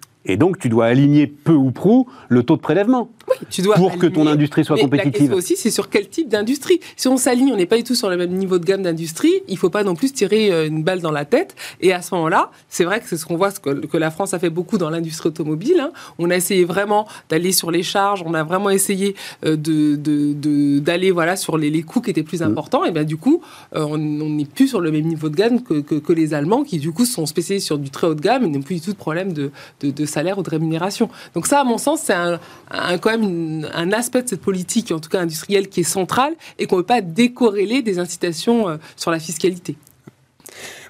tu 0.59 0.69
dois 0.69 0.87
aligner 0.87 1.27
peu 1.27 1.55
ou 1.55 1.71
prou 1.71 2.09
le 2.29 2.43
taux 2.43 2.57
de 2.57 2.61
prélèvement. 2.61 3.11
Tu 3.51 3.63
dois 3.63 3.75
Pour 3.77 3.99
que 3.99 4.07
ton 4.07 4.27
industrie 4.27 4.65
soit 4.65 4.77
Mais 4.77 4.83
La 4.83 4.89
compétitive. 4.89 5.13
question 5.19 5.37
aussi, 5.37 5.57
c'est 5.57 5.71
sur 5.71 5.89
quel 5.91 6.09
type 6.09 6.29
d'industrie. 6.29 6.81
Si 6.97 7.09
on 7.09 7.17
s'aligne, 7.17 7.53
on 7.53 7.57
n'est 7.57 7.67
pas 7.67 7.77
du 7.77 7.85
tout 7.85 7.95
sur 7.95 8.09
le 8.11 8.17
même 8.17 8.31
niveau 8.33 8.59
de 8.59 8.65
gamme 8.65 8.83
d'industrie, 8.83 9.33
il 9.49 9.55
ne 9.55 9.59
faut 9.59 9.71
pas 9.71 9.85
non 9.85 9.95
plus 9.95 10.13
tirer 10.13 10.51
euh, 10.53 10.67
une 10.67 10.83
balle 10.83 11.01
dans 11.01 11.11
la 11.11 11.25
tête. 11.25 11.55
Et 11.81 11.93
à 11.93 12.03
ce 12.03 12.15
moment-là, 12.15 12.51
c'est 12.69 12.85
vrai 12.85 13.01
que 13.01 13.07
c'est 13.09 13.17
ce 13.17 13.27
qu'on 13.27 13.37
voit, 13.37 13.51
ce 13.51 13.61
que, 13.61 13.71
que 13.87 13.97
la 13.97 14.11
France 14.11 14.35
a 14.35 14.39
fait 14.39 14.51
beaucoup 14.51 14.79
dans 14.79 14.91
l'industrie 14.91 15.29
automobile. 15.29 15.81
hein. 15.81 15.93
On 16.19 16.31
a 16.31 16.37
essayé 16.37 16.65
vraiment 16.65 17.07
d'aller 17.29 17.53
sur 17.53 17.71
les 17.71 17.83
charges, 17.83 18.23
on 18.27 18.35
a 18.35 18.43
vraiment 18.45 18.71
essayé 18.71 19.15
euh, 19.45 19.57
de, 19.57 19.97
de- 19.97 20.33
de- 20.33 20.79
d'aller 20.79 21.11
voilà, 21.11 21.37
sur 21.37 21.59
les, 21.59 21.71
les 21.71 21.83
coûts 21.83 22.01
qui 22.01 22.11
étaient 22.11 22.23
Mm. 22.23 22.25
plus 22.25 22.43
importants. 22.43 22.85
Et 22.85 22.91
bien 22.93 23.05
du 23.05 23.17
coup, 23.17 23.43
euh, 23.75 23.85
on 23.89 23.99
n'est 23.99 24.45
plus 24.45 24.69
sur 24.69 24.81
le 24.81 24.91
même 24.93 25.05
niveau 25.07 25.29
de 25.29 25.37
gamme 25.37 25.63
que, 25.63 25.81
que- 25.81 25.97
que 25.97 26.13
les 26.13 26.35
Allemands, 26.35 26.63
qui 26.65 26.79
du 26.79 26.93
coup 26.93 27.05
sont 27.05 27.27
spécialisés 27.27 27.65
sur 27.65 27.79
du 27.79 27.91
très 27.91 28.07
haut 28.07 28.15
de 28.15 28.21
gamme 28.21 28.45
et 28.45 28.49
n'ont 28.49 28.63
plus 28.63 28.77
du 28.77 28.81
tout 28.81 28.93
de 28.93 28.97
problème 28.97 29.33
de, 29.33 29.51
salaire 30.07 30.39
ou 30.39 30.43
de 30.43 30.51
rémunération. 30.51 31.09
Donc 31.35 31.47
ça, 31.47 31.61
à 31.61 31.65
mon 31.65 31.79
sens, 31.79 32.01
c'est 32.05 32.13
un, 32.13 32.39
un- 32.71 32.99
quand 32.99 33.11
même 33.11 33.22
une- 33.23 33.69
un 33.73 33.93
aspect 33.93 34.23
de 34.23 34.29
cette 34.29 34.41
politique, 34.43 34.91
en 34.93 35.01
tout 35.01 35.09
cas 35.09 35.21
industrielle, 35.21 35.69
qui 35.69 35.81
est 35.81 35.85
central 35.85 36.35
et 36.59 36.67
qu'on 36.67 36.77
ne 36.77 36.83
peut 36.83 36.87
pas 36.87 37.01
décorréler 37.01 37.83
des 37.83 37.99
incitations 37.99 38.69
euh, 38.69 38.77
sur 38.97 39.11
la 39.11 39.19
fiscalité. 39.19 39.77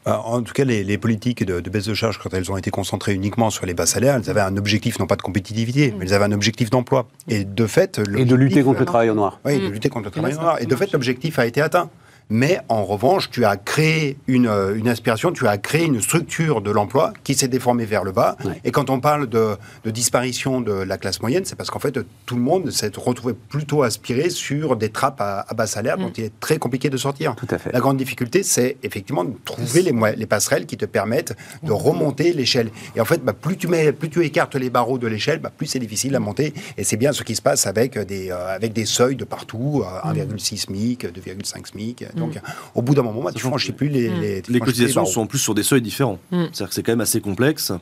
Euh, 0.09 0.13
En 0.13 0.43
tout 0.43 0.53
cas, 0.53 0.65
les, 0.65 0.83
les 0.83 0.99
politiques 0.99 1.45
de, 1.45 1.61
de 1.61 1.71
baisse 1.71 1.85
de 1.87 1.95
charges, 1.95 2.19
quand 2.19 2.35
elles 2.35 2.51
ont 2.51 2.57
été 2.57 2.71
concentrées 2.73 3.15
uniquement 3.15 3.51
sur 3.51 3.67
les 3.67 3.75
bas 3.75 3.87
salaires, 3.87 4.17
elles 4.17 4.29
avaient 4.29 4.41
un 4.41 4.57
objectif, 4.57 4.99
non 4.99 5.07
pas 5.07 5.15
de 5.15 5.23
compétitivité, 5.23 5.95
mais 5.97 6.07
elles 6.07 6.15
avaient 6.15 6.25
un 6.25 6.33
objectif 6.33 6.71
d'emploi. 6.71 7.07
Et 7.29 7.45
de 7.45 7.67
fait... 7.69 8.01
Et 8.19 8.25
de 8.25 8.35
lutter 8.35 8.65
contre 8.65 8.81
le 8.81 8.87
travail 8.87 9.11
au 9.11 9.15
noir. 9.15 9.39
Oui, 9.45 9.61
de 9.61 9.69
Mm. 9.69 9.73
lutter 9.73 9.89
contre 9.91 10.07
le 10.07 10.11
travail 10.11 10.35
ça 10.35 10.41
noir. 10.41 10.61
Et 10.61 10.67
de 10.67 10.75
fait, 10.75 10.91
l'objectif 10.93 11.39
a 11.39 11.47
été 11.47 11.61
atteint. 11.61 11.89
Mais 12.31 12.61
en 12.69 12.85
revanche, 12.85 13.31
tu 13.31 13.45
as 13.45 13.57
créé 13.57 14.17
une, 14.27 14.47
euh, 14.47 14.75
une 14.75 14.89
aspiration, 14.89 15.33
tu 15.33 15.47
as 15.47 15.59
créé 15.59 15.85
une 15.85 16.01
structure 16.01 16.61
de 16.61 16.71
l'emploi 16.71 17.13
qui 17.25 17.35
s'est 17.35 17.49
déformée 17.49 17.85
vers 17.85 18.05
le 18.05 18.13
bas. 18.13 18.37
Ouais. 18.45 18.61
Et 18.65 18.71
quand 18.71 18.91
on 18.91 19.01
parle 19.01 19.27
de, 19.29 19.57
de 19.85 19.91
disparition 19.91 20.61
de 20.61 20.73
la 20.73 20.99
classe 20.99 21.21
moyenne, 21.21 21.45
c'est 21.45 21.57
parce 21.57 21.71
qu'en 21.71 21.79
fait, 21.79 21.99
tout 22.27 22.37
le 22.37 22.43
monde 22.43 22.71
s'est 22.71 22.91
retrouvé 22.97 23.35
plutôt 23.35 23.83
aspiré 23.83 24.31
sur 24.31 24.77
des 24.77 24.91
trappes 24.91 25.21
à, 25.21 25.45
à 25.49 25.55
bas 25.55 25.67
salaire 25.67 25.99
dont 25.99 26.11
il 26.17 26.25
est 26.25 26.41
très 26.41 26.59
compliqué 26.59 26.91
de 26.91 26.97
sortir. 26.97 27.35
Tout 27.35 27.47
à 27.51 27.59
fait. 27.59 27.73
La 27.73 27.81
grande 27.81 27.97
difficulté, 27.97 28.43
c'est 28.43 28.77
effectivement 28.83 29.25
de 29.25 29.33
trouver 29.45 29.83
les, 29.83 30.27
passerelles 30.27 30.67
qui 30.67 30.77
te 30.77 30.87
permettent 30.87 31.35
de 31.63 31.73
remonter 31.73 32.33
l'échelle. 32.33 32.71
Et 32.97 33.01
en 33.01 33.05
fait, 33.05 33.23
bah, 33.23 33.33
plus, 33.33 33.57
tu 33.57 33.69
mets, 33.69 33.93
plus 33.93 34.09
tu 34.09 34.25
écartes 34.25 34.55
les 34.55 34.71
barreaux 34.71 34.99
de 34.99 35.07
l'échelle, 35.07 35.39
bah, 35.39 35.51
plus 35.55 35.67
c'est 35.67 35.79
difficile 35.79 36.15
à 36.15 36.21
monter. 36.21 36.55
Et 36.77 36.85
c'est 36.85 36.97
bien 36.97 37.13
ce 37.13 37.23
qui 37.23 37.35
se 37.35 37.43
passe 37.43 37.67
avec 37.67 37.99
des, 37.99 38.31
euh, 38.31 38.55
avec 38.55 38.73
des 38.73 38.87
seuils 38.87 39.17
de 39.17 39.25
partout, 39.25 39.85
euh, 39.85 40.09
1,6 40.09 40.57
SMIC, 40.57 41.07
2,5 41.07 41.67
SMIC. 41.67 42.05
Donc, 42.17 42.39
au 42.75 42.83
bout 42.83 42.95
d'un 42.95 43.03
moment, 43.03 43.23
bah, 43.23 43.33
tu 43.33 43.43
franchis 43.43 43.73
plus 43.73 43.89
les, 43.89 44.09
les, 44.09 44.43
tu 44.43 44.53
Les 44.53 44.61
plus 44.61 44.67
cotisations 44.67 45.05
sont 45.05 45.23
en 45.23 45.27
plus 45.27 45.39
sur 45.39 45.55
des 45.55 45.63
seuils 45.63 45.83
différents. 45.83 46.19
Mm. 46.31 46.45
C'est-à-dire 46.53 46.69
que 46.69 46.75
c'est 46.75 46.83
quand 46.83 46.93
même 46.93 47.01
assez 47.01 47.21
complexe. 47.21 47.73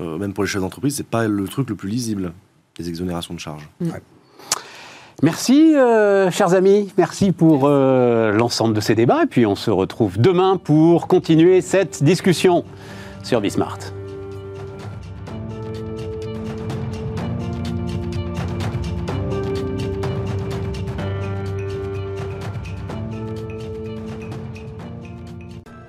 Euh, 0.00 0.16
même 0.18 0.32
pour 0.32 0.44
les 0.44 0.48
chefs 0.48 0.60
d'entreprise, 0.60 0.94
c'est 0.96 1.06
pas 1.06 1.26
le 1.26 1.48
truc 1.48 1.68
le 1.70 1.74
plus 1.74 1.88
lisible, 1.88 2.32
les 2.78 2.88
exonérations 2.88 3.34
de 3.34 3.40
charges. 3.40 3.68
Merci, 5.22 5.74
euh, 5.74 6.30
chers 6.30 6.54
amis. 6.54 6.92
Merci 6.96 7.32
pour 7.32 7.62
euh, 7.64 8.30
l'ensemble 8.30 8.74
de 8.74 8.80
ces 8.80 8.94
débats. 8.94 9.24
Et 9.24 9.26
puis, 9.26 9.46
on 9.46 9.56
se 9.56 9.70
retrouve 9.70 10.18
demain 10.18 10.56
pour 10.56 11.08
continuer 11.08 11.60
cette 11.60 12.04
discussion 12.04 12.64
sur 13.24 13.40
Bismart. 13.40 13.97